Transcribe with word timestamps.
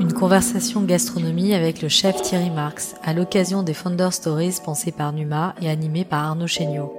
Une 0.00 0.12
conversation 0.12 0.82
gastronomie 0.82 1.54
avec 1.54 1.80
le 1.80 1.88
chef 1.88 2.20
Thierry 2.20 2.50
Marx 2.50 2.94
à 3.02 3.14
l'occasion 3.14 3.62
des 3.62 3.72
Founder 3.72 4.10
Stories 4.10 4.58
pensées 4.62 4.92
par 4.92 5.14
Numa 5.14 5.54
et 5.62 5.70
animées 5.70 6.04
par 6.04 6.24
Arnaud 6.24 6.46
Chéniaud. 6.46 6.92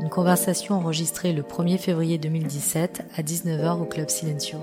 Une 0.00 0.08
conversation 0.08 0.76
enregistrée 0.76 1.34
le 1.34 1.42
1er 1.42 1.76
février 1.78 2.16
2017 2.16 3.02
à 3.16 3.22
19h 3.22 3.82
au 3.82 3.84
Club 3.84 4.08
Silencio. 4.08 4.58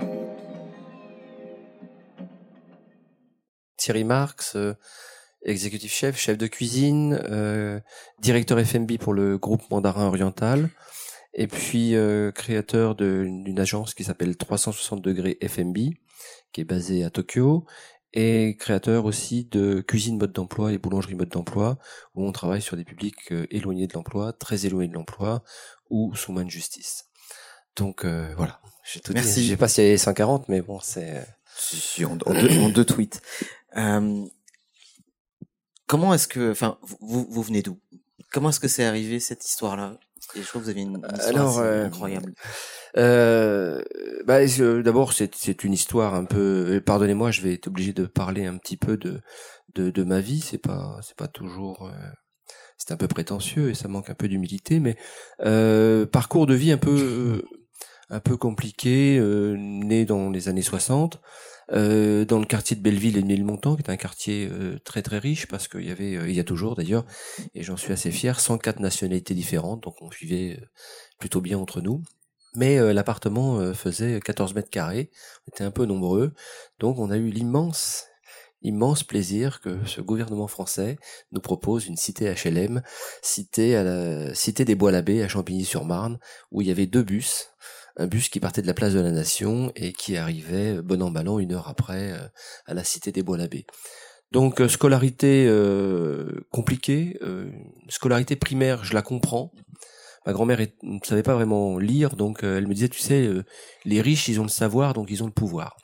Thierry 3.76 4.04
Marx, 4.04 4.56
euh, 4.56 4.74
exécutif 5.44 5.92
chef, 5.92 6.18
chef 6.18 6.38
de 6.38 6.46
cuisine, 6.46 7.20
euh, 7.28 7.80
directeur 8.20 8.58
FMB 8.64 8.98
pour 8.98 9.12
le 9.12 9.38
groupe 9.38 9.62
Mandarin 9.70 10.06
Oriental, 10.06 10.70
et 11.34 11.46
puis 11.46 11.94
euh, 11.94 12.30
créateur 12.30 12.94
d'une 12.94 13.58
agence 13.58 13.94
qui 13.94 14.04
s'appelle 14.04 14.36
360 14.36 15.02
degrés 15.02 15.38
FMB, 15.42 15.76
qui 16.52 16.60
est 16.60 16.64
basée 16.64 17.04
à 17.04 17.10
Tokyo, 17.10 17.64
et 18.12 18.56
créateur 18.58 19.06
aussi 19.06 19.44
de 19.44 19.80
cuisine 19.80 20.18
mode 20.18 20.32
d'emploi 20.32 20.72
et 20.72 20.78
boulangerie 20.78 21.14
mode 21.14 21.30
d'emploi, 21.30 21.78
où 22.14 22.26
on 22.26 22.32
travaille 22.32 22.60
sur 22.60 22.76
des 22.76 22.84
publics 22.84 23.32
euh, 23.32 23.46
éloignés 23.50 23.86
de 23.86 23.94
l'emploi, 23.94 24.32
très 24.32 24.66
éloignés 24.66 24.88
de 24.88 24.94
l'emploi, 24.94 25.42
ou 25.88 26.14
sous 26.14 26.32
main 26.32 26.44
de 26.44 26.50
justice. 26.50 27.06
Donc 27.76 28.04
euh, 28.04 28.34
voilà, 28.36 28.60
j'ai 28.84 29.00
tout 29.00 29.12
Merci. 29.14 29.40
dit. 29.40 29.46
Je 29.46 29.50
sais 29.52 29.56
pas 29.56 29.68
s'il 29.68 29.88
y 29.88 29.92
a 29.92 29.98
140, 29.98 30.48
mais 30.48 30.60
bon, 30.60 30.78
c'est... 30.80 31.26
Si, 31.54 32.04
en, 32.04 32.18
en 32.26 32.32
deux, 32.32 32.58
en 32.60 32.68
deux 32.70 32.84
tweets. 32.84 33.20
Euh, 35.94 35.98
comment 35.98 36.14
est-ce 36.14 36.28
que, 36.28 36.50
enfin, 36.50 36.78
vous, 37.00 37.26
vous 37.30 37.42
venez 37.42 37.62
d'où? 37.62 37.78
Comment 38.32 38.50
est-ce 38.50 38.60
que 38.60 38.68
c'est 38.68 38.84
arrivé 38.84 39.20
cette 39.20 39.44
histoire-là? 39.44 39.98
Et 40.34 40.42
je 40.42 40.48
crois 40.48 40.60
que 40.60 40.64
vous 40.64 40.70
avez 40.70 40.82
une, 40.82 40.96
une 40.96 41.16
histoire 41.16 41.28
Alors, 41.28 41.58
euh, 41.58 41.84
incroyable. 41.86 42.32
Euh, 42.96 43.82
bah, 44.24 44.38
d'abord, 44.82 45.12
c'est, 45.12 45.64
une 45.64 45.72
histoire 45.72 46.14
un 46.14 46.24
peu. 46.24 46.76
euh, 46.76 46.80
Pardonnez-moi, 46.80 47.30
je 47.30 47.42
vais 47.42 47.54
être 47.54 47.66
obligé 47.66 47.92
de 47.92 48.06
parler 48.06 48.46
un 48.46 48.56
petit 48.56 48.76
peu 48.76 48.96
de 48.96 49.20
de, 49.74 49.90
de 49.90 50.02
ma 50.04 50.20
vie. 50.20 50.40
C'est 50.40 50.58
pas 50.58 50.98
c'est 51.02 51.16
pas 51.16 51.28
toujours. 51.28 51.86
euh, 51.88 51.92
c'est 52.78 52.92
un 52.92 52.96
peu 52.96 53.08
prétentieux 53.08 53.70
et 53.70 53.74
ça 53.74 53.88
manque 53.88 54.10
un 54.10 54.14
peu 54.14 54.28
d'humilité, 54.28 54.80
mais 54.80 54.96
euh, 55.44 56.06
parcours 56.06 56.46
de 56.46 56.54
vie 56.54 56.72
un 56.72 56.78
peu 56.78 56.96
euh, 56.98 57.42
un 58.10 58.20
peu 58.20 58.36
compliqué, 58.36 59.18
euh, 59.18 59.56
né 59.58 60.04
dans 60.04 60.30
les 60.30 60.48
années 60.48 60.62
60. 60.62 61.20
Euh, 61.70 62.24
dans 62.24 62.38
le 62.38 62.44
quartier 62.44 62.76
de 62.76 62.82
Belleville 62.82 63.16
et 63.16 63.22
de 63.22 63.26
Ménilmontant, 63.26 63.76
qui 63.76 63.82
est 63.82 63.90
un 63.90 63.96
quartier 63.96 64.48
euh, 64.50 64.78
très 64.84 65.02
très 65.02 65.18
riche 65.18 65.46
parce 65.46 65.68
qu'il 65.68 65.86
y 65.86 65.90
avait, 65.90 66.16
euh, 66.16 66.28
il 66.28 66.34
y 66.34 66.40
a 66.40 66.44
toujours 66.44 66.74
d'ailleurs, 66.74 67.04
et 67.54 67.62
j'en 67.62 67.76
suis 67.76 67.92
assez 67.92 68.10
fier, 68.10 68.40
104 68.40 68.80
nationalités 68.80 69.34
différentes, 69.34 69.82
donc 69.82 70.00
on 70.00 70.08
vivait 70.08 70.60
plutôt 71.18 71.40
bien 71.40 71.58
entre 71.58 71.80
nous. 71.80 72.02
Mais 72.54 72.92
l'appartement 72.92 73.72
faisait 73.72 74.20
14 74.20 74.54
mètres 74.54 74.68
carrés, 74.68 75.10
on 75.46 75.54
était 75.54 75.64
un 75.64 75.70
peu 75.70 75.86
nombreux, 75.86 76.34
donc 76.78 76.98
on 76.98 77.10
a 77.10 77.16
eu 77.16 77.30
l'immense, 77.30 78.04
immense 78.60 79.04
plaisir 79.04 79.62
que 79.62 79.78
ce 79.86 80.02
gouvernement 80.02 80.48
français 80.48 80.98
nous 81.30 81.40
propose 81.40 81.86
une 81.86 81.96
cité 81.96 82.30
HLM, 82.30 82.82
cité 83.22 83.74
à 83.74 83.84
la 83.84 84.34
cité 84.34 84.66
des 84.66 84.74
Bois-l'Abbé 84.74 85.22
à 85.22 85.28
Champigny-sur-Marne, 85.28 86.18
où 86.50 86.60
il 86.60 86.68
y 86.68 86.70
avait 86.70 86.84
deux 86.84 87.02
bus, 87.02 87.48
un 87.96 88.06
bus 88.06 88.28
qui 88.28 88.40
partait 88.40 88.62
de 88.62 88.66
la 88.66 88.74
place 88.74 88.94
de 88.94 89.00
la 89.00 89.10
Nation 89.10 89.72
et 89.76 89.92
qui 89.92 90.16
arrivait 90.16 90.76
euh, 90.76 90.82
bon 90.82 91.02
an 91.02 91.38
une 91.38 91.52
heure 91.52 91.68
après 91.68 92.12
euh, 92.12 92.26
à 92.66 92.74
la 92.74 92.84
cité 92.84 93.12
des 93.12 93.22
Bois-l'Abbé. 93.22 93.66
Donc 94.30 94.60
euh, 94.60 94.68
scolarité 94.68 95.46
compliquée, 96.50 97.18
scolarité 97.88 98.36
primaire, 98.36 98.84
je 98.84 98.94
la 98.94 99.02
comprends. 99.02 99.52
Ma 100.24 100.32
grand-mère 100.32 100.60
ne 100.82 100.98
savait 101.02 101.24
pas 101.24 101.34
vraiment 101.34 101.78
lire, 101.78 102.14
donc 102.14 102.44
elle 102.44 102.68
me 102.68 102.74
disait, 102.74 102.88
tu 102.88 103.00
sais, 103.00 103.28
les 103.84 104.00
riches, 104.00 104.28
ils 104.28 104.40
ont 104.40 104.44
le 104.44 104.48
savoir, 104.48 104.94
donc 104.94 105.10
ils 105.10 105.22
ont 105.22 105.26
le 105.26 105.32
pouvoir. 105.32 105.76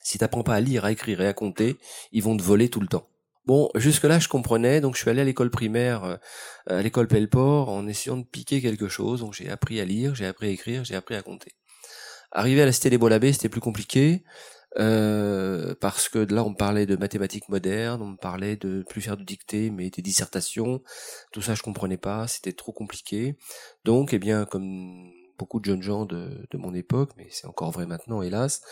Si 0.00 0.18
t'apprends 0.18 0.42
pas 0.42 0.54
à 0.54 0.60
lire, 0.60 0.86
à 0.86 0.92
écrire 0.92 1.20
et 1.20 1.28
à 1.28 1.34
compter, 1.34 1.76
ils 2.10 2.22
vont 2.22 2.36
te 2.36 2.42
voler 2.42 2.70
tout 2.70 2.80
le 2.80 2.86
temps. 2.86 3.06
Bon, 3.46 3.68
jusque-là, 3.74 4.18
je 4.18 4.28
comprenais, 4.28 4.80
donc 4.80 4.94
je 4.94 5.00
suis 5.02 5.10
allé 5.10 5.20
à 5.20 5.24
l'école 5.24 5.50
primaire, 5.50 6.04
euh, 6.04 6.16
à 6.66 6.82
l'école 6.82 7.08
Pelleport, 7.08 7.68
en 7.68 7.86
essayant 7.86 8.16
de 8.16 8.24
piquer 8.24 8.62
quelque 8.62 8.88
chose. 8.88 9.20
Donc 9.20 9.34
j'ai 9.34 9.50
appris 9.50 9.80
à 9.80 9.84
lire, 9.84 10.14
j'ai 10.14 10.26
appris 10.26 10.48
à 10.48 10.50
écrire, 10.50 10.84
j'ai 10.84 10.94
appris 10.94 11.14
à 11.14 11.22
compter. 11.22 11.52
Arrivé 12.32 12.62
à 12.62 12.66
la 12.66 12.72
Cité 12.72 12.90
des 12.90 12.98
Beaux-Labbés, 12.98 13.32
c'était 13.34 13.50
plus 13.50 13.60
compliqué, 13.60 14.24
euh, 14.78 15.74
parce 15.80 16.08
que 16.08 16.18
là, 16.18 16.42
on 16.44 16.50
me 16.50 16.56
parlait 16.56 16.86
de 16.86 16.96
mathématiques 16.96 17.48
modernes, 17.48 18.02
on 18.02 18.12
me 18.12 18.16
parlait 18.16 18.56
de 18.56 18.82
plus 18.88 19.02
faire 19.02 19.16
de 19.16 19.24
dictées, 19.24 19.70
mais 19.70 19.90
des 19.90 20.02
dissertations. 20.02 20.82
Tout 21.32 21.42
ça, 21.42 21.54
je 21.54 21.62
comprenais 21.62 21.98
pas, 21.98 22.26
c'était 22.26 22.52
trop 22.52 22.72
compliqué. 22.72 23.36
Donc, 23.84 24.14
eh 24.14 24.18
bien, 24.18 24.46
comme 24.46 25.10
beaucoup 25.38 25.60
de 25.60 25.66
jeunes 25.66 25.82
gens 25.82 26.06
de, 26.06 26.46
de 26.50 26.58
mon 26.58 26.74
époque, 26.74 27.10
mais 27.16 27.28
c'est 27.30 27.46
encore 27.46 27.70
vrai 27.70 27.86
maintenant, 27.86 28.22
hélas, 28.22 28.62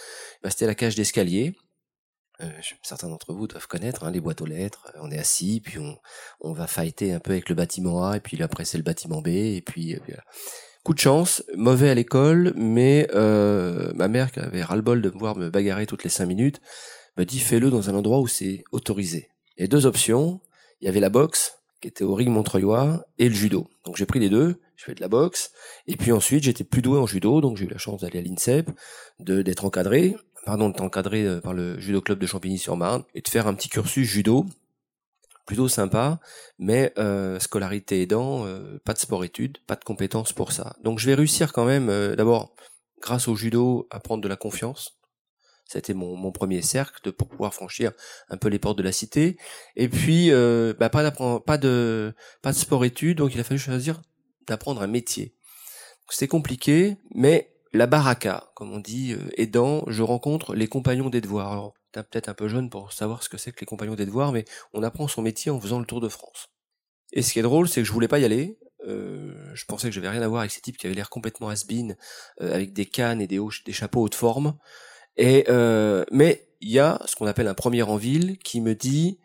bah, 0.42 0.50
c'était 0.50 0.66
la 0.66 0.74
cage 0.74 0.94
d'escalier. 0.94 1.54
Euh, 2.42 2.50
certains 2.82 3.08
d'entre 3.08 3.32
vous 3.32 3.46
doivent 3.46 3.66
connaître 3.66 4.04
hein, 4.04 4.10
les 4.10 4.20
boîtes 4.20 4.40
aux 4.40 4.46
lettres. 4.46 4.92
Euh, 4.94 5.00
On 5.02 5.10
est 5.10 5.18
assis, 5.18 5.60
puis 5.60 5.78
on, 6.40 6.52
va 6.52 6.66
fighter 6.66 7.12
un 7.12 7.20
peu 7.20 7.32
avec 7.32 7.48
le 7.48 7.54
bâtiment 7.54 8.04
A, 8.08 8.16
et 8.16 8.20
puis 8.20 8.40
après 8.42 8.64
c'est 8.64 8.78
le 8.78 8.84
bâtiment 8.84 9.20
B, 9.20 9.28
et 9.28 9.62
puis 9.64 9.94
euh, 9.94 9.98
voilà. 10.06 10.22
Coup 10.84 10.94
de 10.94 10.98
chance, 10.98 11.44
mauvais 11.56 11.90
à 11.90 11.94
l'école, 11.94 12.52
mais 12.56 13.08
ma 13.14 14.08
mère, 14.08 14.32
qui 14.32 14.40
avait 14.40 14.62
ras-le-bol 14.62 15.00
de 15.00 15.10
me 15.10 15.18
voir 15.18 15.36
me 15.36 15.48
bagarrer 15.48 15.86
toutes 15.86 16.02
les 16.02 16.10
cinq 16.10 16.26
minutes, 16.26 16.60
me 17.16 17.24
dit 17.24 17.38
fais-le 17.38 17.70
dans 17.70 17.88
un 17.88 17.94
endroit 17.94 18.18
où 18.18 18.26
c'est 18.26 18.64
autorisé. 18.72 19.28
Il 19.56 19.64
y 19.64 19.68
deux 19.68 19.86
options. 19.86 20.40
Il 20.80 20.86
y 20.86 20.88
avait 20.88 20.98
la 20.98 21.10
boxe, 21.10 21.52
qui 21.80 21.86
était 21.86 22.02
au 22.02 22.16
ring 22.16 22.30
montreuillois, 22.30 23.04
et 23.18 23.28
le 23.28 23.34
judo. 23.34 23.68
Donc 23.84 23.96
j'ai 23.96 24.06
pris 24.06 24.18
les 24.18 24.28
deux, 24.28 24.60
je 24.74 24.84
fais 24.84 24.94
de 24.94 25.00
la 25.00 25.06
boxe, 25.06 25.52
et 25.86 25.96
puis 25.96 26.10
ensuite 26.10 26.42
j'étais 26.42 26.64
plus 26.64 26.82
doué 26.82 26.98
en 26.98 27.06
judo, 27.06 27.40
donc 27.40 27.56
j'ai 27.56 27.66
eu 27.66 27.68
la 27.68 27.78
chance 27.78 28.00
d'aller 28.00 28.18
à 28.18 28.22
l'INSEP, 28.22 28.68
d'être 29.20 29.64
encadré, 29.64 30.16
pardon, 30.44 30.68
d'être 30.68 30.82
encadré 30.82 31.24
euh, 31.24 31.40
par 31.40 31.54
le 31.54 31.78
judo 31.78 32.00
club 32.00 32.18
de 32.18 32.26
Champigny-sur-Marne, 32.26 33.04
et 33.14 33.20
de 33.20 33.28
faire 33.28 33.46
un 33.46 33.54
petit 33.54 33.68
cursus 33.68 34.06
judo, 34.08 34.46
plutôt 35.46 35.68
sympa, 35.68 36.20
mais 36.58 36.92
euh, 36.98 37.38
scolarité 37.38 38.02
aidant, 38.02 38.46
euh, 38.46 38.78
pas 38.84 38.92
de 38.92 38.98
sport-études, 38.98 39.58
pas 39.66 39.76
de 39.76 39.84
compétences 39.84 40.32
pour 40.32 40.52
ça. 40.52 40.76
Donc 40.82 40.98
je 40.98 41.06
vais 41.06 41.14
réussir 41.14 41.52
quand 41.52 41.64
même, 41.64 41.88
d'abord, 42.14 42.54
grâce 43.00 43.28
au 43.28 43.34
judo, 43.34 43.88
à 43.90 44.00
prendre 44.00 44.22
de 44.22 44.28
la 44.28 44.36
confiance. 44.36 44.98
C'était 45.64 45.94
mon, 45.94 46.16
mon 46.16 46.32
premier 46.32 46.60
cercle 46.60 47.00
de, 47.04 47.10
pour 47.10 47.28
pouvoir 47.28 47.54
franchir 47.54 47.92
un 48.28 48.36
peu 48.36 48.48
les 48.48 48.58
portes 48.58 48.76
de 48.78 48.82
la 48.82 48.92
cité. 48.92 49.38
Et 49.74 49.88
puis, 49.88 50.30
bah, 50.78 50.90
pas, 50.90 51.10
pas 51.10 51.58
de 51.58 52.14
pas 52.42 52.52
de 52.52 52.56
sport-études, 52.56 53.18
donc 53.18 53.34
il 53.34 53.40
a 53.40 53.44
fallu 53.44 53.58
choisir 53.58 54.02
d'apprendre 54.46 54.82
un 54.82 54.86
métier. 54.86 55.34
C'était 56.10 56.28
compliqué, 56.28 56.98
mais 57.14 57.51
la 57.72 57.86
baraka, 57.86 58.50
comme 58.54 58.72
on 58.72 58.78
dit, 58.80 59.12
euh, 59.12 59.30
aidant, 59.36 59.84
je 59.86 60.02
rencontre 60.02 60.54
les 60.54 60.68
compagnons 60.68 61.10
des 61.10 61.20
devoirs. 61.20 61.52
Alors, 61.52 61.74
peut-être 61.92 62.28
un 62.28 62.34
peu 62.34 62.48
jeune 62.48 62.70
pour 62.70 62.92
savoir 62.92 63.22
ce 63.22 63.28
que 63.28 63.36
c'est 63.38 63.52
que 63.52 63.60
les 63.60 63.66
compagnons 63.66 63.94
des 63.94 64.06
devoirs, 64.06 64.32
mais 64.32 64.44
on 64.72 64.82
apprend 64.82 65.08
son 65.08 65.22
métier 65.22 65.50
en 65.50 65.60
faisant 65.60 65.78
le 65.78 65.86
tour 65.86 66.00
de 66.00 66.08
France. 66.08 66.48
Et 67.12 67.22
ce 67.22 67.32
qui 67.32 67.38
est 67.38 67.42
drôle, 67.42 67.68
c'est 67.68 67.82
que 67.82 67.86
je 67.86 67.92
voulais 67.92 68.08
pas 68.08 68.18
y 68.18 68.24
aller. 68.24 68.58
Euh, 68.86 69.34
je 69.54 69.64
pensais 69.66 69.88
que 69.88 69.94
j'avais 69.94 70.08
rien 70.08 70.22
à 70.22 70.28
voir 70.28 70.40
avec 70.40 70.50
ces 70.50 70.60
types 70.60 70.76
qui 70.76 70.86
avaient 70.86 70.94
l'air 70.94 71.10
complètement 71.10 71.48
has-been, 71.50 71.96
euh, 72.40 72.54
avec 72.54 72.72
des 72.72 72.86
cannes 72.86 73.20
et 73.20 73.26
des, 73.26 73.38
hauts- 73.38 73.50
des 73.64 73.72
chapeaux 73.72 74.02
haute 74.02 74.14
forme. 74.14 74.56
Et 75.16 75.44
euh, 75.48 76.04
mais 76.10 76.48
il 76.60 76.70
y 76.70 76.78
a 76.78 77.00
ce 77.06 77.16
qu'on 77.16 77.26
appelle 77.26 77.48
un 77.48 77.54
premier 77.54 77.82
en 77.82 77.96
ville 77.96 78.38
qui 78.38 78.60
me 78.60 78.74
dit, 78.74 79.18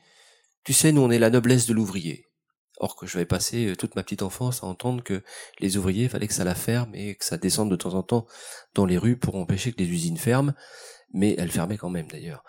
tu 0.64 0.74
sais, 0.74 0.92
nous 0.92 1.02
on 1.02 1.10
est 1.12 1.20
la 1.20 1.30
noblesse 1.30 1.66
de 1.68 1.74
l'ouvrier. 1.74 2.27
Or 2.80 2.96
que 2.96 3.08
je 3.08 3.18
vais 3.18 3.26
passer 3.26 3.68
euh, 3.68 3.76
toute 3.76 3.96
ma 3.96 4.04
petite 4.04 4.22
enfance 4.22 4.64
à 4.64 4.68
entendre 4.68 5.04
que 5.04 5.24
les 5.60 5.78
ouvriers, 5.78 6.10
fallait 6.10 6.28
que 6.28 6.34
ça 6.34 6.44
la 6.44 6.56
ferme 6.56 6.94
et 6.94 7.16
que 7.16 7.26
ça 7.26 7.38
descende 7.38 7.72
de 7.72 7.76
temps 7.76 7.96
en 7.96 8.04
temps 8.04 8.26
dans 8.76 8.86
les 8.86 8.98
rues 8.98 9.18
pour 9.18 9.36
empêcher 9.36 9.72
que 9.72 9.80
les 9.80 9.90
usines 9.90 10.18
ferment. 10.18 10.54
Mais 11.14 11.36
elles 11.38 11.52
fermaient 11.52 11.78
quand 11.78 11.90
même 11.90 12.08
d'ailleurs. 12.08 12.44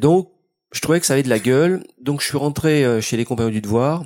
Donc, 0.00 0.34
je 0.74 0.80
trouvais 0.80 0.98
que 0.98 1.06
ça 1.06 1.14
avait 1.14 1.22
de 1.22 1.28
la 1.28 1.38
gueule. 1.38 1.84
Donc, 2.00 2.20
je 2.20 2.26
suis 2.26 2.36
rentré 2.36 2.84
euh, 2.84 3.00
chez 3.00 3.16
les 3.16 3.24
compagnons 3.24 3.50
du 3.50 3.60
devoir. 3.60 4.04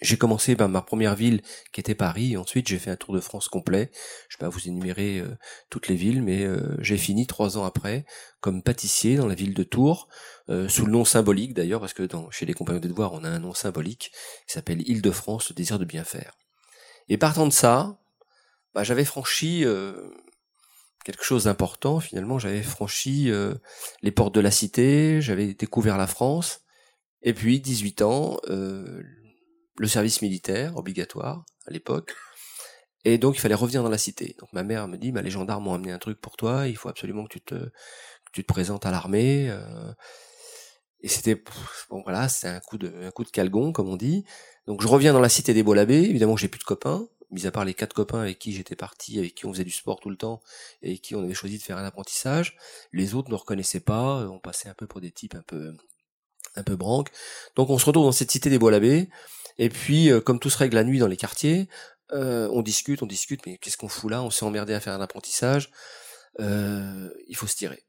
J'ai 0.00 0.16
commencé 0.16 0.54
par 0.54 0.68
ma 0.68 0.80
première 0.80 1.14
ville 1.14 1.42
qui 1.72 1.80
était 1.80 1.94
Paris. 1.94 2.36
Ensuite, 2.36 2.68
j'ai 2.68 2.78
fait 2.78 2.90
un 2.90 2.96
tour 2.96 3.14
de 3.14 3.20
France 3.20 3.48
complet. 3.48 3.90
Je 4.28 4.36
vais 4.36 4.40
pas 4.40 4.48
vous 4.48 4.68
énumérer 4.68 5.18
euh, 5.18 5.36
toutes 5.70 5.88
les 5.88 5.96
villes, 5.96 6.22
mais 6.22 6.44
euh, 6.44 6.76
j'ai 6.80 6.98
fini 6.98 7.26
trois 7.26 7.58
ans 7.58 7.64
après 7.64 8.04
comme 8.40 8.62
pâtissier 8.62 9.16
dans 9.16 9.26
la 9.26 9.34
ville 9.34 9.54
de 9.54 9.64
Tours, 9.64 10.08
euh, 10.48 10.68
sous 10.68 10.86
le 10.86 10.92
nom 10.92 11.04
symbolique 11.04 11.54
d'ailleurs, 11.54 11.80
parce 11.80 11.92
que 11.92 12.04
dans, 12.04 12.30
chez 12.30 12.46
les 12.46 12.54
compagnons 12.54 12.78
des 12.78 12.88
devoirs, 12.88 13.12
on 13.12 13.24
a 13.24 13.28
un 13.28 13.40
nom 13.40 13.52
symbolique 13.52 14.12
qui 14.46 14.52
s'appelle 14.52 14.88
Île-de-France, 14.88 15.50
le 15.50 15.54
désir 15.54 15.78
de 15.78 15.84
bien 15.84 16.04
faire. 16.04 16.38
Et 17.08 17.18
partant 17.18 17.46
de 17.46 17.52
ça, 17.52 17.98
bah, 18.74 18.84
j'avais 18.84 19.04
franchi 19.04 19.64
euh, 19.64 20.10
quelque 21.04 21.24
chose 21.24 21.44
d'important 21.44 22.00
finalement. 22.00 22.38
J'avais 22.38 22.62
franchi 22.62 23.30
euh, 23.30 23.54
les 24.02 24.12
portes 24.12 24.34
de 24.34 24.40
la 24.40 24.50
cité, 24.50 25.20
j'avais 25.20 25.54
découvert 25.54 25.98
la 25.98 26.06
France. 26.06 26.60
Et 27.22 27.34
puis, 27.34 27.60
18 27.60 28.02
ans, 28.02 28.36
euh, 28.48 29.02
le 29.78 29.88
service 29.88 30.22
militaire 30.22 30.76
obligatoire 30.76 31.44
à 31.66 31.70
l'époque. 31.70 32.14
Et 33.04 33.16
donc, 33.18 33.36
il 33.36 33.40
fallait 33.40 33.54
revenir 33.54 33.82
dans 33.82 33.88
la 33.88 33.98
cité. 33.98 34.36
Donc, 34.40 34.52
ma 34.52 34.62
mère 34.62 34.88
me 34.88 34.96
dit, 34.96 35.12
bah, 35.12 35.22
les 35.22 35.30
gendarmes 35.30 35.64
m'ont 35.64 35.74
amené 35.74 35.92
un 35.92 35.98
truc 35.98 36.20
pour 36.20 36.36
toi, 36.36 36.66
il 36.66 36.76
faut 36.76 36.88
absolument 36.88 37.24
que 37.24 37.32
tu 37.32 37.40
te, 37.40 37.70
tu 38.32 38.42
te 38.42 38.46
présentes 38.46 38.86
à 38.86 38.90
l'armée. 38.90 39.48
euh. 39.50 39.92
et 41.00 41.08
c'était, 41.08 41.42
bon 41.90 42.02
voilà, 42.02 42.26
un 42.42 42.60
coup 42.60 42.76
de, 42.76 42.92
un 43.04 43.10
coup 43.10 43.24
de 43.24 43.30
calgon, 43.30 43.72
comme 43.72 43.88
on 43.88 43.96
dit. 43.96 44.24
Donc, 44.66 44.82
je 44.82 44.88
reviens 44.88 45.12
dans 45.12 45.20
la 45.20 45.28
cité 45.28 45.54
des 45.54 45.62
Beaux-Labbés. 45.62 46.02
Évidemment, 46.02 46.36
j'ai 46.36 46.48
plus 46.48 46.58
de 46.58 46.64
copains. 46.64 47.06
mis 47.30 47.46
à 47.46 47.52
part 47.52 47.64
les 47.64 47.74
quatre 47.74 47.94
copains 47.94 48.20
avec 48.20 48.38
qui 48.38 48.52
j'étais 48.52 48.76
parti, 48.76 49.18
avec 49.18 49.34
qui 49.34 49.46
on 49.46 49.52
faisait 49.52 49.64
du 49.64 49.70
sport 49.70 50.00
tout 50.00 50.10
le 50.10 50.16
temps, 50.16 50.42
et 50.82 50.98
qui 50.98 51.14
on 51.14 51.22
avait 51.22 51.34
choisi 51.34 51.58
de 51.58 51.62
faire 51.62 51.78
un 51.78 51.84
apprentissage, 51.84 52.56
les 52.92 53.14
autres 53.14 53.30
ne 53.30 53.36
reconnaissaient 53.36 53.80
pas, 53.80 54.26
on 54.28 54.40
passait 54.40 54.68
un 54.68 54.74
peu 54.74 54.86
pour 54.86 55.00
des 55.00 55.12
types 55.12 55.34
un 55.34 55.42
peu 55.42 55.72
un 56.56 56.62
peu 56.62 56.76
branques. 56.76 57.10
Donc 57.56 57.70
on 57.70 57.78
se 57.78 57.86
retrouve 57.86 58.04
dans 58.04 58.12
cette 58.12 58.30
cité 58.30 58.50
des 58.50 58.58
Bois-l'Abbé, 58.58 59.08
et 59.58 59.68
puis 59.68 60.10
comme 60.24 60.38
tout 60.38 60.50
se 60.50 60.58
règle 60.58 60.76
la 60.76 60.84
nuit 60.84 60.98
dans 60.98 61.06
les 61.06 61.16
quartiers, 61.16 61.68
on 62.10 62.62
discute, 62.62 63.02
on 63.02 63.06
discute, 63.06 63.44
mais 63.46 63.58
qu'est-ce 63.58 63.76
qu'on 63.76 63.88
fout 63.88 64.10
là? 64.10 64.22
On 64.22 64.30
s'est 64.30 64.44
emmerdé 64.44 64.74
à 64.74 64.80
faire 64.80 64.94
un 64.94 65.00
apprentissage, 65.00 65.70
il 66.38 67.34
faut 67.36 67.46
se 67.46 67.56
tirer. 67.56 67.84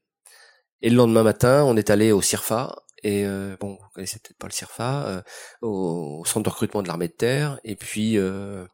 Et 0.81 0.89
le 0.89 0.95
lendemain 0.95 1.23
matin, 1.23 1.63
on 1.65 1.75
est 1.75 1.89
allé 1.89 2.11
au 2.11 2.21
CIRFA, 2.21 2.75
et 3.03 3.25
euh, 3.25 3.55
bon, 3.59 3.77
vous 3.81 3.89
connaissez 3.93 4.19
peut-être 4.19 4.37
pas 4.37 4.47
le 4.47 4.53
CIRFA, 4.53 5.07
euh, 5.07 5.21
au, 5.61 6.23
centre 6.25 6.43
de 6.43 6.49
recrutement 6.49 6.81
de 6.81 6.87
l'armée 6.87 7.07
de 7.07 7.13
terre. 7.13 7.59
Et 7.63 7.75
puis, 7.75 8.17
euh, 8.17 8.65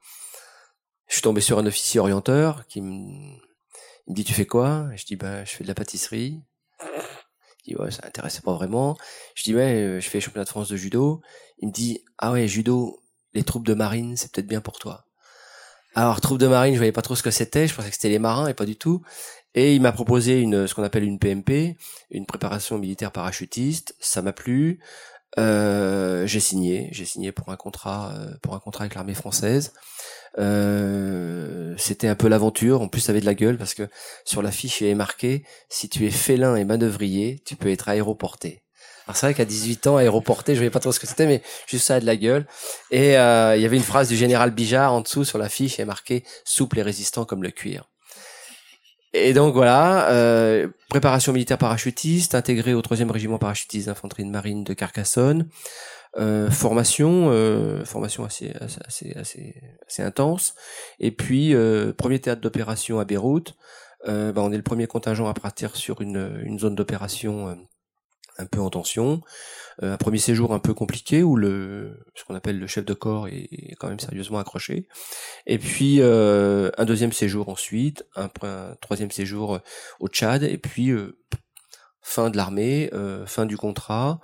je 1.07 1.13
suis 1.13 1.21
tombé 1.21 1.41
sur 1.41 1.59
un 1.59 1.65
officier 1.65 1.99
orienteur 1.99 2.65
qui 2.67 2.81
me, 2.81 3.37
dit 4.07 4.23
tu 4.23 4.33
fais 4.33 4.45
quoi? 4.45 4.87
Je 4.95 5.05
dis 5.05 5.15
bah 5.15 5.43
je 5.45 5.51
fais 5.51 5.63
de 5.63 5.67
la 5.67 5.75
pâtisserie. 5.75 6.41
Il 7.65 7.75
dit 7.75 7.81
ouais 7.81 7.91
ça 7.91 8.01
m'intéresse 8.03 8.41
pas 8.41 8.53
vraiment. 8.53 8.97
Je 9.35 9.43
dis 9.43 9.55
ouais 9.55 9.99
je 9.99 10.09
fais 10.09 10.19
championnat 10.19 10.45
de 10.45 10.49
France 10.49 10.69
de 10.69 10.77
judo. 10.77 11.21
Il 11.59 11.69
me 11.69 11.73
dit 11.73 12.03
ah 12.17 12.31
ouais 12.31 12.47
judo 12.47 13.01
les 13.33 13.43
troupes 13.43 13.65
de 13.65 13.73
marine 13.73 14.17
c'est 14.17 14.31
peut-être 14.31 14.47
bien 14.47 14.61
pour 14.61 14.79
toi. 14.79 15.05
Alors 15.93 16.19
troupes 16.21 16.39
de 16.39 16.47
marine 16.47 16.73
je 16.73 16.79
voyais 16.79 16.91
pas 16.91 17.01
trop 17.01 17.15
ce 17.15 17.23
que 17.23 17.31
c'était. 17.31 17.67
Je 17.67 17.75
pensais 17.75 17.89
que 17.89 17.95
c'était 17.95 18.09
les 18.09 18.19
marins 18.19 18.47
et 18.47 18.53
pas 18.53 18.65
du 18.65 18.75
tout. 18.75 19.01
Et 19.55 19.73
il 19.73 19.81
m'a 19.81 19.93
proposé 19.93 20.41
une, 20.41 20.67
ce 20.67 20.75
qu'on 20.75 20.83
appelle 20.83 21.05
une 21.05 21.17
PMP, 21.17 21.77
une 22.11 22.25
préparation 22.25 22.77
militaire 22.77 23.11
parachutiste. 23.11 23.95
Ça 23.99 24.21
m'a 24.21 24.33
plu. 24.33 24.81
Euh, 25.37 26.25
j'ai 26.27 26.39
signé, 26.39 26.89
j'ai 26.91 27.05
signé 27.05 27.31
pour 27.31 27.49
un 27.49 27.55
contrat, 27.57 28.13
euh, 28.15 28.33
pour 28.41 28.55
un 28.55 28.59
contrat 28.59 28.83
avec 28.83 28.95
l'armée 28.95 29.13
française. 29.13 29.73
Euh, 30.37 31.75
c'était 31.77 32.07
un 32.07 32.15
peu 32.15 32.27
l'aventure. 32.27 32.81
En 32.81 32.87
plus, 32.87 33.01
ça 33.01 33.11
avait 33.11 33.21
de 33.21 33.25
la 33.25 33.33
gueule 33.33 33.57
parce 33.57 33.73
que 33.73 33.87
sur 34.23 34.41
la 34.41 34.51
fiche 34.51 34.81
il 34.81 34.87
est 34.87 34.95
marqué 34.95 35.43
si 35.69 35.89
tu 35.89 36.05
es 36.05 36.11
félin 36.11 36.55
et 36.55 36.63
manœuvrier, 36.63 37.41
tu 37.45 37.55
peux 37.55 37.69
être 37.69 37.89
aéroporté. 37.89 38.63
Alors 39.07 39.17
c'est 39.17 39.27
vrai 39.27 39.33
qu'à 39.35 39.45
18 39.45 39.87
ans, 39.87 39.97
aéroporté, 39.97 40.53
je 40.53 40.59
voyais 40.59 40.71
pas 40.71 40.79
trop 40.79 40.91
ce 40.91 40.99
que 40.99 41.05
c'était, 41.05 41.27
mais 41.27 41.43
juste 41.67 41.85
ça 41.85 41.95
a 41.95 41.99
de 41.99 42.07
la 42.07 42.15
gueule. 42.15 42.47
Et 42.89 43.09
il 43.09 43.61
y 43.61 43.65
avait 43.65 43.77
une 43.77 43.83
phrase 43.83 44.09
du 44.09 44.15
général 44.15 44.49
Bijard 44.49 44.93
en 44.93 45.01
dessous 45.01 45.23
sur 45.23 45.37
la 45.37 45.47
fiche, 45.47 45.77
il 45.77 45.81
est 45.81 45.85
marqué 45.85 46.23
souple 46.43 46.79
et 46.79 46.81
résistant 46.81 47.23
comme 47.23 47.43
le 47.43 47.51
cuir. 47.51 47.87
Et 49.17 49.31
donc 49.31 49.53
voilà, 49.53 50.09
euh, 50.11 50.67
préparation 50.89 51.31
militaire 51.31 51.57
parachutiste, 51.57 52.35
intégré 52.35 52.73
au 52.73 52.81
3e 52.81 53.09
régiment 53.09 53.37
parachutiste 53.37 53.87
d'infanterie 53.87 54.25
de 54.25 54.29
marine 54.29 54.65
de 54.65 54.73
Carcassonne, 54.73 55.47
euh, 56.17 56.51
formation, 56.51 57.29
euh, 57.29 57.85
formation 57.85 58.25
assez, 58.25 58.51
assez, 58.59 59.13
assez, 59.15 59.55
assez, 59.87 60.03
intense, 60.03 60.53
et 60.99 61.11
puis 61.11 61.53
euh, 61.53 61.93
premier 61.93 62.19
théâtre 62.19 62.41
d'opération 62.41 62.99
à 62.99 63.05
Beyrouth. 63.05 63.55
Euh, 64.05 64.33
bah, 64.33 64.41
on 64.43 64.51
est 64.51 64.57
le 64.57 64.63
premier 64.63 64.85
contingent 64.85 65.27
à 65.27 65.33
partir 65.33 65.77
sur 65.77 66.01
une, 66.01 66.41
une 66.43 66.59
zone 66.59 66.75
d'opération 66.75 67.47
euh, 67.47 67.55
un 68.37 68.45
peu 68.45 68.59
en 68.59 68.69
tension. 68.69 69.21
Euh, 69.83 69.93
un 69.93 69.97
premier 69.97 70.19
séjour 70.19 70.53
un 70.53 70.59
peu 70.59 70.73
compliqué 70.73 71.23
où 71.23 71.35
le 71.35 72.05
ce 72.15 72.23
qu'on 72.23 72.35
appelle 72.35 72.59
le 72.59 72.67
chef 72.67 72.85
de 72.85 72.93
corps 72.93 73.27
est, 73.27 73.75
quand 73.79 73.89
même 73.89 73.99
sérieusement 73.99 74.39
accroché. 74.39 74.87
Et 75.45 75.57
puis 75.57 75.97
euh, 75.99 76.69
un 76.77 76.85
deuxième 76.85 77.11
séjour 77.11 77.49
ensuite, 77.49 78.05
un, 78.15 78.29
troisième 78.81 79.11
séjour 79.11 79.59
au 79.99 80.07
Tchad 80.07 80.43
et 80.43 80.57
puis 80.57 80.91
euh, 80.91 81.17
fin 82.01 82.29
de 82.29 82.37
l'armée, 82.37 82.89
fin 83.25 83.45
du 83.45 83.57
contrat. 83.57 84.19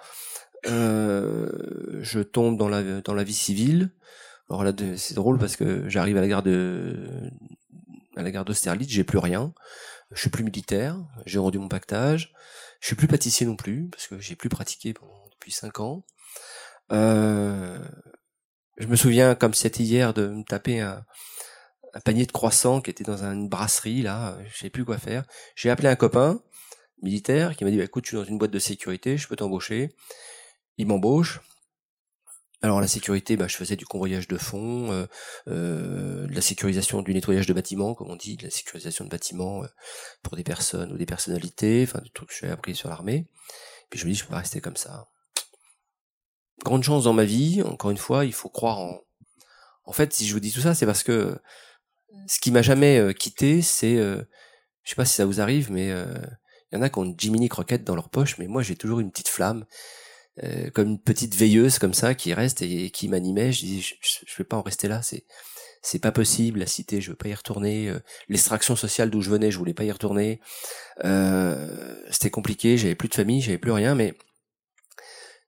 je 0.66 2.22
tombe 2.22 2.58
dans 2.58 2.70
la 2.70 3.02
dans 3.02 3.14
la 3.14 3.24
vie 3.24 3.34
civile. 3.34 3.92
Alors 4.50 4.64
là 4.64 4.74
c'est 4.98 5.16
drôle 5.16 5.38
parce 5.38 5.56
que 5.56 5.88
j'arrive 5.90 6.18
à 6.18 6.22
la 6.22 6.28
gare 6.28 6.44
de 6.44 7.32
à 8.16 8.24
la 8.24 8.32
gare 8.32 8.46
d'Austerlitz, 8.46 8.90
j'ai 8.90 9.04
plus 9.04 9.18
rien. 9.18 9.54
Je 10.12 10.20
suis 10.20 10.30
plus 10.30 10.44
militaire, 10.44 10.98
j'ai 11.26 11.40
rendu 11.40 11.58
mon 11.58 11.70
pactage. 11.70 12.34
Je 12.82 12.88
suis 12.88 12.96
plus 12.96 13.08
pâtissier 13.08 13.46
non 13.46 13.56
plus 13.56 13.88
parce 13.90 14.08
que 14.08 14.20
j'ai 14.20 14.36
plus 14.36 14.50
pratiqué 14.50 14.94
depuis 15.32 15.52
cinq 15.52 15.80
ans. 15.80 16.04
Euh, 16.92 17.80
je 18.78 18.88
me 18.88 18.96
souviens 18.96 19.36
comme 19.36 19.54
c'était 19.54 19.84
hier 19.84 20.14
de 20.14 20.28
me 20.28 20.44
taper 20.44 20.82
un, 20.82 21.06
panier 22.04 22.26
de 22.26 22.32
croissants 22.32 22.82
qui 22.82 22.90
était 22.90 23.04
dans 23.04 23.24
une 23.24 23.48
brasserie 23.48 24.02
là. 24.02 24.36
Je 24.48 24.58
sais 24.58 24.72
plus 24.72 24.84
quoi 24.84 24.98
faire. 24.98 25.24
J'ai 25.56 25.70
appelé 25.70 25.90
un 25.90 25.96
copain 25.96 26.42
militaire 27.04 27.56
qui 27.56 27.64
m'a 27.64 27.70
dit 27.70 27.78
bah, 27.78 27.84
écoute, 27.84 28.06
je 28.06 28.10
suis 28.10 28.18
dans 28.18 28.24
une 28.24 28.40
boîte 28.40 28.52
de 28.52 28.60
sécurité, 28.60 29.16
je 29.16 29.28
peux 29.28 29.36
t'embaucher. 29.36 29.96
Il 30.78 30.88
m'embauche. 30.88 31.40
Alors 32.64 32.80
la 32.80 32.88
sécurité, 32.88 33.38
bah, 33.38 33.48
je 33.48 33.56
faisais 33.56 33.76
du 33.76 33.86
convoyage 33.86 34.28
de 34.28 34.38
fonds, 34.38 34.92
euh, 34.92 35.08
euh, 35.48 36.28
de 36.28 36.36
la 36.36 36.42
sécurisation, 36.42 37.02
du 37.02 37.12
nettoyage 37.12 37.48
de 37.48 37.54
bâtiments, 37.54 37.96
comme 37.96 38.12
on 38.12 38.16
dit, 38.16 38.38
de 38.38 38.44
la 38.44 38.52
sécurisation 38.52 39.04
de 39.04 39.10
bâtiments 39.10 39.64
euh, 39.64 39.68
pour 40.22 40.38
des 40.38 40.44
personnes 40.44 40.92
ou 40.92 40.98
des 40.98 41.08
personnalités, 41.08 41.84
enfin 41.88 42.00
des 42.04 42.12
trucs 42.12 42.30
que 42.30 42.36
j'ai 42.40 42.50
appris 42.50 42.76
sur 42.76 42.90
l'armée. 42.90 43.28
Puis 43.90 44.00
je 44.00 44.06
me 44.06 44.12
dis, 44.12 44.18
je 44.18 44.26
peux 44.26 44.32
pas 44.32 44.40
rester 44.40 44.62
comme 44.62 44.76
ça. 44.76 45.08
Grande 46.64 46.84
chance 46.84 47.06
dans 47.06 47.14
ma 47.14 47.26
vie, 47.26 47.64
encore 47.64 47.90
une 47.90 47.98
fois, 47.98 48.26
il 48.26 48.34
faut 48.34 48.50
croire 48.50 48.78
en. 48.78 49.02
En 49.86 49.94
fait, 49.94 50.14
si 50.14 50.28
je 50.28 50.34
vous 50.34 50.40
dis 50.40 50.52
tout 50.52 50.62
ça, 50.62 50.76
c'est 50.76 50.86
parce 50.86 51.02
que 51.02 51.36
ce 52.28 52.40
qui 52.40 52.52
m'a 52.52 52.62
jamais 52.62 53.14
quitté, 53.16 53.64
c'est, 53.64 53.96
je 53.96 54.24
sais 54.86 54.96
pas 54.96 55.06
si 55.06 55.16
ça 55.16 55.26
vous 55.26 55.42
arrive, 55.42 55.72
mais 55.72 55.88
il 55.88 56.76
y 56.76 56.78
en 56.78 56.84
a 56.84 56.90
qui 56.90 57.00
ont 57.00 57.04
une 57.04 57.20
Jiminy 57.20 57.50
Croquette 57.50 57.84
dans 57.84 57.96
leur 57.96 58.10
poche, 58.10 58.38
mais 58.38 58.48
moi 58.48 58.62
j'ai 58.62 58.76
toujours 58.76 59.00
une 59.00 59.10
petite 59.10 59.28
flamme 59.28 59.66
euh, 60.44 60.70
comme 60.72 60.90
une 60.90 61.02
petite 61.02 61.36
veilleuse 61.36 61.80
comme 61.80 61.94
ça 61.94 62.16
qui 62.16 62.34
reste 62.34 62.62
et, 62.62 62.90
qui 62.90 63.08
m'animait. 63.08 63.52
Je 63.52 63.60
dis, 63.62 63.82
je, 63.82 63.96
je, 64.02 64.38
vais 64.38 64.44
pas 64.44 64.58
en 64.58 64.62
rester 64.62 64.88
là. 64.88 65.02
C'est 65.02 65.26
c'est 65.82 66.00
pas 66.00 66.12
possible. 66.12 66.60
La 66.60 66.68
cité, 66.68 67.02
je 67.02 67.12
veux 67.12 67.18
pas 67.18 67.28
y 67.28 67.34
retourner. 67.34 67.90
Euh, 67.90 68.00
l'extraction 68.30 68.76
sociale 68.76 69.10
d'où 69.10 69.22
je 69.22 69.30
venais, 69.30 69.52
je 69.52 69.58
voulais 69.58 69.74
pas 69.74 69.84
y 69.84 69.92
retourner. 69.92 70.40
Euh, 71.04 71.96
C'était 72.12 72.30
compliqué. 72.30 72.78
J'avais 72.78 72.96
plus 72.96 73.10
de 73.10 73.16
famille, 73.16 73.42
j'avais 73.42 73.58
plus 73.58 73.72
rien, 73.72 73.96
mais 73.96 74.14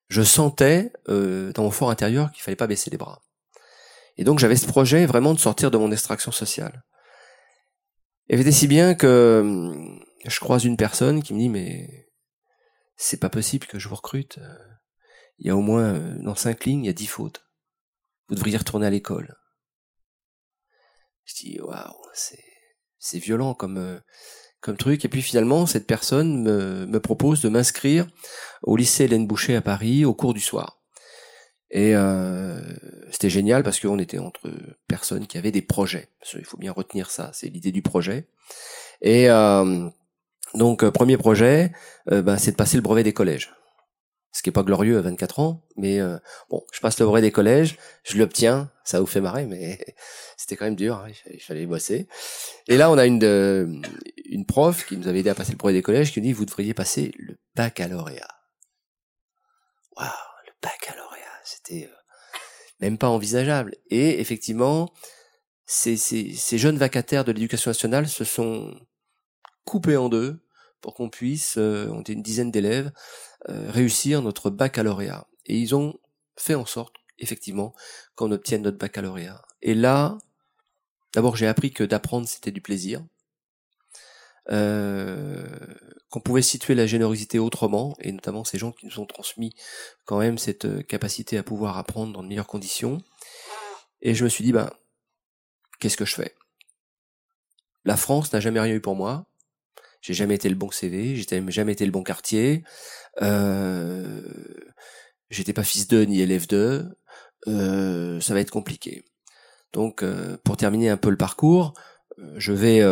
je 0.10 0.22
sentais 0.22 0.92
euh, 1.10 1.51
dans 1.54 1.63
mon 1.63 1.72
fort 1.72 1.90
intérieur 1.90 2.31
qu'il 2.31 2.44
fallait 2.44 2.56
pas 2.56 2.68
baisser 2.68 2.90
les 2.90 2.98
bras. 2.98 3.22
Et 4.18 4.24
donc 4.24 4.40
j'avais 4.40 4.56
ce 4.56 4.68
projet 4.68 5.06
vraiment 5.06 5.34
de 5.34 5.40
sortir 5.40 5.72
de 5.72 5.78
mon 5.78 5.92
extraction 5.92 6.31
sociale. 6.31 6.84
Et 8.30 8.38
c'était 8.38 8.51
si 8.51 8.68
bien 8.68 8.95
que 8.95 9.42
hum, 9.42 10.00
je 10.25 10.40
croise 10.40 10.66
une 10.66 10.78
personne 10.78 11.22
qui 11.24 11.34
me 11.34 11.40
dit 11.40 11.50
mais 11.50 12.07
c'est 12.95 13.19
pas 13.19 13.30
possible 13.30 13.68
que 13.68 13.80
je 13.80 13.90
vous 13.90 13.95
recrute 13.95 14.40
il 15.39 15.47
y 15.47 15.50
a 15.50 15.56
au 15.56 15.62
moins, 15.62 15.95
euh, 15.95 16.15
dans 16.19 16.35
cinq 16.35 16.65
lignes, 16.65 16.83
il 16.83 16.88
y 16.88 16.89
a 16.89 16.94
dix 16.94 17.07
fautes. 17.07 17.45
Vous 18.30 18.35
devriez 18.35 18.57
retourner 18.57 18.88
à 18.88 18.89
l'école. 18.89 19.35
Je 21.25 21.35
dis, 21.35 21.59
waouh, 21.62 21.94
c'est, 22.13 22.44
c'est 22.99 23.19
violent 23.19 23.54
comme, 23.54 23.78
euh, 23.78 23.99
truc. 24.78 25.04
Et 25.04 25.09
puis 25.09 25.21
finalement, 25.21 25.66
cette 25.66 25.87
personne 25.87 26.44
me, 26.44 26.99
propose 26.99 27.42
de 27.42 27.49
m'inscrire 27.49 28.07
au 28.61 28.78
lycée 28.78 29.06
Hélène 29.06 29.28
Boucher 29.28 29.56
à 29.56 29.61
Paris 29.61 30.06
au 30.06 30.13
cours 30.13 30.33
du 30.33 30.40
soir. 30.40 30.80
Et 31.69 31.95
euh, 31.95 32.61
c'était 33.11 33.30
génial 33.30 33.63
parce 33.63 33.80
qu'on 33.80 33.99
était 33.99 34.19
entre 34.19 34.49
personnes 34.87 35.28
qui 35.28 35.37
avaient 35.37 35.52
des 35.52 35.61
projets. 35.61 36.07
il 36.33 36.45
faut 36.45 36.57
bien 36.57 36.71
retenir 36.71 37.09
ça, 37.09 37.31
c'est 37.33 37.49
l'idée 37.49 37.71
du 37.71 37.81
projet. 37.81 38.28
Et 39.02 39.30
euh, 39.30 39.90
donc, 40.54 40.87
premier 40.92 41.18
projet, 41.18 41.73
bah, 42.06 42.37
c'est 42.37 42.52
de 42.52 42.56
passer 42.56 42.78
le 42.78 42.83
brevet 42.83 43.04
des 43.04 43.13
collèges 43.13 43.52
ce 44.33 44.42
qui 44.42 44.49
est 44.49 44.54
pas 44.54 44.63
glorieux 44.63 44.97
à 44.97 45.02
24 45.02 45.40
ans, 45.40 45.63
mais 45.78 46.02
euh, 46.02 46.18
bon, 46.49 46.66
je 46.73 46.80
passe 46.80 46.99
le 46.99 47.06
brevet 47.06 47.21
des 47.21 47.31
collèges, 47.31 47.78
je 48.04 48.18
l'obtiens, 48.18 48.71
ça 48.83 48.99
vous 48.99 49.06
fait 49.06 49.21
marrer, 49.21 49.45
mais 49.45 49.80
c'était 50.37 50.56
quand 50.56 50.66
même 50.66 50.75
dur, 50.75 50.95
hein, 50.95 51.11
il, 51.31 51.40
fallait, 51.40 51.68
bosser. 51.68 52.07
Et 52.68 52.75
là, 52.75 52.90
on 52.90 52.97
a 52.97 53.06
une 53.06 53.23
euh, 53.23 53.80
prof 54.47 54.87
qui 54.87 54.97
nous 54.97 55.07
avait 55.07 55.19
aidé 55.19 55.30
à 55.30 55.35
passer 55.35 55.52
le 55.52 55.57
brevet 55.57 55.73
des 55.73 55.83
collèges, 55.83 56.11
qui 56.11 56.19
nous 56.19 56.25
dit 56.25 56.33
vous 56.33 56.45
devriez 56.45 56.73
passer 56.73 57.13
le 57.19 57.37
baccalauréat. 57.56 58.28
Waouh, 59.97 60.09
le 60.47 60.52
baccalauréat, 60.63 61.42
c'était 61.45 61.85
euh, 61.85 62.37
même 62.80 62.97
pas 62.97 63.09
envisageable. 63.09 63.75
Et 63.92 64.19
effectivement, 64.19 64.92
ces, 65.68 65.95
jeunes 66.57 66.80
vacataires 66.80 67.23
de 67.23 67.31
l'éducation 67.31 67.69
nationale 67.69 68.07
se 68.07 68.23
sont 68.23 68.73
coupés 69.63 69.95
en 69.95 70.09
deux 70.09 70.40
pour 70.81 70.95
qu'on 70.95 71.09
puisse, 71.09 71.56
on 71.56 72.02
était 72.02 72.11
une 72.11 72.23
dizaine 72.23 72.52
d'élèves, 72.52 72.87
euh, 72.87 72.94
réussir 73.47 74.21
notre 74.21 74.50
baccalauréat. 74.50 75.28
Et 75.45 75.57
ils 75.57 75.76
ont 75.76 76.00
fait 76.38 76.56
en 76.56 76.66
sorte, 76.66 76.95
effectivement, 77.19 77.73
qu'on 78.16 78.31
obtienne 78.31 78.62
notre 78.62 78.78
baccalauréat. 78.78 79.42
Et 79.62 79.76
là, 79.76 80.18
d'abord 81.14 81.35
j'ai 81.35 81.47
appris 81.47 81.71
que 81.71 81.83
d'apprendre 81.83 82.28
c'était 82.28 82.52
du 82.52 82.62
plaisir, 82.62 83.04
euh, 84.52 85.47
qu'on 86.09 86.19
pouvait 86.19 86.42
situer 86.42 86.76
la 86.76 86.85
générosité 86.85 87.40
autrement, 87.40 87.95
et 88.00 88.12
notamment 88.12 88.44
ces 88.44 88.57
gens 88.57 88.71
qui 88.71 88.85
nous 88.85 89.00
ont 89.00 89.06
transmis 89.06 89.56
quand 90.06 90.19
même 90.19 90.38
cette 90.38 90.66
euh, 90.66 90.81
capacité 90.81 91.38
à 91.38 91.44
pouvoir 91.44 91.78
apprendre 91.78 92.12
dans 92.12 92.23
de 92.23 92.28
meilleures 92.28 92.47
conditions. 92.47 93.02
Et 94.02 94.14
je 94.14 94.23
me 94.26 94.30
suis 94.30 94.44
dit, 94.44 94.52
ben, 94.52 94.69
qu'est-ce 95.80 95.95
que 95.95 96.06
je 96.06 96.16
fais? 96.16 96.35
La 97.85 97.95
France 97.95 98.33
n'a 98.33 98.42
jamais 98.42 98.59
rien 98.59 98.76
eu 98.76 98.81
pour 98.81 98.95
moi. 98.95 99.26
J'ai 100.04 100.14
jamais 100.14 100.36
été 100.36 100.50
le 100.50 100.56
bon 100.56 100.69
CV, 100.69 101.16
j'ai 101.16 101.26
jamais 101.48 101.72
été 101.72 101.86
le 101.86 101.92
bon 101.92 102.04
quartier. 102.04 102.66
Euh, 103.22 104.22
j'étais 105.30 105.54
pas 105.54 105.64
fils 105.64 105.88
d'eux 105.88 106.04
ni 106.04 106.19
élève 106.19 106.45
d'eux. 106.45 106.86
Euh, 107.48 108.19
ça 108.19 108.33
va 108.33 108.42
être 108.42 108.52
compliqué. 108.52 109.06
Donc, 109.72 110.04
pour 110.44 110.57
terminer 110.57 110.90
un 110.90 110.98
peu 110.98 111.10
le 111.10 111.16
parcours, 111.16 111.74
je 112.36 112.52
vais 112.52 112.83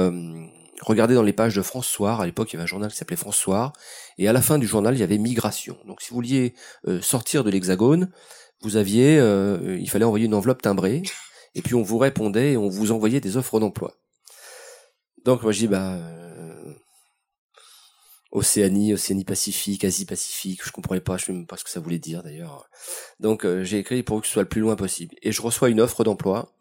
regarder 0.81 1.13
dans 1.13 1.21
les 1.21 1.33
pages 1.33 1.53
de 1.53 1.61
France 1.61 1.85
Soir. 1.85 2.21
À 2.21 2.25
l'époque, 2.25 2.53
il 2.53 2.55
y 2.55 2.57
avait 2.57 2.63
un 2.63 2.67
journal 2.67 2.89
qui 2.89 2.95
s'appelait 2.95 3.17
France 3.17 3.37
Soir. 3.37 3.73
Et 4.17 4.29
à 4.29 4.33
la 4.33 4.41
fin 4.41 4.57
du 4.57 4.65
journal, 4.65 4.95
il 4.95 4.99
y 5.01 5.03
avait 5.03 5.17
Migration. 5.17 5.77
Donc, 5.85 6.01
si 6.01 6.09
vous 6.11 6.15
vouliez 6.15 6.55
sortir 7.01 7.43
de 7.43 7.51
l'Hexagone, 7.51 8.09
vous 8.61 8.77
aviez, 8.77 9.17
il 9.17 9.89
fallait 9.89 10.05
envoyer 10.05 10.27
une 10.27 10.33
enveloppe 10.33 10.61
timbrée. 10.61 11.03
Et 11.55 11.61
puis, 11.61 11.75
on 11.75 11.83
vous 11.83 11.97
répondait 11.97 12.53
et 12.53 12.57
on 12.57 12.69
vous 12.69 12.93
envoyait 12.93 13.19
des 13.19 13.35
offres 13.35 13.59
d'emploi. 13.59 13.97
Donc, 15.25 15.43
moi, 15.43 15.51
je 15.51 15.59
dis, 15.59 15.67
bah, 15.67 15.99
Océanie, 18.31 18.93
Océanie 18.93 19.25
Pacifique, 19.25 19.83
Asie 19.83 20.05
Pacifique, 20.05 20.61
je 20.63 20.71
comprenais 20.71 21.01
pas, 21.01 21.17
je 21.17 21.25
sais 21.25 21.33
même 21.33 21.47
pas 21.47 21.57
ce 21.57 21.65
que 21.65 21.69
ça 21.69 21.81
voulait 21.81 21.99
dire 21.99 22.23
d'ailleurs. 22.23 22.69
Donc 23.19 23.45
euh, 23.45 23.63
j'ai 23.63 23.79
écrit 23.79 24.03
pour 24.03 24.21
que 24.21 24.27
ce 24.27 24.33
soit 24.33 24.43
le 24.43 24.49
plus 24.49 24.61
loin 24.61 24.75
possible. 24.75 25.15
Et 25.21 25.31
je 25.31 25.41
reçois 25.41 25.69
une 25.69 25.81
offre 25.81 26.03
d'emploi 26.05 26.53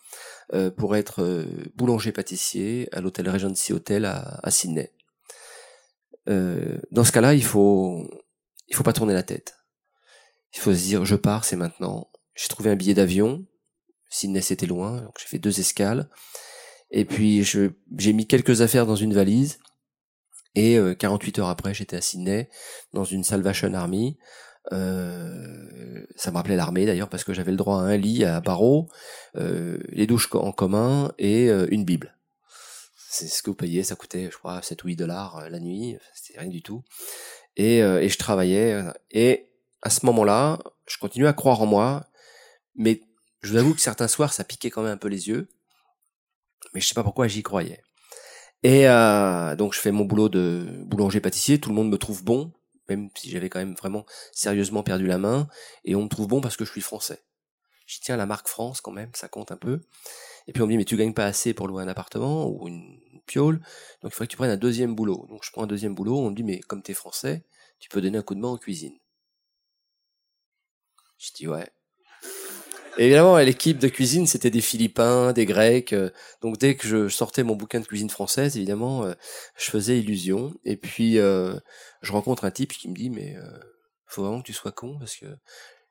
euh, 0.52 0.70
pour 0.70 0.96
être 0.96 1.22
euh, 1.22 1.46
boulanger 1.76 2.10
pâtissier 2.10 2.88
à 2.92 3.00
l'hôtel 3.00 3.30
Regency 3.30 3.72
Hotel 3.72 4.04
à, 4.04 4.40
à 4.42 4.50
Sydney. 4.50 4.92
dans 6.26 7.04
ce 7.04 7.12
cas-là, 7.12 7.34
il 7.34 7.44
faut 7.44 8.08
il 8.68 8.74
faut 8.74 8.84
pas 8.84 8.92
tourner 8.92 9.14
la 9.14 9.22
tête. 9.22 9.56
Il 10.54 10.58
faut 10.58 10.74
se 10.74 10.80
dire 10.80 11.04
je 11.04 11.16
pars, 11.16 11.44
c'est 11.44 11.56
maintenant. 11.56 12.10
J'ai 12.34 12.48
trouvé 12.48 12.70
un 12.70 12.76
billet 12.76 12.94
d'avion. 12.94 13.46
Sydney 14.08 14.42
c'était 14.42 14.66
loin, 14.66 15.02
donc 15.02 15.14
j'ai 15.20 15.28
fait 15.28 15.38
deux 15.38 15.60
escales. 15.60 16.10
Et 16.90 17.04
puis 17.04 17.44
j'ai 17.44 18.12
mis 18.12 18.26
quelques 18.26 18.60
affaires 18.60 18.86
dans 18.86 18.96
une 18.96 19.14
valise 19.14 19.60
et 20.54 20.78
48 20.98 21.38
euh, 21.38 21.42
heures 21.42 21.48
après, 21.48 21.74
j'étais 21.74 21.96
à 21.96 22.00
Sydney 22.00 22.48
dans 22.92 23.04
une 23.04 23.24
Salvation 23.24 23.72
Army. 23.74 24.18
Euh, 24.72 26.04
ça 26.16 26.30
me 26.30 26.36
rappelait 26.36 26.56
l'armée 26.56 26.86
d'ailleurs 26.86 27.08
parce 27.08 27.24
que 27.24 27.32
j'avais 27.32 27.50
le 27.50 27.56
droit 27.56 27.78
à 27.78 27.84
un 27.84 27.96
lit 27.96 28.24
à 28.24 28.40
barreaux, 28.40 28.88
euh, 29.36 29.78
les 29.88 30.06
douches 30.06 30.28
en 30.34 30.52
commun 30.52 31.12
et 31.18 31.48
euh, 31.48 31.66
une 31.70 31.84
Bible. 31.84 32.16
C'est 33.08 33.26
ce 33.26 33.42
que 33.42 33.50
vous 33.50 33.56
payez, 33.56 33.82
ça 33.82 33.96
coûtait 33.96 34.28
je 34.30 34.38
crois 34.38 34.62
7 34.62 34.84
ou 34.84 34.88
8 34.88 34.96
dollars 34.96 35.48
la 35.50 35.58
nuit, 35.58 35.96
c'était 36.14 36.38
rien 36.38 36.48
du 36.48 36.62
tout. 36.62 36.84
Et, 37.56 37.78
et 37.78 38.08
je 38.08 38.18
travaillais 38.18 38.80
et 39.10 39.50
à 39.82 39.90
ce 39.90 40.06
moment-là, 40.06 40.60
je 40.86 40.96
continuais 40.98 41.28
à 41.28 41.32
croire 41.32 41.60
en 41.60 41.66
moi, 41.66 42.06
mais 42.76 43.00
je 43.42 43.50
vous 43.50 43.56
avoue 43.56 43.74
que 43.74 43.80
certains 43.80 44.06
soirs 44.06 44.32
ça 44.32 44.44
piquait 44.44 44.70
quand 44.70 44.82
même 44.82 44.92
un 44.92 44.96
peu 44.96 45.08
les 45.08 45.26
yeux, 45.26 45.48
mais 46.72 46.80
je 46.80 46.86
sais 46.86 46.94
pas 46.94 47.02
pourquoi 47.02 47.26
j'y 47.26 47.42
croyais. 47.42 47.82
Et 48.62 48.88
euh, 48.88 49.56
donc 49.56 49.74
je 49.74 49.80
fais 49.80 49.90
mon 49.90 50.04
boulot 50.04 50.28
de 50.28 50.66
boulanger-pâtissier, 50.86 51.60
tout 51.60 51.70
le 51.70 51.74
monde 51.74 51.88
me 51.88 51.96
trouve 51.96 52.22
bon, 52.24 52.52
même 52.88 53.08
si 53.16 53.30
j'avais 53.30 53.48
quand 53.48 53.58
même 53.58 53.74
vraiment 53.74 54.04
sérieusement 54.32 54.82
perdu 54.82 55.06
la 55.06 55.18
main, 55.18 55.48
et 55.84 55.94
on 55.94 56.02
me 56.04 56.08
trouve 56.08 56.26
bon 56.28 56.40
parce 56.40 56.56
que 56.56 56.64
je 56.64 56.70
suis 56.70 56.80
français. 56.82 57.24
Je 57.86 57.98
tiens 58.00 58.16
la 58.16 58.26
marque 58.26 58.48
France 58.48 58.80
quand 58.80 58.92
même, 58.92 59.10
ça 59.14 59.28
compte 59.28 59.50
un 59.50 59.56
peu. 59.56 59.80
Et 60.46 60.52
puis 60.52 60.62
on 60.62 60.66
me 60.66 60.72
dit 60.72 60.78
mais 60.78 60.84
tu 60.84 60.96
gagnes 60.96 61.14
pas 61.14 61.26
assez 61.26 61.54
pour 61.54 61.68
louer 61.68 61.82
un 61.82 61.88
appartement 61.88 62.48
ou 62.48 62.68
une 62.68 63.00
piole, 63.26 63.60
donc 64.02 64.12
il 64.12 64.14
faudrait 64.14 64.26
que 64.26 64.32
tu 64.32 64.36
prennes 64.36 64.50
un 64.50 64.56
deuxième 64.56 64.94
boulot. 64.94 65.26
Donc 65.30 65.42
je 65.44 65.50
prends 65.52 65.64
un 65.64 65.66
deuxième 65.66 65.94
boulot, 65.94 66.18
on 66.18 66.30
me 66.30 66.36
dit 66.36 66.44
mais 66.44 66.60
comme 66.60 66.82
t'es 66.82 66.94
français, 66.94 67.44
tu 67.78 67.88
peux 67.88 68.00
donner 68.02 68.18
un 68.18 68.22
coup 68.22 68.34
de 68.34 68.40
main 68.40 68.48
en 68.48 68.58
cuisine. 68.58 68.98
Je 71.18 71.30
dis 71.34 71.48
ouais 71.48 71.68
évidemment, 72.98 73.36
l'équipe 73.38 73.78
de 73.78 73.88
cuisine, 73.88 74.26
c'était 74.26 74.50
des 74.50 74.60
Philippins, 74.60 75.32
des 75.32 75.46
Grecs. 75.46 75.92
Euh, 75.92 76.10
donc 76.42 76.58
dès 76.58 76.76
que 76.76 76.86
je 76.86 77.08
sortais 77.08 77.42
mon 77.42 77.56
bouquin 77.56 77.80
de 77.80 77.86
cuisine 77.86 78.10
française, 78.10 78.56
évidemment, 78.56 79.04
euh, 79.04 79.14
je 79.56 79.70
faisais 79.70 79.98
illusion. 79.98 80.52
Et 80.64 80.76
puis, 80.76 81.18
euh, 81.18 81.58
je 82.02 82.12
rencontre 82.12 82.44
un 82.44 82.50
type 82.50 82.72
qui 82.72 82.88
me 82.88 82.94
dit, 82.94 83.10
mais 83.10 83.36
faut 84.06 84.22
vraiment 84.22 84.40
que 84.40 84.46
tu 84.46 84.52
sois 84.52 84.72
con 84.72 84.98
parce 84.98 85.16
que 85.16 85.26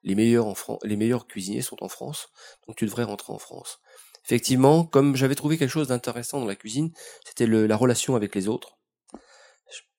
les 0.04 0.16
meilleurs 0.16 0.48
en 0.48 0.56
France, 0.56 0.80
les 0.84 0.96
meilleurs 0.96 1.28
cuisiniers 1.28 1.62
sont 1.62 1.82
en 1.84 1.90
France, 1.90 2.30
donc 2.68 2.76
tu 2.76 2.86
devrais 2.86 3.04
rentrer 3.04 3.34
en 3.34 3.40
France. 3.40 3.80
Effectivement, 4.26 4.84
comme 4.84 5.16
j'avais 5.16 5.36
trouvé 5.36 5.58
quelque 5.58 5.72
chose 5.72 5.88
d'intéressant 5.88 6.40
dans 6.40 6.46
la 6.46 6.56
cuisine, 6.56 6.92
c'était 7.26 7.48
la 7.48 7.76
relation 7.76 8.16
avec 8.16 8.36
les 8.36 8.48
autres. 8.48 8.78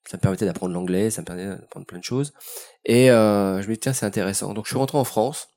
Ça 0.06 0.16
me 0.16 0.20
permettait 0.20 0.44
d'apprendre 0.46 0.74
l'anglais, 0.74 1.10
ça 1.10 1.22
me 1.22 1.26
permettait 1.26 1.48
d'apprendre 1.48 1.86
plein 1.86 1.98
de 1.98 2.04
choses. 2.04 2.32
Et 2.84 3.06
je 3.06 3.66
me 3.66 3.72
dis 3.72 3.78
tiens 3.78 3.92
c'est 3.92 4.06
intéressant. 4.06 4.52
Donc 4.54 4.66
je 4.66 4.70
suis 4.70 4.78
rentré 4.78 4.98
en 4.98 5.04
France. 5.04 5.48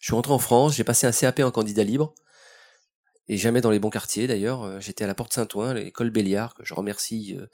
Je 0.00 0.06
suis 0.06 0.14
rentré 0.14 0.32
en 0.32 0.38
France, 0.38 0.74
j'ai 0.76 0.84
passé 0.84 1.06
un 1.06 1.12
CAP 1.12 1.40
en 1.40 1.50
candidat 1.50 1.84
libre, 1.84 2.14
et 3.28 3.36
jamais 3.36 3.60
dans 3.60 3.70
les 3.70 3.78
bons 3.78 3.90
quartiers 3.90 4.26
d'ailleurs. 4.26 4.62
Euh, 4.62 4.80
j'étais 4.80 5.04
à 5.04 5.06
la 5.06 5.14
Porte 5.14 5.32
Saint-Ouen, 5.32 5.74
l'école 5.74 6.10
Béliard, 6.10 6.54
que 6.54 6.64
je 6.64 6.74
remercie 6.74 7.36
euh, 7.38 7.46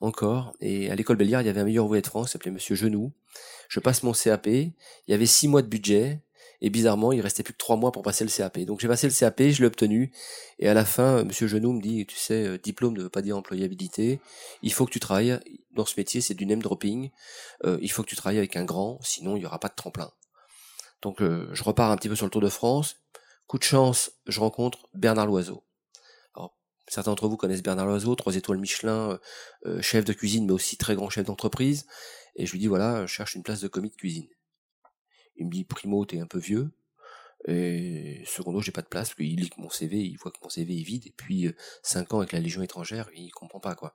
encore. 0.00 0.52
Et 0.60 0.90
à 0.90 0.94
l'école 0.94 1.16
Béliard, 1.16 1.42
il 1.42 1.46
y 1.46 1.50
avait 1.50 1.60
un 1.60 1.64
meilleur 1.64 1.84
ouvrier 1.84 2.02
de 2.02 2.06
France, 2.06 2.32
s'appelait 2.32 2.50
Monsieur 2.50 2.74
Genoux. 2.74 3.12
Je 3.68 3.80
passe 3.80 4.02
mon 4.02 4.12
CAP, 4.12 4.46
il 4.46 4.72
y 5.08 5.12
avait 5.12 5.26
six 5.26 5.48
mois 5.48 5.62
de 5.62 5.68
budget, 5.68 6.22
et 6.60 6.70
bizarrement, 6.70 7.12
il 7.12 7.20
restait 7.20 7.42
plus 7.42 7.52
que 7.52 7.58
trois 7.58 7.76
mois 7.76 7.92
pour 7.92 8.02
passer 8.02 8.24
le 8.24 8.30
CAP. 8.30 8.60
Donc 8.60 8.80
j'ai 8.80 8.88
passé 8.88 9.06
le 9.06 9.12
CAP, 9.12 9.42
je 9.50 9.60
l'ai 9.60 9.66
obtenu, 9.66 10.12
et 10.58 10.68
à 10.68 10.74
la 10.74 10.84
fin, 10.84 11.24
Monsieur 11.24 11.46
Genoux 11.46 11.74
me 11.74 11.82
dit, 11.82 12.06
tu 12.06 12.16
sais, 12.16 12.46
euh, 12.46 12.58
diplôme 12.58 12.96
ne 12.96 13.02
veut 13.02 13.10
pas 13.10 13.22
dire 13.22 13.36
employabilité, 13.36 14.20
il 14.62 14.72
faut 14.72 14.86
que 14.86 14.92
tu 14.92 15.00
travailles, 15.00 15.38
dans 15.72 15.84
ce 15.84 15.94
métier 15.98 16.20
c'est 16.20 16.34
du 16.34 16.46
name 16.46 16.62
dropping, 16.62 17.10
il 17.80 17.92
faut 17.92 18.02
que 18.02 18.08
tu 18.08 18.16
travailles 18.16 18.38
avec 18.38 18.56
un 18.56 18.64
grand, 18.64 18.98
sinon 19.02 19.36
il 19.36 19.40
n'y 19.40 19.46
aura 19.46 19.60
pas 19.60 19.68
de 19.68 19.74
tremplin. 19.74 20.10
Donc 21.02 21.22
euh, 21.22 21.48
je 21.52 21.62
repars 21.62 21.90
un 21.90 21.96
petit 21.96 22.08
peu 22.08 22.16
sur 22.16 22.26
le 22.26 22.30
Tour 22.30 22.40
de 22.40 22.48
France. 22.48 22.96
Coup 23.46 23.58
de 23.58 23.64
chance, 23.64 24.10
je 24.26 24.40
rencontre 24.40 24.88
Bernard 24.94 25.26
Loiseau. 25.26 25.64
Alors, 26.34 26.56
certains 26.86 27.12
d'entre 27.12 27.28
vous 27.28 27.36
connaissent 27.36 27.62
Bernard 27.62 27.86
Loiseau, 27.86 28.14
trois 28.14 28.36
étoiles 28.36 28.58
Michelin, 28.58 29.12
euh, 29.12 29.18
euh, 29.66 29.82
chef 29.82 30.04
de 30.04 30.12
cuisine, 30.12 30.46
mais 30.46 30.52
aussi 30.52 30.76
très 30.76 30.94
grand 30.94 31.08
chef 31.08 31.24
d'entreprise. 31.24 31.86
Et 32.36 32.46
je 32.46 32.52
lui 32.52 32.58
dis 32.58 32.66
voilà, 32.66 33.06
je 33.06 33.12
cherche 33.12 33.34
une 33.34 33.42
place 33.42 33.60
de 33.60 33.68
commis 33.68 33.90
de 33.90 33.96
cuisine. 33.96 34.28
Il 35.36 35.46
me 35.46 35.50
dit 35.50 35.64
primo, 35.64 36.04
t'es 36.04 36.18
un 36.18 36.26
peu 36.26 36.38
vieux. 36.38 36.70
Et 37.46 38.24
secondo, 38.26 38.60
j'ai 38.60 38.72
pas 38.72 38.82
de 38.82 38.88
place, 38.88 39.10
parce 39.10 39.14
qu'il 39.16 39.36
lit 39.36 39.50
mon 39.58 39.70
CV, 39.70 39.98
il 39.98 40.16
voit 40.16 40.32
que 40.32 40.38
mon 40.42 40.48
CV 40.48 40.80
est 40.80 40.82
vide, 40.82 41.06
et 41.06 41.14
puis 41.16 41.48
5 41.84 42.12
ans 42.12 42.18
avec 42.18 42.32
la 42.32 42.40
Légion 42.40 42.62
étrangère, 42.62 43.08
il 43.14 43.30
comprend 43.30 43.60
pas 43.60 43.76
quoi. 43.76 43.94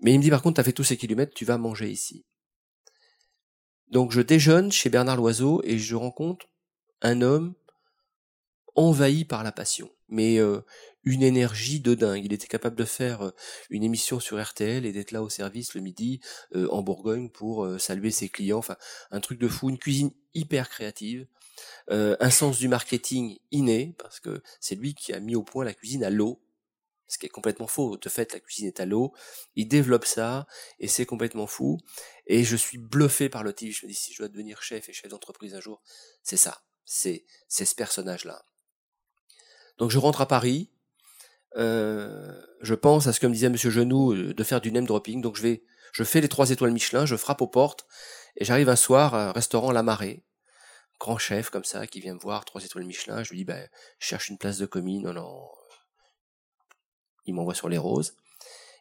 Mais 0.00 0.14
il 0.14 0.18
me 0.18 0.22
dit 0.22 0.30
par 0.30 0.40
contre, 0.40 0.56
t'as 0.56 0.62
fait 0.62 0.72
tous 0.72 0.84
ces 0.84 0.96
kilomètres, 0.96 1.34
tu 1.34 1.44
vas 1.44 1.58
manger 1.58 1.90
ici. 1.90 2.24
Donc 3.88 4.12
je 4.12 4.20
déjeune 4.20 4.72
chez 4.72 4.90
Bernard 4.90 5.16
Loiseau 5.16 5.60
et 5.64 5.78
je 5.78 5.94
rencontre 5.94 6.46
un 7.02 7.22
homme 7.22 7.54
envahi 8.74 9.24
par 9.24 9.42
la 9.42 9.52
passion, 9.52 9.90
mais 10.08 10.38
euh, 10.38 10.60
une 11.04 11.22
énergie 11.22 11.80
de 11.80 11.94
dingue. 11.94 12.24
Il 12.24 12.32
était 12.32 12.46
capable 12.46 12.76
de 12.76 12.84
faire 12.84 13.22
euh, 13.22 13.30
une 13.70 13.84
émission 13.84 14.20
sur 14.20 14.42
RTL 14.42 14.84
et 14.84 14.92
d'être 14.92 15.12
là 15.12 15.22
au 15.22 15.28
service 15.28 15.74
le 15.74 15.80
midi 15.80 16.20
euh, 16.54 16.68
en 16.70 16.82
Bourgogne 16.82 17.30
pour 17.30 17.66
saluer 17.78 18.10
ses 18.10 18.28
clients. 18.28 18.58
Enfin, 18.58 18.76
un 19.10 19.20
truc 19.20 19.38
de 19.38 19.48
fou, 19.48 19.70
une 19.70 19.78
cuisine 19.78 20.10
hyper 20.34 20.68
créative, 20.68 21.26
un 21.88 22.30
sens 22.30 22.58
du 22.58 22.68
marketing 22.68 23.38
inné 23.50 23.94
parce 23.98 24.20
que 24.20 24.42
c'est 24.60 24.74
lui 24.74 24.94
qui 24.94 25.14
a 25.14 25.20
mis 25.20 25.34
au 25.34 25.42
point 25.42 25.64
la 25.64 25.72
cuisine 25.72 26.04
à 26.04 26.10
l'eau 26.10 26.42
ce 27.08 27.18
qui 27.18 27.26
est 27.26 27.30
complètement 27.30 27.66
faux. 27.66 27.96
De 27.96 28.08
fait, 28.08 28.32
la 28.32 28.40
cuisine 28.40 28.68
est 28.68 28.80
à 28.80 28.86
l'eau. 28.86 29.12
Il 29.54 29.68
développe 29.68 30.04
ça 30.04 30.46
et 30.78 30.88
c'est 30.88 31.06
complètement 31.06 31.46
fou. 31.46 31.78
Et 32.26 32.44
je 32.44 32.56
suis 32.56 32.78
bluffé 32.78 33.28
par 33.28 33.42
le 33.42 33.52
type. 33.52 33.72
Je 33.72 33.86
me 33.86 33.90
dis 33.90 33.96
si 33.96 34.12
je 34.12 34.18
dois 34.18 34.28
devenir 34.28 34.62
chef 34.62 34.88
et 34.88 34.92
chef 34.92 35.08
d'entreprise 35.10 35.54
un 35.54 35.60
jour, 35.60 35.82
c'est 36.22 36.36
ça. 36.36 36.62
C'est 36.84 37.24
c'est 37.48 37.64
ce 37.64 37.74
personnage-là. 37.74 38.44
Donc 39.78 39.90
je 39.90 39.98
rentre 39.98 40.20
à 40.20 40.26
Paris. 40.26 40.70
Euh, 41.56 42.32
je 42.60 42.74
pense 42.74 43.06
à 43.06 43.12
ce 43.12 43.20
que 43.20 43.26
me 43.26 43.32
disait 43.32 43.48
Monsieur 43.48 43.70
Genoux 43.70 44.12
euh, 44.12 44.34
de 44.34 44.44
faire 44.44 44.60
du 44.60 44.72
name 44.72 44.86
dropping. 44.86 45.20
Donc 45.20 45.36
je 45.36 45.42
vais, 45.42 45.64
je 45.92 46.04
fais 46.04 46.20
les 46.20 46.28
trois 46.28 46.50
étoiles 46.50 46.72
Michelin, 46.72 47.06
je 47.06 47.16
frappe 47.16 47.40
aux 47.40 47.48
portes 47.48 47.86
et 48.36 48.44
j'arrive 48.44 48.68
un 48.68 48.76
soir 48.76 49.14
à 49.14 49.28
un 49.28 49.32
restaurant 49.32 49.72
La 49.72 49.82
Marée 49.82 50.26
grand 50.98 51.18
chef 51.18 51.50
comme 51.50 51.64
ça 51.64 51.86
qui 51.86 52.00
vient 52.00 52.14
me 52.14 52.18
voir, 52.18 52.44
trois 52.44 52.64
étoiles 52.64 52.84
Michelin, 52.84 53.22
je 53.22 53.30
lui 53.30 53.38
dis 53.38 53.44
ben 53.44 53.68
je 53.98 54.06
cherche 54.06 54.28
une 54.28 54.38
place 54.38 54.58
de 54.58 54.66
commis, 54.66 55.00
non 55.00 55.12
non, 55.12 55.48
il 57.26 57.34
m'envoie 57.34 57.54
sur 57.54 57.68
les 57.68 57.78
roses. 57.78 58.16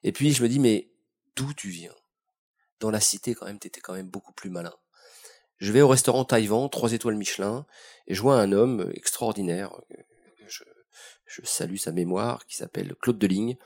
Et 0.03 0.11
puis 0.11 0.31
je 0.31 0.43
me 0.43 0.49
dis, 0.49 0.59
mais 0.59 0.89
d'où 1.35 1.53
tu 1.53 1.69
viens? 1.69 1.95
Dans 2.79 2.91
la 2.91 2.99
cité, 2.99 3.33
quand 3.33 3.45
même, 3.45 3.59
t'étais 3.59 3.81
quand 3.81 3.93
même 3.93 4.09
beaucoup 4.09 4.33
plus 4.33 4.49
malin. 4.49 4.73
Je 5.57 5.71
vais 5.71 5.81
au 5.81 5.87
restaurant 5.87 6.25
Taïwan, 6.25 6.69
trois 6.69 6.93
étoiles 6.93 7.15
Michelin, 7.15 7.65
et 8.07 8.13
je 8.13 8.21
vois 8.21 8.39
un 8.39 8.51
homme 8.51 8.91
extraordinaire. 8.93 9.79
Je, 10.47 10.63
je 11.25 11.41
salue 11.45 11.77
sa 11.77 11.91
mémoire, 11.91 12.45
qui 12.45 12.55
s'appelle 12.55 12.95
Claude 13.01 13.17
Deligne, 13.17 13.57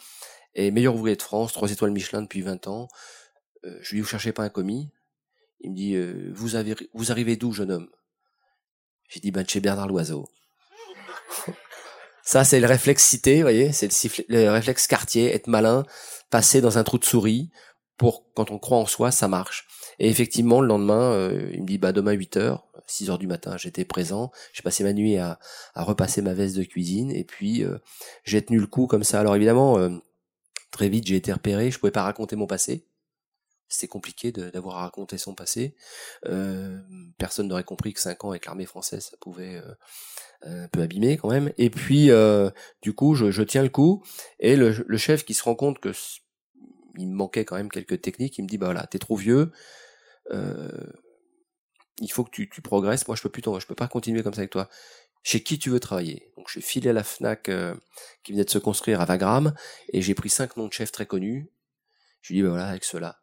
et 0.54 0.72
meilleur 0.72 0.96
ouvrier 0.96 1.16
de 1.16 1.22
France, 1.22 1.54
trois 1.54 1.72
étoiles 1.72 1.92
Michelin 1.92 2.22
depuis 2.22 2.42
20 2.42 2.68
ans. 2.68 2.88
Euh, 3.66 3.78
je 3.82 3.90
lui 3.92 3.98
dis, 3.98 4.02
vous 4.02 4.08
cherchez 4.08 4.32
pas 4.32 4.44
un 4.44 4.50
commis? 4.50 4.90
Il 5.62 5.72
me 5.72 5.76
dit, 5.76 5.96
euh, 5.96 6.32
vous, 6.34 6.56
arrivez 6.56 7.36
d'où, 7.36 7.52
jeune 7.52 7.72
homme? 7.72 7.90
J'ai 9.10 9.20
dit, 9.20 9.32
ben, 9.32 9.48
chez 9.48 9.60
Bernard 9.60 9.88
Loiseau. 9.88 10.28
Ça, 12.32 12.44
c'est 12.44 12.60
le 12.60 12.68
réflexe 12.68 13.08
cité, 13.08 13.42
voyez, 13.42 13.72
c'est 13.72 13.90
le, 14.30 14.50
réflexe 14.50 14.86
quartier, 14.86 15.34
être 15.34 15.48
malin, 15.48 15.84
passer 16.30 16.62
dans 16.62 16.78
un 16.78 16.84
trou 16.84 17.00
de 17.00 17.04
souris, 17.04 17.50
pour 17.98 18.32
quand 18.36 18.52
on 18.52 18.60
croit 18.60 18.78
en 18.78 18.86
soi, 18.86 19.10
ça 19.10 19.28
marche. 19.28 19.66
Et 19.98 20.10
effectivement, 20.12 20.62
le 20.62 20.68
lendemain, 20.68 21.12
euh, 21.12 21.50
il 21.52 21.64
me 21.64 21.66
dit, 21.66 21.80
bah 21.80 21.92
demain 21.92 22.12
8 22.12 22.38
heures, 22.38 22.68
6 22.86 23.10
heures 23.10 23.18
du 23.18 23.26
matin, 23.26 23.58
j'étais 23.58 23.84
présent. 23.84 24.30
J'ai 24.54 24.62
passé 24.62 24.84
ma 24.84 24.94
nuit 24.94 25.18
à, 25.18 25.40
repasser 25.74 26.22
ma 26.22 26.36
veste 26.36 26.56
de 26.56 26.64
cuisine, 26.64 27.12
et 27.12 27.24
puis 27.24 27.64
euh, 27.64 27.80
j'ai 28.26 28.46
tenu 28.46 28.60
le 28.60 28.68
coup 28.68 28.86
comme 28.86 29.04
ça. 29.04 29.20
Alors 29.20 29.36
évidemment, 29.36 29.80
euh, 29.80 29.90
très 30.70 30.88
vite, 30.88 31.08
j'ai 31.08 31.16
été 31.16 31.34
repéré, 31.34 31.72
je 31.72 31.80
pouvais 31.80 31.92
pas 31.92 32.04
raconter 32.04 32.36
mon 32.36 32.46
passé. 32.46 32.86
C'était 33.70 33.88
compliqué 33.88 34.32
d'avoir 34.32 34.78
à 34.78 34.82
raconter 34.82 35.18
son 35.18 35.36
passé. 35.36 35.76
Euh, 36.26 36.80
personne 37.18 37.48
n'aurait 37.48 37.64
compris 37.64 37.94
que 37.94 38.02
cinq 38.02 38.26
ans 38.26 38.32
avec 38.32 38.46
l'armée 38.46 38.66
française, 38.66 39.06
ça 39.12 39.18
pouvait 39.18 39.62
euh, 40.44 40.64
un 40.64 40.68
peu 40.70 40.82
abîmer 40.82 41.18
quand 41.18 41.30
même. 41.30 41.54
Et 41.58 41.70
puis, 41.70 42.10
euh, 42.10 42.50
du 42.82 42.94
coup, 42.94 43.14
je, 43.14 43.30
je, 43.30 43.44
tiens 43.44 43.64
le 43.64 43.70
coup. 43.70 44.04
Et 44.40 44.56
le, 44.56 44.84
le, 44.88 44.98
chef 44.98 45.24
qui 45.24 45.36
se 45.36 45.44
rend 45.44 45.56
compte 45.56 45.80
que 45.80 45.92
il 46.98 47.08
me 47.08 47.16
manquait 47.16 47.46
quand 47.46 47.56
même 47.56 47.70
quelques 47.70 48.02
techniques, 48.02 48.38
il 48.38 48.44
me 48.44 48.48
dit, 48.48 48.58
bah 48.58 48.68
voilà, 48.68 48.88
t'es 48.88 49.00
trop 49.00 49.16
vieux. 49.16 49.52
Euh, 50.32 50.70
il 52.00 52.12
faut 52.12 52.24
que 52.24 52.32
tu, 52.32 52.50
tu, 52.50 52.62
progresses. 52.62 53.08
Moi, 53.08 53.16
je 53.16 53.22
peux 53.22 53.30
plus, 53.30 53.44
je 53.44 53.66
peux 53.66 53.76
pas 53.76 53.88
continuer 53.88 54.24
comme 54.24 54.34
ça 54.34 54.42
avec 54.42 54.52
toi. 54.52 54.70
Chez 55.24 55.44
qui 55.44 55.60
tu 55.60 55.70
veux 55.70 55.80
travailler? 55.80 56.32
Donc, 56.38 56.48
je 56.48 56.54
suis 56.54 56.62
filé 56.62 56.90
à 56.92 56.94
la 56.94 57.04
Fnac 57.04 57.50
euh, 57.50 57.76
qui 58.24 58.32
venait 58.32 58.46
de 58.46 58.50
se 58.50 58.58
construire 58.58 59.02
à 59.02 59.06
Wagram 59.06 59.54
et 59.92 60.02
j'ai 60.02 60.16
pris 60.16 60.30
cinq 60.30 60.56
noms 60.56 60.68
de 60.68 60.74
chefs 60.74 60.92
très 60.92 61.06
connus. 61.06 61.52
Je 62.22 62.34
lui 62.34 62.40
dis, 62.40 62.44
bah 62.44 62.50
voilà, 62.50 62.68
avec 62.68 62.84
ceux-là. 62.84 63.20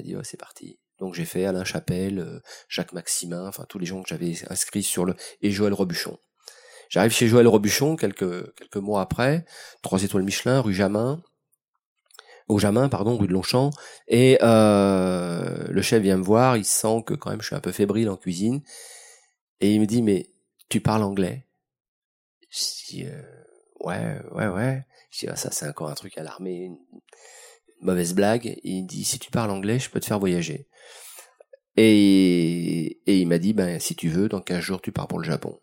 M'a 0.00 0.04
dit, 0.04 0.16
ouais, 0.16 0.24
c'est 0.24 0.38
parti. 0.38 0.78
Donc 0.98 1.12
j'ai 1.12 1.26
fait 1.26 1.44
Alain 1.44 1.64
Chapelle, 1.64 2.20
euh, 2.20 2.40
Jacques 2.70 2.94
Maximin, 2.94 3.46
enfin 3.46 3.66
tous 3.68 3.78
les 3.78 3.84
gens 3.84 4.02
que 4.02 4.08
j'avais 4.08 4.32
inscrits 4.48 4.82
sur 4.82 5.04
le 5.04 5.14
et 5.42 5.50
Joël 5.50 5.74
Robuchon. 5.74 6.18
J'arrive 6.88 7.12
chez 7.12 7.28
Joël 7.28 7.46
Robuchon 7.46 7.96
quelques 7.96 8.54
quelques 8.54 8.76
mois 8.76 9.02
après, 9.02 9.44
trois 9.82 10.02
étoiles 10.02 10.22
Michelin, 10.22 10.60
rue 10.60 10.72
Jamin, 10.72 11.22
au 12.48 12.58
Jamin, 12.58 12.88
pardon, 12.88 13.18
rue 13.18 13.26
de 13.26 13.32
Longchamp, 13.34 13.72
et 14.08 14.38
euh, 14.40 15.66
le 15.68 15.82
chef 15.82 16.02
vient 16.02 16.16
me 16.16 16.24
voir, 16.24 16.56
il 16.56 16.64
sent 16.64 17.02
que 17.06 17.12
quand 17.12 17.28
même 17.28 17.42
je 17.42 17.48
suis 17.48 17.56
un 17.56 17.60
peu 17.60 17.72
fébrile 17.72 18.08
en 18.08 18.16
cuisine, 18.16 18.62
et 19.60 19.74
il 19.74 19.82
me 19.82 19.86
dit 19.86 20.00
mais 20.00 20.30
tu 20.70 20.80
parles 20.80 21.02
anglais? 21.02 21.46
Je 22.48 22.58
dis 22.88 23.04
euh, 23.04 23.22
ouais 23.80 24.18
ouais 24.32 24.48
ouais. 24.48 24.86
Je 25.10 25.20
dis 25.20 25.28
ah, 25.28 25.36
ça 25.36 25.50
c'est 25.50 25.68
encore 25.68 25.90
un 25.90 25.94
truc 25.94 26.16
à 26.16 26.22
l'armée, 26.22 26.70
mauvaise 27.82 28.14
blague. 28.14 28.58
Il 28.62 28.86
dit 28.86 29.04
si 29.04 29.18
tu 29.18 29.30
parles 29.30 29.50
anglais, 29.50 29.78
je 29.78 29.90
peux 29.90 30.00
te 30.00 30.06
faire 30.06 30.18
voyager. 30.18 30.66
Et, 31.76 33.00
il 33.06 33.28
m'a 33.28 33.38
dit 33.38 33.52
ben 33.52 33.78
si 33.78 33.94
tu 33.94 34.08
veux, 34.08 34.28
dans 34.28 34.40
15 34.40 34.60
jours 34.60 34.82
tu 34.82 34.92
pars 34.92 35.08
pour 35.08 35.18
le 35.18 35.24
Japon. 35.24 35.58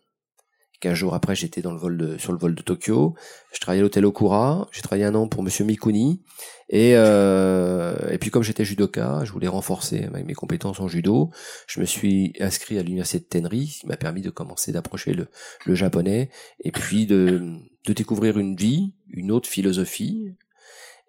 15 0.80 0.94
jours 0.94 1.14
après, 1.14 1.34
j'étais 1.34 1.60
dans 1.60 1.72
le 1.72 1.78
vol 1.78 1.96
de, 1.96 2.18
sur 2.18 2.32
le 2.32 2.38
vol 2.38 2.54
de 2.54 2.62
Tokyo. 2.62 3.16
Je 3.52 3.58
travaillais 3.58 3.80
à 3.80 3.82
l'hôtel 3.82 4.06
Okura. 4.06 4.68
J'ai 4.70 4.80
travaillé 4.80 5.04
un 5.04 5.14
an 5.16 5.26
pour 5.26 5.42
Monsieur 5.42 5.64
Mikuni. 5.64 6.22
Et, 6.68 6.92
euh, 6.94 8.16
puis 8.20 8.30
comme 8.30 8.44
j'étais 8.44 8.64
judoka, 8.64 9.24
je 9.24 9.32
voulais 9.32 9.48
renforcer 9.48 10.08
mes 10.24 10.34
compétences 10.34 10.78
en 10.78 10.86
judo. 10.86 11.30
Je 11.66 11.80
me 11.80 11.84
suis 11.84 12.32
inscrit 12.38 12.78
à 12.78 12.82
l'université 12.82 13.18
de 13.18 13.24
Tenri, 13.24 13.66
ce 13.66 13.80
qui 13.80 13.86
m'a 13.88 13.96
permis 13.96 14.22
de 14.22 14.30
commencer 14.30 14.70
d'approcher 14.70 15.14
le, 15.14 15.26
le, 15.66 15.74
japonais 15.74 16.30
et 16.60 16.70
puis 16.70 17.06
de, 17.06 17.58
de 17.86 17.92
découvrir 17.92 18.38
une 18.38 18.54
vie, 18.54 18.94
une 19.08 19.32
autre 19.32 19.48
philosophie. 19.48 20.36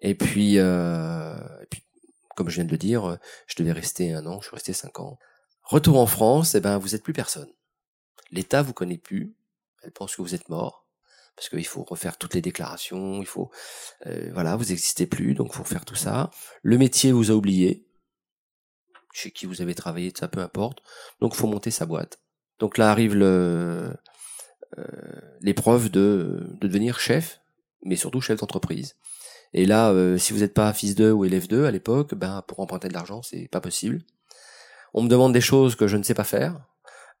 Et 0.00 0.14
puis, 0.14 0.58
euh, 0.58 1.34
et 1.62 1.66
puis, 1.66 1.84
comme 2.36 2.48
je 2.48 2.56
viens 2.56 2.64
de 2.64 2.70
le 2.70 2.78
dire, 2.78 3.18
je 3.46 3.54
devais 3.56 3.72
rester 3.72 4.12
un 4.12 4.26
an. 4.26 4.40
Je 4.40 4.46
suis 4.46 4.56
resté 4.56 4.72
cinq 4.72 5.00
ans. 5.00 5.18
Retour 5.62 5.98
en 5.98 6.06
France, 6.06 6.54
eh 6.54 6.60
ben 6.60 6.78
vous 6.78 6.94
êtes 6.94 7.02
plus 7.02 7.12
personne. 7.12 7.48
L'État 8.30 8.62
vous 8.62 8.72
connaît 8.72 8.98
plus 8.98 9.34
elle 9.82 9.92
pense 9.92 10.16
que 10.16 10.22
vous 10.22 10.34
êtes 10.34 10.48
mort 10.48 10.86
parce 11.36 11.48
qu'il 11.48 11.66
faut 11.66 11.84
refaire 11.84 12.18
toutes 12.18 12.34
les 12.34 12.42
déclarations, 12.42 13.20
il 13.20 13.26
faut 13.26 13.50
euh, 14.06 14.30
voilà, 14.34 14.56
vous 14.56 14.66
n'existez 14.66 15.06
plus, 15.06 15.34
donc 15.34 15.54
faut 15.54 15.62
refaire 15.62 15.84
tout 15.84 15.94
ça. 15.94 16.30
Le 16.62 16.76
métier 16.76 17.12
vous 17.12 17.30
a 17.30 17.34
oublié, 17.34 17.86
chez 19.12 19.30
qui 19.30 19.46
vous 19.46 19.62
avez 19.62 19.74
travaillé, 19.74 20.12
ça 20.14 20.28
peu 20.28 20.40
importe. 20.40 20.82
Donc 21.20 21.34
faut 21.34 21.46
monter 21.46 21.70
sa 21.70 21.86
boîte. 21.86 22.20
Donc 22.58 22.76
là 22.76 22.90
arrive 22.90 23.14
le 23.14 23.94
euh, 24.78 25.20
l'épreuve 25.40 25.88
de 25.88 26.46
devenir 26.60 27.00
chef, 27.00 27.40
mais 27.84 27.96
surtout 27.96 28.20
chef 28.20 28.40
d'entreprise. 28.40 28.96
Et 29.52 29.66
là, 29.66 29.90
euh, 29.90 30.18
si 30.18 30.32
vous 30.32 30.40
n'êtes 30.40 30.54
pas 30.54 30.72
fils 30.72 30.94
2 30.94 31.10
ou 31.12 31.24
élève 31.24 31.48
2 31.48 31.64
à 31.64 31.70
l'époque, 31.70 32.14
ben 32.14 32.42
pour 32.46 32.60
emprunter 32.60 32.88
de 32.88 32.94
l'argent, 32.94 33.22
c'est 33.22 33.48
pas 33.48 33.60
possible. 33.60 34.00
On 34.94 35.02
me 35.02 35.08
demande 35.08 35.32
des 35.32 35.40
choses 35.40 35.76
que 35.76 35.88
je 35.88 35.96
ne 35.96 36.02
sais 36.02 36.14
pas 36.14 36.24
faire. 36.24 36.60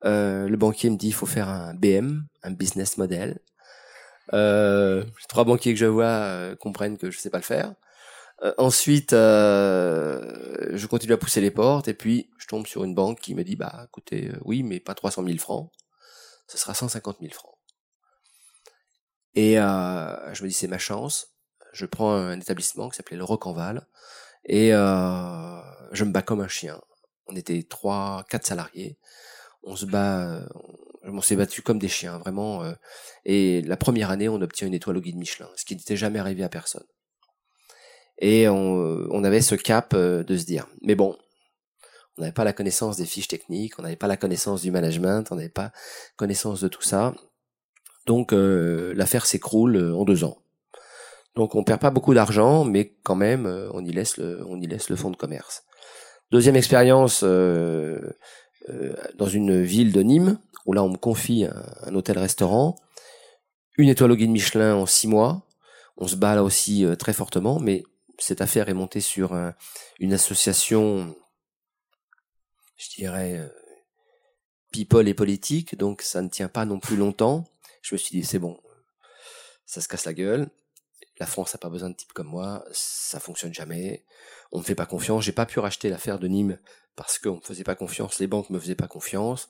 Euh, 0.04 0.48
le 0.48 0.56
banquier 0.56 0.90
me 0.90 0.96
dit 0.96 1.08
il 1.08 1.14
faut 1.14 1.26
faire 1.26 1.48
un 1.48 1.74
BM, 1.74 2.24
un 2.42 2.50
business 2.52 2.98
model. 2.98 3.40
Euh, 4.32 5.04
trois 5.28 5.44
banquiers 5.44 5.72
que 5.74 5.80
je 5.80 5.86
vois 5.86 6.04
euh, 6.06 6.56
comprennent 6.56 6.98
que 6.98 7.10
je 7.10 7.18
sais 7.18 7.30
pas 7.30 7.38
le 7.38 7.44
faire. 7.44 7.74
Euh, 8.42 8.54
ensuite, 8.58 9.12
euh, 9.12 10.70
je 10.76 10.86
continue 10.86 11.12
à 11.12 11.18
pousser 11.18 11.40
les 11.40 11.50
portes 11.50 11.88
et 11.88 11.94
puis 11.94 12.30
je 12.38 12.46
tombe 12.46 12.66
sur 12.66 12.84
une 12.84 12.94
banque 12.94 13.20
qui 13.20 13.34
me 13.34 13.44
dit 13.44 13.56
bah 13.56 13.86
écoutez 13.88 14.32
oui 14.44 14.62
mais 14.62 14.80
pas 14.80 14.94
300 14.94 15.24
000 15.26 15.38
francs, 15.38 15.70
ce 16.48 16.58
sera 16.58 16.74
150 16.74 17.18
000 17.20 17.32
francs. 17.32 17.54
Et 19.34 19.54
je 19.54 20.42
me 20.42 20.48
dis 20.48 20.54
c'est 20.54 20.68
ma 20.68 20.78
chance. 20.78 21.28
Je 21.72 21.86
prends 21.86 22.12
un 22.12 22.40
établissement 22.40 22.88
qui 22.88 22.96
s'appelait 22.96 23.16
le 23.16 23.24
Rocanval 23.24 23.86
et 24.44 24.70
je 24.70 26.04
me 26.04 26.10
bats 26.10 26.22
comme 26.22 26.40
un 26.40 26.48
chien. 26.48 26.80
On 27.26 27.36
était 27.36 27.62
trois, 27.62 28.24
quatre 28.28 28.46
salariés 28.46 28.98
on 29.62 29.76
se 29.76 29.86
bat, 29.86 30.20
euh, 30.20 30.46
on 31.04 31.20
s'est 31.20 31.36
battu 31.36 31.62
comme 31.62 31.78
des 31.78 31.88
chiens, 31.88 32.18
vraiment. 32.18 32.62
Euh, 32.64 32.72
et 33.24 33.62
la 33.62 33.76
première 33.76 34.10
année, 34.10 34.28
on 34.28 34.40
obtient 34.40 34.66
une 34.66 34.74
étoile 34.74 34.96
au 34.96 35.00
guide 35.00 35.16
Michelin, 35.16 35.48
ce 35.56 35.64
qui 35.64 35.76
n'était 35.76 35.96
jamais 35.96 36.18
arrivé 36.18 36.42
à 36.42 36.48
personne. 36.48 36.84
Et 38.18 38.48
on, 38.48 38.80
euh, 38.82 39.08
on 39.10 39.24
avait 39.24 39.40
ce 39.40 39.54
cap 39.54 39.94
de 39.94 40.36
se 40.36 40.44
dire, 40.44 40.66
mais 40.82 40.94
bon, 40.94 41.16
on 42.18 42.22
n'avait 42.22 42.32
pas 42.32 42.44
la 42.44 42.52
connaissance 42.52 42.96
des 42.96 43.06
fiches 43.06 43.28
techniques, 43.28 43.78
on 43.78 43.82
n'avait 43.82 43.96
pas 43.96 44.08
la 44.08 44.16
connaissance 44.16 44.62
du 44.62 44.70
management, 44.70 45.30
on 45.30 45.36
n'avait 45.36 45.48
pas 45.48 45.72
connaissance 46.16 46.60
de 46.60 46.68
tout 46.68 46.82
ça. 46.82 47.14
Donc 48.06 48.32
l'affaire 48.32 49.24
s'écroule 49.24 49.94
en 49.94 50.04
deux 50.04 50.24
ans. 50.24 50.38
Donc 51.36 51.54
on 51.54 51.64
perd 51.64 51.80
pas 51.80 51.90
beaucoup 51.90 52.14
d'argent, 52.14 52.64
mais 52.64 52.96
quand 53.02 53.14
même 53.14 53.46
on 53.72 53.84
y 53.84 53.92
laisse 53.92 54.16
le, 54.16 54.44
on 54.46 54.60
y 54.60 54.66
laisse 54.66 54.90
le 54.90 54.96
fonds 54.96 55.10
de 55.10 55.16
commerce. 55.16 55.62
Deuxième 56.30 56.56
expérience, 56.56 57.24
euh, 58.68 58.92
dans 59.14 59.26
une 59.26 59.62
ville 59.62 59.90
de 59.92 60.02
Nîmes, 60.02 60.38
où 60.66 60.72
là 60.72 60.82
on 60.82 60.90
me 60.90 60.96
confie 60.96 61.44
un, 61.44 61.94
hôtel-restaurant, 61.94 62.76
une 63.78 63.88
étoile 63.88 64.12
au 64.12 64.16
guide 64.16 64.30
Michelin 64.30 64.74
en 64.74 64.86
six 64.86 65.08
mois. 65.08 65.46
On 65.96 66.06
se 66.06 66.16
bat 66.16 66.34
là 66.34 66.44
aussi 66.44 66.84
euh, 66.84 66.94
très 66.94 67.14
fortement, 67.14 67.58
mais 67.58 67.82
cette 68.18 68.42
affaire 68.42 68.68
est 68.68 68.74
montée 68.74 69.00
sur 69.00 69.34
une 69.98 70.12
association, 70.12 71.16
je 72.76 72.88
dirais, 72.96 73.38
euh, 73.38 73.48
people 74.72 75.08
et 75.08 75.14
politique, 75.14 75.76
donc 75.76 76.02
ça 76.02 76.20
ne 76.20 76.28
tient 76.28 76.48
pas 76.48 76.66
non 76.66 76.78
plus 76.78 76.96
longtemps. 76.96 77.46
Je 77.82 77.94
me 77.94 77.98
suis 77.98 78.20
dit, 78.20 78.26
c'est 78.26 78.38
bon, 78.38 78.60
ça 79.64 79.80
se 79.80 79.88
casse 79.88 80.04
la 80.04 80.12
gueule. 80.12 80.50
La 81.20 81.26
France 81.26 81.54
n'a 81.54 81.58
pas 81.58 81.68
besoin 81.68 81.90
de 81.90 81.94
types 81.94 82.12
comme 82.12 82.28
moi, 82.28 82.64
ça 82.72 83.20
fonctionne 83.20 83.54
jamais. 83.54 84.04
On 84.52 84.58
ne 84.58 84.64
fait 84.64 84.74
pas 84.74 84.86
confiance. 84.86 85.22
J'ai 85.22 85.32
pas 85.32 85.46
pu 85.46 85.60
racheter 85.60 85.90
l'affaire 85.90 86.18
de 86.18 86.26
Nîmes 86.26 86.58
parce 86.96 87.18
qu'on 87.18 87.36
me 87.36 87.40
faisait 87.40 87.64
pas 87.64 87.74
confiance, 87.74 88.18
les 88.18 88.26
banques 88.26 88.50
me 88.50 88.58
faisaient 88.58 88.74
pas 88.74 88.88
confiance. 88.88 89.48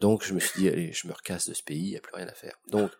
Donc 0.00 0.24
je 0.24 0.34
me 0.34 0.40
suis 0.40 0.60
dit, 0.60 0.68
allez, 0.68 0.92
je 0.92 1.06
me 1.06 1.12
recasse 1.12 1.48
de 1.48 1.54
ce 1.54 1.62
pays, 1.62 1.86
il 1.86 1.90
n'y 1.90 1.96
a 1.96 2.00
plus 2.00 2.14
rien 2.14 2.26
à 2.26 2.34
faire. 2.34 2.58
Donc, 2.68 2.90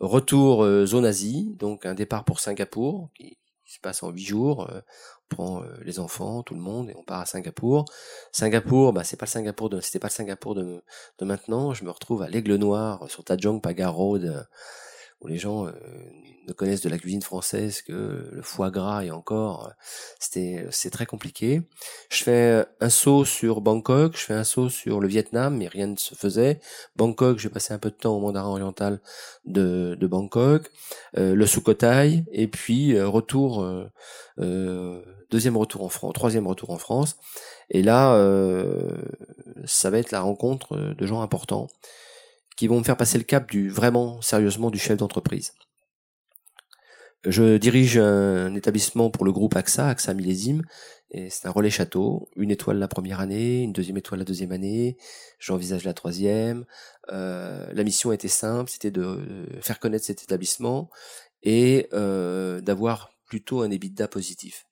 retour 0.00 0.64
euh, 0.64 0.86
zone 0.86 1.04
Asie, 1.04 1.54
donc 1.58 1.84
un 1.84 1.94
départ 1.94 2.24
pour 2.24 2.40
Singapour, 2.40 3.10
qui, 3.14 3.38
se 3.64 3.80
passe 3.80 4.02
en 4.02 4.10
huit 4.10 4.24
jours. 4.24 4.68
Euh, 4.70 4.80
on 5.30 5.34
prend 5.34 5.62
euh, 5.62 5.68
les 5.84 5.98
enfants, 5.98 6.42
tout 6.42 6.54
le 6.54 6.60
monde, 6.60 6.90
et 6.90 6.94
on 6.94 7.02
part 7.02 7.20
à 7.20 7.26
Singapour. 7.26 7.86
Singapour, 8.30 8.92
bah 8.92 9.02
c'est 9.02 9.16
pas 9.16 9.24
le 9.24 9.30
Singapour 9.30 9.70
de, 9.70 9.80
c'était 9.80 9.98
pas 9.98 10.08
le 10.08 10.12
Singapour 10.12 10.54
de, 10.54 10.82
de 11.18 11.24
maintenant. 11.24 11.72
Je 11.72 11.84
me 11.84 11.90
retrouve 11.90 12.22
à 12.22 12.28
l'Aigle 12.28 12.56
Noir 12.56 13.08
sur 13.08 13.24
Tajong 13.24 13.62
Pagar 13.62 13.94
Road 13.94 14.46
où 15.22 15.28
les 15.28 15.38
gens 15.38 15.66
euh, 15.66 15.72
ne 16.48 16.52
connaissent 16.52 16.80
de 16.80 16.88
la 16.88 16.98
cuisine 16.98 17.22
française 17.22 17.82
que 17.82 18.28
le 18.32 18.42
foie 18.42 18.70
gras 18.70 19.04
et 19.04 19.10
encore, 19.10 19.68
euh, 19.68 19.70
c'était 20.18 20.66
c'est 20.70 20.90
très 20.90 21.06
compliqué. 21.06 21.62
Je 22.10 22.24
fais 22.24 22.64
un 22.80 22.90
saut 22.90 23.24
sur 23.24 23.60
Bangkok, 23.60 24.16
je 24.16 24.24
fais 24.24 24.34
un 24.34 24.44
saut 24.44 24.68
sur 24.68 25.00
le 25.00 25.06
Vietnam, 25.06 25.56
mais 25.56 25.68
rien 25.68 25.86
ne 25.86 25.96
se 25.96 26.14
faisait. 26.14 26.60
Bangkok, 26.96 27.38
j'ai 27.38 27.48
passé 27.48 27.72
un 27.72 27.78
peu 27.78 27.90
de 27.90 27.94
temps 27.94 28.16
au 28.16 28.20
mandarin 28.20 28.48
oriental 28.48 29.00
de, 29.44 29.96
de 29.98 30.06
Bangkok, 30.06 30.70
euh, 31.16 31.34
le 31.34 31.46
Sukhothai, 31.46 32.24
et 32.32 32.48
puis 32.48 33.00
retour, 33.00 33.64
deuxième 35.30 35.56
retour 35.56 35.84
en 35.84 35.88
France, 35.88 36.12
troisième 36.14 36.46
retour 36.46 36.70
en 36.70 36.78
France. 36.78 37.16
Et 37.70 37.82
là, 37.82 38.18
ça 39.64 39.90
va 39.90 39.98
être 39.98 40.10
la 40.10 40.20
rencontre 40.20 40.76
de 40.76 41.06
gens 41.06 41.22
importants 41.22 41.68
qui 42.62 42.68
vont 42.68 42.78
me 42.78 42.84
faire 42.84 42.96
passer 42.96 43.18
le 43.18 43.24
cap 43.24 43.50
du 43.50 43.68
vraiment 43.68 44.22
sérieusement 44.22 44.70
du 44.70 44.78
chef 44.78 44.96
d'entreprise. 44.96 45.52
Je 47.24 47.56
dirige 47.56 47.98
un 47.98 48.54
établissement 48.54 49.10
pour 49.10 49.24
le 49.24 49.32
groupe 49.32 49.56
AXA, 49.56 49.88
AXA 49.88 50.14
Millésime, 50.14 50.62
et 51.10 51.28
c'est 51.28 51.48
un 51.48 51.50
relais 51.50 51.70
château, 51.70 52.28
une 52.36 52.52
étoile 52.52 52.78
la 52.78 52.86
première 52.86 53.18
année, 53.18 53.64
une 53.64 53.72
deuxième 53.72 53.96
étoile 53.96 54.20
la 54.20 54.24
deuxième 54.24 54.52
année, 54.52 54.96
j'envisage 55.40 55.82
la 55.82 55.92
troisième. 55.92 56.64
Euh, 57.10 57.66
la 57.72 57.82
mission 57.82 58.12
était 58.12 58.28
simple, 58.28 58.70
c'était 58.70 58.92
de 58.92 59.44
faire 59.60 59.80
connaître 59.80 60.04
cet 60.04 60.22
établissement 60.22 60.88
et 61.42 61.88
euh, 61.92 62.60
d'avoir 62.60 63.10
plutôt 63.26 63.62
un 63.62 63.72
EBITDA 63.72 64.06
positif. 64.06 64.68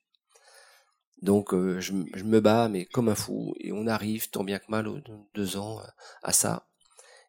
Donc 1.21 1.53
euh, 1.53 1.81
je, 1.81 1.91
je, 2.13 2.23
me 2.23 2.39
bats, 2.39 2.69
mais 2.69 2.85
comme 2.85 3.09
un 3.09 3.15
fou, 3.15 3.53
et 3.59 3.73
on 3.73 3.85
arrive, 3.85 4.29
tant 4.29 4.45
bien 4.45 4.59
que 4.59 4.69
mal, 4.69 5.03
deux 5.35 5.57
ans 5.57 5.81
à 6.23 6.31
ça. 6.31 6.70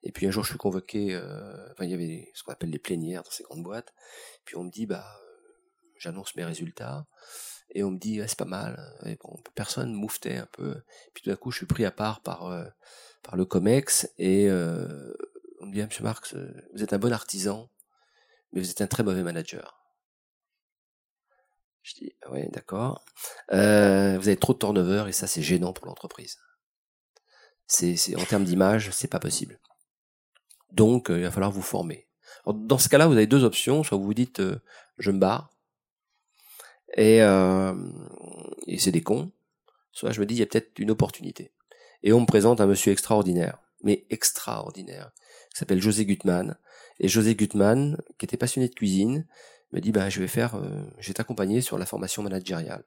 Et 0.03 0.13
puis 0.13 0.27
un 0.27 0.31
jour, 0.31 0.45
je 0.45 0.51
suis 0.51 0.59
convoqué, 0.59 1.15
euh, 1.15 1.71
enfin, 1.73 1.85
il 1.85 1.91
y 1.91 1.95
avait 1.95 2.31
ce 2.35 2.43
qu'on 2.43 2.53
appelle 2.53 2.71
les 2.71 2.79
plénières 2.79 3.23
dans 3.23 3.31
ces 3.31 3.45
grandes 3.45 3.63
boîtes. 3.63 3.93
Puis 4.45 4.57
on 4.57 4.65
me 4.65 4.71
dit, 4.71 4.87
bah, 4.87 5.21
j'annonce 5.97 6.35
mes 6.35 6.45
résultats 6.45 7.07
et 7.71 7.85
on 7.85 7.91
me 7.93 7.99
dit 7.99 8.21
c'est 8.27 8.39
pas 8.39 8.45
mal. 8.45 8.79
Et 9.07 9.17
bon, 9.17 9.39
personne 9.55 9.93
mouftait 9.95 10.37
un 10.37 10.49
peu. 10.53 10.83
Puis 11.15 11.23
tout 11.23 11.31
d'un 11.31 11.37
coup, 11.37 11.51
je 11.51 11.59
suis 11.59 11.67
pris 11.67 11.85
à 11.85 11.91
part 11.91 12.21
par 12.23 12.53
par 13.23 13.37
le 13.37 13.45
Comex 13.45 14.09
et 14.19 14.51
on 14.51 15.67
me 15.67 15.73
dit 15.73 15.81
ah, 15.81 15.87
Monsieur 15.87 16.03
Marx, 16.03 16.35
vous 16.75 16.83
êtes 16.83 16.93
un 16.93 16.99
bon 16.99 17.13
artisan, 17.13 17.71
mais 18.53 18.61
vous 18.61 18.71
êtes 18.71 18.81
un 18.81 18.87
très 18.89 19.05
mauvais 19.05 19.23
manager. 19.23 19.83
Je 21.83 21.95
dis, 21.95 22.13
ah 22.23 22.31
ouais, 22.31 22.49
d'accord. 22.53 23.05
Euh, 23.53 24.17
vous 24.19 24.29
avez 24.29 24.37
trop 24.37 24.53
de 24.53 24.59
turnover 24.59 25.07
et 25.09 25.13
ça, 25.13 25.27
c'est 25.27 25.43
gênant 25.43 25.73
pour 25.73 25.87
l'entreprise. 25.87 26.39
C'est, 27.67 28.17
en 28.17 28.25
termes 28.25 28.45
d'image, 28.45 28.91
c'est 28.93 29.09
pas 29.09 29.19
possible. 29.19 29.59
Donc, 30.73 31.11
euh, 31.11 31.19
il 31.19 31.25
va 31.25 31.31
falloir 31.31 31.53
vous 31.53 31.63
former. 31.63 32.07
dans 32.47 32.79
ce 32.79 32.89
cas-là, 32.89 33.07
vous 33.07 33.15
avez 33.15 33.27
deux 33.27 33.45
options. 33.45 33.83
Soit 33.85 33.99
vous 33.99 34.05
vous 34.05 34.15
dites, 34.15 34.41
euh, 34.41 34.61
je 34.99 35.11
me 35.11 35.19
barre. 35.19 35.51
Et, 36.97 37.21
et 38.67 38.79
c'est 38.79 38.91
des 38.91 39.03
cons. 39.03 39.31
Soit 39.93 40.11
je 40.13 40.21
me 40.21 40.27
dis, 40.27 40.35
il 40.35 40.39
y 40.39 40.43
a 40.43 40.47
peut-être 40.47 40.79
une 40.79 40.91
opportunité. 40.91 41.53
Et 42.03 42.13
on 42.13 42.21
me 42.21 42.27
présente 42.27 42.61
un 42.61 42.67
monsieur 42.67 42.93
extraordinaire. 42.93 43.59
Mais 43.83 44.05
extraordinaire. 44.11 45.11
Qui 45.51 45.59
s'appelle 45.59 45.81
José 45.81 46.05
Gutmann. 46.05 46.57
Et 47.01 47.09
José 47.09 47.35
Gutmann, 47.35 47.97
qui 48.19 48.27
était 48.27 48.37
passionné 48.37 48.69
de 48.69 48.75
cuisine, 48.75 49.27
me 49.73 49.81
dit 49.81 49.93
bah 49.93 50.09
je 50.09 50.21
vais 50.21 50.29
faire, 50.29 50.55
euh, 50.55 50.85
je 50.99 51.09
vais 51.09 51.15
t'accompagner 51.15 51.61
sur 51.61 51.79
la 51.79 51.87
formation 51.87 52.23
managériale. 52.23 52.85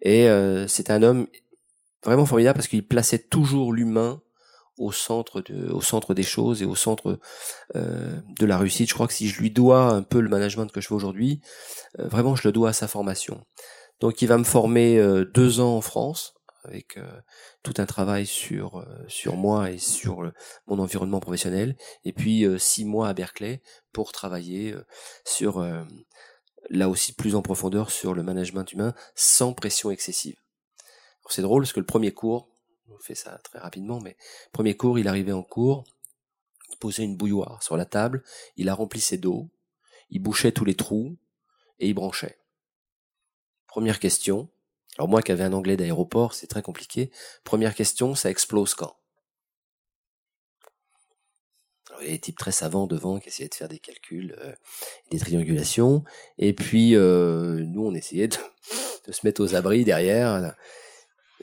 Et 0.00 0.28
euh, 0.28 0.66
c'est 0.66 0.90
un 0.90 1.02
homme 1.02 1.28
vraiment 2.04 2.26
formidable 2.26 2.56
parce 2.56 2.68
qu'il 2.68 2.86
plaçait 2.86 3.18
toujours 3.18 3.72
l'humain 3.72 4.20
au 4.82 4.92
centre 4.92 5.42
au 5.70 5.80
centre 5.80 6.14
des 6.14 6.22
choses 6.22 6.62
et 6.62 6.66
au 6.66 6.74
centre 6.74 7.18
euh, 7.76 8.20
de 8.38 8.46
la 8.46 8.58
réussite. 8.58 8.88
Je 8.88 8.94
crois 8.94 9.06
que 9.06 9.14
si 9.14 9.28
je 9.28 9.40
lui 9.40 9.50
dois 9.50 9.84
un 9.90 10.02
peu 10.02 10.20
le 10.20 10.28
management 10.28 10.70
que 10.70 10.80
je 10.80 10.88
fais 10.88 10.94
aujourd'hui, 10.94 11.40
euh, 11.98 12.08
vraiment 12.08 12.34
je 12.36 12.46
le 12.48 12.52
dois 12.52 12.70
à 12.70 12.72
sa 12.72 12.88
formation. 12.88 13.44
Donc 14.00 14.22
il 14.22 14.26
va 14.26 14.38
me 14.38 14.44
former 14.44 15.00
deux 15.32 15.60
ans 15.60 15.76
en 15.76 15.80
France 15.80 16.34
avec 16.64 16.96
euh, 16.96 17.20
tout 17.62 17.74
un 17.78 17.86
travail 17.86 18.26
sur 18.26 18.78
euh, 18.78 19.04
sur 19.08 19.36
moi 19.36 19.70
et 19.70 19.78
sur 19.78 20.30
mon 20.66 20.78
environnement 20.78 21.20
professionnel, 21.20 21.76
et 22.04 22.12
puis 22.12 22.44
euh, 22.44 22.58
six 22.58 22.84
mois 22.84 23.08
à 23.08 23.14
Berkeley 23.14 23.62
pour 23.92 24.12
travailler 24.12 24.74
sur 25.24 25.62
là 26.70 26.88
aussi 26.88 27.12
plus 27.12 27.34
en 27.34 27.42
profondeur 27.42 27.90
sur 27.90 28.14
le 28.14 28.22
management 28.22 28.70
humain 28.72 28.94
sans 29.14 29.52
pression 29.52 29.90
excessive. 29.90 30.36
C'est 31.28 31.42
drôle 31.42 31.62
parce 31.62 31.72
que 31.72 31.80
le 31.80 31.86
premier 31.86 32.12
cours, 32.12 32.48
on 32.94 32.98
fait 32.98 33.14
ça 33.14 33.38
très 33.44 33.58
rapidement, 33.58 34.00
mais 34.00 34.16
premier 34.52 34.76
cours, 34.76 34.98
il 34.98 35.08
arrivait 35.08 35.32
en 35.32 35.42
cours, 35.42 35.84
il 36.70 36.76
posait 36.76 37.04
une 37.04 37.16
bouilloire 37.16 37.62
sur 37.62 37.76
la 37.76 37.84
table, 37.84 38.22
il 38.56 38.68
a 38.68 38.74
rempli 38.74 39.00
ses 39.00 39.18
dos, 39.18 39.48
il 40.10 40.20
bouchait 40.20 40.52
tous 40.52 40.64
les 40.64 40.74
trous 40.74 41.16
et 41.78 41.88
il 41.88 41.94
branchait. 41.94 42.38
Première 43.66 43.98
question, 43.98 44.50
alors 44.98 45.08
moi 45.08 45.22
qui 45.22 45.32
avais 45.32 45.44
un 45.44 45.52
anglais 45.52 45.76
d'aéroport, 45.76 46.34
c'est 46.34 46.46
très 46.46 46.62
compliqué. 46.62 47.10
Première 47.44 47.74
question, 47.74 48.14
ça 48.14 48.30
explose 48.30 48.74
quand? 48.74 48.96
Il 52.00 52.06
y 52.06 52.08
a 52.08 52.12
des 52.12 52.20
types 52.20 52.38
très 52.38 52.52
savants 52.52 52.86
devant 52.86 53.18
qui 53.20 53.28
essayaient 53.28 53.48
de 53.48 53.54
faire 53.54 53.68
des 53.68 53.78
calculs, 53.78 54.34
euh, 54.38 54.52
des 55.10 55.18
triangulations. 55.18 56.04
Et 56.38 56.52
puis 56.52 56.96
euh, 56.96 57.64
nous, 57.64 57.86
on 57.86 57.94
essayait 57.94 58.28
de, 58.28 58.36
de, 59.06 59.12
se 59.12 59.24
mettre 59.24 59.42
aux 59.42 59.54
abris 59.54 59.84
derrière. 59.84 60.54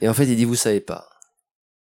Et 0.00 0.08
en 0.08 0.14
fait, 0.14 0.24
il 0.24 0.36
dit, 0.36 0.44
vous 0.44 0.56
savez 0.56 0.80
pas. 0.80 1.09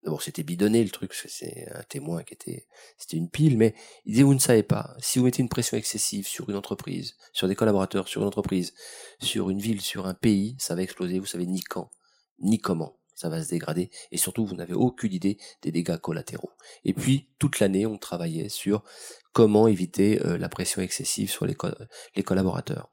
D'abord, 0.02 0.22
c'était 0.22 0.42
bidonné 0.42 0.82
le 0.82 0.90
truc, 0.90 1.12
c'est 1.12 1.68
un 1.74 1.82
témoin 1.82 2.22
qui 2.22 2.32
était, 2.32 2.66
c'était 2.96 3.18
une 3.18 3.28
pile, 3.28 3.58
mais 3.58 3.74
il 4.06 4.14
dit, 4.14 4.22
vous 4.22 4.32
ne 4.32 4.38
savez 4.38 4.62
pas, 4.62 4.94
si 4.98 5.18
vous 5.18 5.26
mettez 5.26 5.42
une 5.42 5.50
pression 5.50 5.76
excessive 5.76 6.26
sur 6.26 6.48
une 6.48 6.56
entreprise, 6.56 7.16
sur 7.34 7.48
des 7.48 7.54
collaborateurs, 7.54 8.08
sur 8.08 8.22
une 8.22 8.28
entreprise, 8.28 8.72
sur 9.20 9.50
une 9.50 9.58
ville, 9.58 9.82
sur 9.82 10.06
un 10.06 10.14
pays, 10.14 10.56
ça 10.58 10.74
va 10.74 10.82
exploser, 10.82 11.18
vous 11.18 11.26
savez 11.26 11.46
ni 11.46 11.60
quand, 11.60 11.90
ni 12.38 12.58
comment 12.58 12.96
ça 13.14 13.28
va 13.28 13.44
se 13.44 13.50
dégrader, 13.50 13.90
et 14.10 14.16
surtout, 14.16 14.46
vous 14.46 14.56
n'avez 14.56 14.72
aucune 14.72 15.12
idée 15.12 15.36
des 15.60 15.70
dégâts 15.70 15.98
collatéraux. 15.98 16.52
Et 16.86 16.94
puis, 16.94 17.28
toute 17.38 17.60
l'année, 17.60 17.84
on 17.84 17.98
travaillait 17.98 18.48
sur 18.48 18.82
comment 19.34 19.68
éviter 19.68 20.24
euh, 20.24 20.38
la 20.38 20.48
pression 20.48 20.80
excessive 20.80 21.30
sur 21.30 21.44
les, 21.44 21.54
les 22.16 22.22
collaborateurs. 22.22 22.90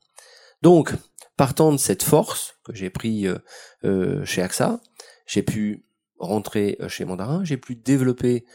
Donc, 0.62 0.92
partant 1.38 1.72
de 1.72 1.78
cette 1.78 2.04
force 2.04 2.56
que 2.66 2.76
j'ai 2.76 2.90
pris 2.90 3.26
euh, 3.26 3.38
euh, 3.86 4.26
chez 4.26 4.42
AXA, 4.42 4.82
j'ai 5.28 5.44
pu 5.44 5.86
rentrer 6.20 6.78
euh, 6.80 6.90
chez 6.90 7.06
Mandarin, 7.06 7.44
j'ai 7.44 7.58
pu 7.58 7.76
développer 7.76 8.46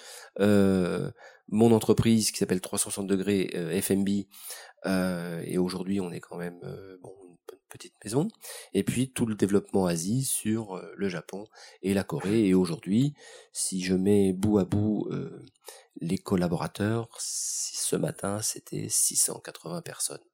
euh, 0.41 1.11
mon 1.53 1.73
entreprise 1.73 2.33
qui 2.33 2.39
s'appelle 2.39 2.61
360 2.61 3.07
degrés 3.07 3.51
euh, 3.55 3.81
FMB 3.81 4.09
euh, 4.87 5.43
et 5.45 5.59
aujourd'hui 5.59 6.01
on 6.01 6.11
est 6.11 6.21
quand 6.21 6.39
même 6.39 6.59
euh, 6.65 6.97
bon, 7.03 7.15
une 7.23 7.59
petite 7.69 7.95
maison. 8.03 8.29
Et 8.73 8.83
puis 8.83 9.13
tout 9.13 9.27
le 9.27 9.35
développement 9.35 9.87
Asie 9.87 10.25
sur 10.25 10.83
le 10.97 11.09
Japon 11.09 11.47
et 11.83 11.95
la 11.95 12.05
Corée. 12.05 12.47
Et 12.47 12.55
aujourd'hui 12.55 13.15
si 13.53 13.83
je 13.83 13.95
mets 13.95 14.33
bout 14.33 14.59
à 14.59 14.65
bout 14.65 15.09
les 16.01 16.19
collaborateurs 16.19 17.09
ce 17.19 17.97
matin 17.97 18.41
c'était 18.43 18.89
680 18.89 19.83
personnes. 19.83 20.25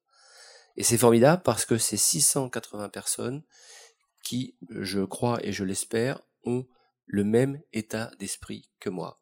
Et 0.77 0.85
c'est 0.85 0.99
formidable 0.99 1.43
parce 1.43 1.65
que 1.65 1.79
ces 1.79 1.97
680 1.97 2.89
personnes 2.91 3.43
qui 4.23 4.57
je 4.71 5.01
crois 5.01 5.45
et 5.45 5.53
je 5.53 5.65
l'espère 5.65 6.21
ont 6.45 6.65
le 7.09 7.25
même 7.25 7.61
état 7.73 8.11
d'esprit 8.19 8.71
que 8.79 8.91
moi. 8.91 9.21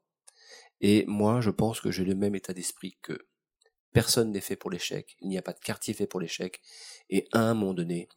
Et 0.81 1.05
moi, 1.07 1.41
je 1.41 1.51
pense 1.51 1.81
que 1.81 1.91
j'ai 1.91 2.05
le 2.05 2.15
même 2.15 2.35
état 2.35 2.53
d'esprit 2.53 2.99
que 3.01 3.27
personne 3.93 4.33
n'est 4.33 4.41
fait 4.43 4.57
pour 4.57 4.71
l'échec, 4.71 5.17
il 5.21 5.29
n'y 5.29 5.39
a 5.39 5.43
pas 5.43 5.55
de 5.55 5.61
quartier 5.61 5.95
fait 5.95 6.07
pour 6.07 6.21
l'échec, 6.21 6.61
et 7.09 7.27
à 7.33 7.39
un 7.39 7.55
moment 7.55 7.73
donné, 7.73 8.09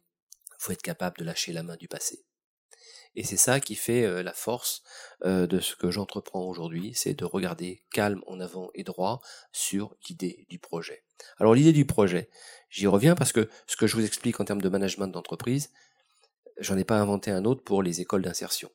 faut 0.58 0.72
être 0.72 0.82
capable 0.82 1.16
de 1.18 1.24
lâcher 1.24 1.54
la 1.54 1.62
main 1.62 1.76
du 1.76 1.88
passé. 1.88 2.26
Et 3.16 3.24
c'est 3.24 3.38
ça 3.38 3.60
qui 3.60 3.74
fait 3.74 4.04
euh, 4.04 4.22
la 4.22 4.34
force 4.34 4.82
euh, 5.24 5.46
de 5.46 5.58
ce 5.58 5.74
que 5.74 5.90
j'entreprends 5.90 6.42
aujourd'hui, 6.42 6.92
c'est 6.94 7.14
de 7.14 7.24
regarder 7.24 7.82
calme 7.92 8.22
en 8.26 8.40
avant 8.40 8.70
et 8.74 8.84
droit 8.84 9.20
sur 9.52 9.96
l'idée 10.08 10.46
du 10.48 10.58
projet. 10.58 11.04
Alors 11.38 11.54
l'idée 11.54 11.72
du 11.72 11.86
projet, 11.86 12.28
j'y 12.68 12.86
reviens 12.86 13.14
parce 13.14 13.32
que 13.32 13.48
ce 13.66 13.76
que 13.76 13.86
je 13.86 13.96
vous 13.96 14.04
explique 14.04 14.38
en 14.38 14.44
termes 14.44 14.60
de 14.60 14.68
management 14.68 15.08
d'entreprise, 15.08 15.70
j'en 16.58 16.76
ai 16.76 16.84
pas 16.84 17.00
inventé 17.00 17.30
un 17.30 17.44
autre 17.44 17.64
pour 17.64 17.82
les 17.82 18.00
écoles 18.00 18.22
d'insertion 18.22 18.70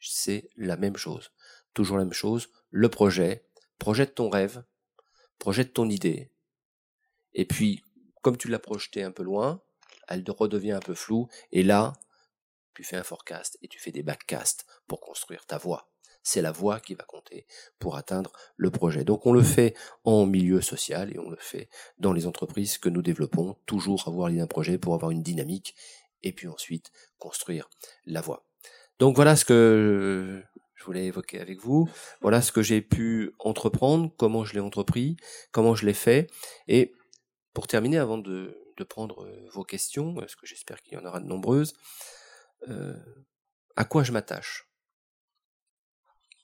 c'est 0.00 0.50
la 0.56 0.76
même 0.76 0.96
chose. 0.96 1.32
Toujours 1.74 1.98
la 1.98 2.04
même 2.04 2.12
chose. 2.12 2.48
Le 2.70 2.88
projet, 2.88 3.46
projette 3.78 4.14
ton 4.14 4.28
rêve, 4.28 4.64
projette 5.38 5.74
ton 5.74 5.88
idée. 5.88 6.32
Et 7.34 7.44
puis, 7.44 7.82
comme 8.22 8.36
tu 8.36 8.48
l'as 8.48 8.58
projeté 8.58 9.02
un 9.02 9.12
peu 9.12 9.22
loin, 9.22 9.62
elle 10.08 10.24
redevient 10.28 10.72
un 10.72 10.80
peu 10.80 10.94
floue. 10.94 11.28
Et 11.52 11.62
là, 11.62 11.92
tu 12.74 12.84
fais 12.84 12.96
un 12.96 13.02
forecast 13.02 13.58
et 13.62 13.68
tu 13.68 13.78
fais 13.78 13.92
des 13.92 14.02
backcasts 14.02 14.66
pour 14.86 15.00
construire 15.00 15.46
ta 15.46 15.58
voie. 15.58 15.90
C'est 16.22 16.42
la 16.42 16.52
voie 16.52 16.80
qui 16.80 16.94
va 16.94 17.04
compter 17.04 17.46
pour 17.78 17.96
atteindre 17.96 18.32
le 18.56 18.70
projet. 18.70 19.04
Donc 19.04 19.24
on 19.26 19.32
le 19.32 19.42
fait 19.42 19.74
en 20.04 20.26
milieu 20.26 20.60
social 20.60 21.14
et 21.14 21.18
on 21.18 21.30
le 21.30 21.36
fait 21.36 21.68
dans 21.98 22.12
les 22.12 22.26
entreprises 22.26 22.78
que 22.78 22.90
nous 22.90 23.02
développons, 23.02 23.56
toujours 23.66 24.06
avoir 24.06 24.28
l'idée 24.28 24.40
d'un 24.40 24.46
projet 24.46 24.78
pour 24.78 24.94
avoir 24.94 25.10
une 25.10 25.22
dynamique 25.22 25.74
et 26.22 26.32
puis 26.32 26.48
ensuite 26.48 26.92
construire 27.18 27.70
la 28.04 28.20
voie. 28.20 28.49
Donc 29.00 29.16
voilà 29.16 29.34
ce 29.34 29.46
que 29.46 30.44
je 30.74 30.84
voulais 30.84 31.06
évoquer 31.06 31.40
avec 31.40 31.58
vous. 31.60 31.88
Voilà 32.20 32.42
ce 32.42 32.52
que 32.52 32.60
j'ai 32.60 32.82
pu 32.82 33.32
entreprendre, 33.38 34.12
comment 34.18 34.44
je 34.44 34.52
l'ai 34.52 34.60
entrepris, 34.60 35.16
comment 35.52 35.74
je 35.74 35.86
l'ai 35.86 35.94
fait. 35.94 36.30
Et 36.68 36.92
pour 37.54 37.66
terminer, 37.66 37.96
avant 37.96 38.18
de, 38.18 38.56
prendre 38.88 39.28
vos 39.52 39.62
questions, 39.62 40.14
parce 40.14 40.34
que 40.36 40.46
j'espère 40.46 40.80
qu'il 40.80 40.94
y 40.94 40.96
en 40.96 41.04
aura 41.04 41.20
de 41.20 41.26
nombreuses, 41.26 41.74
euh, 42.68 42.96
à 43.76 43.84
quoi 43.84 44.04
je 44.04 44.12
m'attache? 44.12 44.70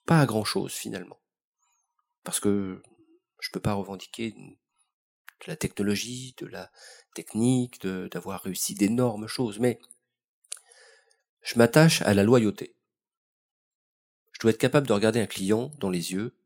Pas 0.05 0.21
à 0.21 0.27
grand-chose 0.27 0.73
finalement. 0.73 1.19
Parce 2.25 2.39
que 2.41 2.83
je 3.41 3.49
ne 3.49 3.53
peux 3.53 3.61
pas 3.61 3.73
revendiquer 3.73 4.33
de 4.33 5.47
la 5.47 5.57
technologie, 5.57 6.35
de 6.39 6.47
la 6.47 6.71
technique, 7.15 7.87
d'avoir 7.87 8.43
réussi 8.43 8.75
d'énormes 8.75 9.29
choses, 9.29 9.59
mais 9.61 9.79
je 11.47 11.57
m'attache 11.59 12.03
à 12.03 12.13
la 12.13 12.25
loyauté. 12.25 12.75
Je 14.33 14.41
dois 14.41 14.51
être 14.51 14.59
capable 14.59 14.89
de 14.89 14.93
regarder 14.93 15.21
un 15.21 15.27
client 15.27 15.71
dans 15.79 15.91
les 15.91 16.13
yeux 16.13 16.37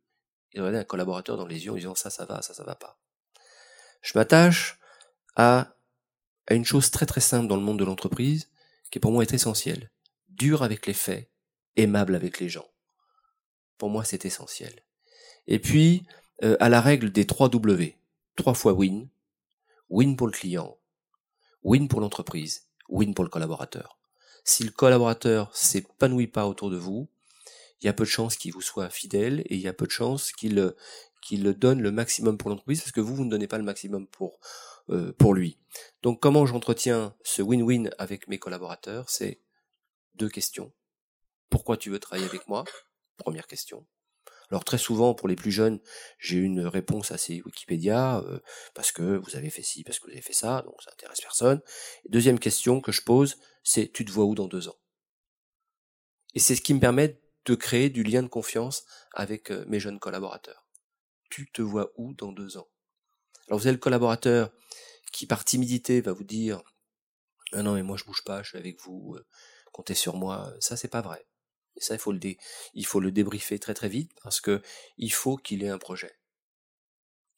et 0.53 0.59
de 0.59 0.63
regarder 0.63 0.81
un 0.81 0.85
collaborateur 0.85 1.39
dans 1.39 1.47
les 1.47 1.65
yeux 1.65 1.73
en 1.73 1.77
disant 1.77 1.95
ça, 1.95 2.11
ça 2.11 2.27
va, 2.27 2.43
ça, 2.43 2.53
ça 2.53 2.65
va 2.65 2.75
pas. 2.75 3.01
Je 4.03 4.13
m'attache 4.15 4.79
à, 5.37 5.75
une 6.51 6.67
chose 6.67 6.91
très 6.91 7.07
très 7.07 7.23
simple 7.23 7.49
dans 7.49 7.57
le 7.57 7.63
monde 7.63 7.79
de 7.79 7.85
l'entreprise 7.85 8.51
qui 8.91 8.99
pour 8.99 9.11
moi 9.11 9.23
est 9.23 9.33
essentielle. 9.33 9.91
Dur 10.29 10.63
avec 10.63 10.87
les 10.87 10.93
faits, 10.93 11.31
aimable 11.77 12.15
avec 12.15 12.39
les 12.39 12.51
gens. 12.51 12.69
Pour 13.79 13.89
moi, 13.89 14.05
c'est 14.05 14.27
essentiel. 14.27 14.85
Et 15.47 15.61
puis, 15.61 16.07
euh, 16.43 16.59
à 16.61 16.69
la 16.69 16.83
règle 16.83 17.11
des 17.11 17.27
trois 17.27 17.49
W. 17.49 17.97
Trois 18.37 18.55
fois 18.55 18.75
win. 18.75 19.09
Win 19.89 20.15
pour 20.17 20.27
le 20.27 20.33
client. 20.33 20.77
Win 21.63 21.89
pour 21.89 22.03
l'entreprise. 22.03 22.69
Win 22.91 23.15
pour 23.15 23.25
le 23.25 23.31
collaborateur 23.31 24.00
si 24.45 24.65
le 24.65 24.71
collaborateur 24.71 25.55
s'épanouit 25.55 26.27
pas 26.27 26.47
autour 26.47 26.71
de 26.71 26.77
vous, 26.77 27.09
il 27.81 27.87
y 27.87 27.89
a 27.89 27.93
peu 27.93 28.05
de 28.05 28.09
chances 28.09 28.37
qu'il 28.37 28.53
vous 28.53 28.61
soit 28.61 28.91
fidèle 28.91 29.41
et 29.47 29.55
il 29.55 29.61
y 29.61 29.69
a 29.69 29.73
peu 29.73 29.87
de 29.87 29.91
chances 29.91 30.33
qu'il 30.33 30.75
qu'il 31.23 31.45
donne 31.53 31.83
le 31.83 31.93
maximum 31.93 32.39
pour 32.39 32.49
l'entreprise 32.51 32.81
parce 32.81 32.93
que 32.93 33.01
vous 33.01 33.15
vous 33.15 33.25
ne 33.25 33.31
donnez 33.31 33.47
pas 33.47 33.59
le 33.59 33.65
maximum 33.65 34.07
pour 34.07 34.39
euh, 34.91 35.13
pour 35.19 35.35
lui. 35.35 35.59
Donc 36.03 36.21
comment 36.21 36.47
j'entretiens 36.47 37.15
ce 37.23 37.43
win-win 37.43 37.91
avec 37.99 38.29
mes 38.29 38.39
collaborateurs? 38.39 39.09
C'est 39.09 39.41
deux 40.15 40.29
questions. 40.29 40.73
Pourquoi 41.49 41.77
tu 41.77 41.91
veux 41.91 41.99
travailler 41.99 42.27
avec 42.29 42.49
moi? 42.49 42.65
Première 43.17 43.47
question. 43.47 43.87
Alors 44.51 44.65
très 44.65 44.79
souvent, 44.79 45.15
pour 45.15 45.29
les 45.29 45.37
plus 45.37 45.53
jeunes, 45.53 45.79
j'ai 46.19 46.39
une 46.39 46.67
réponse 46.67 47.13
assez 47.13 47.41
Wikipédia, 47.45 48.19
euh, 48.19 48.41
parce 48.75 48.91
que 48.91 49.17
vous 49.17 49.37
avez 49.37 49.49
fait 49.49 49.63
ci, 49.63 49.85
parce 49.85 49.99
que 49.99 50.07
vous 50.07 50.13
avez 50.13 50.23
fait 50.23 50.33
ça, 50.33 50.63
donc 50.63 50.83
ça 50.83 50.91
intéresse 50.93 51.21
personne. 51.21 51.61
deuxième 52.09 52.39
question 52.39 52.81
que 52.81 52.91
je 52.91 53.03
pose, 53.03 53.37
c'est 53.63 53.93
tu 53.93 54.05
te 54.05 54.11
vois 54.11 54.25
où 54.25 54.35
dans 54.35 54.49
deux 54.49 54.69
ans? 54.69 54.79
Et 56.35 56.41
c'est 56.41 56.57
ce 56.57 56.63
qui 56.63 56.75
me 56.75 56.81
permet 56.81 57.21
de 57.47 57.55
créer 57.55 57.91
du 57.91 58.03
lien 58.03 58.23
de 58.23 58.29
confiance 58.29 58.85
avec 59.15 59.51
euh, 59.51 59.65
mes 59.69 59.81
jeunes 59.81 60.01
collaborateurs. 60.01 60.67
Tu 61.31 61.51
te 61.53 61.63
vois 61.63 61.93
où 61.97 62.13
dans 62.15 62.33
deux 62.33 62.57
ans? 62.57 62.69
Alors 63.49 63.61
vous 63.61 63.67
avez 63.67 63.75
le 63.75 63.81
collaborateur 63.81 64.53
qui 65.13 65.27
par 65.27 65.45
timidité 65.45 66.01
va 66.01 66.13
vous 66.13 66.25
dire 66.25 66.63
ah 67.53 67.63
non 67.63 67.75
mais 67.75 67.83
moi 67.83 67.97
je 67.97 68.05
bouge 68.05 68.23
pas, 68.25 68.43
je 68.43 68.51
suis 68.51 68.59
avec 68.59 68.81
vous, 68.81 69.15
euh, 69.17 69.27
comptez 69.73 69.95
sur 69.95 70.17
moi. 70.17 70.53
Ça 70.61 70.77
c'est 70.77 70.89
pas 70.89 71.03
vrai. 71.03 71.27
Et 71.81 71.85
ça, 71.85 71.95
il 71.95 72.87
faut 72.87 73.01
le, 73.01 73.11
débriefer 73.11 73.59
très 73.59 73.75
très 73.75 73.89
vite 73.89 74.13
parce 74.23 74.41
que 74.41 74.63
il 74.99 75.13
faut 75.13 75.37
qu'il 75.37 75.65
ait 75.65 75.69
un 75.69 75.79
projet. 75.79 76.13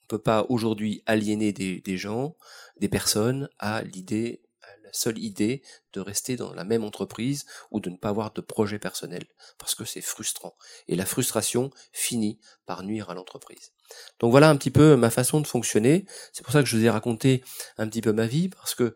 On 0.05 0.07
peut 0.09 0.19
pas 0.19 0.45
aujourd'hui 0.49 1.03
aliéner 1.07 1.53
des, 1.53 1.97
gens, 1.97 2.37
des 2.79 2.89
personnes 2.89 3.49
à 3.59 3.83
l'idée, 3.83 4.43
la 4.83 4.93
seule 4.93 5.19
idée 5.19 5.63
de 5.93 6.01
rester 6.01 6.37
dans 6.37 6.53
la 6.53 6.65
même 6.65 6.85
entreprise 6.85 7.47
ou 7.71 7.81
de 7.81 7.89
ne 7.89 7.97
pas 7.97 8.11
avoir 8.11 8.33
de 8.33 8.41
projet 8.41 8.79
personnel 8.79 9.25
parce 9.59 9.75
que 9.75 9.85
c'est 9.85 10.03
frustrant. 10.03 10.55
Et 10.89 10.97
la 10.97 11.07
frustration 11.07 11.71
finit 11.93 12.39
par 12.67 12.83
nuire 12.83 13.09
à 13.09 13.15
l'entreprise. 13.15 13.73
Donc 14.19 14.33
voilà 14.33 14.51
un 14.51 14.57
petit 14.57 14.71
peu 14.71 14.97
ma 14.97 15.11
façon 15.11 15.41
de 15.41 15.47
fonctionner. 15.47 16.05
C'est 16.33 16.43
pour 16.43 16.53
ça 16.53 16.63
que 16.63 16.69
je 16.69 16.77
vous 16.77 16.85
ai 16.85 16.91
raconté 16.91 17.43
un 17.79 17.89
petit 17.89 18.03
peu 18.03 18.13
ma 18.13 18.27
vie 18.27 18.49
parce 18.49 18.75
que 18.75 18.95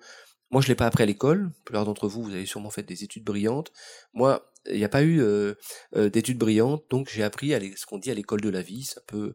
moi, 0.51 0.63
je 0.63 0.69
l'ai 0.69 0.75
pas 0.75 0.87
appris 0.87 1.03
à 1.03 1.07
l'école. 1.07 1.51
Plupart 1.65 1.85
d'entre 1.85 2.09
vous, 2.09 2.23
vous 2.23 2.33
avez 2.33 2.47
sûrement 2.47 2.71
fait 2.71 2.83
des 2.83 3.03
études 3.03 3.25
brillantes. 3.25 3.73
Moi, 4.15 4.49
il 4.71 4.79
n'y 4.79 4.85
a 4.85 4.89
pas 4.89 5.03
eu 5.03 5.21
euh, 5.21 5.55
euh, 5.97 6.09
d'études 6.11 6.39
brillantes, 6.39 6.85
donc 6.91 7.11
j'ai 7.11 7.23
appris 7.23 7.55
à 7.55 7.61
ce 7.61 7.87
qu'on 7.87 7.99
dit 7.99 8.11
à 8.11 8.15
l'école 8.15 8.41
de 8.41 8.49
la 8.49 8.63
vie. 8.63 8.85
C'est 8.85 8.99
un 8.99 9.05
peu, 9.07 9.35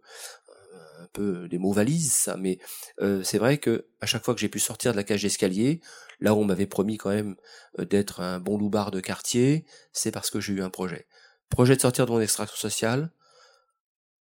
un 1.00 1.08
peu 1.14 1.48
des 1.48 1.58
mots 1.58 1.74
valises, 1.74 2.14
ça, 2.14 2.38
mais 2.38 2.60
euh, 3.02 3.24
c'est 3.24 3.38
vrai 3.38 3.58
que 3.58 3.88
à 4.00 4.06
chaque 4.06 4.24
fois 4.24 4.34
que 4.34 4.40
j'ai 4.40 4.50
pu 4.50 4.60
sortir 4.60 4.92
de 4.92 4.98
la 4.98 5.04
cage 5.04 5.24
d'escalier, 5.24 5.82
là 6.20 6.34
où 6.34 6.40
on 6.40 6.46
m'avait 6.46 6.68
promis 6.68 6.98
quand 6.98 7.10
même 7.10 7.36
d'être 7.78 8.22
un 8.22 8.40
bon 8.40 8.58
loupard 8.58 8.92
de 8.92 9.00
quartier, 9.00 9.66
c'est 9.94 10.12
parce 10.12 10.30
que 10.30 10.40
j'ai 10.40 10.54
eu 10.54 10.62
un 10.62 10.70
projet. 10.70 11.08
Projet 11.50 11.76
de 11.76 11.82
sortir 11.82 12.06
de 12.06 12.12
mon 12.12 12.22
extraction 12.22 12.58
sociale, 12.58 13.12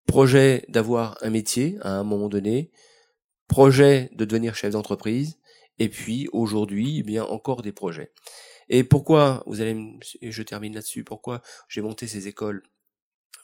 projet 0.06 0.64
d'avoir 0.68 1.16
un 1.22 1.30
métier 1.30 1.78
à 1.82 1.92
un 1.92 2.04
moment 2.04 2.28
donné, 2.28 2.70
projet 3.46 4.10
de 4.14 4.24
devenir 4.24 4.54
chef 4.54 4.72
d'entreprise, 4.72 5.38
et 5.78 5.88
puis 5.88 6.28
aujourd'hui, 6.32 6.98
eh 6.98 7.02
bien 7.02 7.24
encore 7.24 7.62
des 7.62 7.72
projets. 7.72 8.12
Et 8.70 8.84
pourquoi, 8.84 9.42
vous 9.46 9.60
allez, 9.60 9.76
je 10.22 10.42
termine 10.42 10.74
là-dessus, 10.74 11.02
pourquoi 11.02 11.42
j'ai 11.68 11.82
monté 11.82 12.06
ces 12.06 12.28
écoles 12.28 12.62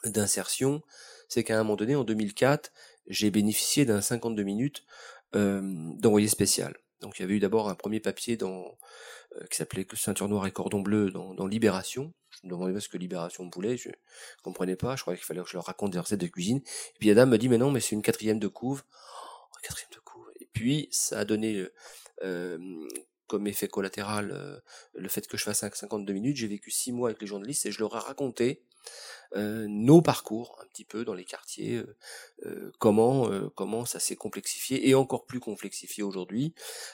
d'insertion, 0.05 0.81
c'est 1.27 1.43
qu'à 1.43 1.59
un 1.59 1.63
moment 1.63 1.75
donné, 1.75 1.95
en 1.95 2.05
2004, 2.05 2.71
j'ai 3.07 3.29
bénéficié 3.29 3.83
d'un 3.83 3.99
52 3.99 4.43
minutes 4.43 4.85
euh, 5.35 5.61
d'envoyé 5.99 6.29
spécial. 6.29 6.77
Donc 7.01 7.19
il 7.19 7.23
y 7.23 7.25
avait 7.25 7.35
eu 7.35 7.39
d'abord 7.39 7.69
un 7.69 7.75
premier 7.75 7.99
papier 7.99 8.37
dans 8.37 8.77
euh, 9.35 9.45
qui 9.51 9.57
s'appelait 9.57 9.85
Ceinture 9.95 10.29
noire 10.29 10.47
et 10.47 10.51
cordon 10.51 10.79
bleu 10.79 11.11
dans, 11.11 11.33
dans 11.33 11.45
Libération. 11.45 12.13
Je 12.31 12.47
me 12.47 12.51
demandais 12.51 12.73
pas 12.73 12.79
ce 12.79 12.87
que 12.87 12.97
Libération 12.97 13.49
voulait, 13.53 13.75
je 13.75 13.89
comprenais 14.43 14.77
pas, 14.77 14.95
je 14.95 15.01
croyais 15.01 15.17
qu'il 15.17 15.25
fallait 15.25 15.41
que 15.41 15.49
je 15.49 15.55
leur 15.55 15.65
raconte 15.65 15.91
des 15.91 15.99
recettes 15.99 16.21
de 16.21 16.27
cuisine. 16.27 16.59
Et 16.59 16.99
puis 16.99 17.09
la 17.09 17.15
dame 17.15 17.31
me 17.31 17.37
dit 17.37 17.49
mais 17.49 17.57
non, 17.57 17.69
mais 17.69 17.81
c'est 17.81 17.95
une 17.95 18.01
quatrième 18.01 18.39
de 18.39 18.47
couve. 18.47 18.83
Oh, 18.93 19.57
quatrième 19.61 19.91
de 19.91 19.99
couve. 19.99 20.31
Et 20.39 20.47
puis 20.53 20.87
ça 20.91 21.19
a 21.19 21.25
donné 21.25 21.67
euh, 22.23 22.87
comme 23.27 23.47
effet 23.47 23.67
collatéral 23.67 24.31
euh, 24.31 24.59
le 24.95 25.09
fait 25.09 25.27
que 25.27 25.37
je 25.37 25.43
fasse 25.43 25.59
52 25.59 26.13
minutes. 26.13 26.37
J'ai 26.37 26.47
vécu 26.47 26.71
six 26.71 26.91
mois 26.91 27.09
avec 27.09 27.21
les 27.21 27.27
journalistes 27.27 27.65
et 27.65 27.71
je 27.71 27.79
leur 27.79 27.95
ai 27.95 27.99
raconté 27.99 28.63
euh, 29.35 29.65
nos 29.67 30.01
parcours 30.01 30.57
un 30.63 30.67
petit 30.67 30.85
peu 30.85 31.03
dans 31.03 31.13
les 31.13 31.25
quartiers, 31.25 31.83
comment 32.79 33.29
comment 33.55 33.85
ça 33.85 33.99
s'est 33.99 34.15
complexifié 34.15 34.87
et 34.87 34.95
encore 34.95 35.25
plus 35.25 35.39
complexifié 35.39 36.03
aujourd'hui. 36.03 36.53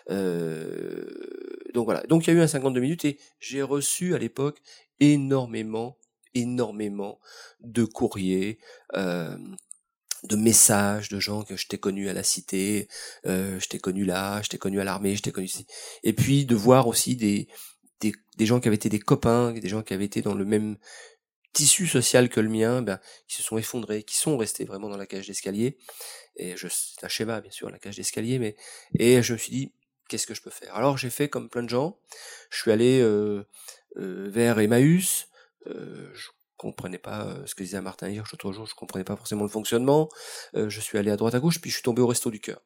donc 0.10 1.86
voilà. 1.86 2.02
Donc 2.08 2.26
il 2.26 2.34
y 2.34 2.36
a 2.36 2.40
eu 2.40 2.42
un 2.42 2.48
52 2.48 2.80
minutes 2.80 3.06
et 3.06 3.20
j'ai 3.40 3.62
reçu 3.62 4.16
à 4.16 4.18
l'époque 4.18 4.62
énormément 5.00 5.98
énormément 6.36 7.20
de 7.62 7.86
courriers, 7.86 8.58
de 10.24 10.36
messages 10.36 11.10
de 11.10 11.20
gens 11.20 11.44
que 11.44 11.58
je 11.58 11.68
t'ai 11.68 11.78
connus 11.78 12.10
à 12.10 12.14
la 12.14 12.24
cité, 12.24 12.88
euh, 13.26 13.60
je 13.60 13.68
t'ai 13.68 13.80
connu 13.80 14.06
là, 14.06 14.42
je 14.42 14.50
t'ai 14.50 14.58
connu 14.58 14.80
à 14.80 14.84
l'armée, 14.84 15.16
je 15.16 15.22
t'ai 15.22 15.32
connu 15.32 15.48
ici. 15.48 15.66
Et 16.04 16.14
puis 16.14 16.46
de 16.46 16.56
voir 16.56 16.88
aussi 16.88 17.16
des, 17.16 17.48
des, 18.00 18.14
des, 18.38 18.46
gens 18.46 18.60
qui 18.60 18.68
avaient 18.68 18.76
été 18.76 18.90
des 18.90 19.00
copains, 19.00 19.52
des 19.52 19.70
gens 19.70 19.82
qui 19.82 19.94
avaient 19.94 20.06
été 20.06 20.22
dans 20.22 20.36
le 20.36 20.46
même 20.46 20.78
tissu 21.52 21.88
social 21.88 22.30
que 22.30 22.40
le 22.40 22.50
mien, 22.50 22.82
ben, 22.82 23.00
qui 23.28 23.36
se 23.36 23.44
sont 23.44 23.58
effondrés, 23.58 24.04
qui 24.04 24.16
sont 24.16 24.38
restés 24.38 24.66
vraiment 24.66 24.90
dans 24.90 24.98
la 24.98 25.06
cage 25.06 25.28
d'escalier. 25.28 25.78
Et 26.36 26.58
je, 26.58 26.68
c'est 26.68 27.04
un 27.06 27.10
schéma, 27.10 27.42
bien 27.42 27.52
sûr, 27.52 27.70
la 27.70 27.80
cage 27.80 27.98
d'escalier, 27.98 28.40
mais, 28.40 28.56
et 28.98 29.22
je 29.22 29.34
me 29.34 29.38
suis 29.38 29.52
dit, 29.52 29.74
qu'est-ce 30.10 30.26
que 30.26 30.34
je 30.34 30.42
peux 30.42 30.50
faire? 30.50 30.76
Alors 30.76 30.98
j'ai 30.98 31.10
fait 31.10 31.30
comme 31.30 31.50
plein 31.50 31.64
de 31.64 31.70
gens. 31.70 32.00
Je 32.50 32.60
suis 32.62 32.72
allé, 32.72 33.00
euh, 33.02 33.44
euh, 33.98 34.30
vers 34.30 34.60
Emmaüs, 34.60 35.28
euh, 35.68 36.12
comprenais 36.64 36.98
pas 36.98 37.26
euh, 37.28 37.46
ce 37.46 37.56
que 37.56 37.64
disait 37.64 37.82
Martin 37.82 38.10
Hirsch 38.10 38.32
l'autre 38.32 38.52
jour, 38.54 38.66
je 38.66 38.74
comprenais 38.74 39.04
pas 39.04 39.16
forcément 39.16 39.44
le 39.44 39.50
fonctionnement. 39.50 40.10
Euh, 40.56 40.70
je 40.70 40.80
suis 40.80 40.98
allé 40.98 41.12
à 41.12 41.18
droite 41.18 41.36
à 41.36 41.40
gauche, 41.40 41.60
puis 41.60 41.70
je 41.70 41.76
suis 41.76 41.84
tombé 41.84 42.02
au 42.02 42.08
Resto 42.08 42.32
du 42.32 42.40
Cœur. 42.40 42.62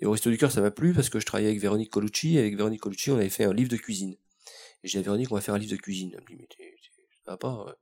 Et 0.00 0.06
au 0.06 0.12
Resto 0.12 0.30
du 0.30 0.36
Cœur, 0.36 0.52
ça 0.52 0.60
m'a 0.60 0.70
plu 0.70 0.92
parce 0.92 1.08
que 1.08 1.18
je 1.18 1.26
travaillais 1.26 1.48
avec 1.48 1.60
Véronique 1.60 1.90
Colucci, 1.90 2.36
et 2.36 2.40
avec 2.40 2.56
Véronique 2.56 2.80
Colucci, 2.80 3.10
on 3.10 3.16
avait 3.16 3.30
fait 3.30 3.44
un 3.44 3.54
livre 3.54 3.70
de 3.70 3.76
cuisine. 3.76 4.16
Et 4.84 4.88
j'ai 4.88 4.98
dit 4.98 4.98
à 4.98 5.02
Véronique, 5.02 5.32
on 5.32 5.36
va 5.36 5.40
faire 5.40 5.54
un 5.54 5.58
livre 5.58 5.72
de 5.72 5.80
cuisine. 5.80 6.10
Elle 6.14 6.22
me 6.22 6.26
dit, 6.26 6.36
mais 6.38 6.48
pas. 7.24 7.38
Euh. 7.68 7.72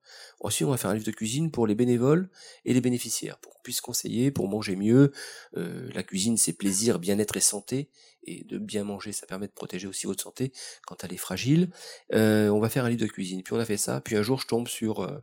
On 0.41 0.71
va 0.71 0.77
faire 0.77 0.91
un 0.91 0.95
livre 0.95 1.07
de 1.07 1.11
cuisine 1.11 1.51
pour 1.51 1.67
les 1.67 1.75
bénévoles 1.75 2.31
et 2.65 2.75
les 2.75 2.81
bénéficiaires, 2.81 3.39
pour 3.39 3.55
qu'on 3.55 3.63
puisse 3.63 3.81
conseiller, 3.81 4.31
pour 4.31 4.49
manger 4.49 4.77
mieux. 4.77 5.13
la 5.55 6.03
cuisine, 6.03 6.37
c'est 6.37 6.53
plaisir, 6.53 6.99
bien-être 6.99 7.37
et 7.37 7.41
santé 7.41 7.91
et 8.25 8.45
de 8.45 8.59
bien 8.59 8.85
manger, 8.85 9.13
ça 9.13 9.27
permet 9.27 9.47
de 9.47 9.53
protéger 9.53 9.87
aussi 9.87 10.07
votre 10.07 10.23
santé 10.23 10.53
quand 10.87 11.03
elle 11.05 11.13
est 11.13 11.19
fragile. 11.19 11.73
Euh, 12.13 12.49
on 12.49 12.61
va 12.61 12.69
faire 12.69 12.85
un 12.85 12.91
livre 12.91 13.03
de 13.03 13.07
cuisine. 13.07 13.43
Puis 13.43 13.55
on 13.55 13.59
a 13.59 13.65
fait 13.65 13.77
ça. 13.77 14.01
Puis 14.01 14.17
un 14.17 14.23
jour, 14.23 14.41
je 14.41 14.47
tombe 14.47 14.69
sur 14.69 15.01
euh, 15.01 15.19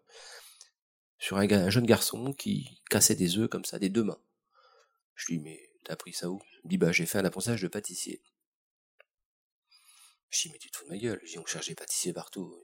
sur 1.19 1.37
un, 1.37 1.69
jeune 1.69 1.85
garçon 1.85 2.33
qui 2.33 2.81
cassait 2.89 3.15
des 3.15 3.37
œufs 3.37 3.49
comme 3.49 3.65
ça, 3.65 3.79
des 3.79 3.89
deux 3.89 4.03
mains. 4.03 4.21
Je 5.15 5.27
lui 5.27 5.37
dis, 5.37 5.43
mais 5.43 5.69
t'as 5.83 5.93
appris 5.93 6.13
ça 6.13 6.29
où? 6.29 6.39
Il 6.63 6.69
dit, 6.69 6.77
bah 6.77 6.91
j'ai 6.91 7.05
fait 7.05 7.17
un 7.17 7.25
apprentissage 7.25 7.61
de 7.61 7.67
pâtissier. 7.67 8.21
Je 10.29 10.41
dis, 10.41 10.49
mais 10.51 10.59
tu 10.59 10.69
te 10.69 10.77
fous 10.77 10.85
de 10.85 10.89
ma 10.89 10.97
gueule? 10.97 11.19
Je 11.23 11.31
dis, 11.31 11.39
on 11.39 11.45
cherche 11.45 11.67
des 11.67 11.75
pâtissiers 11.75 12.13
partout. 12.13 12.55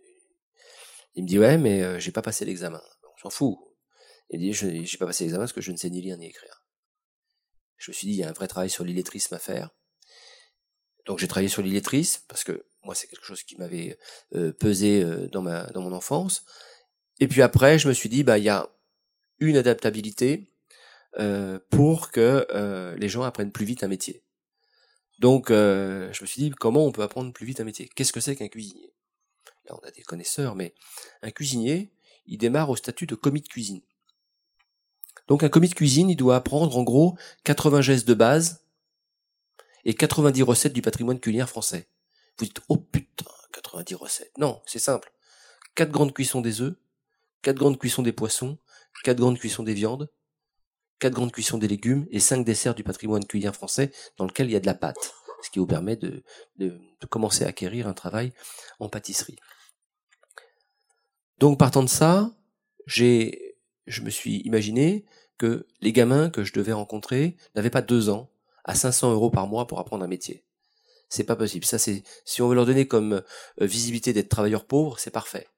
Il 1.16 1.24
me 1.24 1.28
dit, 1.28 1.40
ouais, 1.40 1.58
mais 1.58 1.84
euh, 1.84 2.00
j'ai 2.00 2.12
pas 2.12 2.22
passé 2.22 2.46
l'examen. 2.46 2.82
On 3.16 3.22
s'en 3.22 3.30
fout. 3.30 3.58
Il 4.30 4.40
dit, 4.40 4.54
j'ai 4.54 4.98
pas 4.98 5.06
passé 5.06 5.24
l'examen 5.24 5.44
parce 5.44 5.54
que 5.54 5.62
je 5.62 5.72
ne 5.72 5.78
sais 5.78 5.90
ni 5.90 6.02
lire 6.02 6.18
ni 6.18 6.28
écrire. 6.28 6.64
Je 7.78 7.92
me 7.92 7.94
suis 7.94 8.08
dit, 8.08 8.14
il 8.14 8.20
y 8.20 8.24
a 8.24 8.30
un 8.30 8.34
vrai 8.34 8.48
travail 8.48 8.70
sur 8.70 8.84
l'illettrisme 8.84 9.34
à 9.36 9.40
faire. 9.40 9.70
Donc 11.06 11.20
j'ai 11.20 11.28
travaillé 11.28 11.50
sur 11.50 11.62
l'illettrisme 11.62 12.22
parce 12.28 12.44
que 12.44 12.66
moi 12.84 12.96
c'est 12.96 13.08
quelque 13.08 13.26
chose 13.26 13.44
qui 13.44 13.58
m'avait 13.58 13.98
euh, 14.36 14.54
pesé 14.54 15.04
euh, 15.04 15.28
dans 15.28 15.42
ma 15.42 15.66
dans 15.68 15.82
mon 15.82 15.92
enfance. 15.92 16.46
Et 17.20 17.28
puis 17.28 17.42
après 17.42 17.78
je 17.78 17.88
me 17.88 17.94
suis 17.94 18.10
dit 18.10 18.24
bah 18.24 18.38
il 18.38 18.46
y 18.46 18.50
a 18.50 18.70
une 19.40 19.58
adaptabilité 19.58 20.50
euh, 21.20 21.60
pour 21.70 22.12
que 22.12 22.48
les 22.98 23.10
gens 23.10 23.24
apprennent 23.24 23.52
plus 23.52 23.66
vite 23.66 23.84
un 23.84 23.88
métier. 23.88 24.24
Donc 25.20 25.50
je 25.50 26.22
me 26.22 26.26
suis 26.26 26.42
dit 26.42 26.52
comment 26.52 26.86
on 26.86 26.92
peut 26.92 27.04
apprendre 27.04 27.34
plus 27.34 27.46
vite 27.46 27.60
un 27.60 27.66
métier? 27.66 27.90
Qu'est-ce 27.96 28.14
que 28.14 28.22
c'est 28.22 28.36
qu'un 28.36 28.48
cuisinier? 28.48 28.93
Là 29.66 29.76
on 29.82 29.88
a 29.88 29.92
des 29.92 30.02
connaisseurs, 30.02 30.56
mais 30.56 30.74
un 31.22 31.32
cuisinier 31.32 31.92
il 32.26 32.38
démarre 32.38 32.70
au 32.70 32.76
statut 32.76 33.06
de 33.06 33.16
commis 33.16 33.42
de 33.42 33.48
cuisine. 33.48 33.82
Donc 35.28 35.44
un 35.44 35.50
commis 35.50 35.70
de 35.70 35.76
cuisine 35.76 36.10
il 36.10 36.16
doit 36.16 36.36
apprendre 36.36 36.78
en 36.78 36.84
gros 36.84 37.18
80 37.44 37.82
gestes 37.82 38.08
de 38.08 38.14
base 38.14 38.64
et 39.86 39.94
90 39.94 40.44
recettes 40.44 40.74
du 40.74 40.82
patrimoine 40.82 41.20
culinaire 41.20 41.50
français. 41.50 41.88
Vous 42.38 42.46
dites, 42.46 42.62
oh 42.70 42.78
putain, 42.78 43.26
90 43.54 43.96
recettes. 43.96 44.38
Non, 44.38 44.62
c'est 44.66 44.80
simple. 44.80 45.12
4 45.76 45.92
grandes 45.92 46.14
cuissons 46.14 46.42
des 46.42 46.62
œufs, 46.62 46.76
4 47.42 47.56
grandes 47.56 47.78
cuissons 47.78 48.02
des 48.02 48.14
poissons, 48.14 48.58
4 49.04 49.18
grandes 49.18 49.38
cuissons 49.38 49.64
des 49.64 49.74
viandes, 49.74 50.10
4 51.00 51.14
grandes 51.14 51.32
cuissons 51.32 51.58
des 51.58 51.68
légumes 51.68 52.08
et 52.12 52.20
5 52.20 52.46
desserts 52.46 52.76
du 52.76 52.84
patrimoine 52.84 53.26
culinaire 53.26 53.56
français 53.56 53.92
dans 54.18 54.26
lequel 54.26 54.48
il 54.48 54.54
y 54.54 54.56
a 54.56 54.60
de 54.60 54.66
la 54.66 54.74
pâte, 54.74 55.14
ce 55.44 55.50
qui 55.50 55.60
vous 55.60 55.68
permet 55.68 55.96
de, 55.96 56.24
commencer 57.10 57.44
à 57.44 57.50
acquérir 57.50 57.88
un 57.88 57.94
travail 57.94 58.34
en 58.80 58.90
pâtisserie. 58.90 59.38
Donc 61.44 61.60
partant 61.60 61.84
de 61.84 61.90
ça, 61.90 62.32
j'ai, 62.86 63.58
je 63.86 64.00
me 64.00 64.10
suis 64.10 64.38
imaginé 64.46 65.04
que 65.38 65.68
les 65.82 65.92
gamins 65.92 66.30
que 66.30 66.46
je 66.46 66.54
devais 66.54 66.72
rencontrer 66.72 67.36
n'avaient 67.54 67.70
pas 67.70 67.82
deux 67.82 68.08
ans, 68.08 68.32
à 68.64 68.76
500 68.76 69.12
euros 69.12 69.30
par 69.30 69.46
mois 69.48 69.68
pour 69.68 69.82
apprendre 69.82 70.06
un 70.06 70.08
métier. 70.08 70.46
C'est 71.10 71.26
pas 71.26 71.36
possible. 71.36 71.66
Ça, 71.66 71.78
c'est 71.80 72.06
si 72.24 72.42
on 72.42 72.48
veut 72.48 72.56
leur 72.56 72.66
donner 72.66 72.88
comme 72.88 73.22
euh, 73.60 73.66
visibilité 73.66 74.14
d'être 74.14 74.30
travailleurs 74.30 74.64
pauvres, 74.64 75.00
c'est 75.00 75.12
parfait. 75.12 75.50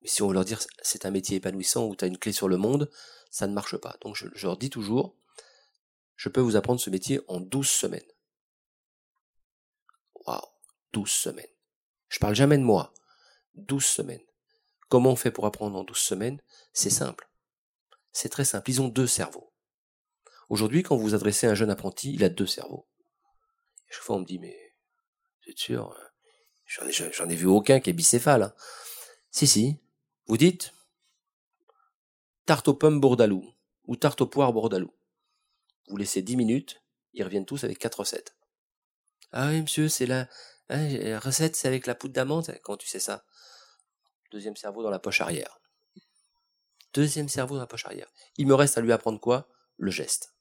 Mais 0.00 0.08
si 0.08 0.22
on 0.22 0.26
veut 0.26 0.34
leur 0.34 0.44
dire 0.44 0.58
c'est 0.82 1.06
un 1.06 1.12
métier 1.12 1.36
épanouissant 1.36 1.86
où 1.86 1.94
tu 1.94 2.04
as 2.04 2.08
une 2.08 2.18
clé 2.18 2.32
sur 2.32 2.48
le 2.48 2.56
monde, 2.56 2.90
ça 3.30 3.46
ne 3.46 3.54
marche 3.54 3.76
pas. 3.76 3.94
Donc 4.00 4.16
je, 4.16 4.26
leur 4.44 4.56
dis 4.56 4.70
toujours, 4.70 5.14
je 6.16 6.30
peux 6.30 6.40
vous 6.40 6.56
apprendre 6.56 6.80
ce 6.80 6.90
métier 6.90 7.20
en 7.28 7.38
12 7.38 7.68
semaines. 7.68 8.10
Waouh, 10.26 10.42
12 10.94 11.08
semaines. 11.08 11.46
Je 12.08 12.18
parle 12.18 12.34
jamais 12.34 12.58
de 12.58 12.64
moi. 12.64 12.92
12 13.54 13.84
semaines. 13.84 14.18
Comment 14.92 15.12
on 15.12 15.16
fait 15.16 15.30
pour 15.30 15.46
apprendre 15.46 15.78
en 15.78 15.84
12 15.84 15.96
semaines? 15.96 16.42
C'est 16.74 16.90
simple. 16.90 17.26
C'est 18.12 18.28
très 18.28 18.44
simple. 18.44 18.68
Ils 18.68 18.82
ont 18.82 18.88
deux 18.88 19.06
cerveaux. 19.06 19.50
Aujourd'hui, 20.50 20.82
quand 20.82 20.98
vous 20.98 21.14
adressez 21.14 21.46
un 21.46 21.54
jeune 21.54 21.70
apprenti, 21.70 22.12
il 22.12 22.22
a 22.24 22.28
deux 22.28 22.46
cerveaux. 22.46 22.86
Et 23.88 23.94
chaque 23.94 24.02
fois, 24.02 24.16
on 24.16 24.18
me 24.18 24.26
dit, 24.26 24.38
mais, 24.38 24.54
c'est 25.46 25.56
sûr, 25.56 25.96
j'en 26.66 27.26
ai, 27.30 27.34
vu 27.34 27.46
aucun 27.46 27.80
qui 27.80 27.88
est 27.88 27.94
bicéphale. 27.94 28.42
Hein. 28.42 28.54
Si, 29.30 29.46
si. 29.46 29.78
Vous 30.26 30.36
dites, 30.36 30.74
tarte 32.44 32.68
aux 32.68 32.74
pommes 32.74 33.00
Bourdalou, 33.00 33.50
ou 33.86 33.96
tarte 33.96 34.20
aux 34.20 34.26
poires 34.26 34.52
Bourdalou. 34.52 34.92
Vous 35.88 35.96
laissez 35.96 36.20
10 36.20 36.36
minutes, 36.36 36.82
ils 37.14 37.24
reviennent 37.24 37.46
tous 37.46 37.64
avec 37.64 37.78
quatre 37.78 38.00
recettes. 38.00 38.36
Ah 39.30 39.48
oui, 39.48 39.62
monsieur, 39.62 39.88
c'est 39.88 40.04
la, 40.04 40.28
hein, 40.68 40.86
la 40.86 41.18
recette, 41.18 41.56
c'est 41.56 41.68
avec 41.68 41.86
la 41.86 41.94
poudre 41.94 42.12
d'amande? 42.12 42.54
Quand 42.62 42.76
tu 42.76 42.88
sais 42.88 43.00
ça? 43.00 43.24
Deuxième 44.32 44.56
cerveau 44.56 44.82
dans 44.82 44.90
la 44.90 44.98
poche 44.98 45.20
arrière. 45.20 45.60
Deuxième 46.94 47.28
cerveau 47.28 47.54
dans 47.54 47.60
la 47.60 47.66
poche 47.66 47.84
arrière. 47.84 48.08
Il 48.38 48.46
me 48.46 48.54
reste 48.54 48.78
à 48.78 48.80
lui 48.80 48.90
apprendre 48.90 49.20
quoi? 49.20 49.46
Le 49.76 49.90
geste. 49.90 50.34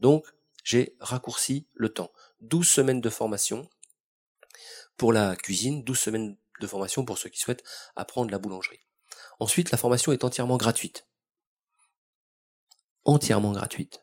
Donc, 0.00 0.26
j'ai 0.64 0.96
raccourci 0.98 1.68
le 1.74 1.88
temps. 1.88 2.10
12 2.40 2.68
semaines 2.68 3.00
de 3.00 3.08
formation 3.08 3.70
pour 4.96 5.12
la 5.12 5.36
cuisine, 5.36 5.84
12 5.84 5.98
semaines 5.98 6.36
de 6.60 6.66
formation 6.66 7.04
pour 7.04 7.16
ceux 7.16 7.28
qui 7.28 7.38
souhaitent 7.38 7.62
apprendre 7.94 8.32
la 8.32 8.38
boulangerie. 8.38 8.80
Ensuite, 9.38 9.70
la 9.70 9.78
formation 9.78 10.10
est 10.10 10.24
entièrement 10.24 10.56
gratuite. 10.56 11.06
Entièrement 13.04 13.52
gratuite. 13.52 14.02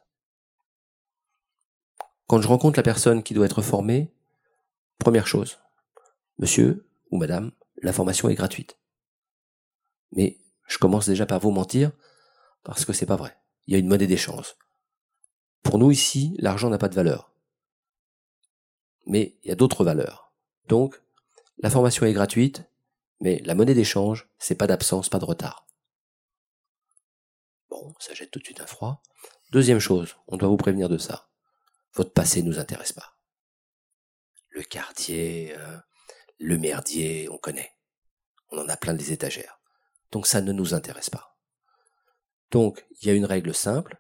Quand 2.28 2.42
je 2.42 2.48
rencontre 2.48 2.80
la 2.80 2.84
personne 2.84 3.22
qui 3.22 3.34
doit 3.34 3.48
être 3.48 3.62
formée, 3.62 4.14
première 4.98 5.28
chose, 5.28 5.60
monsieur 6.38 6.88
ou 7.12 7.18
madame, 7.18 7.52
la 7.82 7.92
formation 7.92 8.30
est 8.30 8.36
gratuite. 8.36 8.78
Mais 10.14 10.40
je 10.68 10.78
commence 10.78 11.08
déjà 11.08 11.26
par 11.26 11.40
vous 11.40 11.52
mentir 11.52 11.92
parce 12.64 12.86
que 12.86 12.94
c'est 12.94 13.06
pas 13.06 13.16
vrai. 13.16 13.38
Il 13.68 13.74
y 13.74 13.76
a 13.76 13.80
une 13.80 13.88
monnaie 13.88 14.08
d'échange. 14.08 14.56
Pour 15.62 15.78
nous 15.78 15.92
ici, 15.92 16.36
l'argent 16.40 16.70
n'a 16.70 16.78
pas 16.78 16.90
de 16.90 16.96
valeur. 16.96 17.32
Mais 19.06 19.38
il 19.44 19.50
y 19.50 19.52
a 19.52 19.56
d'autres 19.56 19.84
valeurs. 19.84 20.34
Donc, 20.68 21.02
la 21.58 21.70
formation 21.70 22.06
est 22.06 22.14
gratuite, 22.14 22.64
mais 23.20 23.40
la 23.46 23.56
monnaie 23.56 23.74
d'échange, 23.74 24.30
c'est 24.38 24.56
pas 24.56 24.68
d'absence, 24.68 25.10
pas 25.10 25.20
de 25.20 25.26
retard. 25.26 25.68
Bon, 27.70 27.94
ça 28.00 28.14
jette 28.14 28.32
tout 28.32 28.40
de 28.40 28.46
suite 28.46 28.62
un 28.62 28.66
froid. 28.66 29.02
Deuxième 29.52 29.80
chose, 29.80 30.16
on 30.28 30.38
doit 30.38 30.50
vous 30.50 30.58
prévenir 30.58 30.90
de 30.90 30.98
ça. 30.98 31.30
Votre 31.94 32.12
passé 32.12 32.42
ne 32.42 32.48
nous 32.48 32.60
intéresse 32.60 32.94
pas. 32.94 33.18
Le 34.50 34.64
quartier, 34.64 35.56
euh, 35.58 35.78
le 36.38 36.58
merdier, 36.58 37.30
on 37.30 37.38
connaît. 37.38 37.72
On 38.52 38.60
en 38.60 38.70
a 38.70 38.78
plein 38.78 38.94
des 38.94 39.12
étagères. 39.12 39.60
Donc 40.14 40.28
ça 40.28 40.42
ne 40.42 40.52
nous 40.52 40.76
intéresse 40.76 41.10
pas. 41.10 41.36
Donc, 42.52 42.86
il 43.02 43.08
y 43.08 43.12
a 43.12 43.16
une 43.16 43.26
règle 43.26 43.54
simple. 43.54 44.00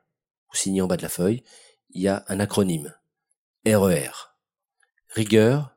Vous 0.52 0.56
signez 0.56 0.80
en 0.82 0.88
bas 0.88 0.96
de 0.96 1.02
la 1.02 1.10
feuille. 1.10 1.44
Il 1.90 2.04
y 2.04 2.08
a 2.08 2.24
un 2.28 2.40
acronyme. 2.40 2.96
RER. 3.66 4.12
E 4.12 4.12
rigueur, 5.10 5.76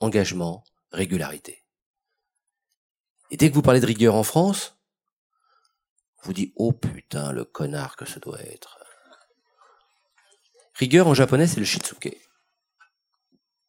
engagement, 0.00 0.62
régularité. 0.92 1.64
Et 3.30 3.38
dès 3.38 3.48
que 3.48 3.54
vous 3.54 3.62
parlez 3.62 3.80
de 3.80 3.86
rigueur 3.86 4.14
en 4.14 4.22
France, 4.24 4.78
vous 6.22 6.34
dites, 6.34 6.52
oh 6.56 6.72
putain, 6.72 7.32
le 7.32 7.46
connard 7.46 7.96
que 7.96 8.04
ce 8.04 8.18
doit 8.18 8.42
être. 8.42 8.78
Rigueur 10.74 11.06
en 11.06 11.14
japonais, 11.14 11.46
c'est 11.46 11.60
le 11.60 11.66
shitsuke. 11.66 12.14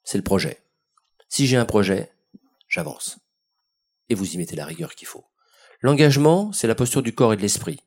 C'est 0.03 0.17
le 0.17 0.23
projet. 0.23 0.61
Si 1.29 1.47
j'ai 1.47 1.57
un 1.57 1.65
projet, 1.65 2.11
j'avance. 2.67 3.19
Et 4.09 4.15
vous 4.15 4.33
y 4.33 4.37
mettez 4.37 4.57
la 4.57 4.65
rigueur 4.65 4.95
qu'il 4.95 5.07
faut. 5.07 5.25
L'engagement, 5.81 6.51
c'est 6.51 6.67
la 6.67 6.75
posture 6.75 7.01
du 7.01 7.13
corps 7.15 7.33
et 7.33 7.37
de 7.37 7.41
l'esprit. 7.41 7.79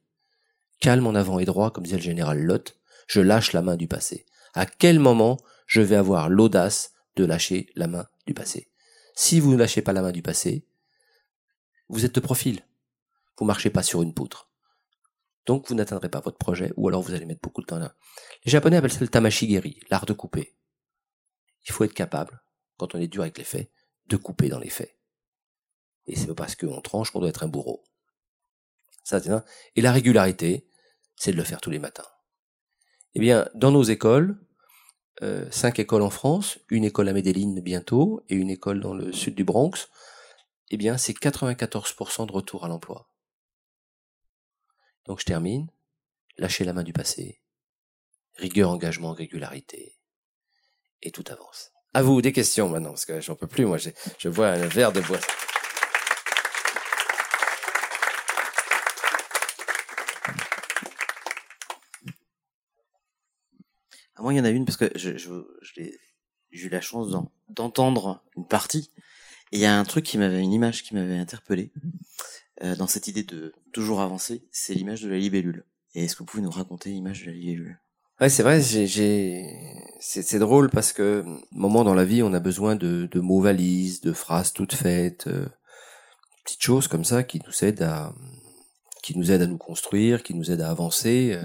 Calme 0.80 1.06
en 1.06 1.14
avant 1.14 1.38
et 1.38 1.44
droit, 1.44 1.70
comme 1.70 1.84
disait 1.84 1.96
le 1.96 2.02
général 2.02 2.40
Lott, 2.40 2.78
je 3.06 3.20
lâche 3.20 3.52
la 3.52 3.62
main 3.62 3.76
du 3.76 3.86
passé. 3.86 4.26
À 4.54 4.66
quel 4.66 4.98
moment 4.98 5.38
je 5.66 5.80
vais 5.80 5.96
avoir 5.96 6.28
l'audace 6.28 6.92
de 7.16 7.24
lâcher 7.24 7.68
la 7.76 7.86
main 7.86 8.06
du 8.26 8.34
passé? 8.34 8.70
Si 9.14 9.40
vous 9.40 9.52
ne 9.52 9.58
lâchez 9.58 9.82
pas 9.82 9.92
la 9.92 10.02
main 10.02 10.12
du 10.12 10.22
passé, 10.22 10.66
vous 11.88 12.06
êtes 12.06 12.14
de 12.14 12.20
profil. 12.20 12.62
Vous 13.38 13.44
marchez 13.44 13.70
pas 13.70 13.82
sur 13.82 14.02
une 14.02 14.14
poutre. 14.14 14.50
Donc 15.44 15.68
vous 15.68 15.74
n'atteindrez 15.74 16.08
pas 16.08 16.20
votre 16.20 16.38
projet, 16.38 16.72
ou 16.76 16.88
alors 16.88 17.02
vous 17.02 17.12
allez 17.12 17.26
mettre 17.26 17.42
beaucoup 17.42 17.60
de 17.60 17.66
temps 17.66 17.78
là. 17.78 17.94
Les 18.44 18.50
Japonais 18.50 18.76
appellent 18.76 18.92
ça 18.92 19.00
le 19.00 19.08
tamashigeri, 19.08 19.80
l'art 19.90 20.06
de 20.06 20.12
couper. 20.12 20.56
Il 21.66 21.72
faut 21.72 21.84
être 21.84 21.94
capable, 21.94 22.42
quand 22.78 22.94
on 22.94 22.98
est 22.98 23.08
dur 23.08 23.22
avec 23.22 23.36
les 23.38 23.44
faits, 23.44 23.70
de 24.06 24.16
couper 24.16 24.48
dans 24.48 24.58
les 24.58 24.70
faits. 24.70 24.96
Et 26.06 26.16
c'est 26.16 26.26
pas 26.26 26.34
parce 26.34 26.56
qu'on 26.56 26.80
tranche 26.80 27.10
qu'on 27.10 27.20
doit 27.20 27.28
être 27.28 27.44
un 27.44 27.48
bourreau. 27.48 27.84
Ça, 29.04 29.20
Et 29.76 29.80
la 29.80 29.92
régularité, 29.92 30.68
c'est 31.16 31.32
de 31.32 31.36
le 31.36 31.44
faire 31.44 31.60
tous 31.60 31.70
les 31.70 31.78
matins. 31.78 32.06
Eh 33.14 33.20
bien, 33.20 33.48
dans 33.54 33.70
nos 33.70 33.82
écoles, 33.82 34.40
euh, 35.22 35.50
cinq 35.50 35.78
écoles 35.78 36.02
en 36.02 36.10
France, 36.10 36.58
une 36.70 36.84
école 36.84 37.08
à 37.08 37.12
Medellin 37.12 37.60
bientôt, 37.60 38.24
et 38.28 38.34
une 38.34 38.50
école 38.50 38.80
dans 38.80 38.94
le 38.94 39.12
sud 39.12 39.34
du 39.34 39.44
Bronx, 39.44 39.88
eh 40.70 40.76
bien, 40.76 40.96
c'est 40.96 41.12
94% 41.12 42.26
de 42.26 42.32
retour 42.32 42.64
à 42.64 42.68
l'emploi. 42.68 43.08
Donc 45.04 45.20
je 45.20 45.24
termine. 45.24 45.68
Lâchez 46.38 46.64
la 46.64 46.72
main 46.72 46.82
du 46.82 46.92
passé. 46.92 47.42
Rigueur, 48.36 48.70
engagement, 48.70 49.12
régularité. 49.12 49.98
Et 51.02 51.10
tout 51.10 51.24
avance. 51.28 51.72
À 51.92 52.02
vous, 52.02 52.22
des 52.22 52.32
questions 52.32 52.70
maintenant, 52.70 52.90
parce 52.90 53.04
que 53.04 53.20
j'en 53.20 53.34
peux 53.34 53.46
plus, 53.46 53.66
moi, 53.66 53.76
je 54.18 54.28
vois 54.28 54.48
un 54.48 54.66
verre 54.68 54.92
de 54.92 55.00
bois. 55.02 55.20
Moi, 64.22 64.32
il 64.32 64.36
y 64.36 64.40
en 64.40 64.44
a 64.44 64.50
une 64.50 64.64
parce 64.64 64.76
que 64.76 64.90
j'ai 64.96 65.16
eu 66.52 66.68
la 66.68 66.80
chance 66.80 67.08
d'entendre 67.48 68.22
une 68.36 68.46
partie. 68.46 68.90
Et 69.50 69.56
il 69.56 69.60
y 69.60 69.66
a 69.66 69.78
un 69.78 69.84
truc 69.84 70.04
qui 70.04 70.16
m'avait, 70.16 70.40
une 70.40 70.52
image 70.52 70.82
qui 70.82 70.94
m'avait 70.94 71.18
interpellé. 71.18 71.72
Euh, 72.62 72.76
dans 72.76 72.86
cette 72.86 73.08
idée 73.08 73.24
de 73.24 73.52
toujours 73.72 74.00
avancer, 74.00 74.46
c'est 74.52 74.74
l'image 74.74 75.02
de 75.02 75.10
la 75.10 75.18
libellule. 75.18 75.64
Et 75.94 76.04
est-ce 76.04 76.14
que 76.14 76.20
vous 76.20 76.26
pouvez 76.26 76.42
nous 76.42 76.50
raconter 76.50 76.90
l'image 76.90 77.22
de 77.22 77.26
la 77.26 77.32
libellule? 77.32 77.80
Ouais, 78.20 78.28
c'est 78.28 78.44
vrai, 78.44 78.62
c'est, 78.62 80.38
drôle 80.38 80.70
parce 80.70 80.92
que, 80.92 81.24
moment 81.50 81.82
dans 81.82 81.94
la 81.94 82.04
vie, 82.04 82.22
on 82.22 82.32
a 82.32 82.40
besoin 82.40 82.76
de, 82.76 83.08
mots 83.16 83.40
valises, 83.40 84.00
de 84.00 84.12
phrases 84.12 84.52
toutes 84.52 84.74
faites, 84.74 85.26
euh, 85.26 85.48
petites 86.44 86.62
choses 86.62 86.86
comme 86.86 87.04
ça 87.04 87.24
qui 87.24 87.42
nous 87.44 87.64
aident 87.64 87.82
à, 87.82 88.14
qui 89.02 89.18
nous 89.18 89.32
aident 89.32 89.42
à 89.42 89.46
nous 89.48 89.58
construire, 89.58 90.22
qui 90.22 90.34
nous 90.34 90.52
aident 90.52 90.60
à 90.60 90.70
avancer. 90.70 91.36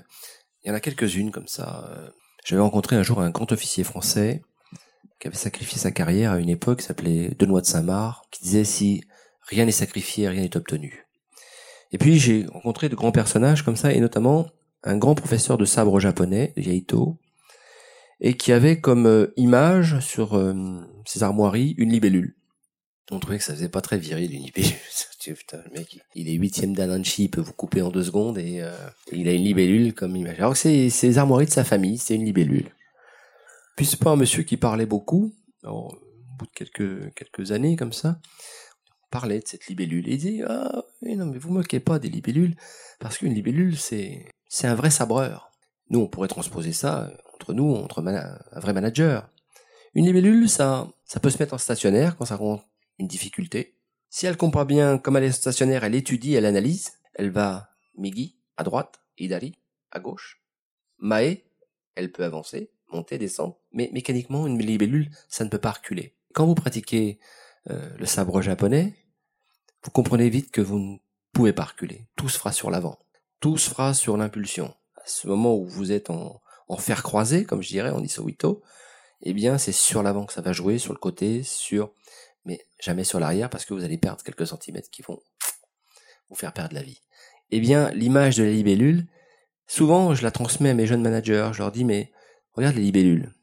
Il 0.64 0.68
y 0.68 0.72
en 0.72 0.76
a 0.76 0.80
quelques-unes 0.80 1.32
comme 1.32 1.48
ça. 1.48 2.14
J'avais 2.48 2.62
rencontré 2.62 2.96
un 2.96 3.04
jour 3.04 3.20
un 3.20 3.30
grand 3.30 3.52
officier 3.52 3.84
français 3.84 4.42
qui 5.20 5.28
avait 5.28 5.36
sacrifié 5.36 5.78
sa 5.78 5.92
carrière 5.92 6.32
à 6.32 6.40
une 6.40 6.48
époque, 6.48 6.82
s'appelait 6.82 7.36
Benoît 7.38 7.60
de 7.60 7.66
Saint-Marc, 7.66 8.24
qui 8.32 8.42
disait 8.42 8.64
si 8.64 9.04
rien 9.42 9.66
n'est 9.66 9.74
sacrifié, 9.74 10.30
rien 10.30 10.44
n'est 10.44 10.56
obtenu. 10.56 11.06
Et 11.92 11.98
puis 11.98 12.18
j'ai 12.18 12.46
rencontré 12.46 12.88
de 12.88 12.96
grands 12.96 13.12
personnages 13.12 13.66
comme 13.66 13.76
ça, 13.76 13.92
et 13.92 14.00
notamment 14.00 14.48
un 14.84 14.96
grand 14.96 15.14
professeur 15.14 15.58
de 15.58 15.66
sabre 15.66 16.00
japonais, 16.00 16.54
Yaito, 16.56 17.20
et 18.22 18.38
qui 18.38 18.54
avait 18.54 18.80
comme 18.80 19.08
euh, 19.08 19.34
image 19.36 20.00
sur 20.00 20.38
euh, 20.38 20.54
ses 21.06 21.24
armoiries 21.24 21.76
une 21.78 21.92
libellule. 21.92 22.38
On 23.12 23.20
trouvait 23.20 23.40
que 23.40 23.44
ça 23.44 23.56
faisait 23.56 23.68
pas 23.68 23.82
très 23.82 23.98
viril 23.98 24.34
une 24.34 24.44
libellule. 24.44 24.72
Le 25.28 25.78
mec, 25.78 26.00
il 26.16 26.30
est 26.30 26.34
huitième 26.34 26.74
d'Ananchi, 26.74 27.26
il 27.26 27.30
peut 27.30 27.42
vous 27.42 27.54
couper 27.54 27.82
en 27.82 27.90
deux 27.90 28.04
secondes 28.04 28.38
et 28.38 28.62
euh, 28.62 28.72
il 29.12 29.28
a 29.28 29.34
une 29.34 29.44
libellule 29.44 29.94
comme 29.94 30.16
image. 30.16 30.40
Alors 30.40 30.56
c'est 30.56 30.90
ses 30.90 31.18
armoiries 31.18 31.46
de 31.46 31.52
sa 31.52 31.64
famille, 31.64 31.98
c'est 31.98 32.16
une 32.16 32.26
libellule. 32.26 32.70
Puis 33.76 33.86
c'est 33.86 34.00
pas 34.00 34.12
un 34.12 34.16
monsieur 34.16 34.44
qui 34.44 34.58
parlait 34.58 34.86
beaucoup. 34.86 35.34
au 35.64 35.92
bout 36.40 36.46
de 36.46 37.12
quelques 37.16 37.52
années 37.52 37.76
comme 37.76 37.94
ça, 37.94 38.20
parlait 39.10 39.40
de 39.40 39.48
cette 39.48 39.68
libellule. 39.68 40.08
Et 40.08 40.14
il 40.14 40.18
dit, 40.18 40.42
ah, 40.48 40.84
non, 41.02 41.26
mais 41.26 41.38
vous 41.38 41.52
moquez 41.52 41.80
pas 41.80 42.00
des 42.00 42.10
libellules, 42.10 42.56
parce 43.00 43.18
qu'une 43.18 43.34
libellule, 43.34 43.78
c'est, 43.78 44.26
un 44.64 44.76
vrai 44.76 44.90
sabreur. 44.90 45.52
Nous, 45.90 46.00
on 46.00 46.08
pourrait 46.08 46.28
transposer 46.28 46.74
ça 46.74 47.04
euh, 47.04 47.18
entre 47.36 47.54
nous, 47.54 47.76
entre 47.76 48.06
un 48.06 48.60
vrai 48.60 48.74
manager. 48.74 49.30
Une 49.94 50.06
libellule, 50.06 50.50
ça, 50.50 50.88
ça 51.06 51.20
peut 51.20 51.30
se 51.30 51.38
mettre 51.38 51.54
en 51.54 51.58
stationnaire 51.58 52.18
quand 52.18 52.26
ça 52.26 52.36
rend 52.36 52.62
une 53.00 53.08
difficulté. 53.08 53.77
Si 54.18 54.26
elle 54.26 54.36
comprend 54.36 54.66
bien 54.66 54.98
comme 54.98 55.16
elle 55.16 55.26
est 55.26 55.32
stationnaire, 55.32 55.84
elle 55.84 55.94
étudie, 55.94 56.34
elle 56.34 56.48
analyse, 56.48 56.94
elle 57.14 57.30
va 57.30 57.70
Migi, 57.96 58.36
à 58.58 58.64
droite, 58.64 59.00
Idari, 59.20 59.54
à 59.92 60.00
gauche. 60.00 60.42
Mae, 60.98 61.44
elle 61.94 62.12
peut 62.12 62.24
avancer, 62.24 62.72
monter, 62.92 63.20
descendre, 63.20 63.60
mais 63.72 63.92
mécaniquement, 63.94 64.48
une 64.48 64.58
libellule, 64.58 65.12
ça 65.30 65.44
ne 65.44 65.52
peut 65.52 65.60
pas 65.60 65.70
reculer. 65.70 66.16
Quand 66.34 66.48
vous 66.48 66.56
pratiquez 66.56 67.20
euh, 67.70 67.96
le 67.96 68.08
sabre 68.08 68.42
japonais, 68.42 68.96
vous 69.84 69.92
comprenez 69.92 70.32
vite 70.32 70.50
que 70.50 70.62
vous 70.62 70.80
ne 70.80 70.98
pouvez 71.32 71.54
pas 71.54 71.66
reculer. 71.66 72.08
Tout 72.16 72.28
se 72.28 72.40
fera 72.40 72.52
sur 72.52 72.72
l'avant. 72.72 72.98
Tout 73.40 73.60
se 73.60 73.70
fera 73.70 73.94
sur 73.94 74.18
l'impulsion. 74.18 74.74
À 74.96 75.06
ce 75.06 75.28
moment 75.28 75.56
où 75.56 75.68
vous 75.68 75.92
êtes 75.92 76.10
en, 76.10 76.42
fer 76.80 77.04
croisé, 77.04 77.46
comme 77.46 77.62
je 77.62 77.70
dirais 77.70 77.92
en 77.92 78.02
Isowito, 78.02 78.64
eh 79.22 79.34
bien, 79.34 79.60
c'est 79.60 79.72
sur 79.72 80.02
l'avant 80.02 80.26
que 80.26 80.34
ça 80.34 80.42
va 80.42 80.54
jouer, 80.54 80.80
sur 80.80 80.94
le 80.94 81.00
côté, 81.00 81.44
sur, 81.44 81.92
mais 82.48 82.66
jamais 82.80 83.04
sur 83.04 83.20
l'arrière 83.20 83.50
parce 83.50 83.66
que 83.66 83.74
vous 83.74 83.84
allez 83.84 83.98
perdre 83.98 84.24
quelques 84.24 84.48
centimètres 84.48 84.90
qui 84.90 85.04
vont 85.04 85.20
vous 86.30 86.36
faire 86.36 86.54
perdre 86.54 86.74
la 86.74 86.82
vie. 86.82 87.02
Eh 87.52 87.60
bien, 87.60 87.92
l'image 87.92 88.38
de 88.38 88.44
la 88.44 88.52
libellule, 88.52 89.06
souvent, 89.68 90.16
je 90.16 90.24
la 90.24 90.32
transmets 90.32 90.72
à 90.72 90.74
mes 90.74 90.88
jeunes 90.88 91.02
managers, 91.02 91.52
je 91.54 91.60
leur 91.60 91.72
dis, 91.72 91.84
mais 91.84 92.12
regarde 92.54 92.76
la 92.76 92.82
libellule. 92.82 93.34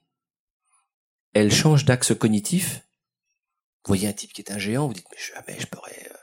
Elle 1.34 1.52
change 1.52 1.84
d'axe 1.84 2.14
cognitif. 2.14 2.82
Vous 3.84 3.88
voyez 3.88 4.08
un 4.08 4.12
type 4.12 4.32
qui 4.32 4.40
est 4.40 4.50
un 4.50 4.58
géant, 4.58 4.86
vous 4.86 4.94
dites, 4.94 5.06
mais 5.10 5.18
jamais 5.18 5.60
je 5.60 5.66
pourrais, 5.66 6.08
euh, 6.10 6.16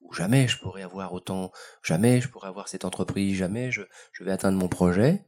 ou 0.00 0.12
jamais 0.12 0.48
je 0.48 0.58
pourrais 0.58 0.82
avoir 0.82 1.12
autant, 1.12 1.52
jamais 1.82 2.20
je 2.20 2.28
pourrais 2.28 2.48
avoir 2.48 2.68
cette 2.68 2.84
entreprise, 2.84 3.36
jamais 3.36 3.70
je, 3.70 3.82
je 4.12 4.24
vais 4.24 4.32
atteindre 4.32 4.58
mon 4.58 4.68
projet. 4.68 5.24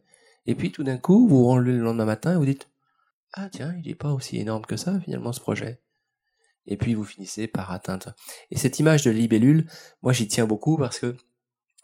Et 0.46 0.57
puis 0.57 0.72
tout 0.72 0.82
d'un 0.82 0.99
coup, 0.99 1.28
vous 1.28 1.38
vous 1.38 1.46
rendez 1.46 1.72
le 1.72 1.78
lendemain 1.78 2.07
matin 2.07 2.32
et 2.32 2.36
vous 2.36 2.46
dites, 2.46 2.68
ah 3.34 3.49
tiens, 3.51 3.74
il 3.78 3.88
n'est 3.88 3.94
pas 3.94 4.12
aussi 4.12 4.38
énorme 4.38 4.66
que 4.66 4.76
ça 4.76 4.99
finalement 5.01 5.32
ce 5.32 5.40
projet. 5.40 5.80
Et 6.68 6.76
puis 6.76 6.94
vous 6.94 7.04
finissez 7.04 7.48
par 7.48 7.72
atteindre. 7.72 8.14
Et 8.50 8.58
cette 8.58 8.78
image 8.78 9.02
de 9.02 9.10
libellule, 9.10 9.68
moi 10.02 10.12
j'y 10.12 10.28
tiens 10.28 10.46
beaucoup 10.46 10.76
parce 10.76 10.98
que 10.98 11.16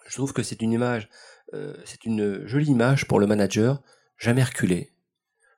je 0.06 0.14
trouve 0.14 0.32
que 0.32 0.42
c'est 0.42 0.62
une 0.62 0.72
image, 0.72 1.08
euh, 1.54 1.74
c'est 1.84 2.04
une 2.04 2.46
jolie 2.46 2.70
image 2.70 3.08
pour 3.08 3.18
le 3.18 3.26
manager, 3.26 3.82
jamais 4.18 4.44
reculer, 4.44 4.92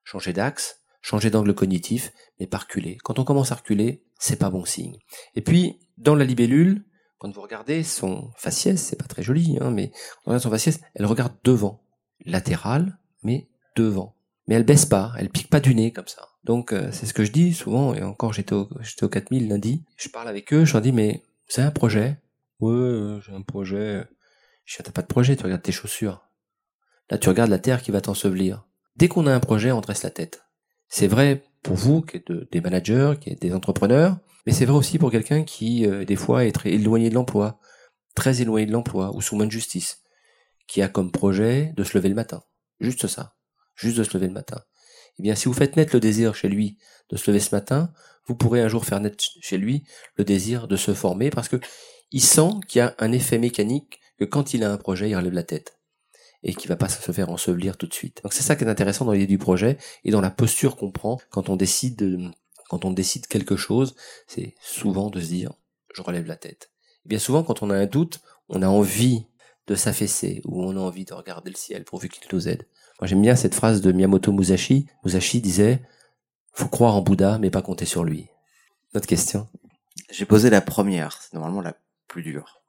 changer 0.04 0.32
d'axe, 0.32 0.80
changer 1.02 1.30
d'angle 1.30 1.54
cognitif, 1.54 2.12
mais 2.40 2.46
pas 2.46 2.58
reculer. 2.58 2.96
Quand 3.02 3.18
on 3.18 3.24
commence 3.24 3.52
à 3.52 3.56
reculer, 3.56 4.04
c'est 4.18 4.38
pas 4.38 4.50
bon 4.50 4.64
signe. 4.64 4.98
Et 5.34 5.42
puis 5.42 5.80
dans 5.98 6.14
la 6.14 6.24
libellule, 6.24 6.84
quand 7.18 7.30
vous 7.34 7.42
regardez 7.42 7.82
son 7.82 8.30
faciès, 8.36 8.80
c'est 8.80 8.96
pas 8.96 9.06
très 9.06 9.22
joli, 9.22 9.58
hein, 9.60 9.70
mais 9.70 9.90
quand 9.90 10.26
on 10.26 10.30
regarde 10.30 10.42
son 10.42 10.50
faciès, 10.50 10.80
elle 10.94 11.06
regarde 11.06 11.34
devant, 11.42 11.82
latéral, 12.24 12.98
mais 13.22 13.48
devant 13.74 14.16
mais 14.46 14.54
elle 14.54 14.64
baisse 14.64 14.86
pas, 14.86 15.12
elle 15.18 15.30
pique 15.30 15.50
pas 15.50 15.60
du 15.60 15.74
nez 15.74 15.92
comme 15.92 16.06
ça. 16.06 16.28
Donc 16.46 16.72
euh, 16.72 16.90
c'est 16.92 17.06
ce 17.06 17.12
que 17.12 17.24
je 17.24 17.32
dis 17.32 17.52
souvent, 17.52 17.92
et 17.92 18.02
encore 18.04 18.32
j'étais 18.32 18.54
au, 18.54 18.68
j'étais 18.80 19.02
au 19.02 19.08
4000 19.08 19.48
lundi, 19.48 19.84
je 19.96 20.08
parle 20.08 20.28
avec 20.28 20.52
eux, 20.52 20.64
je 20.64 20.72
leur 20.72 20.80
dis 20.80 20.92
mais 20.92 21.24
c'est 21.48 21.60
un 21.60 21.72
projet 21.72 22.18
Ouais, 22.60 22.72
euh, 22.72 23.20
j'ai 23.20 23.32
un 23.32 23.42
projet. 23.42 24.04
Je 24.64 24.76
dis 24.76 24.82
t'as 24.84 24.92
pas 24.92 25.02
de 25.02 25.08
projet, 25.08 25.36
tu 25.36 25.42
regardes 25.42 25.62
tes 25.62 25.72
chaussures. 25.72 26.22
Là 27.10 27.18
tu 27.18 27.28
regardes 27.28 27.50
la 27.50 27.58
terre 27.58 27.82
qui 27.82 27.90
va 27.90 28.00
t'ensevelir. 28.00 28.64
Dès 28.94 29.08
qu'on 29.08 29.26
a 29.26 29.34
un 29.34 29.40
projet, 29.40 29.72
on 29.72 29.80
dresse 29.80 30.04
la 30.04 30.10
tête. 30.10 30.44
C'est 30.88 31.08
vrai 31.08 31.42
pour 31.64 31.74
vous 31.74 32.00
qui 32.00 32.18
êtes 32.18 32.32
des 32.52 32.60
managers, 32.60 33.14
qui 33.20 33.30
êtes 33.30 33.42
des 33.42 33.52
entrepreneurs, 33.52 34.16
mais 34.46 34.52
c'est 34.52 34.66
vrai 34.66 34.76
aussi 34.76 34.98
pour 34.98 35.10
quelqu'un 35.10 35.42
qui 35.42 35.84
euh, 35.84 36.04
des 36.04 36.16
fois 36.16 36.44
est 36.44 36.52
très 36.52 36.70
éloigné 36.70 37.10
de 37.10 37.14
l'emploi, 37.14 37.58
très 38.14 38.40
éloigné 38.40 38.66
de 38.66 38.72
l'emploi 38.72 39.14
ou 39.16 39.20
sous 39.20 39.34
main 39.34 39.46
de 39.46 39.50
justice, 39.50 40.04
qui 40.68 40.80
a 40.80 40.88
comme 40.88 41.10
projet 41.10 41.72
de 41.76 41.82
se 41.82 41.98
lever 41.98 42.08
le 42.08 42.14
matin. 42.14 42.44
Juste 42.78 43.08
ça 43.08 43.36
juste 43.76 43.98
de 43.98 44.04
se 44.04 44.14
lever 44.14 44.26
le 44.26 44.32
matin. 44.32 44.60
Eh 45.18 45.22
bien, 45.22 45.34
si 45.34 45.46
vous 45.46 45.54
faites 45.54 45.76
naître 45.76 45.94
le 45.94 46.00
désir 46.00 46.34
chez 46.34 46.48
lui 46.48 46.78
de 47.10 47.16
se 47.16 47.30
lever 47.30 47.40
ce 47.40 47.54
matin, 47.54 47.92
vous 48.26 48.34
pourrez 48.34 48.60
un 48.60 48.68
jour 48.68 48.84
faire 48.84 49.00
naître 49.00 49.22
chez 49.40 49.56
lui 49.56 49.84
le 50.16 50.24
désir 50.24 50.68
de 50.68 50.76
se 50.76 50.94
former 50.94 51.30
parce 51.30 51.48
que 51.48 51.60
il 52.12 52.22
sent 52.22 52.50
qu'il 52.68 52.80
y 52.80 52.82
a 52.82 52.94
un 52.98 53.12
effet 53.12 53.38
mécanique 53.38 54.00
que 54.18 54.24
quand 54.24 54.54
il 54.54 54.64
a 54.64 54.72
un 54.72 54.76
projet, 54.76 55.10
il 55.10 55.16
relève 55.16 55.32
la 55.32 55.42
tête 55.42 55.78
et 56.42 56.54
qu'il 56.54 56.68
va 56.68 56.76
pas 56.76 56.88
se 56.88 57.12
faire 57.12 57.30
ensevelir 57.30 57.76
tout 57.76 57.86
de 57.86 57.94
suite. 57.94 58.20
Donc 58.22 58.32
c'est 58.32 58.42
ça 58.42 58.56
qui 58.56 58.64
est 58.64 58.68
intéressant 58.68 59.04
dans 59.04 59.12
l'idée 59.12 59.26
du 59.26 59.38
projet 59.38 59.78
et 60.04 60.10
dans 60.10 60.20
la 60.20 60.30
posture 60.30 60.76
qu'on 60.76 60.92
prend 60.92 61.18
quand 61.30 61.48
on 61.48 61.56
décide 61.56 61.96
de, 61.96 62.30
quand 62.68 62.84
on 62.84 62.92
décide 62.92 63.26
quelque 63.26 63.56
chose, 63.56 63.96
c'est 64.26 64.54
souvent 64.60 65.10
de 65.10 65.20
se 65.20 65.26
dire 65.26 65.52
je 65.94 66.02
relève 66.02 66.26
la 66.26 66.36
tête. 66.36 66.70
Et 66.70 67.02
eh 67.06 67.08
bien 67.08 67.18
souvent 67.18 67.42
quand 67.42 67.62
on 67.62 67.70
a 67.70 67.76
un 67.76 67.86
doute, 67.86 68.20
on 68.48 68.62
a 68.62 68.68
envie 68.68 69.26
de 69.66 69.74
s'affaisser 69.74 70.40
ou 70.44 70.62
on 70.62 70.76
a 70.76 70.80
envie 70.80 71.04
de 71.04 71.14
regarder 71.14 71.50
le 71.50 71.56
ciel 71.56 71.84
pourvu 71.84 72.08
qu'il 72.08 72.28
nous 72.32 72.48
aide. 72.48 72.66
Moi, 73.00 73.06
j'aime 73.08 73.22
bien 73.22 73.36
cette 73.36 73.54
phrase 73.54 73.80
de 73.80 73.92
Miyamoto 73.92 74.32
Musashi. 74.32 74.86
Musashi 75.04 75.40
disait, 75.40 75.82
faut 76.52 76.68
croire 76.68 76.94
en 76.94 77.02
Bouddha, 77.02 77.38
mais 77.38 77.50
pas 77.50 77.62
compter 77.62 77.84
sur 77.84 78.04
lui. 78.04 78.28
Notre 78.94 79.06
question? 79.06 79.48
J'ai 80.10 80.24
posé 80.24 80.48
la 80.48 80.60
première. 80.60 81.20
C'est 81.20 81.34
normalement 81.34 81.60
la 81.60 81.74
plus 82.08 82.22
dure. 82.22 82.62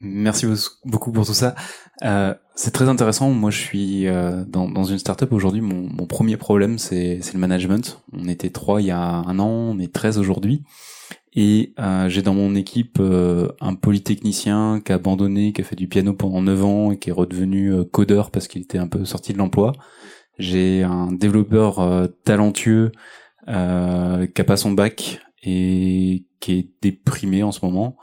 Merci 0.00 0.46
beaucoup 0.84 1.12
pour 1.12 1.26
tout 1.26 1.34
ça. 1.34 1.54
Euh, 2.02 2.34
c'est 2.56 2.72
très 2.72 2.88
intéressant. 2.88 3.30
Moi, 3.30 3.50
je 3.50 3.58
suis 3.58 4.08
euh, 4.08 4.44
dans, 4.44 4.68
dans, 4.68 4.84
une 4.84 4.98
startup 4.98 5.32
aujourd'hui. 5.32 5.60
Mon, 5.60 5.88
mon, 5.88 6.06
premier 6.06 6.36
problème, 6.36 6.78
c'est 6.78 7.20
le 7.32 7.38
management. 7.38 8.02
On 8.12 8.26
était 8.28 8.50
trois 8.50 8.80
il 8.80 8.88
y 8.88 8.90
a 8.90 8.98
un 9.00 9.38
an, 9.38 9.48
on 9.48 9.78
est 9.78 9.92
13 9.92 10.18
aujourd'hui. 10.18 10.64
Et 11.34 11.72
euh, 11.78 12.08
j'ai 12.08 12.20
dans 12.20 12.34
mon 12.34 12.54
équipe 12.54 12.98
euh, 13.00 13.48
un 13.60 13.74
polytechnicien 13.74 14.82
qui 14.84 14.92
a 14.92 14.96
abandonné, 14.96 15.52
qui 15.52 15.62
a 15.62 15.64
fait 15.64 15.76
du 15.76 15.88
piano 15.88 16.12
pendant 16.12 16.42
9 16.42 16.64
ans 16.64 16.92
et 16.92 16.98
qui 16.98 17.08
est 17.08 17.12
redevenu 17.12 17.72
euh, 17.72 17.84
codeur 17.84 18.30
parce 18.30 18.48
qu'il 18.48 18.62
était 18.62 18.78
un 18.78 18.86
peu 18.86 19.04
sorti 19.06 19.32
de 19.32 19.38
l'emploi. 19.38 19.72
J'ai 20.38 20.82
un 20.82 21.10
développeur 21.10 21.80
euh, 21.80 22.06
talentueux 22.24 22.92
qui 23.46 23.50
a 23.50 24.44
pas 24.46 24.56
son 24.56 24.70
bac 24.70 25.20
et 25.42 26.26
qui 26.38 26.52
est 26.52 26.68
déprimé 26.80 27.42
en 27.42 27.50
ce 27.50 27.64
moment. 27.64 27.96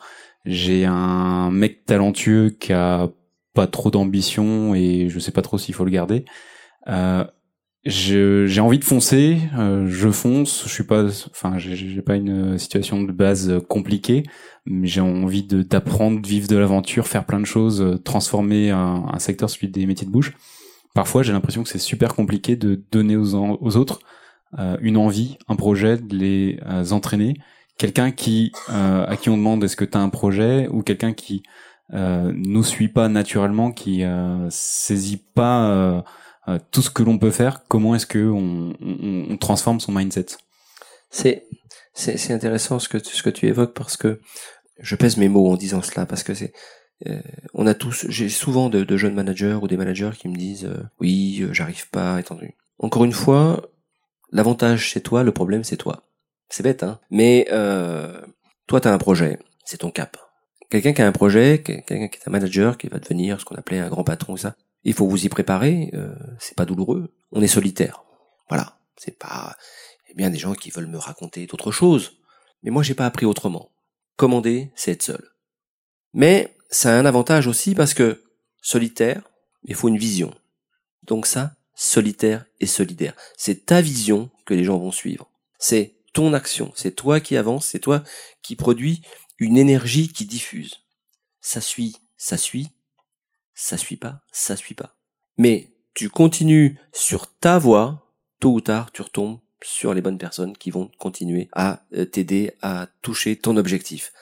J'ai 0.44 0.86
un 0.86 1.50
mec 1.50 1.86
talentueux 1.86 2.50
qui 2.50 2.74
a 2.74 3.10
pas 3.54 3.66
trop 3.66 3.90
d'ambition 3.90 4.76
et 4.76 5.08
je 5.08 5.20
sais 5.20 5.32
pas 5.32 5.42
trop 5.42 5.58
s'il 5.58 5.74
faut 5.74 5.86
le 5.86 5.92
garder. 5.92 6.26
Euh, 7.90 8.48
j'ai 8.48 8.62
envie 8.62 8.80
de 8.80 8.84
foncer, 8.84 9.40
euh, 9.58 9.88
je 9.88 10.10
fonce. 10.10 10.64
Je 10.66 10.70
suis 10.70 10.84
pas, 10.84 11.06
enfin, 11.32 11.58
j'ai 11.58 12.02
pas 12.02 12.16
une 12.16 12.58
situation 12.58 13.02
de 13.02 13.12
base 13.12 13.60
compliquée, 13.68 14.24
mais 14.66 14.88
j'ai 14.88 15.02
envie 15.02 15.44
d'apprendre, 15.44 16.26
vivre 16.26 16.48
de 16.48 16.58
l'aventure, 16.58 17.08
faire 17.08 17.26
plein 17.26 17.40
de 17.40 17.46
choses, 17.46 17.82
euh, 17.82 17.98
transformer 17.98 18.72
un, 18.72 19.06
un, 19.12 19.20
secteur 19.20 19.50
celui 19.50 19.70
des 19.70 19.86
métiers 19.86 20.06
de 20.06 20.12
bouche. 20.12 20.34
Parfois, 20.94 21.24
j'ai 21.24 21.34
l'impression 21.34 21.64
que 21.64 21.70
c'est 21.70 21.80
super 21.80 22.16
compliqué 22.16 22.56
de 22.56 22.82
donner 22.92 23.16
aux, 23.16 23.36
aux 23.36 23.78
autres 23.78 24.00
euh, 24.58 24.78
une 24.82 24.98
envie, 24.98 25.38
un 25.48 25.56
projet, 25.56 25.98
de 25.98 26.16
les 26.16 26.60
euh, 26.66 26.92
entraîner. 26.92 27.36
Quelqu'un 27.78 28.12
qui 28.12 28.52
à 28.68 29.16
qui 29.16 29.30
on 29.30 29.38
demande 29.38 29.64
est-ce 29.64 29.78
que 29.78 29.86
tu 29.86 29.98
as 29.98 30.02
un 30.02 30.10
projet 30.10 30.68
ou 30.68 30.82
quelqu'un 30.82 31.14
qui 31.14 31.44
nous 31.94 32.64
suit 32.64 32.90
pas 32.90 33.08
naturellement, 33.08 33.72
qui 33.72 34.04
saisit 34.50 35.24
pas 35.34 36.04
euh, 36.50 36.60
tout 36.72 36.82
ce 36.82 36.90
que 36.90 37.04
l'on 37.04 37.18
peut 37.18 37.32
faire, 37.32 37.64
comment 37.68 37.96
est-ce 37.96 38.06
que 38.06 38.30
on, 38.30 39.38
transforme 39.38 39.80
son 39.80 39.92
mindset? 39.92 40.26
C'est 41.10 41.46
c'est 41.94 42.32
intéressant 42.32 42.80
ce 42.80 42.88
que 42.88 43.00
ce 43.00 43.22
que 43.24 43.30
tu 43.30 43.48
évoques 43.48 43.74
parce 43.74 43.98
que 43.98 44.22
je 44.80 44.96
pèse 44.96 45.18
mes 45.18 45.28
mots 45.28 45.52
en 45.52 45.58
disant 45.58 45.82
cela 45.82 46.06
parce 46.06 46.24
que 46.24 46.34
c'est 46.34 46.54
euh, 47.08 47.20
on 47.54 47.68
a 47.68 47.74
tous 47.74 48.06
j'ai 48.10 48.30
souvent 48.30 48.70
de, 48.70 48.98
jeunes 48.98 49.16
managers 49.16 49.58
ou 49.62 49.68
des 49.68 49.76
managers 49.76 50.12
qui 50.18 50.30
me 50.30 50.36
disent 50.36 50.66
euh, 50.66 50.84
oui 51.00 51.46
j'arrive 51.52 51.90
pas 51.90 52.20
étendu. 52.20 52.56
Encore 52.78 53.04
une 53.04 53.12
fois, 53.12 53.70
l'avantage 54.32 54.92
c'est 54.94 55.02
toi, 55.02 55.24
le 55.24 55.32
problème 55.32 55.64
c'est 55.64 55.78
toi. 55.78 56.04
C'est 56.50 56.64
bête 56.64 56.84
hein, 56.84 57.00
mais 57.12 57.46
toi 58.68 58.80
t'as 58.80 58.94
un 58.94 58.98
projet, 58.98 59.40
c'est 59.66 59.78
ton 59.78 59.92
cap. 59.92 60.18
Quelqu'un 60.70 60.94
qui 60.94 61.02
a 61.02 61.08
un 61.08 61.12
projet, 61.12 61.62
quelqu'un 61.64 62.08
qui 62.08 62.20
est 62.20 62.28
un 62.28 62.32
manager 62.32 62.78
qui 62.78 62.88
va 62.88 63.00
devenir 63.00 63.40
ce 63.40 63.46
qu'on 63.46 63.56
appelait 63.56 63.80
un 63.80 63.90
grand 63.90 64.04
patron 64.04 64.38
ça, 64.38 64.56
il 64.84 64.94
faut 64.94 65.08
vous 65.08 65.26
y 65.26 65.30
préparer, 65.30 65.92
euh, 65.94 66.16
c'est 66.40 66.56
pas 66.56 66.66
douloureux. 66.66 67.14
On 67.32 67.42
est 67.42 67.48
solitaire. 67.48 68.04
Voilà. 68.48 68.78
C'est 68.98 69.18
pas, 69.18 69.56
a 70.10 70.14
bien 70.16 70.30
des 70.30 70.38
gens 70.38 70.54
qui 70.54 70.72
veulent 70.72 70.88
me 70.88 70.98
raconter 70.98 71.46
d'autres 71.46 71.72
choses. 71.72 72.18
Mais 72.64 72.72
moi, 72.72 72.84
j'ai 72.84 72.96
pas 72.96 73.06
appris 73.06 73.26
autrement. 73.26 73.72
Commander, 74.16 74.72
c'est 74.76 74.92
être 74.92 75.04
seul. 75.04 75.32
Mais, 76.14 76.56
ça 76.70 76.94
a 76.94 77.00
un 77.00 77.06
avantage 77.06 77.48
aussi 77.48 77.74
parce 77.76 77.94
que, 77.94 78.24
solitaire, 78.62 79.24
il 79.64 79.76
faut 79.76 79.88
une 79.88 79.98
vision. 79.98 80.34
Donc 81.04 81.26
ça, 81.26 81.56
solitaire 81.76 82.46
et 82.60 82.68
solidaire. 82.68 83.16
C'est 83.38 83.66
ta 83.66 83.82
vision 83.82 84.30
que 84.46 84.54
les 84.54 84.64
gens 84.64 84.78
vont 84.78 84.92
suivre. 84.92 85.30
C'est 85.58 85.96
ton 86.14 86.34
action. 86.34 86.72
C'est 86.76 86.96
toi 86.96 87.20
qui 87.20 87.38
avance. 87.38 87.68
C'est 87.68 87.80
toi 87.80 88.04
qui 88.42 88.56
produit 88.56 89.02
une 89.38 89.58
énergie 89.58 90.10
qui 90.10 90.26
diffuse. 90.26 90.82
Ça 91.42 91.62
suit, 91.62 91.96
ça 92.18 92.38
suit, 92.38 92.70
ça 93.60 93.76
suit 93.76 93.98
pas, 93.98 94.22
ça 94.32 94.56
suit 94.56 94.74
pas. 94.74 94.96
Mais 95.38 95.74
tu 95.94 96.10
continues 96.10 96.80
sur 96.94 97.28
ta 97.28 97.60
voie, 97.60 98.10
tôt 98.40 98.54
ou 98.54 98.62
tard, 98.62 98.92
tu 98.94 99.02
retombes 99.02 99.40
sur 99.62 99.94
les 99.94 100.02
bonnes 100.02 100.18
personnes 100.18 100.56
qui 100.56 100.72
vont 100.72 100.90
continuer 100.98 101.50
à 101.52 101.84
euh, 101.94 102.06
t'aider 102.06 102.54
à 102.62 102.88
toucher 103.02 103.36
ton 103.36 103.58
objectif. 103.58 104.14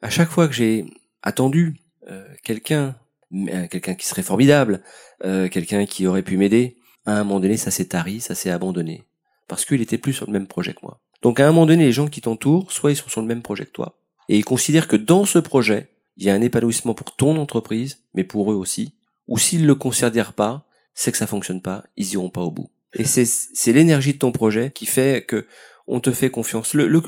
À 0.00 0.08
chaque 0.08 0.30
fois 0.30 0.48
que 0.48 0.54
j'ai 0.54 0.86
attendu 1.22 1.76
euh, 2.08 2.26
quelqu'un, 2.42 2.96
euh, 3.34 3.68
quelqu'un 3.68 3.94
qui 3.94 4.06
serait 4.06 4.22
formidable, 4.22 4.82
quelqu'un 5.20 5.84
qui 5.84 6.06
aurait 6.06 6.22
pu 6.22 6.38
m'aider, 6.38 6.78
à 7.04 7.20
un 7.20 7.24
moment 7.24 7.40
donné, 7.40 7.58
ça 7.58 7.70
s'est 7.70 7.88
tari, 7.88 8.22
ça 8.22 8.34
s'est 8.34 8.50
abandonné. 8.50 9.04
Parce 9.46 9.66
qu'il 9.66 9.82
était 9.82 9.98
plus 9.98 10.14
sur 10.14 10.26
le 10.26 10.32
même 10.32 10.46
projet 10.46 10.72
que 10.72 10.80
moi. 10.82 11.00
Donc 11.20 11.38
à 11.38 11.44
un 11.44 11.52
moment 11.52 11.66
donné, 11.66 11.84
les 11.84 11.92
gens 11.92 12.08
qui 12.08 12.22
t'entourent, 12.22 12.72
soit 12.72 12.92
ils 12.92 12.96
sont 12.96 13.10
sur 13.10 13.20
le 13.20 13.26
même 13.26 13.42
projet 13.42 13.66
que 13.66 13.72
toi, 13.72 13.98
et 14.30 14.38
ils 14.38 14.44
considèrent 14.44 14.88
que 14.88 14.96
dans 14.96 15.26
ce 15.26 15.38
projet, 15.38 15.90
il 16.16 16.24
y 16.24 16.30
a 16.30 16.34
un 16.34 16.40
épanouissement 16.40 16.94
pour 16.94 17.14
ton 17.14 17.36
entreprise, 17.36 17.98
mais 18.14 18.24
pour 18.24 18.52
eux 18.52 18.56
aussi. 18.56 18.94
Ou 19.28 19.38
s'ils 19.38 19.66
le 19.66 19.74
considèrent 19.74 20.32
pas, 20.32 20.66
c'est 20.94 21.12
que 21.12 21.18
ça 21.18 21.26
fonctionne 21.26 21.60
pas, 21.60 21.84
ils 21.96 22.12
iront 22.12 22.30
pas 22.30 22.42
au 22.42 22.50
bout. 22.50 22.70
Et 22.94 23.04
c'est, 23.04 23.26
c'est 23.26 23.72
l'énergie 23.72 24.14
de 24.14 24.18
ton 24.18 24.32
projet 24.32 24.70
qui 24.70 24.86
fait 24.86 25.24
que 25.26 25.46
on 25.86 26.00
te 26.00 26.12
fait 26.12 26.30
confiance. 26.30 26.74
Le, 26.74 26.88
le, 26.88 27.02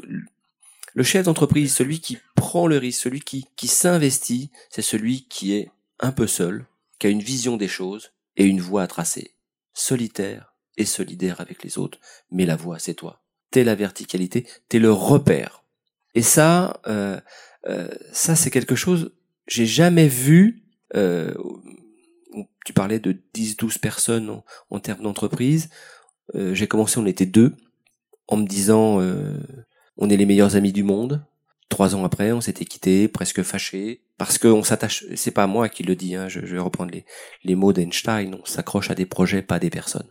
le 0.95 1.03
chef 1.03 1.25
d'entreprise, 1.25 1.75
celui 1.75 2.01
qui 2.01 2.19
prend 2.35 2.67
le 2.67 2.77
risque, 2.77 3.01
celui 3.01 3.21
qui, 3.21 3.47
qui 3.57 3.69
s'investit, 3.69 4.51
c'est 4.71 4.83
celui 4.83 5.27
qui 5.29 5.55
est 5.55 5.71
un 6.01 6.13
peu 6.13 6.27
seul, 6.27 6.67
qui 6.99 7.07
a 7.07 7.11
une 7.11 7.23
vision 7.23 7.57
des 7.57 7.69
choses 7.69 8.13
et 8.37 8.45
une 8.45 8.61
voie 8.61 8.83
à 8.83 8.87
tracer. 8.87 9.33
Solitaire 9.73 10.55
et 10.77 10.85
solidaire 10.85 11.41
avec 11.41 11.63
les 11.65 11.79
autres, 11.79 11.99
mais 12.31 12.47
la 12.47 12.57
voix, 12.57 12.79
c'est 12.79 12.95
toi. 12.95 13.23
T'es 13.51 13.65
la 13.65 13.75
verticalité, 13.75 14.47
t'es 14.69 14.79
le 14.79 14.93
repère. 14.93 15.65
Et 16.15 16.23
ça, 16.23 16.81
euh, 16.87 17.21
euh, 17.69 17.89
ça 18.13 18.37
c'est 18.37 18.51
quelque 18.51 18.75
chose, 18.75 19.13
j'ai 19.47 19.67
jamais 19.67 20.09
vu, 20.09 20.65
euh, 20.95 21.35
tu 22.65 22.73
parlais 22.73 22.99
de 22.99 23.17
10-12 23.35 23.79
personnes 23.79 24.31
en, 24.31 24.45
en 24.71 24.81
termes 24.81 25.03
d'entreprise, 25.03 25.71
euh, 26.35 26.55
j'ai 26.55 26.67
commencé, 26.67 26.99
on 26.99 27.07
était 27.07 27.27
deux, 27.27 27.55
en 28.27 28.37
me 28.37 28.47
disant, 28.47 29.01
euh, 29.01 29.39
on 29.97 30.11
est 30.11 30.17
les 30.17 30.27
meilleurs 30.27 30.57
amis 30.57 30.73
du 30.73 30.83
monde. 30.83 31.25
Trois 31.69 31.95
ans 31.95 32.05
après, 32.05 32.33
on 32.33 32.41
s'était 32.41 32.65
quittés, 32.65 33.09
presque 33.09 33.43
fâchés, 33.43 34.03
parce 34.17 34.39
qu'on 34.39 34.63
s'attache. 34.63 35.05
C'est 35.17 35.31
pas 35.31 35.47
moi 35.47 35.69
qui 35.69 35.83
le 35.83 35.97
dis, 35.97 36.15
hein, 36.15 36.29
je, 36.29 36.41
je 36.41 36.55
vais 36.55 36.61
reprendre 36.61 36.93
les, 36.93 37.05
les 37.45 37.55
mots 37.55 37.73
d'Einstein. 37.73 38.35
On 38.35 38.45
s'accroche 38.45 38.91
à 38.91 38.95
des 38.95 39.07
projets, 39.07 39.43
pas 39.43 39.57
à 39.57 39.59
des 39.59 39.71
personnes. 39.71 40.09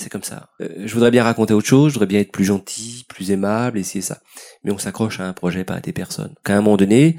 C'est 0.00 0.08
comme 0.08 0.22
ça. 0.22 0.48
Euh, 0.62 0.68
je 0.86 0.94
voudrais 0.94 1.10
bien 1.10 1.22
raconter 1.22 1.52
autre 1.52 1.66
chose, 1.66 1.90
je 1.90 1.94
voudrais 1.94 2.06
bien 2.06 2.20
être 2.20 2.32
plus 2.32 2.46
gentil, 2.46 3.04
plus 3.06 3.32
aimable, 3.32 3.78
essayer 3.78 4.00
ça. 4.00 4.22
Mais 4.64 4.72
on 4.72 4.78
s'accroche 4.78 5.20
à 5.20 5.28
un 5.28 5.34
projet, 5.34 5.62
pas 5.62 5.74
à 5.74 5.80
des 5.80 5.92
personnes. 5.92 6.34
Qu'à 6.42 6.56
un 6.56 6.62
moment 6.62 6.78
donné, 6.78 7.18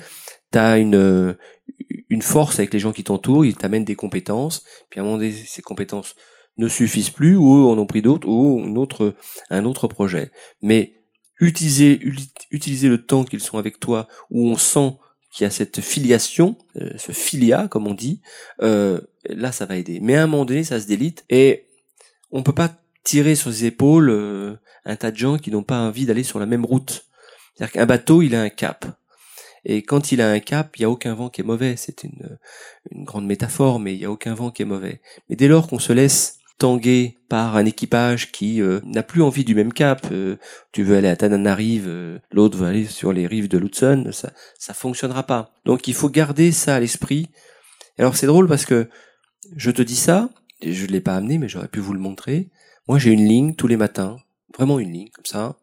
t'as 0.50 0.80
une 0.80 1.38
une 2.10 2.22
force 2.22 2.60
avec 2.60 2.74
les 2.74 2.80
gens 2.80 2.92
qui 2.92 3.06
t'entourent, 3.06 3.46
ils 3.46 3.56
t'amènent 3.56 3.86
des 3.86 3.96
compétences, 3.96 4.64
puis 4.90 5.00
à 5.00 5.04
un 5.04 5.06
moment 5.06 5.18
donné, 5.18 5.32
ces 5.32 5.62
compétences 5.62 6.16
ne 6.58 6.68
suffisent 6.68 7.12
plus, 7.12 7.38
ou 7.38 7.70
en 7.70 7.78
ont 7.78 7.86
pris 7.86 8.02
d'autres, 8.02 8.28
ou 8.28 8.60
une 8.60 8.78
autre, 8.78 9.16
un 9.50 9.64
autre 9.64 9.88
projet. 9.88 10.32
Mais 10.62 10.96
utiliser, 11.40 12.02
utiliser 12.50 12.90
le 12.90 13.06
temps 13.06 13.24
qu'ils 13.24 13.40
sont 13.40 13.58
avec 13.58 13.80
toi, 13.80 14.08
où 14.30 14.46
on 14.50 14.58
sent 14.58 14.98
qu'il 15.32 15.46
y 15.46 15.48
a 15.48 15.52
cette 15.52 15.80
filiation, 15.80 16.58
euh, 16.76 16.90
ce 16.98 17.14
filia, 17.14 17.70
comme 17.70 17.88
on 17.88 17.94
dit, 17.94 18.22
euh, 18.62 19.00
là, 19.30 19.54
ça 19.54 19.66
va 19.66 19.78
aider. 19.78 20.00
Mais 20.02 20.16
à 20.16 20.24
un 20.24 20.28
moment 20.28 20.44
donné, 20.44 20.66
ça 20.66 20.82
se 20.82 20.88
délite, 20.88 21.24
et 21.30 21.68
on 22.32 22.44
peut 22.44 22.54
pas 22.54 22.72
tirer 23.04 23.36
sur 23.36 23.50
les 23.50 23.66
épaules 23.66 24.10
euh, 24.10 24.56
un 24.86 24.96
tas 24.96 25.12
de 25.12 25.18
gens 25.18 25.38
qui 25.38 25.52
n'ont 25.52 25.64
pas 25.64 25.80
envie 25.80 26.06
d'aller 26.06 26.24
sur 26.24 26.40
la 26.40 26.46
même 26.46 26.66
route. 26.66 27.06
C'est-à-dire 27.56 27.74
qu'un 27.74 27.86
bateau, 27.86 28.22
il 28.22 28.36
a 28.36 28.42
un 28.42 28.50
cap. 28.50 28.86
Et 29.64 29.84
quand 29.84 30.12
il 30.12 30.22
a 30.22 30.32
un 30.32 30.40
cap, 30.40 30.76
il 30.78 30.82
n'y 30.82 30.86
a 30.86 30.90
aucun 30.90 31.14
vent 31.14 31.30
qui 31.30 31.42
est 31.42 31.46
mauvais. 31.46 31.76
C'est 31.78 32.04
une, 32.04 32.38
grande 33.04 33.26
métaphore, 33.26 33.80
mais 33.80 33.94
il 33.94 34.00
n'y 34.00 34.06
a 34.06 34.12
aucun 34.12 34.34
vent 34.34 34.52
qui 34.52 34.64
est 34.64 34.66
mauvais. 34.66 35.02
Mais 35.30 35.36
dès 35.36 35.48
lors 35.48 35.68
qu'on 35.68 35.80
se 35.80 35.94
laisse 35.94 36.40
tanguer 36.58 37.18
par 37.28 37.56
un 37.56 37.66
équipage 37.66 38.32
qui 38.32 38.62
euh, 38.62 38.82
n'a 38.84 39.04
plus 39.04 39.24
envie 39.24 39.44
du 39.44 39.56
même 39.56 39.74
cap, 39.74 40.08
euh, 40.12 40.38
tu 40.72 40.84
veux 40.84 40.96
aller 40.96 41.08
à 41.08 41.16
Tananarive, 41.16 41.88
euh, 41.88 42.20
l'autre 42.32 42.58
veut 42.58 42.68
aller 42.68 42.86
sur 42.86 43.14
les 43.14 43.26
rives 43.26 43.48
de 43.48 43.58
l'Hudson, 43.58 44.10
ça 44.12 44.32
ça 44.60 44.76
fonctionnera 44.76 45.24
pas. 45.24 45.56
Donc 45.66 45.88
il 45.88 45.96
faut 45.96 46.10
garder 46.10 46.52
ça 46.52 46.76
à 46.76 46.80
l'esprit. 46.80 47.30
Alors 47.98 48.16
c'est 48.16 48.28
drôle 48.28 48.48
parce 48.48 48.66
que 48.66 48.88
je 49.56 49.72
te 49.72 49.82
dis 49.82 49.96
ça, 49.96 50.30
je 50.64 50.86
ne 50.86 50.92
l'ai 50.92 51.02
pas 51.02 51.16
amené, 51.16 51.38
mais 51.38 51.50
j'aurais 51.50 51.68
pu 51.68 51.80
vous 51.80 51.94
le 51.94 52.00
montrer. 52.00 52.50
Moi 52.88 53.00
j'ai 53.00 53.12
une 53.12 53.28
ligne 53.28 53.56
tous 53.56 53.68
les 53.68 53.78
matins, 53.78 54.18
vraiment 54.58 54.80
une 54.80 54.92
ligne 54.92 55.10
comme 55.10 55.26
ça, 55.26 55.58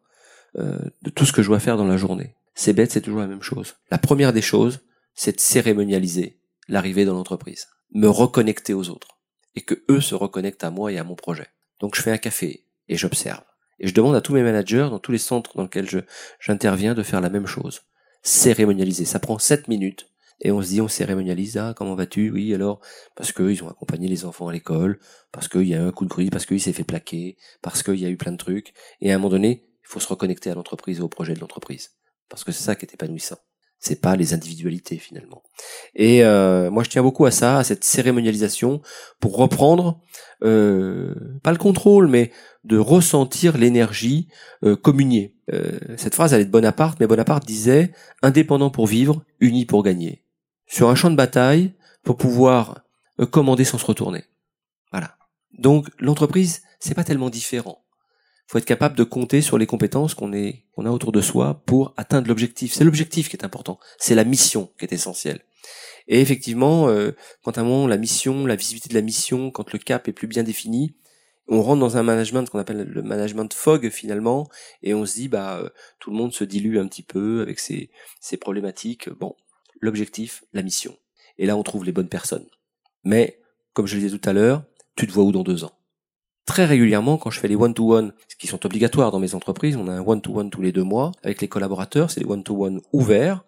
de 0.55 1.09
tout 1.09 1.25
ce 1.25 1.31
que 1.31 1.41
je 1.41 1.47
dois 1.47 1.59
faire 1.59 1.77
dans 1.77 1.87
la 1.87 1.97
journée. 1.97 2.35
C'est 2.55 2.73
bête, 2.73 2.91
c'est 2.91 3.01
toujours 3.01 3.19
la 3.19 3.27
même 3.27 3.43
chose. 3.43 3.75
La 3.91 3.97
première 3.97 4.33
des 4.33 4.41
choses, 4.41 4.81
c'est 5.13 5.35
de 5.35 5.39
cérémonialiser 5.39 6.39
l'arrivée 6.67 7.05
dans 7.05 7.13
l'entreprise, 7.13 7.67
me 7.93 8.07
reconnecter 8.07 8.73
aux 8.73 8.89
autres 8.89 9.19
et 9.55 9.61
que 9.61 9.83
eux 9.89 10.01
se 10.01 10.15
reconnectent 10.15 10.63
à 10.63 10.69
moi 10.69 10.91
et 10.91 10.97
à 10.97 11.03
mon 11.03 11.15
projet. 11.15 11.47
Donc 11.79 11.95
je 11.95 12.01
fais 12.01 12.11
un 12.11 12.17
café 12.17 12.65
et 12.87 12.97
j'observe. 12.97 13.43
Et 13.79 13.87
je 13.87 13.93
demande 13.93 14.15
à 14.15 14.21
tous 14.21 14.33
mes 14.33 14.43
managers 14.43 14.87
dans 14.89 14.99
tous 14.99 15.11
les 15.11 15.17
centres 15.17 15.55
dans 15.55 15.63
lesquels 15.63 16.05
j'interviens 16.39 16.93
de 16.93 17.03
faire 17.03 17.21
la 17.21 17.29
même 17.29 17.47
chose. 17.47 17.81
Cérémonialiser. 18.21 19.05
Ça 19.05 19.19
prend 19.19 19.39
7 19.39 19.69
minutes. 19.69 20.09
Et 20.41 20.51
on 20.51 20.61
se 20.61 20.67
dit, 20.69 20.81
on 20.81 20.87
cérémonialise, 20.87 21.57
ah, 21.57 21.73
comment 21.75 21.95
vas-tu? 21.95 22.31
Oui, 22.31 22.53
alors, 22.53 22.79
parce 23.15 23.31
qu'ils 23.31 23.63
ont 23.63 23.69
accompagné 23.69 24.07
les 24.07 24.25
enfants 24.25 24.47
à 24.47 24.53
l'école, 24.53 24.99
parce 25.31 25.47
qu'il 25.47 25.67
y 25.67 25.75
a 25.75 25.77
eu 25.77 25.81
un 25.81 25.91
coup 25.91 26.05
de 26.05 26.09
grille, 26.09 26.29
parce 26.29 26.45
qu'il 26.45 26.61
s'est 26.61 26.73
fait 26.73 26.83
plaquer, 26.83 27.37
parce 27.61 27.83
qu'il 27.83 27.99
y 27.99 28.05
a 28.05 28.09
eu 28.09 28.17
plein 28.17 28.31
de 28.31 28.37
trucs. 28.37 28.73
Et 29.01 29.11
à 29.11 29.15
un 29.15 29.17
moment 29.17 29.29
donné, 29.29 29.65
il 29.81 29.87
faut 29.87 29.99
se 29.99 30.07
reconnecter 30.07 30.49
à 30.49 30.55
l'entreprise 30.55 30.99
et 30.99 31.01
au 31.01 31.09
projet 31.09 31.33
de 31.33 31.39
l'entreprise 31.39 31.91
parce 32.29 32.43
que 32.43 32.51
c'est 32.51 32.63
ça 32.63 32.75
qui 32.75 32.85
est 32.85 32.93
épanouissant. 32.93 33.37
C'est 33.81 34.01
pas 34.01 34.17
les 34.17 34.33
individualités 34.33 34.97
finalement. 34.97 35.41
Et 35.95 36.23
euh, 36.25 36.69
moi, 36.69 36.83
je 36.83 36.89
tiens 36.89 37.01
beaucoup 37.01 37.25
à 37.25 37.31
ça, 37.31 37.59
à 37.59 37.63
cette 37.63 37.85
cérémonialisation, 37.85 38.81
pour 39.21 39.37
reprendre 39.37 40.01
euh, 40.43 41.15
pas 41.43 41.51
le 41.51 41.57
contrôle, 41.57 42.07
mais 42.07 42.31
de 42.65 42.77
ressentir 42.77 43.57
l'énergie 43.57 44.27
euh, 44.65 44.75
communiée. 44.75 45.37
Euh, 45.53 45.79
cette 45.95 46.13
phrase, 46.13 46.33
elle 46.33 46.41
est 46.41 46.45
de 46.45 46.51
Bonaparte, 46.51 46.99
mais 46.99 47.07
Bonaparte 47.07 47.45
disait 47.45 47.93
indépendant 48.21 48.69
pour 48.69 48.85
vivre, 48.85 49.23
uni 49.39 49.65
pour 49.65 49.81
gagner. 49.81 50.25
Sur 50.69 50.89
un 50.89 50.95
champ 50.95 51.11
de 51.11 51.17
bataille, 51.17 51.73
pour 52.03 52.15
pouvoir 52.15 52.85
euh, 53.19 53.25
commander 53.25 53.65
sans 53.65 53.77
se 53.77 53.85
retourner. 53.85 54.23
Voilà. 54.91 55.17
Donc 55.57 55.87
l'entreprise, 55.99 56.61
c'est 56.79 56.95
pas 56.95 57.03
tellement 57.03 57.29
différent 57.29 57.83
faut 58.49 58.57
être 58.57 58.65
capable 58.65 58.95
de 58.95 59.03
compter 59.03 59.43
sur 59.43 59.59
les 59.59 59.67
compétences 59.67 60.15
qu'on 60.15 60.33
est 60.33 60.65
qu'on 60.71 60.87
a 60.87 60.89
autour 60.89 61.11
de 61.11 61.21
soi 61.21 61.61
pour 61.67 61.93
atteindre 61.97 62.27
l'objectif. 62.27 62.73
C'est 62.73 62.83
l'objectif 62.83 63.29
qui 63.29 63.35
est 63.35 63.45
important, 63.45 63.79
c'est 63.99 64.15
la 64.15 64.23
mission 64.23 64.71
qui 64.79 64.85
est 64.85 64.91
essentielle. 64.91 65.41
Et 66.07 66.19
effectivement, 66.19 66.89
euh, 66.89 67.11
quand 67.43 67.59
à 67.59 67.63
moment 67.63 67.85
la 67.85 67.97
mission, 67.97 68.47
la 68.47 68.55
visibilité 68.55 68.89
de 68.89 68.95
la 68.95 69.03
mission, 69.03 69.51
quand 69.51 69.71
le 69.71 69.77
cap 69.77 70.07
est 70.07 70.13
plus 70.13 70.25
bien 70.25 70.41
défini, 70.41 70.95
on 71.47 71.61
rentre 71.61 71.79
dans 71.79 71.97
un 71.97 72.01
management 72.01 72.49
qu'on 72.49 72.57
appelle 72.57 72.89
le 72.89 73.03
management 73.03 73.53
fog 73.53 73.87
finalement, 73.91 74.47
et 74.81 74.95
on 74.95 75.05
se 75.05 75.13
dit 75.13 75.27
bah 75.27 75.59
euh, 75.59 75.69
tout 75.99 76.09
le 76.09 76.17
monde 76.17 76.33
se 76.33 76.43
dilue 76.43 76.79
un 76.79 76.87
petit 76.87 77.03
peu 77.03 77.41
avec 77.41 77.59
ses, 77.59 77.91
ses 78.19 78.37
problématiques. 78.37 79.11
Bon, 79.11 79.35
l'objectif, 79.81 80.43
la 80.53 80.61
mission. 80.61 80.95
Et 81.37 81.45
là 81.45 81.55
on 81.57 81.63
trouve 81.63 81.85
les 81.85 81.91
bonnes 81.91 82.09
personnes. 82.09 82.45
Mais 83.03 83.39
comme 83.73 83.87
je 83.87 83.95
le 83.95 84.01
disais 84.01 84.17
tout 84.17 84.29
à 84.29 84.33
l'heure, 84.33 84.63
tu 84.95 85.07
te 85.07 85.11
vois 85.11 85.23
où 85.23 85.31
dans 85.31 85.43
deux 85.43 85.63
ans? 85.63 85.71
Très 86.45 86.65
régulièrement 86.65 87.17
quand 87.17 87.29
je 87.29 87.39
fais 87.39 87.47
les 87.47 87.55
one-to-one, 87.55 88.13
qui 88.39 88.47
sont 88.47 88.65
obligatoires 88.65 89.11
dans 89.11 89.19
mes 89.19 89.35
entreprises, 89.35 89.75
on 89.75 89.87
a 89.87 89.93
un 89.93 90.01
one-to-one 90.01 90.49
tous 90.49 90.61
les 90.61 90.71
deux 90.71 90.83
mois 90.83 91.11
avec 91.23 91.41
les 91.41 91.47
collaborateurs, 91.47 92.09
c'est 92.09 92.21
des 92.21 92.25
one-to-one 92.25 92.81
ouverts. 92.91 93.43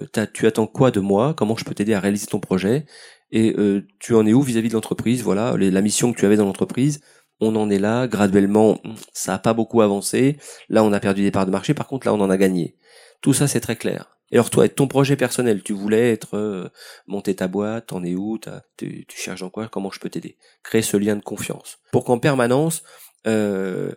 Euh, 0.00 0.26
tu 0.32 0.46
attends 0.46 0.66
quoi 0.66 0.90
de 0.90 1.00
moi? 1.00 1.34
Comment 1.34 1.56
je 1.56 1.64
peux 1.64 1.74
t'aider 1.74 1.94
à 1.94 2.00
réaliser 2.00 2.26
ton 2.26 2.40
projet? 2.40 2.86
Et 3.30 3.54
euh, 3.58 3.86
tu 3.98 4.14
en 4.14 4.26
es 4.26 4.32
où 4.32 4.42
vis-à-vis 4.42 4.68
de 4.68 4.74
l'entreprise? 4.74 5.22
Voilà, 5.22 5.56
la 5.56 5.80
mission 5.80 6.12
que 6.12 6.18
tu 6.18 6.26
avais 6.26 6.36
dans 6.36 6.46
l'entreprise, 6.46 7.00
on 7.40 7.56
en 7.56 7.70
est 7.70 7.78
là, 7.78 8.06
graduellement, 8.06 8.78
ça 9.12 9.34
a 9.34 9.38
pas 9.38 9.54
beaucoup 9.54 9.80
avancé. 9.80 10.36
Là, 10.68 10.84
on 10.84 10.92
a 10.92 11.00
perdu 11.00 11.22
des 11.22 11.30
parts 11.30 11.46
de 11.46 11.50
marché, 11.50 11.72
par 11.74 11.86
contre, 11.86 12.06
là, 12.06 12.14
on 12.14 12.20
en 12.20 12.30
a 12.30 12.36
gagné. 12.36 12.76
Tout 13.20 13.32
ça, 13.32 13.48
c'est 13.48 13.60
très 13.60 13.76
clair. 13.76 14.18
Et 14.32 14.36
alors 14.36 14.50
toi, 14.50 14.68
ton 14.68 14.86
projet 14.86 15.16
personnel, 15.16 15.62
tu 15.62 15.72
voulais 15.72 16.12
être 16.12 16.36
euh, 16.36 16.68
monter 17.06 17.34
ta 17.34 17.48
boîte, 17.48 17.88
t'en 17.88 18.04
es 18.04 18.14
où, 18.14 18.38
tu, 18.76 19.06
tu, 19.06 19.18
cherches 19.18 19.40
dans 19.40 19.50
quoi, 19.50 19.68
comment 19.68 19.90
je 19.90 19.98
peux 19.98 20.08
t'aider? 20.08 20.36
Créer 20.62 20.82
ce 20.82 20.96
lien 20.96 21.16
de 21.16 21.22
confiance 21.22 21.78
pour 21.90 22.04
qu'en 22.04 22.18
permanence 22.18 22.82
euh, 23.26 23.92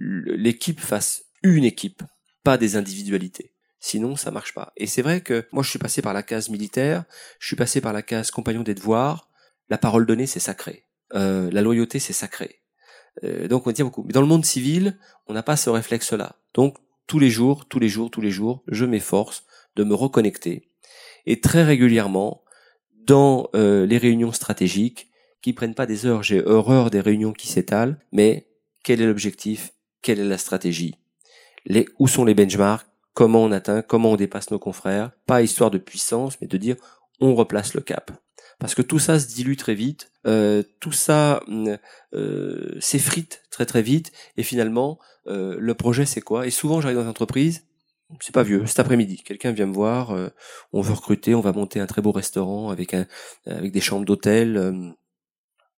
l'équipe 0.00 0.80
fasse 0.80 1.24
une 1.42 1.64
équipe, 1.64 2.02
pas 2.42 2.58
des 2.58 2.76
individualités. 2.76 3.54
Sinon, 3.80 4.16
ça 4.16 4.30
marche 4.30 4.54
pas. 4.54 4.72
Et 4.76 4.86
c'est 4.86 5.02
vrai 5.02 5.20
que 5.20 5.46
moi, 5.52 5.62
je 5.62 5.70
suis 5.70 5.78
passé 5.78 6.02
par 6.02 6.12
la 6.12 6.22
case 6.22 6.48
militaire, 6.48 7.04
je 7.38 7.46
suis 7.46 7.56
passé 7.56 7.80
par 7.80 7.92
la 7.92 8.02
case 8.02 8.30
compagnon 8.30 8.62
des 8.62 8.74
devoirs. 8.74 9.28
La 9.68 9.78
parole 9.78 10.06
donnée, 10.06 10.26
c'est 10.26 10.40
sacré. 10.40 10.84
Euh, 11.14 11.50
la 11.52 11.62
loyauté, 11.62 11.98
c'est 11.98 12.12
sacré. 12.12 12.62
Euh, 13.22 13.46
donc, 13.46 13.66
on 13.66 13.72
tient 13.72 13.84
beaucoup. 13.84 14.02
Mais 14.02 14.12
dans 14.12 14.20
le 14.20 14.26
monde 14.26 14.44
civil, 14.44 14.98
on 15.26 15.34
n'a 15.34 15.42
pas 15.42 15.56
ce 15.56 15.70
réflexe-là. 15.70 16.36
Donc, 16.54 16.76
tous 17.08 17.18
les 17.18 17.30
jours, 17.30 17.66
tous 17.66 17.80
les 17.80 17.88
jours, 17.88 18.10
tous 18.10 18.20
les 18.20 18.30
jours, 18.30 18.62
je 18.68 18.84
m'efforce 18.84 19.44
de 19.74 19.82
me 19.82 19.94
reconnecter. 19.94 20.68
Et 21.26 21.40
très 21.40 21.64
régulièrement, 21.64 22.44
dans 22.94 23.48
euh, 23.56 23.86
les 23.86 23.98
réunions 23.98 24.32
stratégiques, 24.32 25.08
qui 25.40 25.52
prennent 25.52 25.74
pas 25.74 25.86
des 25.86 26.06
heures, 26.06 26.22
j'ai 26.22 26.44
horreur 26.44 26.90
des 26.90 27.00
réunions 27.00 27.32
qui 27.32 27.48
s'étalent, 27.48 27.98
mais 28.12 28.48
quel 28.84 29.00
est 29.00 29.06
l'objectif, 29.06 29.72
quelle 30.02 30.20
est 30.20 30.24
la 30.24 30.38
stratégie, 30.38 30.96
où 31.98 32.08
sont 32.08 32.24
les 32.24 32.34
benchmarks, 32.34 32.86
comment 33.14 33.42
on 33.42 33.52
atteint, 33.52 33.82
comment 33.82 34.12
on 34.12 34.16
dépasse 34.16 34.50
nos 34.50 34.58
confrères, 34.58 35.12
pas 35.26 35.42
histoire 35.42 35.70
de 35.70 35.78
puissance, 35.78 36.40
mais 36.40 36.46
de 36.46 36.56
dire 36.56 36.76
on 37.20 37.34
replace 37.34 37.74
le 37.74 37.80
cap. 37.80 38.10
Parce 38.58 38.74
que 38.74 38.82
tout 38.82 38.98
ça 38.98 39.20
se 39.20 39.28
dilue 39.28 39.56
très 39.56 39.74
vite, 39.74 40.10
euh, 40.26 40.64
tout 40.80 40.92
ça 40.92 41.40
euh, 42.12 42.80
s'effrite 42.80 43.42
très 43.50 43.66
très 43.66 43.82
vite, 43.82 44.10
et 44.36 44.42
finalement 44.42 44.98
euh, 45.28 45.56
le 45.60 45.74
projet 45.74 46.06
c'est 46.06 46.20
quoi? 46.20 46.46
Et 46.46 46.50
souvent 46.50 46.80
j'arrive 46.80 46.96
dans 46.96 47.04
une 47.04 47.08
entreprise, 47.08 47.64
c'est 48.20 48.34
pas 48.34 48.42
vieux, 48.42 48.66
cet 48.66 48.80
après-midi, 48.80 49.22
quelqu'un 49.22 49.52
vient 49.52 49.66
me 49.66 49.72
voir, 49.72 50.10
euh, 50.10 50.28
on 50.72 50.80
veut 50.80 50.94
recruter, 50.94 51.34
on 51.36 51.40
va 51.40 51.52
monter 51.52 51.78
un 51.78 51.86
très 51.86 52.02
beau 52.02 52.10
restaurant 52.10 52.70
avec 52.70 52.94
un 52.94 53.06
avec 53.46 53.70
des 53.70 53.80
chambres 53.80 54.04
d'hôtel. 54.04 54.56
Euh, 54.56 54.90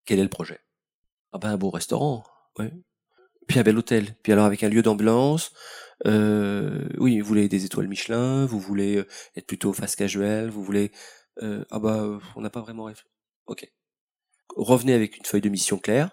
quel 0.05 0.19
est 0.19 0.23
le 0.23 0.29
projet? 0.29 0.59
Ah 1.33 1.37
ben 1.37 1.49
un 1.49 1.57
beau 1.57 1.69
restaurant, 1.69 2.23
ouais. 2.57 2.73
Puis 3.47 3.59
un 3.59 3.63
bel 3.63 3.77
hôtel, 3.77 4.15
puis 4.23 4.33
alors 4.33 4.45
avec 4.45 4.63
un 4.63 4.69
lieu 4.69 4.81
d'ambulance. 4.81 5.51
oui, 6.05 7.19
vous 7.19 7.27
voulez 7.27 7.47
des 7.47 7.65
étoiles 7.65 7.87
Michelin, 7.87 8.45
vous 8.45 8.59
voulez 8.59 9.03
être 9.35 9.45
plutôt 9.45 9.73
fast 9.73 9.95
casual, 9.95 10.49
vous 10.49 10.63
voulez 10.63 10.91
ah 11.39 11.79
bah 11.79 12.19
on 12.35 12.41
n'a 12.41 12.49
pas 12.49 12.61
vraiment 12.61 12.89
Ok. 13.47 13.71
Revenez 14.55 14.93
avec 14.93 15.17
une 15.17 15.25
feuille 15.25 15.41
de 15.41 15.49
mission 15.49 15.77
claire 15.77 16.11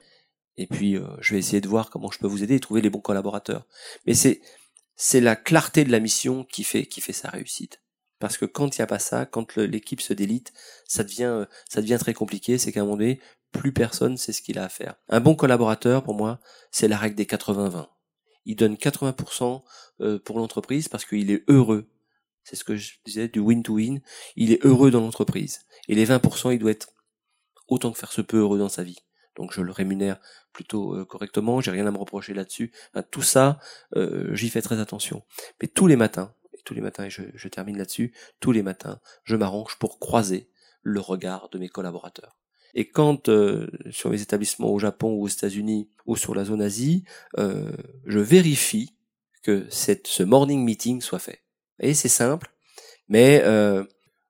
et 0.58 0.66
puis 0.66 0.96
euh, 0.96 1.06
je 1.20 1.32
vais 1.32 1.38
essayer 1.38 1.60
de 1.60 1.68
voir 1.68 1.88
comment 1.88 2.10
je 2.10 2.18
peux 2.18 2.26
vous 2.26 2.42
aider 2.42 2.56
et 2.56 2.60
trouver 2.60 2.82
les 2.82 2.90
bons 2.90 3.00
collaborateurs. 3.00 3.66
Mais 4.06 4.14
c'est 4.14 4.42
c'est 4.96 5.20
la 5.20 5.36
clarté 5.36 5.84
de 5.84 5.92
la 5.92 6.00
mission 6.00 6.44
qui 6.44 6.64
fait 6.64 6.86
qui 6.86 7.00
fait 7.00 7.12
sa 7.12 7.30
réussite. 7.30 7.80
Parce 8.18 8.36
que 8.36 8.44
quand 8.44 8.76
il 8.76 8.80
n'y 8.80 8.82
a 8.82 8.88
pas 8.88 8.98
ça, 8.98 9.26
quand 9.26 9.56
l'équipe 9.56 10.00
se 10.00 10.12
délite, 10.12 10.52
ça 10.86 11.04
devient 11.04 11.46
ça 11.68 11.80
devient 11.80 11.98
très 12.00 12.14
compliqué. 12.14 12.58
C'est 12.58 12.72
qu'à 12.72 12.80
un 12.80 12.84
moment 12.84 12.96
donné, 12.96 13.20
plus 13.52 13.72
personne 13.72 14.16
sait 14.16 14.32
ce 14.32 14.42
qu'il 14.42 14.58
a 14.58 14.64
à 14.64 14.68
faire. 14.68 14.96
Un 15.08 15.20
bon 15.20 15.36
collaborateur, 15.36 16.02
pour 16.02 16.14
moi, 16.14 16.40
c'est 16.72 16.88
la 16.88 16.98
règle 16.98 17.14
des 17.14 17.24
80-20. 17.24 17.86
Il 18.44 18.56
donne 18.56 18.74
80% 18.74 19.62
euh, 20.00 20.18
pour 20.18 20.38
l'entreprise 20.38 20.88
parce 20.88 21.04
qu'il 21.04 21.30
est 21.30 21.44
heureux. 21.48 21.88
C'est 22.44 22.56
ce 22.56 22.64
que 22.64 22.76
je 22.76 22.94
disais 23.04 23.28
du 23.28 23.40
win-to-win. 23.40 24.00
Il 24.36 24.52
est 24.52 24.64
heureux 24.64 24.90
dans 24.90 25.00
l'entreprise. 25.00 25.60
Et 25.88 25.94
les 25.94 26.06
20%, 26.06 26.52
il 26.52 26.58
doit 26.58 26.70
être 26.70 26.88
autant 27.68 27.92
que 27.92 27.98
faire 27.98 28.12
se 28.12 28.22
peut 28.22 28.38
heureux 28.38 28.58
dans 28.58 28.68
sa 28.68 28.82
vie. 28.82 28.98
Donc 29.38 29.52
je 29.52 29.60
le 29.60 29.70
rémunère 29.70 30.18
plutôt 30.52 30.96
euh, 30.96 31.04
correctement, 31.04 31.60
j'ai 31.60 31.70
rien 31.70 31.86
à 31.86 31.90
me 31.92 31.98
reprocher 31.98 32.34
là-dessus. 32.34 32.72
tout 33.10 33.22
ça, 33.22 33.60
euh, 33.96 34.34
j'y 34.34 34.50
fais 34.50 34.62
très 34.62 34.80
attention. 34.80 35.22
Mais 35.62 35.68
tous 35.68 35.86
les 35.86 35.96
matins, 35.96 36.34
et 36.52 36.60
tous 36.64 36.74
les 36.74 36.80
matins, 36.80 37.04
et 37.04 37.10
je, 37.10 37.48
termine 37.48 37.78
là-dessus, 37.78 38.12
tous 38.40 38.50
les 38.50 38.62
matins, 38.62 39.00
je 39.22 39.36
m'arrange 39.36 39.78
pour 39.78 40.00
croiser 40.00 40.50
le 40.82 41.00
regard 41.00 41.48
de 41.50 41.58
mes 41.58 41.68
collaborateurs. 41.68 42.36
Et 42.74 42.88
quand 42.88 43.28
euh, 43.28 43.68
sur 43.90 44.10
mes 44.10 44.20
établissements 44.20 44.72
au 44.72 44.78
Japon 44.78 45.12
ou 45.12 45.22
aux 45.22 45.28
États-Unis 45.28 45.88
ou 46.06 46.16
sur 46.16 46.34
la 46.34 46.44
zone 46.44 46.60
Asie, 46.60 47.04
je 47.36 48.18
vérifie 48.18 48.94
que 49.42 49.66
ce 49.70 50.22
morning 50.22 50.64
meeting 50.64 51.00
soit 51.00 51.18
fait. 51.18 51.42
Et 51.80 51.94
c'est 51.94 52.08
simple, 52.08 52.50
mais 53.08 53.42
euh, 53.44 53.84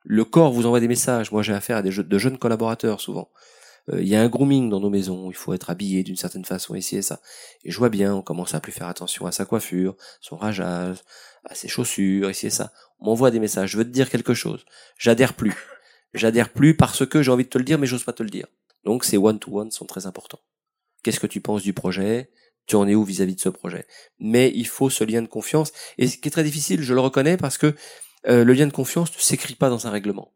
le 0.04 0.24
corps 0.24 0.52
vous 0.52 0.66
envoie 0.66 0.80
des 0.80 0.88
messages. 0.88 1.32
Moi, 1.32 1.42
j'ai 1.42 1.54
affaire 1.54 1.78
à 1.78 1.82
des 1.82 1.90
de 1.90 2.18
jeunes 2.18 2.38
collaborateurs 2.38 3.00
souvent. 3.00 3.30
Il 3.90 4.06
y 4.06 4.14
a 4.16 4.20
un 4.20 4.28
grooming 4.28 4.68
dans 4.68 4.80
nos 4.80 4.90
maisons. 4.90 5.30
Il 5.30 5.34
faut 5.34 5.54
être 5.54 5.70
habillé 5.70 6.02
d'une 6.02 6.16
certaine 6.16 6.44
façon 6.44 6.74
ici 6.74 6.96
et 6.96 7.02
ça. 7.02 7.22
Et 7.64 7.70
je 7.70 7.78
vois 7.78 7.88
bien, 7.88 8.14
on 8.14 8.20
commence 8.20 8.54
à 8.54 8.60
plus 8.60 8.70
faire 8.70 8.86
attention 8.86 9.24
à 9.24 9.32
sa 9.32 9.46
coiffure, 9.46 9.96
son 10.20 10.36
rageage, 10.36 10.98
à 11.46 11.54
ses 11.54 11.68
chaussures, 11.68 12.28
ici 12.28 12.48
et 12.48 12.50
ça. 12.50 12.70
On 13.00 13.06
m'envoie 13.06 13.30
des 13.30 13.40
messages. 13.40 13.70
Je 13.70 13.78
veux 13.78 13.84
te 13.84 13.88
dire 13.88 14.10
quelque 14.10 14.34
chose. 14.34 14.66
J'adhère 14.98 15.32
plus 15.32 15.56
j'adhère 16.14 16.50
plus 16.50 16.76
parce 16.76 17.06
que 17.06 17.22
j'ai 17.22 17.30
envie 17.30 17.44
de 17.44 17.48
te 17.48 17.58
le 17.58 17.64
dire, 17.64 17.78
mais 17.78 17.86
j'ose 17.86 18.04
pas 18.04 18.12
te 18.12 18.22
le 18.22 18.30
dire. 18.30 18.46
Donc 18.84 19.04
ces 19.04 19.16
one-to-one 19.16 19.70
sont 19.70 19.86
très 19.86 20.06
importants. 20.06 20.40
Qu'est-ce 21.02 21.20
que 21.20 21.26
tu 21.26 21.40
penses 21.40 21.62
du 21.62 21.72
projet? 21.72 22.30
Tu 22.68 22.76
en 22.76 22.86
es 22.86 22.94
où 22.94 23.02
vis-à-vis 23.02 23.34
de 23.34 23.40
ce 23.40 23.48
projet 23.48 23.86
Mais 24.20 24.52
il 24.54 24.66
faut 24.66 24.90
ce 24.90 25.02
lien 25.02 25.22
de 25.22 25.26
confiance. 25.26 25.72
Et 25.96 26.06
ce 26.06 26.18
qui 26.18 26.28
est 26.28 26.30
très 26.30 26.44
difficile, 26.44 26.82
je 26.82 26.94
le 26.94 27.00
reconnais, 27.00 27.36
parce 27.36 27.58
que 27.58 27.74
euh, 28.28 28.44
le 28.44 28.52
lien 28.52 28.66
de 28.66 28.72
confiance 28.72 29.12
ne 29.14 29.20
s'écrit 29.20 29.54
pas 29.54 29.70
dans 29.70 29.86
un 29.86 29.90
règlement. 29.90 30.32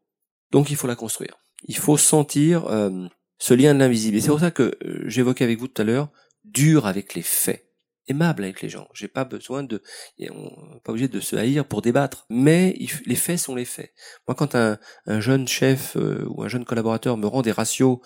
Donc 0.51 0.71
il 0.71 0.77
faut 0.77 0.87
la 0.89 0.97
construire. 0.97 1.39
Il 1.65 1.77
faut 1.77 1.97
sentir 1.97 2.67
euh, 2.67 3.07
ce 3.39 3.55
lien 3.55 3.75
de 3.75 3.79
l'invisible. 3.79 4.17
Et 4.17 4.21
c'est 4.21 4.29
pour 4.29 4.41
ça 4.41 4.51
que 4.51 4.77
euh, 4.85 5.05
j'évoquais 5.07 5.45
avec 5.45 5.59
vous 5.59 5.69
tout 5.69 5.81
à 5.81 5.85
l'heure, 5.85 6.09
dur 6.45 6.87
avec 6.87 7.15
les 7.15 7.23
faits 7.23 7.73
aimable 8.09 8.45
avec 8.45 8.63
les 8.63 8.69
gens. 8.69 8.89
J'ai 8.95 9.09
pas 9.09 9.25
besoin 9.25 9.63
de, 9.63 9.83
on 10.31 10.79
pas 10.85 10.93
obligé 10.93 11.09
de 11.09 11.21
se 11.21 11.37
haïr 11.37 11.65
pour 11.65 11.83
débattre. 11.83 12.27
Mais 12.31 12.77
les 13.07 13.15
faits 13.15 13.39
sont 13.39 13.55
les 13.55 13.65
faits. 13.65 13.93
Moi, 14.27 14.35
quand 14.35 14.55
un, 14.55 14.79
un 15.07 15.21
jeune 15.21 15.47
chef 15.49 15.97
euh, 15.97 16.25
ou 16.29 16.43
un 16.43 16.49
jeune 16.49 16.65
collaborateur 16.65 17.17
me 17.17 17.27
rend 17.27 17.43
des 17.43 17.53
ratios, 17.53 17.99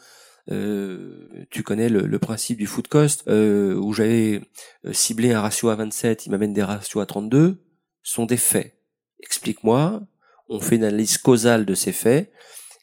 tu 0.48 1.62
connais 1.62 1.88
le, 1.88 2.18
principe 2.18 2.58
du 2.58 2.66
food 2.66 2.88
cost, 2.88 3.24
euh, 3.28 3.74
où 3.74 3.92
j'avais 3.92 4.42
euh, 4.84 4.92
ciblé 4.92 5.32
un 5.32 5.40
ratio 5.40 5.68
à 5.68 5.76
27, 5.76 6.26
il 6.26 6.30
m'amène 6.30 6.52
des 6.52 6.62
ratios 6.62 7.02
à 7.02 7.06
32, 7.06 7.62
sont 8.02 8.26
des 8.26 8.36
faits. 8.36 8.76
Explique-moi. 9.20 10.02
On 10.48 10.60
fait 10.60 10.76
une 10.76 10.84
analyse 10.84 11.18
causale 11.18 11.64
de 11.64 11.74
ces 11.74 11.92
faits. 11.92 12.32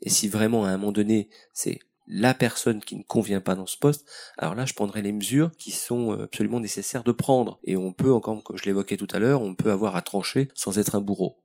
Et 0.02 0.10
si 0.10 0.28
vraiment 0.28 0.66
à 0.66 0.70
un 0.70 0.78
moment 0.78 0.92
donné, 0.92 1.30
c'est 1.54 1.80
la 2.08 2.34
personne 2.34 2.82
qui 2.82 2.98
ne 2.98 3.04
convient 3.04 3.40
pas 3.40 3.56
dans 3.56 3.66
ce 3.66 3.78
poste, 3.78 4.06
alors 4.38 4.56
là 4.56 4.66
je 4.66 4.74
prendrai 4.74 5.02
les 5.02 5.14
mesures 5.14 5.52
qui 5.58 5.72
sont 5.72 6.12
euh, 6.12 6.26
absolument 6.26 6.60
nécessaires 6.60 7.04
de 7.04 7.14
prendre. 7.14 7.60
Et 7.64 7.78
on 7.78 7.94
peut, 7.94 8.12
encore 8.12 8.44
comme 8.44 8.58
je 8.58 8.66
l'évoquais 8.66 8.98
tout 8.98 9.08
à 9.12 9.20
l'heure, 9.20 9.42
on 9.42 9.56
peut 9.56 9.72
avoir 9.72 9.96
à 9.96 10.02
trancher 10.02 10.50
sans 10.54 10.78
être 10.80 10.96
un 10.96 11.02
bourreau. 11.02 11.38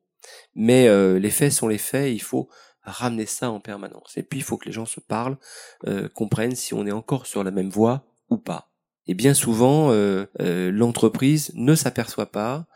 Mais 0.55 0.89
euh, 0.89 1.19
les 1.19 1.31
faits 1.31 1.53
sont 1.53 1.69
les 1.69 1.79
faits, 1.79 2.13
il 2.13 2.23
faut 2.23 2.49
ramener 2.91 3.27
ça 3.27 3.51
en 3.51 3.61
permanence. 3.61 4.17
Et 4.17 4.23
puis 4.23 4.41
il 4.41 4.43
faut 4.43 4.57
que 4.57 4.67
les 4.67 4.73
gens 4.73 4.87
se 4.87 5.01
parlent, 5.01 5.39
euh, 5.87 6.09
comprennent 6.09 6.57
si 6.57 6.75
on 6.75 6.87
est 6.87 6.93
encore 6.93 7.27
sur 7.27 7.45
la 7.45 7.51
même 7.51 7.71
voie 7.71 8.05
ou 8.31 8.37
pas. 8.37 8.71
Et 9.07 9.15
bien 9.15 9.33
souvent, 9.33 9.91
l'entreprise 10.39 11.51
ne 11.55 11.75
s'aperçoit 11.75 12.31
pas 12.31 12.67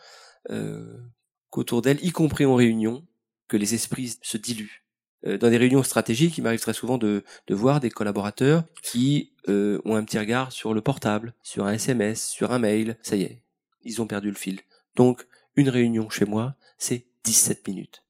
qu'autour 1.50 1.82
d'elle, 1.82 2.02
y 2.02 2.10
compris 2.10 2.46
en 2.46 2.54
réunion, 2.54 3.06
que 3.48 3.58
les 3.58 3.74
esprits 3.74 4.16
se 4.22 4.38
diluent 4.38 4.82
euh, 5.26 5.38
dans 5.38 5.50
des 5.50 5.56
réunions 5.56 5.82
stratégiques, 5.82 6.36
il 6.38 6.42
m'arrive 6.42 6.60
très 6.60 6.72
souvent 6.72 6.98
de, 6.98 7.24
voir 7.48 7.80
des 7.80 7.90
collaborateurs 7.90 8.64
qui 8.82 9.32
euh, 9.48 9.80
ont 9.84 9.94
un 9.94 10.04
petit 10.04 10.18
regard 10.18 10.52
sur 10.52 10.74
le 10.74 10.80
portable, 10.80 11.34
sur 11.42 11.66
un 11.66 11.72
SMS, 11.72 12.26
sur 12.26 12.52
un 12.52 12.58
mail. 12.58 12.96
Ça 13.02 13.16
y 13.16 13.22
est, 13.22 13.42
ils 13.82 14.02
ont 14.02 14.06
perdu 14.06 14.28
le 14.28 14.36
fil. 14.36 14.60
Donc, 14.96 15.26
une 15.56 15.68
réunion 15.68 16.10
chez 16.10 16.24
moi, 16.24 16.54
c'est 16.78 17.06
17 17.24 17.66
minutes. 17.68 18.04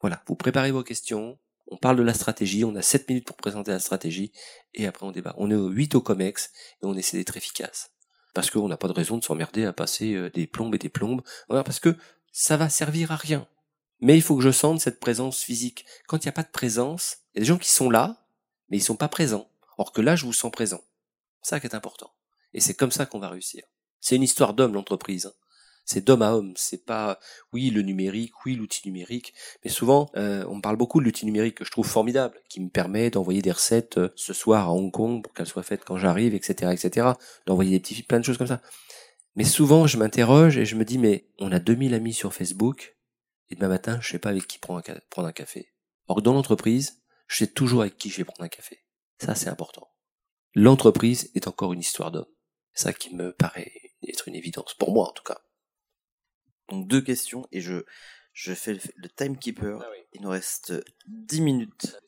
Voilà, 0.00 0.22
vous 0.26 0.36
préparez 0.36 0.70
vos 0.70 0.82
questions, 0.82 1.38
on 1.70 1.76
parle 1.76 1.96
de 1.96 2.02
la 2.02 2.14
stratégie, 2.14 2.64
on 2.64 2.74
a 2.76 2.82
7 2.82 3.08
minutes 3.08 3.26
pour 3.26 3.36
présenter 3.36 3.70
la 3.70 3.78
stratégie, 3.78 4.32
et 4.74 4.86
après 4.86 5.06
on 5.06 5.12
débat. 5.12 5.34
On 5.38 5.50
est 5.50 5.54
au 5.54 5.68
8 5.68 5.94
au 5.94 6.00
COMEX, 6.00 6.50
et 6.82 6.86
on 6.86 6.94
essaie 6.94 7.16
d'être 7.16 7.36
efficace. 7.36 7.90
Parce 8.34 8.50
qu'on 8.50 8.68
n'a 8.68 8.76
pas 8.76 8.88
de 8.88 8.92
raison 8.92 9.18
de 9.18 9.24
s'emmerder 9.24 9.64
à 9.64 9.72
passer 9.72 10.14
euh, 10.14 10.30
des 10.30 10.46
plombes 10.46 10.74
et 10.74 10.78
des 10.78 10.88
plombes. 10.88 11.22
Parce 11.48 11.80
que 11.80 11.96
ça 12.32 12.56
va 12.56 12.68
servir 12.68 13.12
à 13.12 13.16
rien. 13.16 13.48
Mais 14.00 14.16
il 14.16 14.22
faut 14.22 14.36
que 14.36 14.42
je 14.42 14.50
sente 14.50 14.80
cette 14.80 15.00
présence 15.00 15.42
physique. 15.42 15.84
Quand 16.06 16.18
il 16.18 16.26
n'y 16.26 16.30
a 16.30 16.32
pas 16.32 16.44
de 16.44 16.50
présence, 16.50 17.18
il 17.34 17.38
y 17.38 17.40
a 17.40 17.40
des 17.40 17.46
gens 17.46 17.58
qui 17.58 17.70
sont 17.70 17.90
là, 17.90 18.28
mais 18.68 18.76
ils 18.76 18.82
sont 18.82 18.96
pas 18.96 19.08
présents. 19.08 19.50
Or 19.76 19.92
que 19.92 20.00
là, 20.00 20.14
je 20.14 20.24
vous 20.24 20.32
sens 20.32 20.52
présent. 20.52 20.80
Ça 21.42 21.58
qui 21.60 21.66
est 21.66 21.74
important. 21.74 22.12
Et 22.54 22.60
c'est 22.60 22.74
comme 22.74 22.92
ça 22.92 23.06
qu'on 23.06 23.18
va 23.18 23.28
réussir. 23.28 23.64
C'est 24.00 24.16
une 24.16 24.22
histoire 24.22 24.54
d'homme, 24.54 24.74
l'entreprise. 24.74 25.32
C'est 25.88 26.04
d'homme 26.04 26.20
à 26.20 26.34
homme. 26.34 26.52
C'est 26.54 26.84
pas, 26.84 27.18
oui, 27.54 27.70
le 27.70 27.80
numérique, 27.80 28.44
oui, 28.44 28.56
l'outil 28.56 28.82
numérique. 28.84 29.32
Mais 29.64 29.70
souvent, 29.70 30.10
euh, 30.16 30.44
on 30.46 30.60
parle 30.60 30.76
beaucoup 30.76 31.00
de 31.00 31.06
l'outil 31.06 31.24
numérique 31.24 31.54
que 31.54 31.64
je 31.64 31.70
trouve 31.70 31.86
formidable, 31.86 32.38
qui 32.50 32.60
me 32.60 32.68
permet 32.68 33.08
d'envoyer 33.08 33.40
des 33.40 33.52
recettes 33.52 33.96
euh, 33.96 34.10
ce 34.14 34.34
soir 34.34 34.68
à 34.68 34.72
Hong 34.74 34.92
Kong 34.92 35.22
pour 35.22 35.32
qu'elles 35.32 35.46
soient 35.46 35.62
faites 35.62 35.86
quand 35.86 35.96
j'arrive, 35.96 36.34
etc., 36.34 36.72
etc. 36.74 37.12
D'envoyer 37.46 37.70
des 37.70 37.80
petits, 37.80 38.02
plein 38.02 38.20
de 38.20 38.24
choses 38.24 38.36
comme 38.36 38.46
ça. 38.46 38.60
Mais 39.34 39.44
souvent, 39.44 39.86
je 39.86 39.96
m'interroge 39.96 40.58
et 40.58 40.66
je 40.66 40.76
me 40.76 40.84
dis, 40.84 40.98
mais 40.98 41.30
on 41.38 41.52
a 41.52 41.58
2000 41.58 41.94
amis 41.94 42.12
sur 42.12 42.34
Facebook 42.34 42.98
et 43.48 43.54
demain 43.54 43.68
matin, 43.68 43.98
je 44.02 44.10
sais 44.10 44.18
pas 44.18 44.28
avec 44.28 44.46
qui 44.46 44.58
prendre 44.58 44.82
un, 45.16 45.32
café. 45.32 45.72
Or 46.06 46.20
dans 46.20 46.34
l'entreprise, 46.34 47.00
je 47.28 47.38
sais 47.38 47.46
toujours 47.46 47.80
avec 47.80 47.96
qui 47.96 48.10
je 48.10 48.18
vais 48.18 48.24
prendre 48.24 48.42
un 48.42 48.48
café. 48.48 48.84
Ça, 49.18 49.34
c'est 49.34 49.48
important. 49.48 49.88
L'entreprise 50.54 51.30
est 51.34 51.48
encore 51.48 51.72
une 51.72 51.80
histoire 51.80 52.10
d'homme. 52.10 52.28
Ça 52.74 52.92
qui 52.92 53.14
me 53.14 53.32
paraît 53.32 53.72
être 54.06 54.28
une 54.28 54.34
évidence, 54.34 54.74
pour 54.74 54.92
moi 54.92 55.08
en 55.08 55.12
tout 55.12 55.24
cas. 55.24 55.40
Donc 56.68 56.86
deux 56.86 57.00
questions, 57.00 57.46
et 57.52 57.60
je, 57.60 57.84
je 58.32 58.54
fais 58.54 58.74
le, 58.74 59.08
timekeeper. 59.08 59.80
Ah 59.82 59.86
Il 60.12 60.22
nous 60.22 60.30
reste 60.30 60.72
10 61.06 61.40
minutes. 61.40 61.98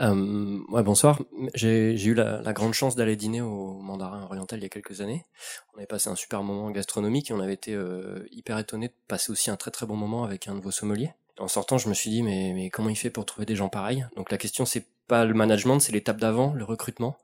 Euh, 0.00 0.58
ouais, 0.68 0.82
bonsoir. 0.82 1.20
J'ai 1.54 2.02
eu 2.02 2.14
la, 2.14 2.40
la, 2.40 2.52
grande 2.52 2.72
chance 2.72 2.96
d'aller 2.96 3.16
dîner 3.16 3.42
au 3.42 3.74
Mandarin 3.80 4.22
Oriental 4.22 4.58
il 4.58 4.62
y 4.62 4.66
a 4.66 4.70
quelques 4.70 5.02
années. 5.02 5.26
On 5.74 5.78
avait 5.78 5.86
passé 5.86 6.08
un 6.08 6.14
super 6.14 6.42
moment 6.42 6.70
gastronomique 6.70 7.30
et 7.30 7.34
on 7.34 7.40
avait 7.40 7.54
été 7.54 7.74
euh, 7.74 8.26
hyper 8.30 8.58
étonné 8.58 8.88
de 8.88 8.94
passer 9.08 9.30
aussi 9.30 9.50
un 9.50 9.56
très 9.56 9.70
très 9.70 9.86
bon 9.86 9.96
moment 9.96 10.24
avec 10.24 10.48
un 10.48 10.54
de 10.54 10.60
vos 10.60 10.70
sommeliers. 10.70 11.12
En 11.38 11.48
sortant, 11.48 11.76
je 11.76 11.88
me 11.88 11.94
suis 11.94 12.08
dit 12.08 12.22
mais, 12.22 12.52
mais 12.54 12.70
comment 12.70 12.88
il 12.88 12.96
fait 12.96 13.10
pour 13.10 13.26
trouver 13.26 13.44
des 13.44 13.56
gens 13.56 13.68
pareils? 13.68 14.06
Donc 14.16 14.30
la 14.30 14.38
question 14.38 14.64
c'est 14.64 14.86
pas 15.06 15.24
le 15.24 15.34
management, 15.34 15.80
c'est 15.80 15.92
l'étape 15.92 16.18
d'avant, 16.18 16.54
le 16.54 16.64
recrutement. 16.64 17.18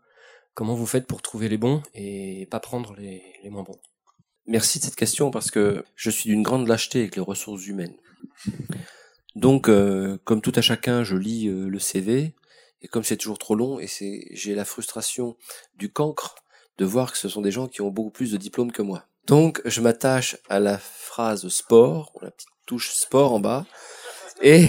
Comment 0.53 0.74
vous 0.74 0.86
faites 0.86 1.07
pour 1.07 1.22
trouver 1.22 1.49
les 1.49 1.59
bons 1.59 1.82
et 1.94 2.47
pas 2.51 2.61
prendre 2.61 2.94
les, 2.97 3.22
les 3.42 3.51
moins 3.51 3.62
bons? 3.62 3.78
Merci 4.47 4.78
de 4.78 4.84
cette 4.84 4.97
question 4.97 5.30
parce 5.30 5.51
que 5.51 5.84
je 5.97 6.11
suis 6.11 6.30
d'une 6.30 6.42
grande 6.42 6.68
lâcheté 6.68 7.01
avec 7.01 7.16
les 7.16 7.22
ressources 7.22 7.66
humaines. 7.66 7.97
Donc, 9.34 9.68
euh, 9.68 10.18
comme 10.24 10.40
tout 10.40 10.53
à 10.55 10.62
chacun, 10.62 11.05
je 11.05 11.16
lis 11.16 11.49
euh, 11.49 11.68
le 11.68 11.78
CV, 11.78 12.34
et 12.80 12.88
comme 12.88 13.05
c'est 13.05 13.16
toujours 13.16 13.38
trop 13.38 13.55
long, 13.55 13.78
et 13.78 13.86
c'est, 13.86 14.28
j'ai 14.30 14.55
la 14.55 14.64
frustration 14.64 15.36
du 15.76 15.92
cancre 15.92 16.36
de 16.78 16.84
voir 16.84 17.12
que 17.12 17.18
ce 17.18 17.28
sont 17.28 17.42
des 17.42 17.51
gens 17.51 17.66
qui 17.66 17.82
ont 17.82 17.90
beaucoup 17.90 18.11
plus 18.11 18.32
de 18.32 18.36
diplômes 18.36 18.72
que 18.72 18.82
moi. 18.82 19.05
Donc, 19.26 19.61
je 19.64 19.80
m'attache 19.80 20.38
à 20.49 20.61
la 20.61 20.78
phrase 20.78 21.49
sport, 21.49 22.12
la 22.22 22.30
petite 22.30 22.49
touche 22.66 22.94
sport 22.94 23.32
en 23.34 23.40
bas, 23.40 23.66
et, 24.42 24.68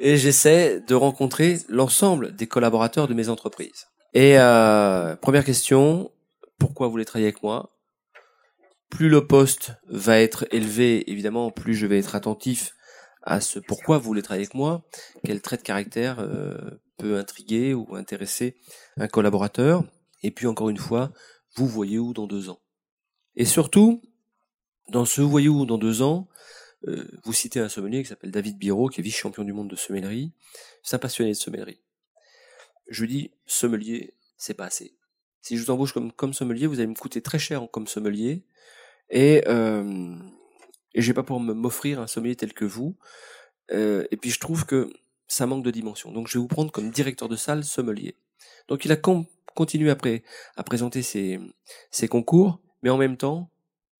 et 0.00 0.16
j'essaie 0.16 0.80
de 0.80 0.94
rencontrer 0.94 1.58
l'ensemble 1.68 2.34
des 2.34 2.46
collaborateurs 2.46 3.06
de 3.06 3.14
mes 3.14 3.28
entreprises. 3.28 3.86
Et 4.14 4.38
euh, 4.38 5.14
première 5.16 5.44
question, 5.44 6.10
pourquoi 6.58 6.86
vous 6.86 6.92
voulez 6.92 7.04
travailler 7.04 7.28
avec 7.28 7.42
moi? 7.42 7.75
Plus 8.90 9.08
le 9.08 9.26
poste 9.26 9.72
va 9.88 10.20
être 10.20 10.46
élevé, 10.52 11.10
évidemment, 11.10 11.50
plus 11.50 11.74
je 11.74 11.86
vais 11.86 11.98
être 11.98 12.14
attentif 12.14 12.72
à 13.22 13.40
ce 13.40 13.58
pourquoi 13.58 13.98
vous 13.98 14.04
voulez 14.04 14.22
travailler 14.22 14.44
avec 14.46 14.54
moi, 14.54 14.86
quel 15.24 15.42
trait 15.42 15.56
de 15.56 15.62
caractère 15.62 16.20
euh, 16.20 16.56
peut 16.96 17.18
intriguer 17.18 17.74
ou 17.74 17.96
intéresser 17.96 18.56
un 18.96 19.08
collaborateur. 19.08 19.84
Et 20.22 20.30
puis 20.30 20.46
encore 20.46 20.70
une 20.70 20.78
fois, 20.78 21.12
vous 21.56 21.66
voyez 21.66 21.98
où 21.98 22.12
dans 22.12 22.26
deux 22.26 22.48
ans. 22.48 22.60
Et 23.34 23.44
surtout, 23.44 24.00
dans 24.88 25.04
ce 25.04 25.20
voyez 25.20 25.48
où 25.48 25.66
dans 25.66 25.78
deux 25.78 26.02
ans, 26.02 26.28
euh, 26.86 27.04
vous 27.24 27.32
citez 27.32 27.58
un 27.58 27.68
sommelier 27.68 28.02
qui 28.02 28.08
s'appelle 28.08 28.30
David 28.30 28.58
Biro, 28.58 28.88
qui 28.88 29.00
est 29.00 29.04
vice-champion 29.04 29.44
du 29.44 29.52
monde 29.52 29.68
de 29.68 29.76
sommellerie. 29.76 30.32
C'est 30.82 31.02
de 31.02 31.32
sommellerie. 31.34 31.80
Je 32.88 33.04
dis, 33.04 33.32
sommelier, 33.46 34.14
c'est 34.36 34.54
pas 34.54 34.66
assez. 34.66 34.96
Si 35.42 35.56
je 35.56 35.62
vous 35.64 35.70
embauche 35.70 35.92
comme, 35.92 36.12
comme 36.12 36.32
sommelier, 36.32 36.66
vous 36.66 36.78
allez 36.78 36.86
me 36.86 36.94
coûter 36.94 37.22
très 37.22 37.38
cher 37.38 37.66
comme 37.72 37.86
sommelier. 37.86 38.44
Et, 39.10 39.44
euh, 39.46 40.14
et 40.94 41.02
je 41.02 41.12
pas 41.12 41.22
pouvoir 41.22 41.40
m'offrir 41.54 42.00
un 42.00 42.06
sommelier 42.06 42.36
tel 42.36 42.52
que 42.52 42.64
vous. 42.64 42.96
Euh, 43.72 44.06
et 44.10 44.16
puis 44.16 44.30
je 44.30 44.40
trouve 44.40 44.64
que 44.66 44.92
ça 45.28 45.46
manque 45.46 45.64
de 45.64 45.70
dimension. 45.70 46.12
Donc 46.12 46.28
je 46.28 46.34
vais 46.34 46.40
vous 46.40 46.48
prendre 46.48 46.70
comme 46.70 46.90
directeur 46.90 47.28
de 47.28 47.36
salle 47.36 47.64
sommelier. 47.64 48.16
Donc 48.68 48.84
il 48.84 48.92
a 48.92 48.96
continué 48.96 49.90
à, 49.90 49.96
à 50.56 50.62
présenter 50.62 51.02
ces, 51.02 51.40
ces 51.90 52.08
concours, 52.08 52.60
mais 52.82 52.90
en 52.90 52.96
même 52.96 53.16
temps, 53.16 53.50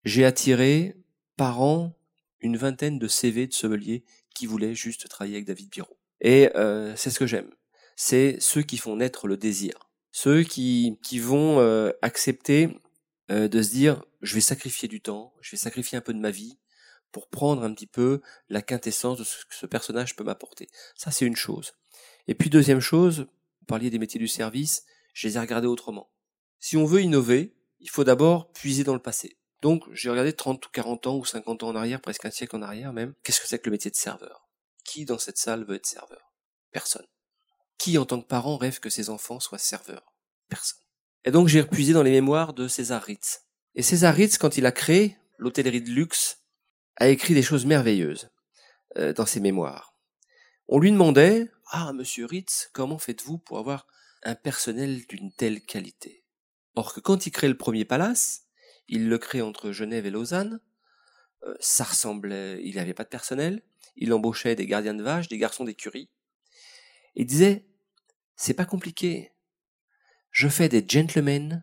j'ai 0.04 0.24
attiré 0.24 0.96
par 1.36 1.60
an 1.60 1.92
une 2.40 2.56
vingtaine 2.56 2.98
de 2.98 3.08
CV 3.08 3.46
de 3.46 3.52
sommeliers 3.52 4.04
qui 4.34 4.46
voulaient 4.46 4.74
juste 4.74 5.08
travailler 5.08 5.36
avec 5.36 5.46
David 5.46 5.70
Biro. 5.70 5.96
Et 6.20 6.50
euh, 6.54 6.94
c'est 6.96 7.10
ce 7.10 7.18
que 7.18 7.26
j'aime. 7.26 7.50
C'est 7.96 8.36
ceux 8.40 8.62
qui 8.62 8.76
font 8.76 8.96
naître 8.96 9.26
le 9.26 9.36
désir. 9.36 9.90
Ceux 10.12 10.42
qui, 10.42 10.98
qui 11.02 11.18
vont 11.18 11.58
euh, 11.60 11.90
accepter 12.02 12.68
euh, 13.30 13.48
de 13.48 13.62
se 13.62 13.70
dire, 13.70 14.04
je 14.26 14.34
vais 14.34 14.40
sacrifier 14.40 14.88
du 14.88 15.00
temps, 15.00 15.32
je 15.40 15.52
vais 15.52 15.56
sacrifier 15.56 15.96
un 15.96 16.00
peu 16.00 16.12
de 16.12 16.18
ma 16.18 16.30
vie 16.30 16.58
pour 17.12 17.28
prendre 17.28 17.62
un 17.62 17.72
petit 17.72 17.86
peu 17.86 18.20
la 18.48 18.60
quintessence 18.60 19.18
de 19.18 19.24
ce 19.24 19.44
que 19.46 19.54
ce 19.54 19.66
personnage 19.66 20.16
peut 20.16 20.24
m'apporter. 20.24 20.68
Ça, 20.96 21.10
c'est 21.10 21.24
une 21.24 21.36
chose. 21.36 21.74
Et 22.26 22.34
puis, 22.34 22.50
deuxième 22.50 22.80
chose, 22.80 23.20
vous 23.60 23.66
parliez 23.66 23.88
des 23.88 23.98
métiers 23.98 24.18
du 24.18 24.28
service, 24.28 24.84
je 25.14 25.28
les 25.28 25.36
ai 25.36 25.40
regardés 25.40 25.68
autrement. 25.68 26.10
Si 26.58 26.76
on 26.76 26.84
veut 26.84 27.02
innover, 27.02 27.54
il 27.78 27.88
faut 27.88 28.04
d'abord 28.04 28.52
puiser 28.52 28.82
dans 28.82 28.94
le 28.94 29.00
passé. 29.00 29.38
Donc, 29.62 29.84
j'ai 29.92 30.10
regardé 30.10 30.32
30 30.32 30.66
ou 30.66 30.70
40 30.70 31.06
ans 31.06 31.16
ou 31.16 31.24
50 31.24 31.62
ans 31.62 31.68
en 31.68 31.76
arrière, 31.76 32.00
presque 32.00 32.24
un 32.24 32.30
siècle 32.30 32.56
en 32.56 32.62
arrière 32.62 32.92
même. 32.92 33.14
Qu'est-ce 33.22 33.40
que 33.40 33.46
c'est 33.46 33.60
que 33.60 33.66
le 33.66 33.72
métier 33.72 33.90
de 33.90 33.96
serveur? 33.96 34.48
Qui 34.84 35.04
dans 35.04 35.18
cette 35.18 35.38
salle 35.38 35.64
veut 35.64 35.76
être 35.76 35.86
serveur? 35.86 36.32
Personne. 36.72 37.06
Qui, 37.78 37.96
en 37.96 38.04
tant 38.04 38.20
que 38.20 38.26
parent, 38.26 38.56
rêve 38.56 38.80
que 38.80 38.90
ses 38.90 39.08
enfants 39.08 39.40
soient 39.40 39.58
serveurs? 39.58 40.12
Personne. 40.48 40.82
Et 41.24 41.30
donc, 41.30 41.46
j'ai 41.46 41.60
repuisé 41.60 41.92
dans 41.92 42.02
les 42.02 42.10
mémoires 42.10 42.54
de 42.54 42.66
César 42.66 43.02
Ritz. 43.02 43.45
Et 43.78 43.82
César 43.82 44.14
Ritz, 44.14 44.38
quand 44.38 44.56
il 44.56 44.64
a 44.64 44.72
créé 44.72 45.18
l'hôtellerie 45.36 45.82
de 45.82 45.90
luxe, 45.90 46.42
a 46.96 47.08
écrit 47.08 47.34
des 47.34 47.42
choses 47.42 47.66
merveilleuses 47.66 48.30
euh, 48.96 49.12
dans 49.12 49.26
ses 49.26 49.38
mémoires. 49.38 49.94
On 50.66 50.78
lui 50.78 50.90
demandait, 50.90 51.50
ah, 51.66 51.92
monsieur 51.92 52.24
Ritz, 52.24 52.70
comment 52.72 52.96
faites-vous 52.96 53.36
pour 53.36 53.58
avoir 53.58 53.86
un 54.22 54.34
personnel 54.34 55.06
d'une 55.06 55.30
telle 55.30 55.60
qualité? 55.60 56.24
Or 56.74 56.94
que 56.94 57.00
quand 57.00 57.26
il 57.26 57.32
crée 57.32 57.48
le 57.48 57.56
premier 57.58 57.84
palace, 57.84 58.46
il 58.88 59.10
le 59.10 59.18
crée 59.18 59.42
entre 59.42 59.72
Genève 59.72 60.06
et 60.06 60.10
Lausanne. 60.10 60.58
Euh, 61.42 61.54
ça 61.60 61.84
ressemblait, 61.84 62.58
il 62.64 62.76
n'avait 62.76 62.94
pas 62.94 63.04
de 63.04 63.10
personnel. 63.10 63.62
Il 63.94 64.14
embauchait 64.14 64.54
des 64.54 64.66
gardiens 64.66 64.94
de 64.94 65.02
vaches, 65.02 65.28
des 65.28 65.38
garçons 65.38 65.64
d'écurie. 65.64 66.08
Il 67.14 67.26
disait, 67.26 67.66
c'est 68.36 68.54
pas 68.54 68.64
compliqué. 68.64 69.32
Je 70.30 70.48
fais 70.48 70.70
des 70.70 70.84
gentlemen 70.88 71.62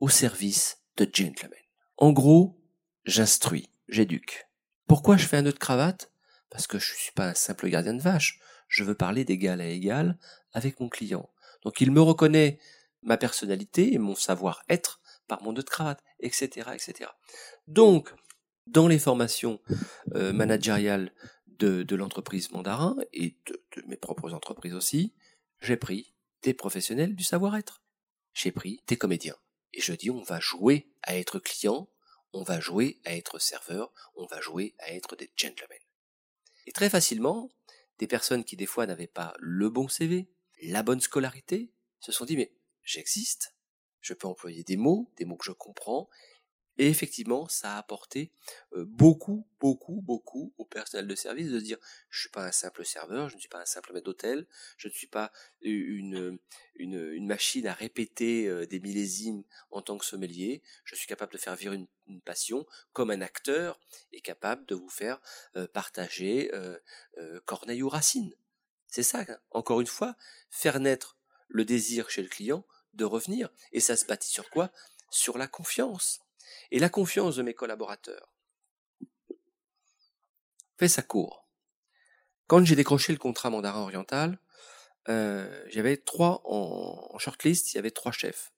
au 0.00 0.10
service 0.10 0.79
de 1.04 1.10
gentlemen. 1.12 1.58
En 1.96 2.12
gros, 2.12 2.60
j'instruis, 3.04 3.70
j'éduque. 3.88 4.46
Pourquoi 4.86 5.16
je 5.16 5.26
fais 5.26 5.38
un 5.38 5.42
nœud 5.42 5.52
de 5.52 5.58
cravate? 5.58 6.12
Parce 6.50 6.66
que 6.66 6.78
je 6.78 6.92
ne 6.92 6.98
suis 6.98 7.12
pas 7.12 7.28
un 7.28 7.34
simple 7.34 7.68
gardien 7.68 7.94
de 7.94 8.02
vache. 8.02 8.38
Je 8.68 8.84
veux 8.84 8.94
parler 8.94 9.24
d'égal 9.24 9.60
à 9.60 9.66
égal 9.66 10.18
avec 10.52 10.80
mon 10.80 10.88
client. 10.88 11.30
Donc 11.62 11.80
il 11.80 11.90
me 11.90 12.00
reconnaît 12.00 12.58
ma 13.02 13.16
personnalité 13.16 13.94
et 13.94 13.98
mon 13.98 14.14
savoir-être 14.14 15.00
par 15.26 15.42
mon 15.42 15.52
nœud 15.52 15.62
de 15.62 15.68
cravate 15.68 16.02
etc., 16.20 16.70
etc. 16.74 17.10
Donc, 17.66 18.12
dans 18.66 18.88
les 18.88 18.98
formations 18.98 19.60
euh, 20.14 20.32
managériales 20.32 21.12
de, 21.46 21.94
l'entreprise 21.94 22.50
Mandarin 22.52 22.96
et 23.12 23.36
de, 23.46 23.82
mes 23.86 23.96
propres 23.96 24.32
entreprises 24.32 24.74
aussi, 24.74 25.14
j'ai 25.60 25.76
pris 25.76 26.14
des 26.42 26.54
professionnels 26.54 27.14
du 27.14 27.24
savoir-être. 27.24 27.82
J'ai 28.32 28.52
pris 28.52 28.82
des 28.86 28.96
comédiens. 28.96 29.36
Et 29.72 29.80
je 29.80 29.92
dis, 29.92 30.10
on 30.10 30.22
va 30.22 30.40
jouer 30.40 30.90
à 31.02 31.16
être 31.16 31.38
client, 31.38 31.88
on 32.32 32.42
va 32.42 32.60
jouer 32.60 33.00
à 33.04 33.16
être 33.16 33.38
serveur, 33.38 33.92
on 34.14 34.26
va 34.26 34.40
jouer 34.40 34.74
à 34.78 34.92
être 34.92 35.16
des 35.16 35.32
gentlemen. 35.36 35.78
Et 36.66 36.72
très 36.72 36.90
facilement, 36.90 37.50
des 37.98 38.06
personnes 38.06 38.44
qui 38.44 38.56
des 38.56 38.66
fois 38.66 38.86
n'avaient 38.86 39.06
pas 39.06 39.34
le 39.38 39.68
bon 39.68 39.88
CV, 39.88 40.30
la 40.62 40.82
bonne 40.82 41.00
scolarité, 41.00 41.72
se 42.00 42.12
sont 42.12 42.24
dit, 42.24 42.36
mais 42.36 42.52
j'existe, 42.82 43.54
je 44.00 44.14
peux 44.14 44.26
employer 44.26 44.64
des 44.64 44.76
mots, 44.76 45.12
des 45.16 45.24
mots 45.24 45.36
que 45.36 45.44
je 45.44 45.52
comprends, 45.52 46.08
et 46.80 46.88
effectivement, 46.88 47.46
ça 47.46 47.74
a 47.74 47.78
apporté 47.78 48.32
beaucoup, 48.74 49.46
beaucoup, 49.60 50.00
beaucoup 50.00 50.54
au 50.56 50.64
personnel 50.64 51.06
de 51.06 51.14
service 51.14 51.50
de 51.50 51.60
dire 51.60 51.76
je 52.08 52.20
suis 52.20 52.30
pas 52.30 52.46
un 52.46 52.52
simple 52.52 52.86
serveur, 52.86 53.28
je 53.28 53.34
ne 53.34 53.40
suis 53.40 53.50
pas 53.50 53.60
un 53.60 53.66
simple 53.66 53.92
maître 53.92 54.06
d'hôtel, 54.06 54.46
je 54.78 54.88
ne 54.88 54.92
suis 54.94 55.06
pas 55.06 55.30
une, 55.60 56.38
machine 57.20 57.66
à 57.66 57.74
répéter 57.74 58.66
des 58.66 58.80
millésimes 58.80 59.44
en 59.70 59.82
tant 59.82 59.98
que 59.98 60.06
sommelier, 60.06 60.62
je 60.84 60.94
suis 60.94 61.06
capable 61.06 61.34
de 61.34 61.38
faire 61.38 61.54
vivre 61.54 61.74
une, 61.74 61.86
passion 62.24 62.66
comme 62.94 63.10
un 63.10 63.20
acteur 63.20 63.78
est 64.12 64.22
capable 64.22 64.64
de 64.64 64.74
vous 64.74 64.88
faire 64.88 65.20
partager 65.74 66.50
Corneille 67.44 67.82
ou 67.82 67.90
Racine. 67.90 68.34
C'est 68.88 69.02
ça, 69.02 69.26
encore 69.50 69.82
une 69.82 69.86
fois, 69.86 70.16
faire 70.48 70.80
naître 70.80 71.18
le 71.48 71.66
désir 71.66 72.08
chez 72.08 72.22
le 72.22 72.28
client 72.28 72.64
de 72.94 73.04
revenir. 73.04 73.50
Et 73.72 73.80
ça 73.80 73.98
se 73.98 74.06
bâtit 74.06 74.30
sur 74.30 74.48
quoi? 74.48 74.72
Sur 75.10 75.36
la 75.36 75.46
confiance. 75.46 76.22
Et 76.70 76.78
la 76.78 76.88
confiance 76.88 77.36
de 77.36 77.42
mes 77.42 77.54
collaborateurs 77.54 78.32
fait 80.78 80.88
sa 80.88 81.02
cour. 81.02 81.46
Quand 82.46 82.64
j'ai 82.64 82.76
décroché 82.76 83.12
le 83.12 83.18
contrat 83.18 83.50
mandarin 83.50 83.82
oriental, 83.82 84.38
euh, 85.08 85.64
j'avais 85.68 85.96
trois 85.96 86.42
en, 86.44 87.18
shortlist, 87.18 87.72
il 87.72 87.76
y 87.76 87.78
avait 87.78 87.90
trois 87.90 88.12
chefs. 88.12 88.52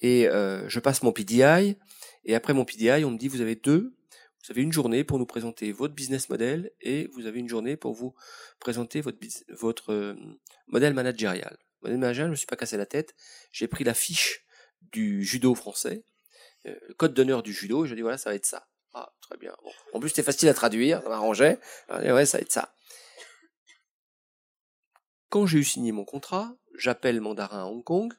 Et 0.00 0.28
euh, 0.28 0.68
je 0.68 0.80
passe 0.80 1.02
mon 1.02 1.12
PDI, 1.12 1.76
et 2.24 2.34
après 2.34 2.54
mon 2.54 2.64
PDI, 2.64 3.04
on 3.04 3.10
me 3.10 3.18
dit 3.18 3.28
vous 3.28 3.40
avez 3.40 3.56
deux, 3.56 3.94
vous 4.42 4.50
avez 4.50 4.62
une 4.62 4.72
journée 4.72 5.04
pour 5.04 5.18
nous 5.18 5.26
présenter 5.26 5.70
votre 5.70 5.94
business 5.94 6.30
model 6.30 6.72
et 6.80 7.08
vous 7.12 7.26
avez 7.26 7.40
une 7.40 7.48
journée 7.48 7.76
pour 7.76 7.92
vous 7.92 8.14
présenter 8.58 9.02
votre, 9.02 9.18
votre 9.50 9.92
euh, 9.92 10.14
modèle 10.66 10.94
managérial. 10.94 11.58
Modèle 11.82 11.98
managérial, 11.98 12.28
je 12.28 12.30
ne 12.30 12.32
me 12.32 12.36
suis 12.36 12.46
pas 12.46 12.56
cassé 12.56 12.78
la 12.78 12.86
tête, 12.86 13.14
j'ai 13.52 13.68
pris 13.68 13.84
la 13.84 13.94
fiche 13.94 14.46
du 14.92 15.22
judo 15.24 15.54
français, 15.54 16.04
euh, 16.66 16.78
code 16.96 17.14
d'honneur 17.14 17.42
du 17.42 17.52
judo, 17.52 17.86
je 17.86 17.94
dis 17.94 18.02
voilà, 18.02 18.18
ça 18.18 18.30
va 18.30 18.36
être 18.36 18.46
ça. 18.46 18.68
Ah, 18.92 19.12
très 19.20 19.36
bien. 19.36 19.56
En 19.92 20.00
plus, 20.00 20.08
c'était 20.08 20.22
facile 20.22 20.48
à 20.48 20.54
traduire, 20.54 21.02
ça 21.02 21.08
m'arrangeait. 21.08 21.58
Ouais, 21.88 22.26
ça 22.26 22.38
va 22.38 22.42
être 22.42 22.52
ça. 22.52 22.74
Quand 25.28 25.46
j'ai 25.46 25.58
eu 25.58 25.64
signé 25.64 25.92
mon 25.92 26.04
contrat, 26.04 26.56
j'appelle 26.74 27.20
Mandarin 27.20 27.62
à 27.62 27.66
Hong 27.66 27.84
Kong, 27.84 28.12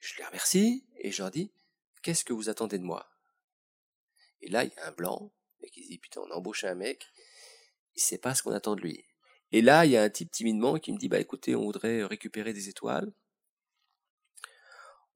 je 0.00 0.16
les 0.16 0.24
remercie, 0.24 0.86
et 0.96 1.12
je 1.12 1.22
leur 1.22 1.30
dis, 1.30 1.52
qu'est-ce 2.02 2.24
que 2.24 2.32
vous 2.32 2.48
attendez 2.48 2.78
de 2.78 2.84
moi? 2.84 3.10
Et 4.40 4.48
là, 4.48 4.64
il 4.64 4.72
y 4.74 4.78
a 4.78 4.88
un 4.88 4.92
blanc, 4.92 5.30
et 5.60 5.68
qui 5.68 5.86
dit, 5.86 5.98
putain, 5.98 6.22
on 6.22 6.30
a 6.30 6.34
embauché 6.34 6.66
un 6.66 6.74
mec, 6.74 7.06
il 7.94 8.00
sait 8.00 8.18
pas 8.18 8.34
ce 8.34 8.42
qu'on 8.42 8.52
attend 8.52 8.74
de 8.74 8.80
lui. 8.80 9.04
Et 9.52 9.60
là, 9.60 9.84
il 9.84 9.92
y 9.92 9.98
a 9.98 10.02
un 10.02 10.08
type 10.08 10.30
timidement 10.30 10.78
qui 10.78 10.92
me 10.92 10.98
dit, 10.98 11.08
bah 11.08 11.20
écoutez, 11.20 11.54
on 11.54 11.64
voudrait 11.64 12.04
récupérer 12.04 12.54
des 12.54 12.70
étoiles, 12.70 13.12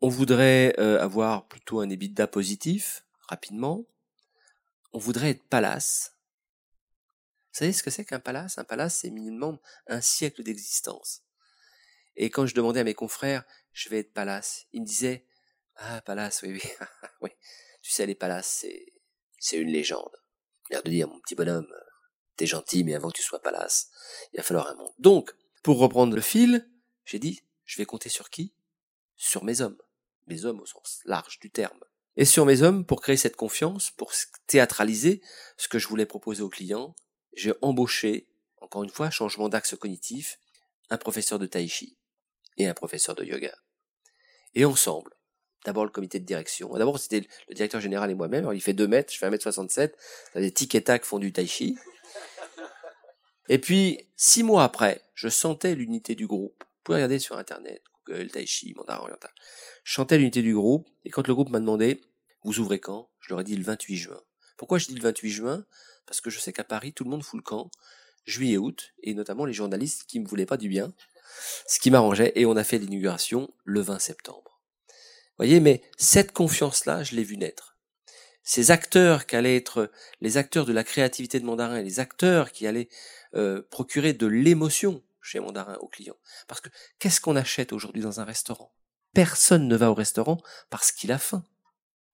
on 0.00 0.08
voudrait 0.08 0.74
euh, 0.78 1.00
avoir 1.00 1.48
plutôt 1.48 1.80
un 1.80 1.88
EBITDA 1.88 2.26
positif, 2.26 3.04
rapidement. 3.28 3.86
On 4.92 4.98
voudrait 4.98 5.30
être 5.30 5.44
palace. 5.44 6.16
Vous 7.52 7.58
savez 7.58 7.72
ce 7.72 7.82
que 7.82 7.90
c'est 7.90 8.04
qu'un 8.04 8.20
palace? 8.20 8.58
Un 8.58 8.64
palace, 8.64 8.98
c'est 9.00 9.10
minimum 9.10 9.58
un 9.86 10.00
siècle 10.00 10.42
d'existence. 10.42 11.22
Et 12.16 12.30
quand 12.30 12.46
je 12.46 12.54
demandais 12.54 12.80
à 12.80 12.84
mes 12.84 12.94
confrères, 12.94 13.44
je 13.72 13.88
vais 13.88 14.00
être 14.00 14.12
palace, 14.12 14.66
ils 14.72 14.82
me 14.82 14.86
disaient, 14.86 15.26
ah, 15.76 16.00
palace, 16.02 16.42
oui, 16.42 16.52
oui, 16.52 16.62
oui. 17.22 17.30
Tu 17.82 17.90
sais, 17.90 18.06
les 18.06 18.14
palaces, 18.14 18.58
c'est, 18.60 18.92
c'est 19.38 19.56
une 19.56 19.70
légende. 19.70 20.16
L'air 20.70 20.82
de 20.82 20.90
dire, 20.90 21.08
mon 21.08 21.20
petit 21.20 21.34
bonhomme, 21.34 21.72
t'es 22.36 22.46
gentil, 22.46 22.84
mais 22.84 22.94
avant 22.94 23.10
que 23.10 23.16
tu 23.16 23.22
sois 23.22 23.40
palace, 23.40 23.90
il 24.32 24.38
va 24.38 24.42
falloir 24.42 24.68
un 24.68 24.74
monde. 24.74 24.92
Donc, 24.98 25.34
pour 25.62 25.78
reprendre 25.78 26.14
le 26.14 26.22
fil, 26.22 26.68
j'ai 27.04 27.18
dit, 27.18 27.42
je 27.64 27.76
vais 27.78 27.86
compter 27.86 28.08
sur 28.08 28.30
qui? 28.30 28.54
Sur 29.16 29.44
mes 29.44 29.60
hommes 29.60 29.78
mes 30.26 30.44
hommes 30.44 30.60
au 30.60 30.66
sens 30.66 31.00
large 31.04 31.38
du 31.38 31.50
terme. 31.50 31.80
Et 32.16 32.24
sur 32.24 32.46
mes 32.46 32.62
hommes, 32.62 32.84
pour 32.84 33.00
créer 33.00 33.16
cette 33.16 33.36
confiance, 33.36 33.90
pour 33.90 34.12
théâtraliser 34.46 35.20
ce 35.56 35.68
que 35.68 35.78
je 35.78 35.86
voulais 35.88 36.06
proposer 36.06 36.42
aux 36.42 36.48
clients, 36.48 36.94
j'ai 37.34 37.52
embauché, 37.60 38.26
encore 38.60 38.84
une 38.84 38.90
fois, 38.90 39.10
changement 39.10 39.48
d'axe 39.48 39.74
cognitif, 39.76 40.38
un 40.88 40.96
professeur 40.96 41.38
de 41.38 41.46
tai 41.46 41.68
chi 41.68 41.98
et 42.56 42.66
un 42.66 42.74
professeur 42.74 43.14
de 43.14 43.24
yoga. 43.24 43.54
Et 44.54 44.64
ensemble, 44.64 45.12
d'abord 45.66 45.84
le 45.84 45.90
comité 45.90 46.18
de 46.18 46.24
direction. 46.24 46.72
D'abord, 46.74 46.98
c'était 46.98 47.28
le 47.48 47.54
directeur 47.54 47.80
général 47.80 48.10
et 48.10 48.14
moi-même. 48.14 48.48
Il 48.54 48.62
fait 48.62 48.72
2 48.72 48.88
mètres, 48.88 49.12
je 49.12 49.18
fais 49.18 49.26
1 49.26 49.30
mètre 49.30 49.42
67. 49.42 49.96
Des 50.34 50.50
tic 50.50 50.74
et 50.74 50.82
tac 50.82 51.04
font 51.04 51.18
du 51.18 51.32
tai 51.32 51.46
chi. 51.46 51.76
Et 53.48 53.58
puis, 53.58 54.08
six 54.16 54.42
mois 54.42 54.64
après, 54.64 55.02
je 55.14 55.28
sentais 55.28 55.74
l'unité 55.74 56.14
du 56.14 56.26
groupe. 56.26 56.64
Vous 56.64 56.82
pouvez 56.84 56.96
regarder 56.96 57.18
sur 57.18 57.36
Internet, 57.36 57.82
Google, 58.06 58.30
Tai 58.30 58.46
Chi, 58.46 58.74
Mandarin 58.76 59.00
Oriental 59.00 59.30
chantais 59.84 60.18
l'unité 60.18 60.42
du 60.42 60.54
groupe, 60.54 60.88
et 61.04 61.10
quand 61.10 61.26
le 61.26 61.34
groupe 61.34 61.48
m'a 61.50 61.60
demandé, 61.60 62.00
vous 62.42 62.58
ouvrez 62.58 62.80
quand? 62.80 63.08
Je 63.20 63.30
leur 63.30 63.40
ai 63.40 63.44
dit 63.44 63.56
le 63.56 63.62
28 63.62 63.96
juin. 63.96 64.20
Pourquoi 64.56 64.78
je 64.78 64.86
dis 64.86 64.94
le 64.94 65.02
28 65.02 65.30
juin? 65.30 65.64
Parce 66.06 66.20
que 66.20 66.30
je 66.30 66.38
sais 66.38 66.52
qu'à 66.52 66.64
Paris, 66.64 66.92
tout 66.92 67.04
le 67.04 67.10
monde 67.10 67.22
fout 67.22 67.38
le 67.38 67.44
camp, 67.44 67.70
juillet, 68.24 68.56
août, 68.56 68.94
et 69.02 69.14
notamment 69.14 69.44
les 69.44 69.52
journalistes 69.52 70.04
qui 70.06 70.18
me 70.18 70.26
voulaient 70.26 70.46
pas 70.46 70.56
du 70.56 70.68
bien, 70.68 70.92
ce 71.68 71.78
qui 71.78 71.90
m'arrangeait, 71.90 72.32
et 72.34 72.46
on 72.46 72.56
a 72.56 72.64
fait 72.64 72.78
l'inauguration 72.78 73.52
le 73.64 73.80
20 73.80 73.98
septembre. 73.98 74.60
Voyez, 75.36 75.60
mais 75.60 75.82
cette 75.96 76.32
confiance-là, 76.32 77.04
je 77.04 77.14
l'ai 77.14 77.24
vu 77.24 77.36
naître. 77.36 77.76
Ces 78.42 78.70
acteurs 78.70 79.26
qui 79.26 79.36
allaient 79.36 79.56
être 79.56 79.90
les 80.20 80.36
acteurs 80.36 80.66
de 80.66 80.72
la 80.72 80.84
créativité 80.84 81.40
de 81.40 81.44
Mandarin, 81.44 81.82
les 81.82 82.00
acteurs 82.00 82.52
qui 82.52 82.66
allaient 82.66 82.88
euh, 83.34 83.62
procurer 83.70 84.12
de 84.12 84.26
l'émotion 84.26 85.02
chez 85.26 85.40
Mandarin 85.40 85.76
aux 85.76 85.88
clients. 85.88 86.16
Parce 86.48 86.60
que 86.60 86.68
qu'est-ce 86.98 87.20
qu'on 87.20 87.36
achète 87.36 87.72
aujourd'hui 87.72 88.02
dans 88.02 88.20
un 88.20 88.24
restaurant? 88.24 88.72
Personne 89.12 89.68
ne 89.68 89.76
va 89.76 89.90
au 89.90 89.94
restaurant 89.94 90.38
parce 90.70 90.92
qu'il 90.92 91.12
a 91.12 91.18
faim. 91.18 91.44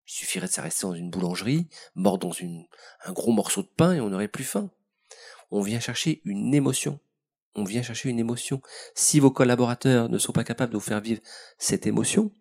Il 0.06 0.12
suffirait 0.12 0.46
de 0.46 0.52
s'arrêter 0.52 0.78
dans 0.82 0.94
une 0.94 1.10
boulangerie, 1.10 1.68
mort 1.94 2.18
dans 2.18 2.32
un 3.04 3.12
gros 3.12 3.32
morceau 3.32 3.62
de 3.62 3.68
pain 3.68 3.94
et 3.94 4.00
on 4.00 4.10
n'aurait 4.10 4.28
plus 4.28 4.44
faim. 4.44 4.70
On 5.50 5.62
vient 5.62 5.80
chercher 5.80 6.22
une 6.24 6.54
émotion. 6.54 6.98
On 7.54 7.64
vient 7.64 7.82
chercher 7.82 8.08
une 8.08 8.18
émotion. 8.18 8.62
Si 8.94 9.20
vos 9.20 9.30
collaborateurs 9.30 10.08
ne 10.08 10.18
sont 10.18 10.32
pas 10.32 10.44
capables 10.44 10.72
de 10.72 10.78
vous 10.78 10.84
faire 10.84 11.00
vivre 11.00 11.20
cette 11.58 11.86
émotion, 11.86 12.32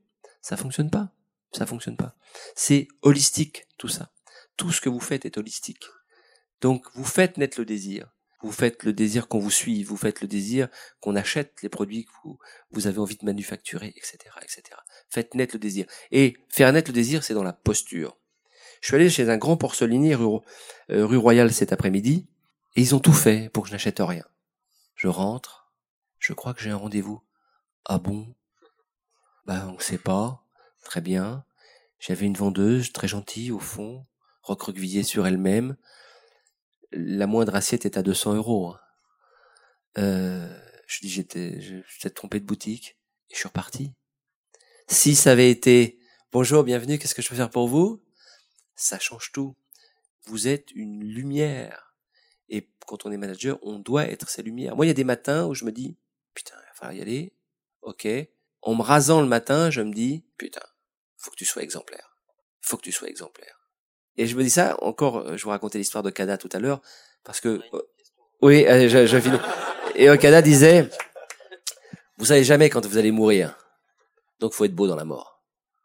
ça 0.41 0.57
fonctionne 0.57 0.89
pas. 0.89 1.11
Ça 1.51 1.65
fonctionne 1.65 1.97
pas. 1.97 2.15
C'est 2.55 2.87
holistique, 3.01 3.67
tout 3.77 3.89
ça. 3.89 4.11
Tout 4.55 4.71
ce 4.71 4.79
que 4.79 4.89
vous 4.89 5.01
faites 5.01 5.25
est 5.25 5.37
holistique. 5.37 5.83
Donc, 6.61 6.85
vous 6.93 7.03
faites 7.03 7.37
naître 7.37 7.59
le 7.59 7.65
désir. 7.65 8.09
Vous 8.43 8.51
faites 8.51 8.83
le 8.83 8.93
désir 8.93 9.27
qu'on 9.27 9.39
vous 9.39 9.51
suive. 9.51 9.87
Vous 9.87 9.97
faites 9.97 10.21
le 10.21 10.27
désir 10.27 10.67
qu'on 10.99 11.15
achète 11.15 11.61
les 11.61 11.69
produits 11.69 12.05
que 12.05 12.11
vous, 12.71 12.87
avez 12.87 12.97
envie 12.97 13.17
de 13.17 13.25
manufacturer, 13.25 13.93
etc., 13.95 14.17
etc. 14.41 14.63
Faites 15.09 15.35
naître 15.35 15.55
le 15.55 15.59
désir. 15.59 15.85
Et 16.11 16.37
faire 16.49 16.71
naître 16.73 16.89
le 16.89 16.95
désir, 16.95 17.23
c'est 17.23 17.33
dans 17.33 17.43
la 17.43 17.53
posture. 17.53 18.17
Je 18.81 18.87
suis 18.87 18.95
allé 18.95 19.09
chez 19.09 19.29
un 19.29 19.37
grand 19.37 19.57
porcelainier 19.57 20.15
rue, 20.15 20.39
euh, 20.89 21.05
rue 21.05 21.17
Royale 21.17 21.53
cet 21.53 21.71
après-midi, 21.71 22.27
et 22.75 22.81
ils 22.81 22.95
ont 22.95 22.99
tout 22.99 23.13
fait 23.13 23.49
pour 23.49 23.63
que 23.63 23.69
je 23.69 23.73
n'achète 23.73 23.99
rien. 23.99 24.25
Je 24.95 25.07
rentre, 25.07 25.71
je 26.17 26.33
crois 26.33 26.53
que 26.53 26.61
j'ai 26.61 26.71
un 26.71 26.77
rendez-vous. 26.77 27.21
Ah 27.85 27.99
bon? 27.99 28.33
Ben, 29.45 29.73
on 29.75 29.79
sait 29.79 29.97
pas. 29.97 30.43
Très 30.83 31.01
bien. 31.01 31.45
J'avais 31.99 32.25
une 32.25 32.37
vendeuse 32.37 32.91
très 32.91 33.07
gentille 33.07 33.51
au 33.51 33.59
fond, 33.59 34.05
recroquevillée 34.41 35.03
sur 35.03 35.27
elle-même. 35.27 35.77
La 36.91 37.27
moindre 37.27 37.55
assiette 37.55 37.85
est 37.85 37.97
à 37.97 38.03
200 38.03 38.35
euros. 38.35 38.69
Hein. 38.69 38.79
Euh, 39.97 40.61
je 40.87 40.99
dis 40.99 41.09
j'étais, 41.09 41.59
trompé 42.13 42.39
de 42.39 42.45
boutique 42.45 42.97
et 43.29 43.33
je 43.33 43.39
suis 43.39 43.47
reparti. 43.47 43.93
Si 44.87 45.15
ça 45.15 45.31
avait 45.31 45.49
été 45.49 45.99
bonjour, 46.31 46.63
bienvenue, 46.63 46.99
qu'est-ce 46.99 47.15
que 47.15 47.21
je 47.21 47.29
peux 47.29 47.35
faire 47.35 47.49
pour 47.49 47.67
vous? 47.67 48.03
Ça 48.75 48.99
change 48.99 49.31
tout. 49.31 49.55
Vous 50.25 50.47
êtes 50.49 50.71
une 50.71 51.03
lumière. 51.03 51.95
Et 52.49 52.69
quand 52.85 53.05
on 53.05 53.11
est 53.11 53.17
manager, 53.17 53.57
on 53.61 53.79
doit 53.79 54.07
être 54.09 54.29
ces 54.29 54.43
lumières. 54.43 54.75
Moi, 54.75 54.85
il 54.85 54.89
y 54.89 54.91
a 54.91 54.95
des 54.95 55.05
matins 55.05 55.45
où 55.45 55.53
je 55.53 55.63
me 55.63 55.71
dis 55.71 55.97
putain, 56.33 56.55
il 56.55 56.67
va 56.67 56.73
falloir 56.73 56.93
y 56.93 57.01
aller. 57.01 57.33
Ok. 57.81 58.07
En 58.61 58.75
me 58.75 58.81
rasant 58.81 59.21
le 59.21 59.27
matin, 59.27 59.69
je 59.69 59.81
me 59.81 59.93
dis 59.93 60.25
putain, 60.37 60.61
faut 61.15 61.31
que 61.31 61.37
tu 61.37 61.45
sois 61.45 61.63
exemplaire. 61.63 62.17
Faut 62.59 62.75
que 62.75 62.83
tu 62.83 62.91
sois 62.91 63.07
exemplaire. 63.07 63.60
Et 64.17 64.27
je 64.27 64.35
me 64.35 64.43
dis 64.43 64.49
ça 64.49 64.77
encore. 64.81 65.17
Euh, 65.17 65.37
je 65.37 65.43
vous 65.43 65.49
racontais 65.49 65.77
l'histoire 65.77 66.03
de 66.03 66.09
Kada 66.09 66.37
tout 66.37 66.49
à 66.51 66.59
l'heure 66.59 66.81
parce 67.23 67.39
que 67.39 67.61
euh, 67.73 67.81
oui, 68.41 68.65
euh, 68.67 68.89
je, 68.89 69.05
je 69.05 69.19
finis. 69.19 69.37
Et 69.95 70.09
Okada 70.09 70.41
disait, 70.41 70.89
vous 72.17 72.25
savez 72.25 72.43
jamais 72.43 72.69
quand 72.69 72.85
vous 72.85 72.97
allez 72.97 73.11
mourir. 73.11 73.57
Donc 74.39 74.53
faut 74.53 74.65
être 74.65 74.75
beau 74.75 74.87
dans 74.87 74.95
la 74.95 75.05
mort. 75.05 75.41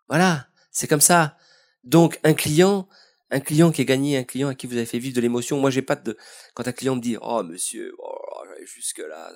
Voilà, 0.08 0.48
c'est 0.70 0.86
comme 0.86 1.00
ça. 1.00 1.36
Donc 1.84 2.18
un 2.24 2.34
client, 2.34 2.88
un 3.30 3.40
client 3.40 3.70
qui 3.70 3.82
est 3.82 3.86
gagné, 3.86 4.16
un 4.16 4.24
client 4.24 4.48
à 4.48 4.54
qui 4.54 4.66
vous 4.66 4.76
avez 4.76 4.86
fait 4.86 4.98
vivre 4.98 5.16
de 5.16 5.20
l'émotion. 5.20 5.58
Moi 5.58 5.70
j'ai 5.70 5.82
pas 5.82 5.96
de 5.96 6.16
quand 6.54 6.66
un 6.66 6.72
client 6.72 6.96
me 6.96 7.00
dit 7.00 7.16
"Oh 7.20 7.42
monsieur, 7.42 7.94
oh, 7.98 8.44
jusque 8.64 8.98
là." 8.98 9.32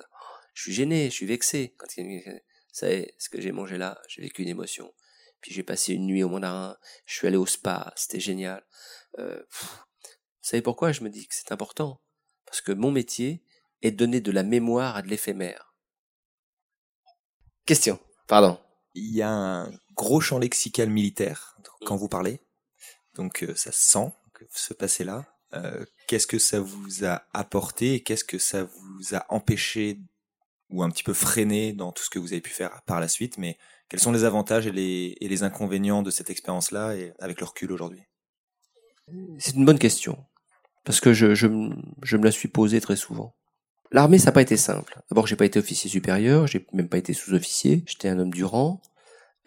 Je 0.53 0.63
suis 0.63 0.73
gêné, 0.73 1.05
je 1.05 1.15
suis 1.15 1.25
vexé 1.25 1.73
quand 1.77 1.87
vous 1.97 2.77
savez 2.77 3.13
ce 3.17 3.29
que 3.29 3.39
j'ai 3.39 3.51
mangé 3.51 3.77
là, 3.77 4.01
j'ai 4.07 4.21
vécu 4.21 4.41
une 4.43 4.49
émotion. 4.49 4.91
Puis 5.41 5.53
j'ai 5.53 5.63
passé 5.63 5.93
une 5.93 6.05
nuit 6.05 6.23
au 6.23 6.29
Mandarin, 6.29 6.77
je 7.05 7.15
suis 7.15 7.27
allé 7.27 7.37
au 7.37 7.45
spa, 7.45 7.93
c'était 7.95 8.19
génial. 8.19 8.63
Euh, 9.19 9.41
vous 9.51 9.67
savez 10.41 10.61
pourquoi 10.61 10.91
je 10.91 11.03
me 11.03 11.09
dis 11.09 11.27
que 11.27 11.35
c'est 11.35 11.51
important? 11.51 12.01
Parce 12.45 12.61
que 12.61 12.71
mon 12.71 12.91
métier 12.91 13.43
est 13.81 13.91
de 13.91 13.97
donner 13.97 14.21
de 14.21 14.31
la 14.31 14.43
mémoire 14.43 14.95
à 14.95 15.01
de 15.01 15.07
l'éphémère. 15.07 15.73
Question, 17.65 17.99
pardon 18.27 18.59
il 18.93 19.15
y 19.15 19.21
a 19.21 19.31
un 19.31 19.71
gros 19.95 20.21
champ 20.21 20.39
lexical 20.39 20.89
militaire 20.89 21.57
quand 21.85 21.95
vous 21.95 22.09
parlez. 22.09 22.39
Donc 23.15 23.43
euh, 23.43 23.55
ça 23.55 23.71
sent 23.71 24.11
que 24.33 24.45
ce 24.51 24.73
passé-là. 24.73 25.25
Euh, 25.53 25.85
qu'est-ce 26.07 26.27
que 26.27 26.39
ça 26.39 26.59
vous 26.59 27.05
a 27.05 27.23
apporté 27.33 27.95
et 27.95 28.03
qu'est-ce 28.03 28.23
que 28.23 28.39
ça 28.39 28.63
vous 28.63 29.15
a 29.15 29.25
empêché 29.29 29.99
ou 30.69 30.83
un 30.83 30.89
petit 30.89 31.03
peu 31.03 31.13
freiné 31.13 31.73
dans 31.73 31.91
tout 31.91 32.03
ce 32.03 32.09
que 32.09 32.19
vous 32.19 32.31
avez 32.31 32.41
pu 32.41 32.51
faire 32.51 32.81
par 32.83 32.99
la 32.99 33.07
suite? 33.07 33.37
Mais 33.37 33.57
quels 33.91 33.99
sont 33.99 34.13
les 34.13 34.23
avantages 34.23 34.67
et 34.67 34.71
les, 34.71 35.17
et 35.19 35.27
les 35.27 35.43
inconvénients 35.43 36.01
de 36.01 36.11
cette 36.11 36.29
expérience-là 36.29 36.95
et 36.95 37.11
avec 37.19 37.41
le 37.41 37.45
recul 37.45 37.73
aujourd'hui? 37.73 37.99
C'est 39.37 39.55
une 39.55 39.65
bonne 39.65 39.79
question 39.79 40.17
parce 40.85 41.01
que 41.01 41.11
je, 41.11 41.35
je, 41.35 41.47
je 42.01 42.15
me 42.15 42.23
la 42.23 42.31
suis 42.31 42.47
posée 42.47 42.79
très 42.79 42.95
souvent. 42.95 43.35
L'armée, 43.91 44.17
ça 44.17 44.27
n'a 44.27 44.31
pas 44.31 44.43
été 44.43 44.55
simple. 44.55 45.01
D'abord, 45.09 45.27
j'ai 45.27 45.35
pas 45.35 45.43
été 45.43 45.59
officier 45.59 45.89
supérieur, 45.89 46.47
j'ai 46.47 46.65
même 46.71 46.87
pas 46.87 46.99
été 46.99 47.11
sous-officier. 47.11 47.83
J'étais 47.85 48.07
un 48.07 48.17
homme 48.17 48.33
du 48.33 48.45
rang. 48.45 48.81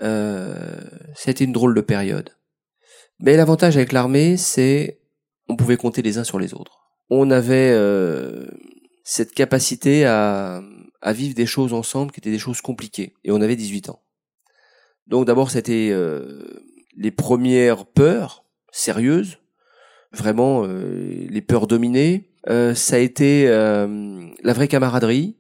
Euh, 0.03 0.79
c'était 1.17 1.45
une 1.45 1.53
drôle 1.53 1.75
de 1.75 1.81
période. 1.81 2.29
Mais 3.21 3.39
l'avantage 3.39 3.79
avec 3.79 3.93
l'armée, 3.93 4.37
c'est 4.37 5.01
on 5.49 5.57
pouvait 5.57 5.79
compter 5.79 6.03
les 6.03 6.19
uns 6.19 6.25
sur 6.25 6.39
les 6.39 6.53
autres. 6.53 6.81
On 7.09 7.31
avait 7.31 7.71
euh, 7.73 8.47
cette 9.05 9.33
capacité 9.33 10.05
à, 10.05 10.61
à 11.01 11.13
vivre 11.15 11.35
des 11.35 11.47
choses 11.47 11.73
ensemble 11.73 12.13
qui 12.13 12.21
étaient 12.21 12.31
des 12.31 12.39
choses 12.39 12.61
compliquées. 12.61 13.15
Et 13.25 13.31
on 13.31 13.41
avait 13.41 13.57
18 13.57 13.89
ans. 13.89 14.04
Donc 15.07 15.27
d'abord, 15.27 15.51
c'était 15.51 15.91
euh, 15.93 16.43
les 16.97 17.11
premières 17.11 17.87
peurs 17.87 18.45
sérieuses, 18.73 19.39
vraiment 20.13 20.65
euh, 20.65 21.27
les 21.29 21.43
peurs 21.43 21.67
dominées, 21.67 22.31
euh, 22.49 22.75
ça 22.75 22.97
a 22.97 22.99
été 22.99 23.47
la 23.47 24.53
vraie 24.53 24.69
camaraderie. 24.69 25.37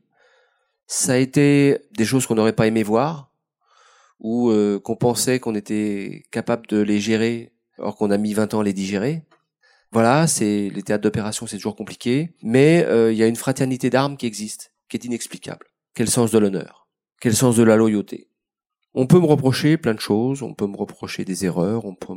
Ça 0.87 1.15
a 1.15 1.17
été 1.17 1.79
des 1.97 2.05
choses 2.05 2.27
qu'on 2.27 2.35
n'aurait 2.35 2.53
pas 2.53 2.67
aimé 2.67 2.83
voir 2.83 3.31
ou 4.21 4.53
qu'on 4.85 4.97
pensait 4.97 5.41
qu'on 5.41 5.55
était 5.55 6.25
capable 6.31 6.67
de 6.67 6.79
les 6.79 7.01
gérer 7.01 7.53
alors 7.79 7.97
qu'on 7.97 8.11
a 8.11 8.19
mis 8.19 8.33
20 8.33 8.55
ans 8.55 8.61
à 8.61 8.65
les 8.65 8.73
digérer. 8.73 9.25
Voilà, 9.93 10.27
c'est 10.27 10.71
les 10.71 10.83
théâtres 10.83 11.03
d'opération, 11.03 11.47
c'est 11.47 11.57
toujours 11.57 11.77
compliqué, 11.77 12.35
mais 12.43 12.87
il 13.11 13.17
y 13.17 13.23
a 13.23 13.27
une 13.27 13.37
fraternité 13.37 13.91
d'armes 13.91 14.17
qui 14.17 14.27
existe, 14.27 14.73
qui 14.89 14.99
est 14.99 15.05
inexplicable. 15.05 15.67
Quel 15.95 16.09
sens 16.09 16.31
de 16.31 16.39
l'honneur, 16.39 16.87
quel 17.21 17.35
sens 17.35 17.57
de 17.57 17.63
la 17.63 17.77
loyauté? 17.77 18.29
On 18.95 19.07
peut 19.07 19.19
me 19.19 19.27
reprocher 19.27 19.77
plein 19.77 19.95
de 19.95 20.01
choses, 20.01 20.43
on 20.43 20.55
peut 20.55 20.67
me 20.67 20.77
reprocher 20.77 21.25
des 21.25 21.45
erreurs, 21.45 21.85
on 21.85 21.95
peut 21.95 22.15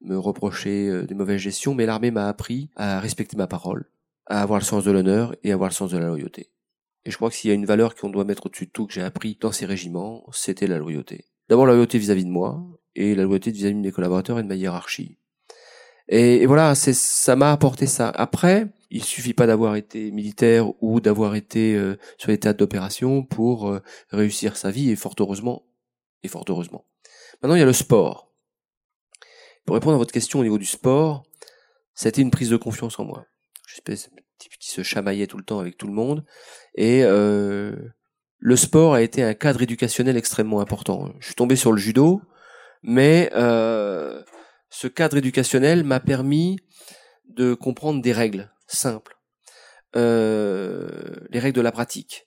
me 0.00 0.16
reprocher 0.16 1.02
des 1.04 1.14
mauvaises 1.14 1.40
gestions, 1.40 1.74
mais 1.74 1.84
l'armée 1.84 2.12
m'a 2.12 2.28
appris 2.28 2.70
à 2.76 3.00
respecter 3.00 3.36
ma 3.36 3.48
parole, 3.48 3.90
à 4.26 4.40
avoir 4.40 4.60
le 4.60 4.64
sens 4.64 4.84
de 4.84 4.92
l'honneur 4.92 5.34
et 5.42 5.52
avoir 5.52 5.68
le 5.68 5.74
sens 5.74 5.90
de 5.90 5.98
la 5.98 6.06
loyauté. 6.06 6.52
Et 7.06 7.10
je 7.12 7.16
crois 7.16 7.30
que 7.30 7.36
s'il 7.36 7.48
y 7.48 7.52
a 7.52 7.54
une 7.54 7.66
valeur 7.66 7.94
qu'on 7.94 8.10
doit 8.10 8.24
mettre 8.24 8.46
au-dessus 8.46 8.66
de 8.66 8.70
tout 8.72 8.86
que 8.86 8.92
j'ai 8.92 9.02
appris 9.02 9.38
dans 9.40 9.52
ces 9.52 9.64
régiments, 9.64 10.26
c'était 10.32 10.66
la 10.66 10.78
loyauté. 10.78 11.24
D'abord 11.48 11.66
la 11.66 11.72
loyauté 11.72 11.98
vis-à-vis 11.98 12.24
de 12.24 12.30
moi 12.30 12.64
et 12.96 13.14
la 13.14 13.22
loyauté 13.22 13.52
vis-à-vis 13.52 13.76
de 13.76 13.80
mes 13.80 13.92
collaborateurs 13.92 14.40
et 14.40 14.42
de 14.42 14.48
ma 14.48 14.56
hiérarchie. 14.56 15.18
Et, 16.08 16.46
voilà, 16.46 16.74
ça 16.74 17.36
m'a 17.36 17.52
apporté 17.52 17.86
ça. 17.86 18.10
Après, 18.10 18.66
il 18.90 19.04
suffit 19.04 19.34
pas 19.34 19.46
d'avoir 19.46 19.76
été 19.76 20.10
militaire 20.10 20.70
ou 20.82 21.00
d'avoir 21.00 21.36
été 21.36 21.74
euh, 21.74 21.96
sur 22.18 22.30
les 22.30 22.38
théâtres 22.38 22.58
d'opération 22.58 23.24
pour 23.24 23.68
euh, 23.68 23.80
réussir 24.10 24.56
sa 24.56 24.70
vie 24.70 24.90
et 24.90 24.96
fort 24.96 25.14
heureusement 25.18 25.65
fort 26.28 26.44
heureusement. 26.48 26.86
Maintenant, 27.42 27.56
il 27.56 27.60
y 27.60 27.62
a 27.62 27.66
le 27.66 27.72
sport. 27.72 28.32
Pour 29.64 29.74
répondre 29.74 29.94
à 29.94 29.98
votre 29.98 30.12
question 30.12 30.40
au 30.40 30.42
niveau 30.42 30.58
du 30.58 30.64
sport, 30.64 31.24
ça 31.94 32.06
a 32.06 32.10
été 32.10 32.22
une 32.22 32.30
prise 32.30 32.50
de 32.50 32.56
confiance 32.56 32.98
en 32.98 33.04
moi 33.04 33.26
espèce 33.76 34.10
type 34.38 34.52
qui 34.58 34.70
se 34.70 34.82
chamaillait 34.82 35.26
tout 35.26 35.38
le 35.38 35.44
temps 35.44 35.60
avec 35.60 35.78
tout 35.78 35.86
le 35.86 35.92
monde. 35.92 36.24
Et 36.74 37.02
euh, 37.04 37.74
le 38.38 38.56
sport 38.56 38.94
a 38.94 39.02
été 39.02 39.22
un 39.22 39.34
cadre 39.34 39.62
éducationnel 39.62 40.16
extrêmement 40.16 40.60
important. 40.60 41.12
Je 41.20 41.26
suis 41.26 41.34
tombé 41.34 41.56
sur 41.56 41.72
le 41.72 41.78
judo, 41.78 42.20
mais 42.82 43.30
euh, 43.34 44.22
ce 44.68 44.88
cadre 44.88 45.16
éducationnel 45.16 45.84
m'a 45.84 46.00
permis 46.00 46.58
de 47.28 47.54
comprendre 47.54 48.02
des 48.02 48.12
règles 48.12 48.52
simples, 48.66 49.16
euh, 49.96 51.16
les 51.30 51.38
règles 51.38 51.56
de 51.56 51.62
la 51.62 51.72
pratique. 51.72 52.26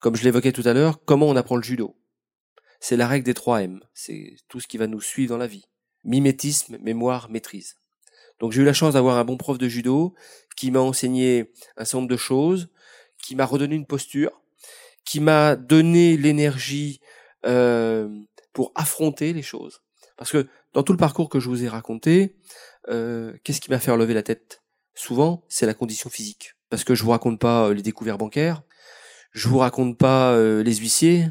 Comme 0.00 0.16
je 0.16 0.24
l'évoquais 0.24 0.52
tout 0.52 0.66
à 0.66 0.72
l'heure, 0.72 1.04
comment 1.04 1.28
on 1.28 1.36
apprend 1.36 1.56
le 1.56 1.62
judo? 1.62 1.96
C'est 2.82 2.96
la 2.96 3.06
règle 3.06 3.24
des 3.24 3.32
3 3.32 3.62
M. 3.62 3.80
C'est 3.94 4.34
tout 4.48 4.58
ce 4.58 4.66
qui 4.66 4.76
va 4.76 4.88
nous 4.88 5.00
suivre 5.00 5.28
dans 5.28 5.38
la 5.38 5.46
vie. 5.46 5.68
Mimétisme, 6.02 6.78
mémoire, 6.78 7.30
maîtrise. 7.30 7.76
Donc 8.40 8.50
j'ai 8.50 8.62
eu 8.62 8.64
la 8.64 8.72
chance 8.72 8.94
d'avoir 8.94 9.18
un 9.18 9.24
bon 9.24 9.36
prof 9.36 9.56
de 9.56 9.68
judo 9.68 10.14
qui 10.56 10.72
m'a 10.72 10.80
enseigné 10.80 11.52
un 11.76 11.84
certain 11.84 11.98
nombre 11.98 12.10
de 12.10 12.16
choses, 12.16 12.70
qui 13.22 13.36
m'a 13.36 13.46
redonné 13.46 13.76
une 13.76 13.86
posture, 13.86 14.32
qui 15.04 15.20
m'a 15.20 15.54
donné 15.54 16.16
l'énergie 16.16 17.00
euh, 17.46 18.08
pour 18.52 18.72
affronter 18.74 19.32
les 19.32 19.42
choses. 19.42 19.84
Parce 20.16 20.32
que 20.32 20.48
dans 20.72 20.82
tout 20.82 20.92
le 20.92 20.98
parcours 20.98 21.28
que 21.28 21.38
je 21.38 21.48
vous 21.48 21.62
ai 21.62 21.68
raconté, 21.68 22.34
euh, 22.88 23.32
qu'est-ce 23.44 23.60
qui 23.60 23.70
m'a 23.70 23.78
fait 23.78 23.92
relever 23.92 24.12
la 24.12 24.24
tête 24.24 24.60
Souvent, 24.94 25.44
c'est 25.48 25.66
la 25.66 25.74
condition 25.74 26.10
physique. 26.10 26.56
Parce 26.68 26.82
que 26.82 26.96
je 26.96 27.04
vous 27.04 27.10
raconte 27.10 27.38
pas 27.38 27.68
euh, 27.68 27.74
les 27.74 27.82
découvertes 27.82 28.18
bancaires, 28.18 28.64
je 29.30 29.46
vous 29.46 29.58
raconte 29.58 29.96
pas 29.96 30.36
les 30.36 30.74
huissiers, 30.74 31.28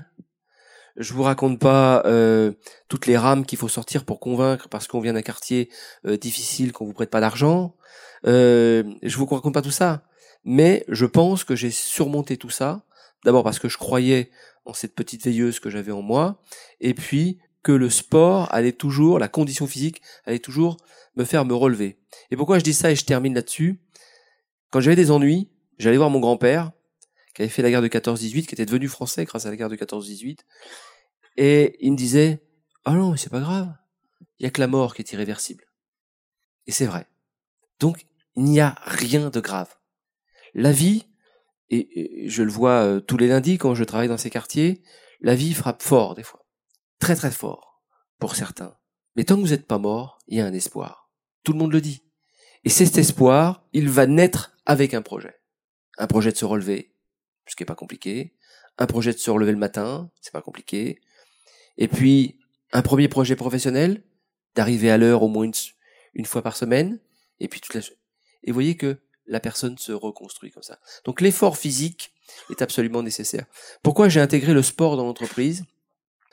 je 0.97 1.13
vous 1.13 1.23
raconte 1.23 1.59
pas 1.59 2.03
euh, 2.05 2.51
toutes 2.87 3.05
les 3.05 3.17
rames 3.17 3.45
qu'il 3.45 3.57
faut 3.57 3.69
sortir 3.69 4.05
pour 4.05 4.19
convaincre 4.19 4.69
parce 4.69 4.87
qu'on 4.87 4.99
vient 4.99 5.13
d'un 5.13 5.21
quartier 5.21 5.69
euh, 6.05 6.17
difficile 6.17 6.71
qu'on 6.71 6.85
vous 6.85 6.93
prête 6.93 7.09
pas 7.09 7.21
d'argent. 7.21 7.75
Euh, 8.27 8.83
je 9.01 9.17
vous 9.17 9.25
raconte 9.25 9.53
pas 9.53 9.61
tout 9.61 9.71
ça, 9.71 10.03
mais 10.45 10.85
je 10.87 11.05
pense 11.05 11.43
que 11.43 11.55
j'ai 11.55 11.71
surmonté 11.71 12.37
tout 12.37 12.49
ça 12.49 12.83
D'abord 13.23 13.43
parce 13.43 13.59
que 13.59 13.69
je 13.69 13.77
croyais 13.77 14.31
en 14.65 14.73
cette 14.73 14.95
petite 14.95 15.23
veilleuse 15.23 15.59
que 15.59 15.69
j'avais 15.69 15.91
en 15.91 16.01
moi, 16.01 16.41
et 16.79 16.93
puis 16.93 17.39
que 17.63 17.71
le 17.71 17.89
sport 17.89 18.47
allait 18.51 18.71
toujours, 18.71 19.19
la 19.19 19.27
condition 19.27 19.67
physique 19.67 20.01
allait 20.25 20.39
toujours 20.39 20.77
me 21.15 21.23
faire 21.23 21.45
me 21.45 21.53
relever. 21.53 21.99
Et 22.31 22.35
pourquoi 22.35 22.57
je 22.57 22.63
dis 22.63 22.73
ça 22.73 22.91
et 22.91 22.95
je 22.95 23.05
termine 23.05 23.35
là-dessus? 23.35 23.79
Quand 24.71 24.79
j'avais 24.79 24.95
des 24.95 25.11
ennuis, 25.11 25.51
j'allais 25.77 25.97
voir 25.97 26.09
mon 26.09 26.19
grand-père, 26.19 26.71
qui 27.33 27.41
avait 27.41 27.49
fait 27.49 27.61
la 27.61 27.69
guerre 27.69 27.81
de 27.81 27.87
14-18, 27.87 28.45
qui 28.45 28.55
était 28.55 28.65
devenu 28.65 28.87
français 28.87 29.25
grâce 29.25 29.45
à 29.45 29.49
la 29.49 29.55
guerre 29.55 29.69
de 29.69 29.75
14-18, 29.75 30.39
et 31.37 31.77
il 31.79 31.91
me 31.91 31.97
disait, 31.97 32.43
ah 32.85 32.93
non, 32.93 33.11
mais 33.11 33.17
c'est 33.17 33.29
pas 33.29 33.39
grave, 33.39 33.73
il 34.39 34.43
y 34.43 34.47
a 34.47 34.49
que 34.49 34.59
la 34.59 34.67
mort 34.67 34.95
qui 34.95 35.01
est 35.01 35.11
irréversible. 35.11 35.65
Et 36.67 36.71
c'est 36.71 36.85
vrai. 36.85 37.07
Donc, 37.79 38.05
il 38.35 38.43
n'y 38.43 38.59
a 38.59 38.75
rien 38.83 39.29
de 39.29 39.39
grave. 39.39 39.73
La 40.53 40.71
vie, 40.71 41.05
et, 41.69 42.27
je 42.27 42.43
le 42.43 42.51
vois 42.51 42.83
euh, 42.83 42.99
tous 42.99 43.17
les 43.17 43.27
lundis 43.27 43.57
quand 43.57 43.75
je 43.75 43.83
travaille 43.83 44.07
dans 44.07 44.17
ces 44.17 44.29
quartiers, 44.29 44.83
la 45.21 45.35
vie 45.35 45.53
frappe 45.53 45.81
fort 45.81 46.15
des 46.15 46.23
fois. 46.23 46.45
Très 46.99 47.15
très 47.15 47.31
fort, 47.31 47.83
pour 48.19 48.35
certains. 48.35 48.75
Mais 49.15 49.23
tant 49.23 49.35
que 49.35 49.41
vous 49.41 49.49
n'êtes 49.49 49.67
pas 49.67 49.77
mort, 49.77 50.19
il 50.27 50.37
y 50.37 50.41
a 50.41 50.45
un 50.45 50.53
espoir. 50.53 51.11
Tout 51.43 51.53
le 51.53 51.59
monde 51.59 51.73
le 51.73 51.81
dit. 51.81 52.03
Et 52.63 52.69
cet 52.69 52.97
espoir, 52.97 53.67
il 53.73 53.89
va 53.89 54.05
naître 54.05 54.55
avec 54.65 54.93
un 54.93 55.01
projet. 55.01 55.35
Un 55.97 56.07
projet 56.07 56.31
de 56.31 56.37
se 56.37 56.45
relever, 56.45 56.90
ce 57.45 57.55
qui 57.55 57.63
n'est 57.63 57.67
pas 57.67 57.75
compliqué. 57.75 58.33
Un 58.77 58.87
projet 58.87 59.13
de 59.13 59.17
se 59.17 59.29
relever 59.29 59.51
le 59.51 59.57
matin, 59.57 60.09
c'est 60.21 60.33
pas 60.33 60.41
compliqué. 60.41 60.99
Et 61.77 61.87
puis, 61.87 62.39
un 62.73 62.81
premier 62.81 63.07
projet 63.07 63.35
professionnel, 63.35 64.03
d'arriver 64.55 64.91
à 64.91 64.97
l'heure 64.97 65.23
au 65.23 65.27
moins 65.27 65.49
une, 66.13 66.25
fois 66.25 66.41
par 66.41 66.55
semaine. 66.55 66.99
Et 67.39 67.47
puis 67.47 67.61
toute 67.61 67.73
la... 67.73 67.81
Et 68.43 68.51
vous 68.51 68.53
voyez 68.53 68.77
que 68.77 69.01
la 69.27 69.39
personne 69.39 69.77
se 69.77 69.91
reconstruit 69.91 70.51
comme 70.51 70.63
ça. 70.63 70.79
Donc 71.05 71.21
l'effort 71.21 71.57
physique 71.57 72.11
est 72.49 72.61
absolument 72.61 73.03
nécessaire. 73.03 73.45
Pourquoi 73.83 74.09
j'ai 74.09 74.19
intégré 74.19 74.53
le 74.53 74.61
sport 74.61 74.97
dans 74.97 75.05
l'entreprise? 75.05 75.63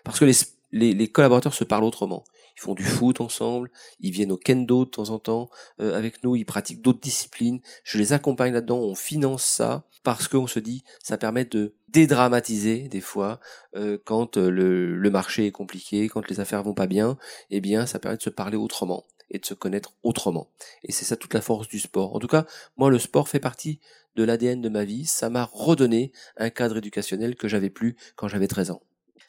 Parce 0.05 0.19
que 0.19 0.25
les, 0.73 1.13
collaborateurs 1.13 1.55
se 1.55 1.65
parlent 1.65 1.85
autrement. 1.85 2.25
Ils 2.59 2.61
font 2.61 2.75
du 2.75 2.83
foot 2.83 3.21
ensemble, 3.21 3.71
ils 4.01 4.11
viennent 4.11 4.33
au 4.33 4.37
kendo 4.37 4.85
de 4.85 4.91
temps 4.91 5.11
en 5.11 5.21
temps 5.21 5.49
euh, 5.81 5.97
avec 5.97 6.25
nous, 6.25 6.35
ils 6.35 6.45
pratiquent 6.45 6.83
d'autres 6.83 6.99
disciplines. 6.99 7.61
Je 7.85 7.99
les 7.99 8.13
accompagne 8.13 8.53
là-dedans, 8.53 8.79
on 8.79 8.97
finance 8.97 9.45
ça 9.45 9.85
parce 10.03 10.27
qu'on 10.27 10.49
se 10.49 10.59
dit 10.59 10.83
ça 11.01 11.19
permet 11.19 11.45
de 11.45 11.75
dédramatiser 11.89 12.89
des 12.89 13.01
fois 13.01 13.39
euh, 13.77 13.97
quand 14.05 14.39
euh, 14.39 14.51
le, 14.51 14.97
le 14.97 15.11
marché 15.11 15.47
est 15.47 15.53
compliqué, 15.53 16.09
quand 16.09 16.29
les 16.29 16.41
affaires 16.41 16.65
vont 16.65 16.75
pas 16.75 16.89
bien. 16.89 17.17
Eh 17.51 17.61
bien, 17.61 17.87
ça 17.87 18.01
permet 18.01 18.17
de 18.17 18.23
se 18.23 18.31
parler 18.31 18.57
autrement 18.57 19.05
et 19.31 19.39
de 19.39 19.47
se 19.47 19.55
connaître 19.55 19.93
autrement. 20.03 20.51
Et 20.83 20.91
c'est 20.91 21.05
ça 21.05 21.17
toute 21.17 21.35
la 21.35 21.41
force 21.41 21.69
du 21.69 21.79
sport. 21.79 22.17
En 22.17 22.19
tout 22.19 22.27
cas, 22.27 22.45
moi, 22.77 22.91
le 22.91 22.99
sport 22.99 23.29
fait 23.29 23.39
partie 23.41 23.79
de 24.17 24.25
l'ADN 24.25 24.61
de 24.61 24.69
ma 24.69 24.85
vie. 24.85 25.07
Ça 25.07 25.31
m'a 25.31 25.45
redonné 25.45 26.11
un 26.37 26.51
cadre 26.51 26.79
éducationnel 26.79 27.37
que 27.37 27.47
j'avais 27.47 27.71
plus 27.71 27.97
quand 28.17 28.27
j'avais 28.27 28.49
13 28.49 28.73
ans. 28.73 28.83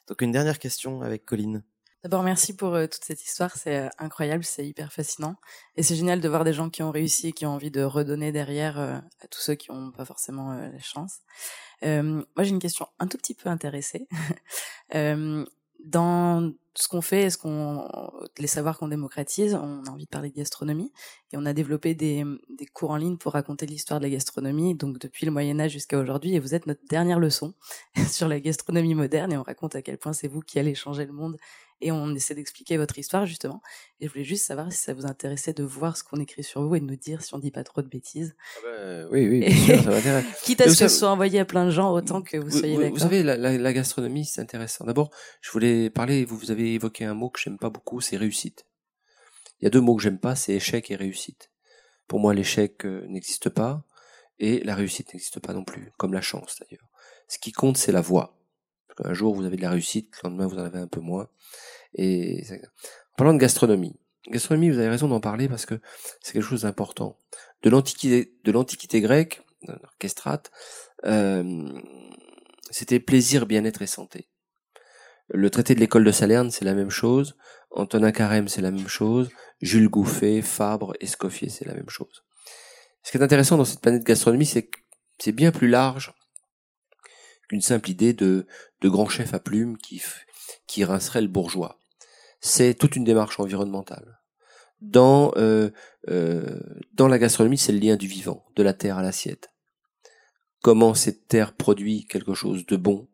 Donc 0.08 0.22
une 0.24 0.32
dernière 0.32 0.58
question 0.58 1.04
avec 1.04 1.26
Colline. 1.26 1.64
D'abord, 2.04 2.24
merci 2.24 2.56
pour 2.56 2.76
euh, 2.76 2.88
toute 2.88 3.04
cette 3.04 3.22
histoire. 3.26 3.58
C'est 3.58 3.78
euh, 3.78 3.90
incroyable, 3.98 4.46
c'est 4.46 4.66
hyper 4.66 4.94
fascinant. 4.94 5.36
Et 5.76 5.84
c'est 5.84 5.96
génial 5.96 6.22
de 6.22 6.30
voir 6.30 6.46
des 6.46 6.54
gens 6.54 6.70
qui 6.70 6.82
ont 6.82 6.92
réussi 6.92 7.28
et 7.28 7.32
qui 7.34 7.46
ont 7.46 7.50
envie 7.50 7.72
de 7.72 7.84
redonner 7.84 8.32
derrière 8.32 8.80
euh, 8.80 8.98
à 9.22 9.28
tous 9.30 9.42
ceux 9.42 9.56
qui 9.56 9.70
n'ont 9.70 9.92
pas 9.92 10.06
forcément 10.06 10.54
la 10.54 10.80
chance. 10.80 11.20
moi, 11.82 12.24
j'ai 12.44 12.52
une 12.52 12.60
question 12.60 12.88
un 13.00 13.08
tout 13.08 13.18
petit 13.18 13.34
peu 13.34 13.50
intéressée. 13.50 14.08
dans 15.86 16.52
ce 16.76 16.88
qu'on 16.90 17.02
fait, 17.02 17.24
est-ce 17.24 17.38
qu'on 17.38 17.88
les 18.38 18.48
savoirs 18.48 18.78
qu'on 18.78 18.90
démocratise, 18.90 19.56
on 19.56 19.84
a 19.86 19.90
envie 19.90 20.06
de 20.06 20.10
parler 20.10 20.30
de 20.30 20.36
gastronomie 20.36 20.92
et 21.32 21.38
on 21.38 21.46
a 21.46 21.54
développé 21.54 21.96
des 21.96 22.26
cours 22.74 22.92
en 22.92 22.98
ligne 22.98 23.18
pour 23.18 23.34
raconter 23.34 23.66
l'histoire 23.66 24.00
de 24.00 24.06
la 24.06 24.10
gastronomie, 24.12 24.76
donc 24.76 25.00
depuis 25.00 25.26
le 25.26 25.32
Moyen 25.32 25.60
Âge 25.60 25.72
jusqu'à 25.72 25.98
aujourd'hui. 25.98 26.36
Et 26.36 26.40
vous 26.40 26.54
êtes 26.54 26.68
notre 26.68 26.86
dernière 26.90 27.20
leçon 27.20 27.54
sur 28.10 28.28
la 28.28 28.40
gastronomie 28.40 28.96
moderne 28.96 29.34
et 29.34 29.38
on 29.38 29.44
raconte 29.44 29.76
à 29.76 29.82
quel 29.82 29.98
point 29.98 30.14
c'est 30.14 30.28
vous 30.28 30.42
qui 30.42 30.60
allez 30.60 30.76
changer 30.76 31.06
le 31.06 31.14
monde 31.14 31.38
et 31.82 31.92
on 31.92 32.14
essaie 32.14 32.36
d'expliquer 32.36 32.78
votre 32.78 32.98
histoire 32.98 33.26
justement. 33.26 33.62
Et 34.00 34.08
je 34.08 34.12
voulais 34.12 34.24
juste 34.24 34.46
savoir 34.46 34.72
si 34.72 34.80
ça 34.80 34.94
vous 34.94 35.06
intéressait 35.06 35.54
de 35.54 35.64
voir 35.64 35.98
ce 35.98 36.04
qu'on 36.04 36.20
écrit 36.20 36.44
sur 36.44 36.62
vous 36.62 36.76
et 36.76 36.80
de 36.80 36.86
nous 36.86 36.96
dire 36.96 37.22
si 37.22 37.34
on 37.34 37.40
dit 37.40 37.52
pas 37.52 37.64
trop 37.64 37.82
de 37.82 37.88
bêtises. 37.88 38.36
Ah 38.58 38.60
bah, 38.64 39.08
oui, 39.12 39.28
oui, 39.28 39.40
bien 39.40 39.56
sûr, 39.56 39.84
ça 39.84 39.90
m'intéresse. 39.90 40.26
Quitte 40.44 40.62
à 40.62 40.66
ce 40.66 40.70
que 40.70 40.76
ce 40.76 40.88
soit 40.88 41.10
envoyé 41.10 41.40
à 41.40 41.46
plein 41.46 41.66
de 41.66 41.72
gens, 41.72 41.92
autant 41.92 42.22
que 42.22 42.38
vous, 42.38 42.50
soyez 42.50 42.78
d'accord. 42.78 42.94
Vous 42.94 43.00
savez, 43.00 43.24
la, 43.24 43.38
la, 43.38 43.58
la 43.58 43.74
gastronomie, 43.74 44.26
c'est 44.26 44.42
intéressant. 44.42 44.86
D'abord, 44.86 45.12
je 45.42 45.52
voulais 45.52 45.90
parler, 45.90 46.26
vous, 46.26 46.38
vous 46.38 46.52
avez 46.52 46.74
évoqué 46.74 47.06
un 47.06 47.14
mot 47.14 47.30
que 47.30 47.40
j'aime 47.40 47.58
pas 47.58 47.70
beaucoup, 47.70 48.02
c'est 48.02 48.18
réussite. 48.18 48.66
Il 49.60 49.66
y 49.66 49.68
a 49.68 49.70
deux 49.70 49.82
mots 49.82 49.96
que 49.96 50.04
j'aime 50.04 50.20
pas, 50.20 50.36
c'est 50.36 50.54
échec 50.54 50.90
et 50.92 50.96
réussite. 50.96 51.52
Pour 52.08 52.20
moi, 52.20 52.34
l'échec 52.34 52.86
euh, 52.86 53.06
n'existe 53.08 53.50
pas 53.50 53.84
et 54.40 54.62
la 54.64 54.76
réussite 54.76 55.14
n'existe 55.14 55.40
pas 55.40 55.54
non 55.54 55.64
plus, 55.64 55.92
comme 55.98 56.14
la 56.14 56.22
chance 56.22 56.58
d'ailleurs. 56.60 56.90
Ce 57.28 57.38
qui 57.38 57.52
compte, 57.52 57.78
c'est 57.78 57.92
la 57.92 58.02
voie. 58.02 58.39
Un 59.04 59.14
jour, 59.14 59.34
vous 59.34 59.46
avez 59.46 59.58
de 59.58 59.62
la 59.62 59.72
réussite, 59.72 60.14
le 60.24 60.30
lendemain, 60.30 60.48
vous 60.48 60.58
en 60.58 60.66
avez 60.66 60.80
un 60.80 60.88
peu 60.88 61.00
moins. 61.00 61.28
Et 61.96 62.44
parlant 63.18 63.34
de 63.34 63.40
gastronomie, 63.40 63.96
gastronomie, 64.28 64.70
vous 64.70 64.80
avez 64.80 64.90
raison 64.90 65.08
d'en 65.08 65.20
parler 65.20 65.48
parce 65.48 65.66
que 65.66 65.80
c'est 66.22 66.34
quelque 66.34 66.44
chose 66.44 66.64
d'important. 66.64 67.18
De 67.64 67.70
l'antiquité, 67.70 68.34
de 68.44 68.52
l'antiquité 68.52 69.02
grecque, 69.02 69.42
orchestrate, 69.68 70.52
euh, 71.06 71.70
c'était 72.72 73.00
plaisir, 73.00 73.46
bien-être 73.46 73.82
et 73.82 73.88
santé. 73.88 74.28
Le 75.30 75.50
traité 75.50 75.76
de 75.76 75.80
l'école 75.80 76.04
de 76.04 76.12
Salerne, 76.12 76.50
c'est 76.50 76.66
la 76.66 76.74
même 76.74 76.90
chose. 76.90 77.38
Antonin 77.72 78.12
Carême, 78.12 78.48
c'est 78.48 78.62
la 78.62 78.72
même 78.72 78.88
chose. 78.88 79.30
Jules 79.62 79.90
Gouffet, 79.90 80.42
Fabre, 80.42 80.94
Escoffier, 81.02 81.50
c'est 81.50 81.66
la 81.66 81.74
même 81.74 81.90
chose. 81.90 82.24
Ce 83.04 83.12
qui 83.12 83.18
est 83.18 83.24
intéressant 83.24 83.58
dans 83.58 83.66
cette 83.66 83.82
planète 83.82 84.04
gastronomie, 84.04 84.46
c'est 84.46 84.64
que 84.64 84.80
c'est 85.20 85.32
bien 85.32 85.52
plus 85.52 85.68
large 85.68 86.14
qu'une 87.50 87.62
simple 87.62 87.90
idée 87.90 88.14
de, 88.14 88.48
de 88.82 88.90
grand 88.90 89.10
chef 89.10 89.34
à 89.34 89.40
plumes 89.40 89.78
qui, 89.78 90.02
qui 90.68 90.86
rincerait 90.86 91.22
le 91.22 91.28
bourgeois. 91.28 91.80
C'est 92.40 92.76
toute 92.76 92.96
une 92.96 93.04
démarche 93.04 93.40
environnementale. 93.40 94.20
Dans, 94.80 95.34
euh, 95.36 95.72
euh, 96.08 96.58
dans 96.94 97.10
la 97.10 97.20
gastronomie, 97.20 97.58
c'est 97.58 97.74
le 97.74 97.80
lien 97.80 97.98
du 97.98 98.08
vivant, 98.08 98.46
de 98.56 98.64
la 98.64 98.74
terre 98.74 98.98
à 98.98 99.02
l'assiette. 99.02 99.50
Comment 100.62 100.94
cette 100.94 101.28
terre 101.28 101.54
produit 101.54 102.06
quelque 102.06 102.34
chose 102.34 102.66
de 102.66 102.78
bon, 102.78 103.10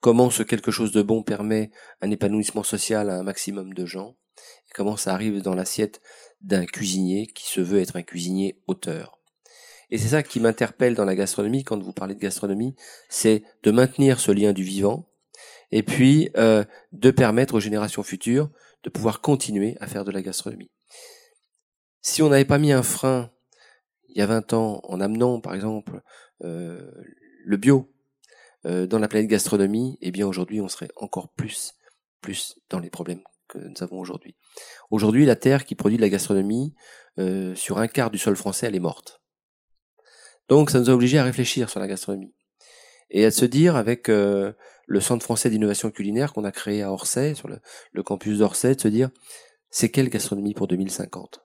comment 0.00 0.30
ce 0.30 0.44
quelque 0.44 0.70
chose 0.70 0.92
de 0.92 1.02
bon 1.02 1.22
permet 1.22 1.70
un 2.00 2.10
épanouissement 2.10 2.62
social 2.62 3.10
à 3.10 3.18
un 3.18 3.22
maximum 3.22 3.74
de 3.74 3.86
gens, 3.86 4.16
et 4.68 4.72
comment 4.74 4.96
ça 4.96 5.12
arrive 5.12 5.42
dans 5.42 5.54
l'assiette 5.54 6.00
d'un 6.40 6.66
cuisinier 6.66 7.26
qui 7.28 7.46
se 7.50 7.60
veut 7.60 7.80
être 7.80 7.96
un 7.96 8.02
cuisinier 8.02 8.60
auteur? 8.66 9.18
Et 9.90 9.98
c'est 9.98 10.08
ça 10.08 10.22
qui 10.22 10.40
m'interpelle 10.40 10.94
dans 10.94 11.04
la 11.04 11.14
gastronomie, 11.14 11.64
quand 11.64 11.82
vous 11.82 11.92
parlez 11.92 12.14
de 12.14 12.20
gastronomie, 12.20 12.74
c'est 13.08 13.42
de 13.62 13.70
maintenir 13.70 14.18
ce 14.18 14.32
lien 14.32 14.52
du 14.52 14.62
vivant, 14.62 15.08
et 15.70 15.82
puis 15.82 16.30
euh, 16.36 16.64
de 16.92 17.10
permettre 17.10 17.54
aux 17.54 17.60
générations 17.60 18.02
futures 18.02 18.50
de 18.82 18.90
pouvoir 18.90 19.20
continuer 19.20 19.76
à 19.80 19.86
faire 19.86 20.04
de 20.04 20.10
la 20.10 20.22
gastronomie. 20.22 20.70
Si 22.00 22.22
on 22.22 22.28
n'avait 22.28 22.44
pas 22.44 22.58
mis 22.58 22.72
un 22.72 22.82
frein 22.82 23.30
il 24.08 24.18
y 24.18 24.22
a 24.22 24.26
20 24.26 24.54
ans 24.54 24.80
en 24.84 25.00
amenant 25.00 25.40
par 25.40 25.54
exemple 25.54 26.00
euh, 26.42 26.90
le 27.44 27.56
bio 27.56 27.92
euh, 28.64 28.86
dans 28.86 28.98
la 28.98 29.08
planète 29.08 29.28
gastronomie, 29.28 29.98
eh 30.00 30.10
bien 30.10 30.26
aujourd'hui 30.26 30.60
on 30.60 30.68
serait 30.68 30.88
encore 30.96 31.28
plus 31.34 31.74
plus 32.20 32.58
dans 32.70 32.78
les 32.78 32.90
problèmes 32.90 33.22
que 33.48 33.58
nous 33.58 33.82
avons 33.82 34.00
aujourd'hui. 34.00 34.34
Aujourd'hui, 34.90 35.26
la 35.26 35.36
terre 35.36 35.64
qui 35.64 35.74
produit 35.74 35.96
de 35.96 36.02
la 36.02 36.08
gastronomie 36.08 36.74
euh, 37.18 37.54
sur 37.54 37.78
un 37.78 37.86
quart 37.86 38.10
du 38.10 38.18
sol 38.18 38.34
français, 38.34 38.66
elle 38.66 38.74
est 38.74 38.80
morte. 38.80 39.22
Donc 40.48 40.70
ça 40.70 40.80
nous 40.80 40.90
a 40.90 40.92
obligés 40.92 41.18
à 41.18 41.24
réfléchir 41.24 41.70
sur 41.70 41.80
la 41.80 41.88
gastronomie 41.88 42.34
et 43.10 43.24
à 43.24 43.30
se 43.30 43.44
dire 43.44 43.76
avec 43.76 44.08
euh, 44.08 44.52
le 44.86 45.00
Centre 45.00 45.24
français 45.24 45.50
d'innovation 45.50 45.90
culinaire 45.90 46.32
qu'on 46.32 46.44
a 46.44 46.52
créé 46.52 46.82
à 46.82 46.92
Orsay, 46.92 47.34
sur 47.34 47.48
le, 47.48 48.02
campus 48.02 48.38
d'Orsay, 48.38 48.74
de 48.74 48.80
se 48.80 48.88
dire 48.88 49.10
c'est 49.70 49.90
quelle 49.90 50.08
gastronomie 50.08 50.54
pour 50.54 50.68
2050 50.68 51.40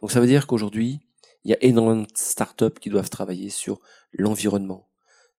Donc 0.00 0.12
ça 0.12 0.20
veut 0.20 0.26
dire 0.26 0.46
qu'aujourd'hui, 0.46 1.00
il 1.44 1.50
y 1.50 1.54
a 1.54 1.58
énormément 1.60 2.02
de 2.02 2.08
startups 2.14 2.78
qui 2.80 2.90
doivent 2.90 3.10
travailler 3.10 3.50
sur 3.50 3.80
l'environnement, 4.12 4.88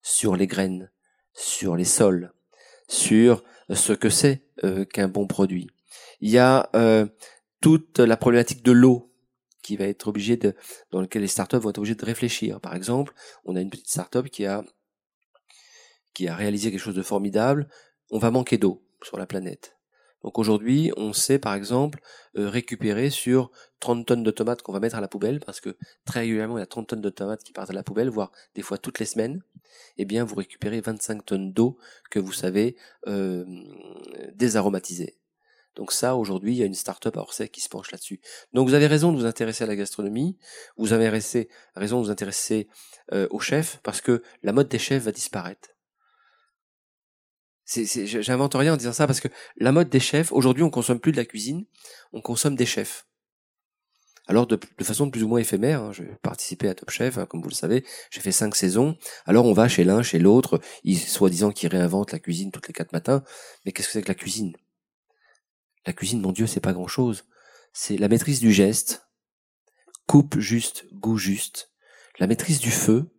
sur 0.02 0.36
les 0.36 0.48
graines, 0.48 0.92
sur 1.34 1.76
les 1.76 1.86
sols, 1.86 2.34
sur 2.88 3.44
ce 3.70 3.94
que 3.94 4.10
c'est 4.10 4.44
euh, 4.64 4.86
qu'un 4.86 5.08
bon 5.08 5.28
produit. 5.28 5.68
Il 6.22 6.30
y 6.30 6.38
a 6.38 6.70
euh, 6.76 7.06
toute 7.62 8.00
la 8.00 8.18
problématique 8.18 8.64
de 8.64 8.72
l'eau 8.72 9.09
qui 9.62 9.78
va 9.78 9.86
être 9.86 10.08
obligée 10.08 10.38
de, 10.38 10.56
dans 10.92 11.02
lequel 11.02 11.22
les 11.22 11.28
startups 11.28 11.58
vont 11.58 11.70
être 11.70 11.78
obligées 11.78 11.96
de 11.96 12.06
réfléchir. 12.06 12.60
Par 12.60 12.76
exemple, 12.76 13.14
on 13.46 13.56
a 13.56 13.62
une 13.62 13.70
petite 13.70 13.90
startup 13.90 14.30
qui 14.30 14.46
a 14.46 14.64
qui 16.14 16.28
a 16.28 16.36
réalisé 16.36 16.72
quelque 16.72 16.82
chose 16.82 16.96
de 16.96 17.04
formidable, 17.04 17.70
on 18.10 18.18
va 18.18 18.32
manquer 18.32 18.58
d'eau 18.58 18.84
sur 19.04 19.18
la 19.18 19.26
planète. 19.26 19.78
Donc 20.24 20.38
aujourd'hui, 20.38 20.92
on 20.98 21.14
sait 21.14 21.40
par 21.40 21.54
exemple 21.54 22.02
euh, 22.38 22.50
récupérer 22.50 23.10
sur 23.10 23.52
30 23.80 24.06
tonnes 24.06 24.24
de 24.24 24.32
tomates 24.32 24.62
qu'on 24.62 24.74
va 24.74 24.80
mettre 24.82 24.98
à 24.98 25.02
la 25.02 25.08
poubelle, 25.08 25.40
parce 25.40 25.62
que 25.62 25.78
très 26.06 26.22
régulièrement 26.22 26.58
il 26.58 26.62
y 26.62 26.64
a 26.64 26.68
30 26.68 26.88
tonnes 26.88 27.02
de 27.02 27.10
tomates 27.10 27.44
qui 27.44 27.54
partent 27.54 27.70
à 27.70 27.74
la 27.74 27.84
poubelle, 27.84 28.10
voire 28.10 28.32
des 28.56 28.62
fois 28.62 28.78
toutes 28.78 29.00
les 29.00 29.06
semaines, 29.06 29.42
eh 29.98 30.06
bien 30.06 30.26
vous 30.26 30.36
récupérez 30.36 30.82
25 30.82 31.26
tonnes 31.26 31.54
d'eau 31.54 31.78
que 32.12 32.20
vous 32.20 32.34
savez 32.34 32.76
euh, 33.08 33.46
désaromatiser. 34.34 35.19
Donc 35.80 35.94
ça, 35.94 36.18
aujourd'hui, 36.18 36.54
il 36.54 36.58
y 36.58 36.64
a 36.64 36.66
une 36.66 36.76
start-up 36.76 37.16
à 37.16 37.22
Orsay 37.22 37.48
qui 37.48 37.62
se 37.62 37.70
penche 37.70 37.90
là-dessus. 37.92 38.20
Donc 38.52 38.68
vous 38.68 38.74
avez 38.74 38.86
raison 38.86 39.14
de 39.14 39.18
vous 39.18 39.26
intéresser 39.26 39.64
à 39.64 39.68
la 39.68 39.78
gastronomie, 39.78 40.38
vous 40.76 40.92
avez 40.92 41.08
raison 41.08 42.02
de 42.02 42.06
vous 42.06 42.12
intéresser 42.12 42.68
euh, 43.14 43.28
aux 43.32 43.40
chefs, 43.40 43.80
parce 43.82 44.02
que 44.02 44.22
la 44.44 44.52
mode 44.52 44.68
des 44.68 44.78
chefs 44.78 45.04
va 45.04 45.14
disparaître 45.14 45.70
j'invente 47.72 48.56
rien 48.56 48.74
en 48.74 48.78
disant 48.78 48.94
ça 48.94 49.06
parce 49.06 49.20
que 49.20 49.28
la 49.58 49.72
mode 49.72 49.90
des 49.90 50.00
chefs, 50.00 50.32
aujourd'hui, 50.32 50.64
on 50.64 50.72
consomme 50.72 51.00
plus 51.00 51.12
de 51.12 51.18
la 51.18 51.26
cuisine, 51.26 51.66
on 52.14 52.20
consomme 52.20 52.56
des 52.56 52.66
chefs. 52.66 53.06
Alors 54.28 54.48
de, 54.48 54.60
de 54.78 54.84
façon 54.84 55.10
plus 55.10 55.24
ou 55.24 55.28
moins 55.28 55.40
éphémère, 55.40 55.84
hein, 55.84 55.92
j'ai 55.94 56.06
participé 56.22 56.68
à 56.68 56.74
Top 56.74 56.90
Chef, 56.90 57.20
hein, 57.20 57.26
comme 57.26 57.42
vous 57.42 57.50
le 57.50 57.54
savez, 57.54 57.86
j'ai 58.12 58.22
fait 58.22 58.32
cinq 58.32 58.56
saisons. 58.56 58.98
Alors 59.26 59.46
on 59.46 59.54
va 59.54 59.68
chez 59.68 59.84
l'un, 59.84 60.02
chez 60.02 60.20
l'autre, 60.20 60.60
soi-disant 61.08 61.52
qu'ils 61.52 61.70
réinventent 61.70 62.12
la 62.12 62.20
cuisine 62.20 62.52
toutes 62.52 62.68
les 62.68 62.74
quatre 62.74 62.92
matins. 62.92 63.24
Mais 63.66 63.72
qu'est-ce 63.72 63.88
que 63.88 63.94
c'est 63.94 64.02
que 64.02 64.08
la 64.08 64.16
cuisine? 64.16 64.54
La 65.86 65.94
cuisine, 65.94 66.22
mon 66.22 66.32
Dieu, 66.32 66.48
c'est 66.48 66.60
pas 66.60 66.74
grand-chose. 66.74 67.26
C'est 67.74 67.98
la 67.98 68.08
maîtrise 68.08 68.40
du 68.40 68.52
geste, 68.52 69.08
coupe 70.08 70.40
juste, 70.40 70.86
goût 70.94 71.18
juste, 71.18 71.72
la 72.20 72.28
maîtrise 72.28 72.60
du 72.60 72.72
feu, 72.72 73.10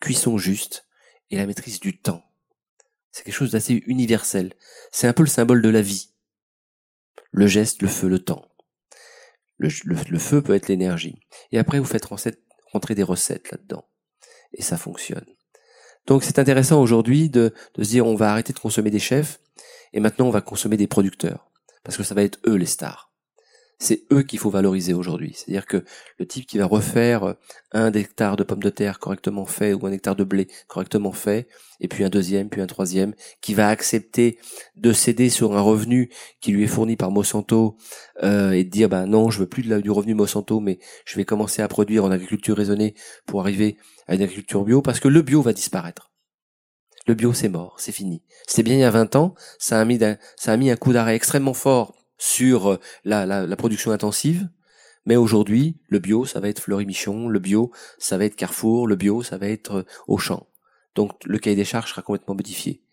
cuisson 0.00 0.36
juste, 0.36 0.86
et 1.30 1.36
la 1.36 1.46
maîtrise 1.46 1.80
du 1.80 1.98
temps. 1.98 2.24
C'est 3.10 3.24
quelque 3.24 3.34
chose 3.34 3.52
d'assez 3.52 3.82
universel. 3.86 4.54
C'est 4.90 5.06
un 5.06 5.12
peu 5.12 5.22
le 5.22 5.28
symbole 5.28 5.62
de 5.62 5.68
la 5.68 5.82
vie. 5.82 6.10
Le 7.30 7.46
geste, 7.46 7.82
le 7.82 7.88
feu, 7.88 8.08
le 8.08 8.18
temps. 8.18 8.48
Le, 9.58 9.68
feu 10.18 10.42
peut 10.42 10.54
être 10.54 10.68
l'énergie. 10.68 11.20
Et 11.52 11.58
après, 11.58 11.78
vous 11.78 11.84
faites 11.84 12.06
rentrer 12.06 12.94
des 12.94 13.02
recettes 13.02 13.50
là-dedans. 13.50 13.86
Et 14.54 14.62
ça 14.62 14.76
fonctionne. 14.76 15.26
Donc 16.06 16.24
c'est 16.24 16.40
intéressant 16.40 16.82
aujourd'hui 16.82 17.30
de, 17.30 17.54
de 17.74 17.84
se 17.84 17.90
dire 17.90 18.06
on 18.06 18.16
va 18.16 18.32
arrêter 18.32 18.52
de 18.52 18.58
consommer 18.58 18.90
des 18.90 18.98
chefs 18.98 19.38
et 19.92 20.00
maintenant 20.00 20.26
on 20.26 20.30
va 20.30 20.40
consommer 20.40 20.76
des 20.76 20.88
producteurs. 20.88 21.51
Parce 21.84 21.96
que 21.96 22.02
ça 22.02 22.14
va 22.14 22.22
être 22.22 22.38
eux 22.46 22.56
les 22.56 22.66
stars 22.66 23.12
c'est 23.82 24.04
eux 24.12 24.22
qu'il 24.22 24.38
faut 24.38 24.48
valoriser 24.48 24.94
aujourd'hui. 24.94 25.32
C'est-à-dire 25.34 25.66
que 25.66 25.84
le 26.18 26.26
type 26.26 26.46
qui 26.46 26.56
va 26.56 26.66
refaire 26.66 27.34
un 27.72 27.92
hectare 27.92 28.36
de 28.36 28.44
pommes 28.44 28.62
de 28.62 28.70
terre 28.70 29.00
correctement 29.00 29.44
fait 29.44 29.74
ou 29.74 29.84
un 29.86 29.92
hectare 29.92 30.14
de 30.14 30.22
blé 30.22 30.46
correctement 30.68 31.10
fait, 31.10 31.48
et 31.80 31.88
puis 31.88 32.04
un 32.04 32.08
deuxième, 32.08 32.48
puis 32.48 32.60
un 32.60 32.68
troisième, 32.68 33.12
qui 33.40 33.54
va 33.54 33.68
accepter 33.68 34.38
de 34.76 34.92
céder 34.92 35.30
sur 35.30 35.56
un 35.56 35.60
revenu 35.60 36.10
qui 36.40 36.52
lui 36.52 36.62
est 36.62 36.68
fourni 36.68 36.96
par 36.96 37.10
Monsanto 37.10 37.76
euh, 38.22 38.52
et 38.52 38.62
de 38.62 38.70
dire 38.70 38.88
bah 38.88 39.04
non, 39.06 39.30
je 39.30 39.40
veux 39.40 39.48
plus 39.48 39.62
du 39.62 39.90
revenu 39.90 40.14
Monsanto, 40.14 40.60
mais 40.60 40.78
je 41.04 41.16
vais 41.16 41.24
commencer 41.24 41.60
à 41.60 41.66
produire 41.66 42.04
en 42.04 42.12
agriculture 42.12 42.56
raisonnée 42.56 42.94
pour 43.26 43.40
arriver 43.40 43.76
à 44.06 44.14
une 44.14 44.22
agriculture 44.22 44.64
bio, 44.64 44.80
parce 44.80 45.00
que 45.00 45.08
le 45.08 45.22
bio 45.22 45.42
va 45.42 45.52
disparaître. 45.52 46.11
Le 47.06 47.14
bio, 47.14 47.32
c'est 47.32 47.48
mort, 47.48 47.76
c'est 47.78 47.92
fini. 47.92 48.22
C'était 48.46 48.62
bien 48.62 48.74
il 48.74 48.80
y 48.80 48.84
a 48.84 48.90
20 48.90 49.16
ans, 49.16 49.34
ça 49.58 49.80
a 49.80 49.84
mis, 49.84 50.70
un 50.70 50.76
coup 50.76 50.92
d'arrêt 50.92 51.16
extrêmement 51.16 51.54
fort 51.54 51.94
sur 52.16 52.72
euh, 52.72 52.80
la, 53.04 53.26
la, 53.26 53.56
production 53.56 53.90
intensive. 53.90 54.48
Mais 55.04 55.16
aujourd'hui, 55.16 55.80
le 55.88 55.98
bio, 55.98 56.24
ça 56.24 56.38
va 56.38 56.48
être 56.48 56.60
Fleury-Michon, 56.60 57.28
le 57.28 57.38
bio, 57.40 57.72
ça 57.98 58.18
va 58.18 58.24
être 58.24 58.36
Carrefour, 58.36 58.86
le 58.86 58.94
bio, 58.94 59.24
ça 59.24 59.36
va 59.36 59.48
être 59.48 59.78
euh, 59.78 59.86
Auchan. 60.06 60.46
Donc 60.94 61.12
le 61.24 61.38
cahier 61.38 61.56
des 61.56 61.64
charges 61.64 61.90
sera 61.90 62.02
complètement 62.02 62.36
modifié. 62.36 62.84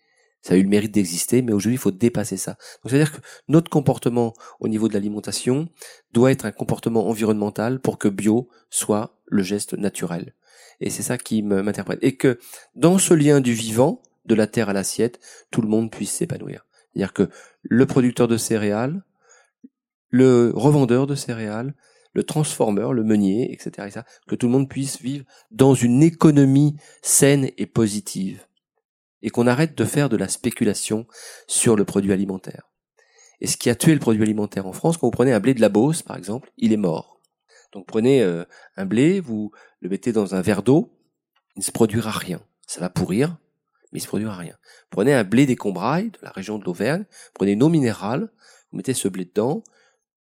Ça 0.42 0.54
a 0.54 0.56
eu 0.56 0.62
le 0.62 0.68
mérite 0.68 0.92
d'exister, 0.92 1.42
mais 1.42 1.52
aujourd'hui, 1.52 1.74
il 1.74 1.78
faut 1.78 1.90
dépasser 1.90 2.36
ça. 2.36 2.52
Donc 2.82 2.90
c'est-à-dire 2.90 3.12
que 3.12 3.20
notre 3.48 3.70
comportement 3.70 4.32
au 4.58 4.68
niveau 4.68 4.88
de 4.88 4.94
l'alimentation 4.94 5.68
doit 6.12 6.32
être 6.32 6.46
un 6.46 6.52
comportement 6.52 7.08
environnemental 7.08 7.78
pour 7.78 7.98
que 7.98 8.08
bio 8.08 8.48
soit 8.70 9.20
le 9.26 9.42
geste 9.42 9.74
naturel. 9.74 10.34
Et 10.80 10.90
c'est 10.90 11.02
ça 11.02 11.18
qui 11.18 11.42
m'interprète. 11.42 11.98
Et 12.02 12.16
que 12.16 12.38
dans 12.74 12.98
ce 12.98 13.14
lien 13.14 13.40
du 13.40 13.52
vivant, 13.52 14.02
de 14.26 14.34
la 14.34 14.46
terre 14.46 14.68
à 14.68 14.72
l'assiette, 14.72 15.18
tout 15.50 15.60
le 15.60 15.68
monde 15.68 15.90
puisse 15.90 16.12
s'épanouir. 16.12 16.66
C'est-à-dire 16.92 17.12
que 17.12 17.28
le 17.62 17.86
producteur 17.86 18.28
de 18.28 18.36
céréales, 18.36 19.02
le 20.08 20.52
revendeur 20.54 21.06
de 21.06 21.14
céréales, 21.14 21.74
le 22.12 22.24
transformeur, 22.24 22.92
le 22.92 23.04
meunier, 23.04 23.52
etc., 23.52 24.02
que 24.26 24.34
tout 24.34 24.46
le 24.46 24.52
monde 24.52 24.68
puisse 24.68 25.00
vivre 25.00 25.24
dans 25.50 25.74
une 25.74 26.02
économie 26.02 26.76
saine 27.02 27.50
et 27.56 27.66
positive, 27.66 28.46
et 29.22 29.30
qu'on 29.30 29.46
arrête 29.46 29.76
de 29.76 29.84
faire 29.84 30.08
de 30.08 30.16
la 30.16 30.28
spéculation 30.28 31.06
sur 31.46 31.76
le 31.76 31.84
produit 31.84 32.12
alimentaire. 32.12 32.70
Et 33.40 33.46
ce 33.46 33.56
qui 33.56 33.70
a 33.70 33.74
tué 33.74 33.94
le 33.94 34.00
produit 34.00 34.22
alimentaire 34.22 34.66
en 34.66 34.72
France, 34.72 34.96
quand 34.96 35.06
vous 35.06 35.12
prenez 35.12 35.32
un 35.32 35.40
blé 35.40 35.54
de 35.54 35.60
la 35.60 35.68
Beauce, 35.68 36.02
par 36.02 36.16
exemple, 36.16 36.52
il 36.58 36.72
est 36.72 36.78
mort. 36.78 37.20
Donc 37.72 37.86
prenez 37.86 38.22
euh, 38.22 38.44
un 38.76 38.84
blé, 38.84 39.20
vous 39.20 39.52
le 39.80 39.88
mettez 39.88 40.12
dans 40.12 40.34
un 40.34 40.42
verre 40.42 40.62
d'eau, 40.62 40.92
il 41.56 41.60
ne 41.60 41.64
se 41.64 41.72
produira 41.72 42.10
rien. 42.10 42.40
Ça 42.66 42.80
va 42.80 42.90
pourrir, 42.90 43.36
mais 43.92 43.98
il 43.98 44.02
ne 44.02 44.04
se 44.04 44.08
produira 44.08 44.36
rien. 44.36 44.56
Prenez 44.90 45.14
un 45.14 45.24
blé 45.24 45.46
des 45.46 45.56
Combrailles, 45.56 46.10
de 46.10 46.18
la 46.22 46.30
région 46.30 46.58
de 46.58 46.64
l'Auvergne, 46.64 47.04
prenez 47.34 47.52
une 47.52 47.62
eau 47.62 47.68
minérale, 47.68 48.30
vous 48.70 48.76
mettez 48.76 48.94
ce 48.94 49.08
blé 49.08 49.24
dedans, 49.24 49.62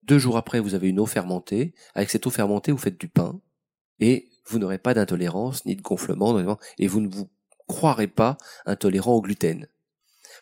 deux 0.03 0.19
jours 0.19 0.37
après, 0.37 0.61
vous 0.61 0.75
avez 0.75 0.89
une 0.89 1.01
eau 1.01 1.07
fermentée. 1.07 1.75
Avec 1.95 2.11
cette 2.11 2.27
eau 2.27 2.31
fermentée, 2.31 2.73
vous 2.73 2.79
faites 2.79 3.01
du 3.01 3.09
pain. 3.09 3.41
Et 4.01 4.29
vous 4.47 4.59
n'aurez 4.59 4.79
pas 4.79 4.95
d'intolérance 4.95 5.65
ni 5.65 5.77
de 5.77 5.83
gonflement. 5.83 6.59
Et 6.79 6.89
vous 6.89 7.01
ne 7.01 7.09
vous 7.09 7.31
croirez 7.69 8.09
pas 8.09 8.37
intolérant 8.67 9.15
au 9.15 9.23
gluten. 9.23 9.69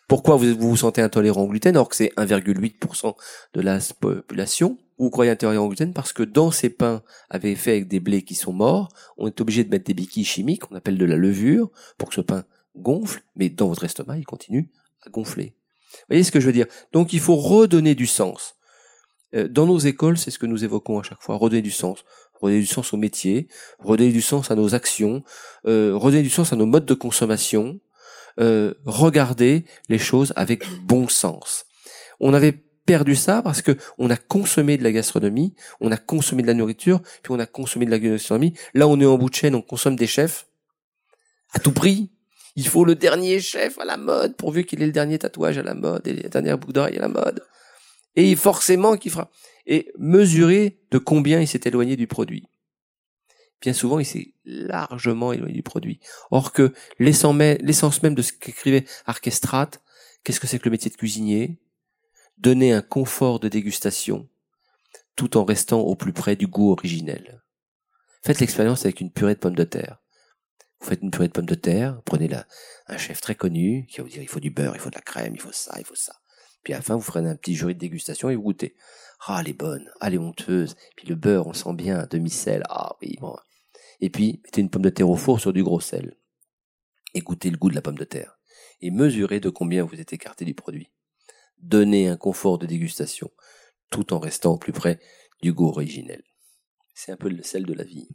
Pourquoi 0.07 0.35
vous 0.35 0.55
vous, 0.57 0.77
sentez 0.77 1.01
intolérant 1.01 1.43
au 1.43 1.47
gluten 1.47 1.75
alors 1.75 1.89
que 1.89 1.95
c'est 1.95 2.13
1,8% 2.17 3.15
de 3.53 3.61
la 3.61 3.79
population? 3.99 4.77
Vous 5.01 5.09
croyez 5.09 5.31
intolérant 5.31 5.65
au 5.65 5.69
gluten 5.69 5.93
parce 5.93 6.13
que 6.13 6.21
dans 6.21 6.51
ces 6.51 6.69
pains 6.69 7.01
avaient 7.31 7.55
fait 7.55 7.71
avec 7.71 7.87
des 7.87 7.99
blés 7.99 8.21
qui 8.21 8.35
sont 8.35 8.53
morts, 8.53 8.89
on 9.17 9.25
est 9.25 9.41
obligé 9.41 9.63
de 9.63 9.69
mettre 9.71 9.85
des 9.85 9.95
béquilles 9.95 10.23
chimiques, 10.23 10.69
on 10.69 10.75
appelle 10.75 10.99
de 10.99 11.05
la 11.05 11.15
levure, 11.15 11.71
pour 11.97 12.09
que 12.09 12.13
ce 12.13 12.21
pain 12.21 12.43
gonfle, 12.75 13.23
mais 13.35 13.49
dans 13.49 13.67
votre 13.67 13.83
estomac, 13.83 14.19
il 14.19 14.27
continue 14.27 14.69
à 15.03 15.09
gonfler. 15.09 15.55
Vous 15.91 16.05
voyez 16.09 16.23
ce 16.23 16.31
que 16.31 16.39
je 16.39 16.45
veux 16.45 16.53
dire? 16.53 16.67
Donc 16.93 17.13
il 17.13 17.19
faut 17.19 17.35
redonner 17.35 17.95
du 17.95 18.05
sens. 18.05 18.57
Euh, 19.33 19.47
dans 19.47 19.65
nos 19.65 19.79
écoles, 19.79 20.19
c'est 20.19 20.29
ce 20.29 20.37
que 20.37 20.45
nous 20.45 20.63
évoquons 20.63 20.99
à 20.99 21.03
chaque 21.03 21.23
fois, 21.23 21.35
redonner 21.35 21.63
du 21.63 21.71
sens. 21.71 22.05
Redonner 22.39 22.59
du 22.59 22.67
sens 22.67 22.93
au 22.93 22.97
métier, 22.97 23.47
redonner 23.79 24.11
du 24.11 24.21
sens 24.21 24.51
à 24.51 24.55
nos 24.55 24.75
actions, 24.75 25.23
euh, 25.65 25.97
redonner 25.97 26.21
du 26.21 26.29
sens 26.29 26.53
à 26.53 26.55
nos 26.55 26.67
modes 26.67 26.85
de 26.85 26.93
consommation, 26.93 27.79
euh, 28.39 28.75
regarder 28.85 29.65
les 29.89 29.97
choses 29.97 30.31
avec 30.35 30.63
bon 30.83 31.07
sens. 31.07 31.65
On 32.19 32.35
avait 32.35 32.63
perdu 32.85 33.15
ça 33.15 33.41
parce 33.41 33.61
que 33.61 33.77
on 33.97 34.09
a 34.09 34.17
consommé 34.17 34.77
de 34.77 34.83
la 34.83 34.91
gastronomie, 34.91 35.55
on 35.79 35.91
a 35.91 35.97
consommé 35.97 36.41
de 36.41 36.47
la 36.47 36.53
nourriture, 36.53 37.01
puis 37.23 37.31
on 37.31 37.39
a 37.39 37.45
consommé 37.45 37.85
de 37.85 37.91
la 37.91 37.99
gastronomie. 37.99 38.53
Là, 38.73 38.87
on 38.87 38.99
est 38.99 39.05
en 39.05 39.17
bout 39.17 39.29
de 39.29 39.35
chaîne, 39.35 39.55
on 39.55 39.61
consomme 39.61 39.95
des 39.95 40.07
chefs 40.07 40.47
à 41.53 41.59
tout 41.59 41.71
prix. 41.71 42.11
Il 42.55 42.67
faut 42.67 42.83
le 42.83 42.95
dernier 42.95 43.39
chef 43.39 43.79
à 43.79 43.85
la 43.85 43.97
mode, 43.97 44.35
pourvu 44.35 44.65
qu'il 44.65 44.81
ait 44.81 44.85
le 44.85 44.91
dernier 44.91 45.19
tatouage 45.19 45.57
à 45.57 45.63
la 45.63 45.73
mode 45.73 46.05
et 46.07 46.13
la 46.13 46.29
dernière 46.29 46.57
boucle 46.57 46.73
d'oreille 46.73 46.97
à 46.97 47.01
la 47.01 47.07
mode 47.07 47.41
et 48.15 48.35
forcément 48.35 48.97
qu'il 48.97 49.11
fera. 49.11 49.31
Et 49.65 49.91
mesurer 49.97 50.79
de 50.91 50.97
combien 50.97 51.39
il 51.39 51.47
s'est 51.47 51.61
éloigné 51.65 51.95
du 51.95 52.07
produit. 52.07 52.47
Bien 53.61 53.73
souvent, 53.73 53.99
il 53.99 54.05
s'est 54.05 54.33
largement 54.43 55.33
éloigné 55.33 55.53
du 55.53 55.61
produit. 55.61 55.99
Or 56.31 56.51
que 56.51 56.73
l'essence 56.97 58.01
même 58.01 58.15
de 58.15 58.21
ce 58.21 58.33
qu'écrivait 58.33 58.85
Archestrate, 59.05 59.81
qu'est-ce 60.23 60.39
que 60.39 60.47
c'est 60.47 60.57
que 60.57 60.65
le 60.65 60.71
métier 60.71 60.89
de 60.89 60.95
cuisinier? 60.95 61.59
Donner 62.41 62.73
un 62.73 62.81
confort 62.81 63.39
de 63.39 63.49
dégustation 63.49 64.27
tout 65.15 65.37
en 65.37 65.45
restant 65.45 65.81
au 65.81 65.95
plus 65.95 66.11
près 66.11 66.35
du 66.35 66.47
goût 66.47 66.71
originel. 66.71 67.43
Faites 68.23 68.39
l'expérience 68.39 68.83
avec 68.83 68.99
une 68.99 69.11
purée 69.11 69.35
de 69.35 69.39
pommes 69.39 69.55
de 69.55 69.63
terre. 69.63 70.01
Vous 70.79 70.87
faites 70.87 71.03
une 71.03 71.11
purée 71.11 71.27
de 71.27 71.33
pommes 71.33 71.45
de 71.45 71.53
terre, 71.53 72.01
prenez 72.03 72.27
là 72.27 72.47
un 72.87 72.97
chef 72.97 73.21
très 73.21 73.35
connu 73.35 73.85
qui 73.85 73.97
va 73.97 74.05
vous 74.05 74.09
dire 74.09 74.23
il 74.23 74.27
faut 74.27 74.39
du 74.39 74.49
beurre, 74.49 74.73
il 74.73 74.79
faut 74.79 74.89
de 74.89 74.95
la 74.95 75.01
crème, 75.01 75.35
il 75.35 75.39
faut 75.39 75.51
ça, 75.51 75.75
il 75.77 75.85
faut 75.85 75.93
ça. 75.93 76.15
Puis 76.63 76.73
à 76.73 76.77
la 76.77 76.81
fin, 76.81 76.95
vous 76.95 77.03
ferez 77.03 77.19
un 77.19 77.35
petit 77.35 77.53
jury 77.53 77.75
de 77.75 77.79
dégustation 77.79 78.31
et 78.31 78.35
vous 78.35 78.41
goûtez. 78.41 78.75
Ah, 79.27 79.37
elle 79.41 79.49
est 79.49 79.53
bonne. 79.53 79.87
Ah, 79.99 80.07
elle 80.07 80.15
est 80.15 80.17
honteuse. 80.17 80.75
Puis 80.95 81.07
le 81.07 81.13
beurre, 81.13 81.45
on 81.45 81.53
sent 81.53 81.75
bien, 81.75 82.07
demi-sel. 82.09 82.63
Ah 82.69 82.95
oui, 83.03 83.17
bon. 83.21 83.35
Et 83.99 84.09
puis, 84.09 84.41
mettez 84.43 84.61
une 84.61 84.71
pomme 84.71 84.81
de 84.81 84.89
terre 84.89 85.11
au 85.11 85.15
four 85.15 85.39
sur 85.39 85.53
du 85.53 85.63
gros 85.63 85.79
sel. 85.79 86.17
Et 87.13 87.19
goûtez 87.19 87.51
le 87.51 87.57
goût 87.57 87.69
de 87.69 87.75
la 87.75 87.83
pomme 87.83 87.99
de 87.99 88.03
terre. 88.03 88.39
Et 88.79 88.89
mesurez 88.89 89.39
de 89.39 89.51
combien 89.51 89.83
vous 89.83 90.01
êtes 90.01 90.13
écarté 90.13 90.43
du 90.43 90.55
produit. 90.55 90.89
Donnez 91.61 92.07
un 92.07 92.17
confort 92.17 92.57
de 92.57 92.65
dégustation, 92.65 93.31
tout 93.89 94.13
en 94.13 94.19
restant 94.19 94.53
au 94.53 94.57
plus 94.57 94.73
près 94.73 94.99
du 95.41 95.53
goût 95.53 95.67
originel. 95.67 96.23
C'est 96.93 97.11
un 97.11 97.17
peu 97.17 97.29
le 97.29 97.43
sel 97.43 97.65
de 97.65 97.73
la 97.73 97.83
vie. 97.83 98.09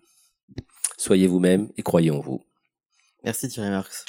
Soyez 0.97 1.27
vous-même 1.27 1.71
et 1.77 1.83
croyez 1.83 2.11
en 2.11 2.21
vous. 2.21 2.45
Merci 3.25 3.49
Thierry 3.49 3.71
Marx. 3.71 4.05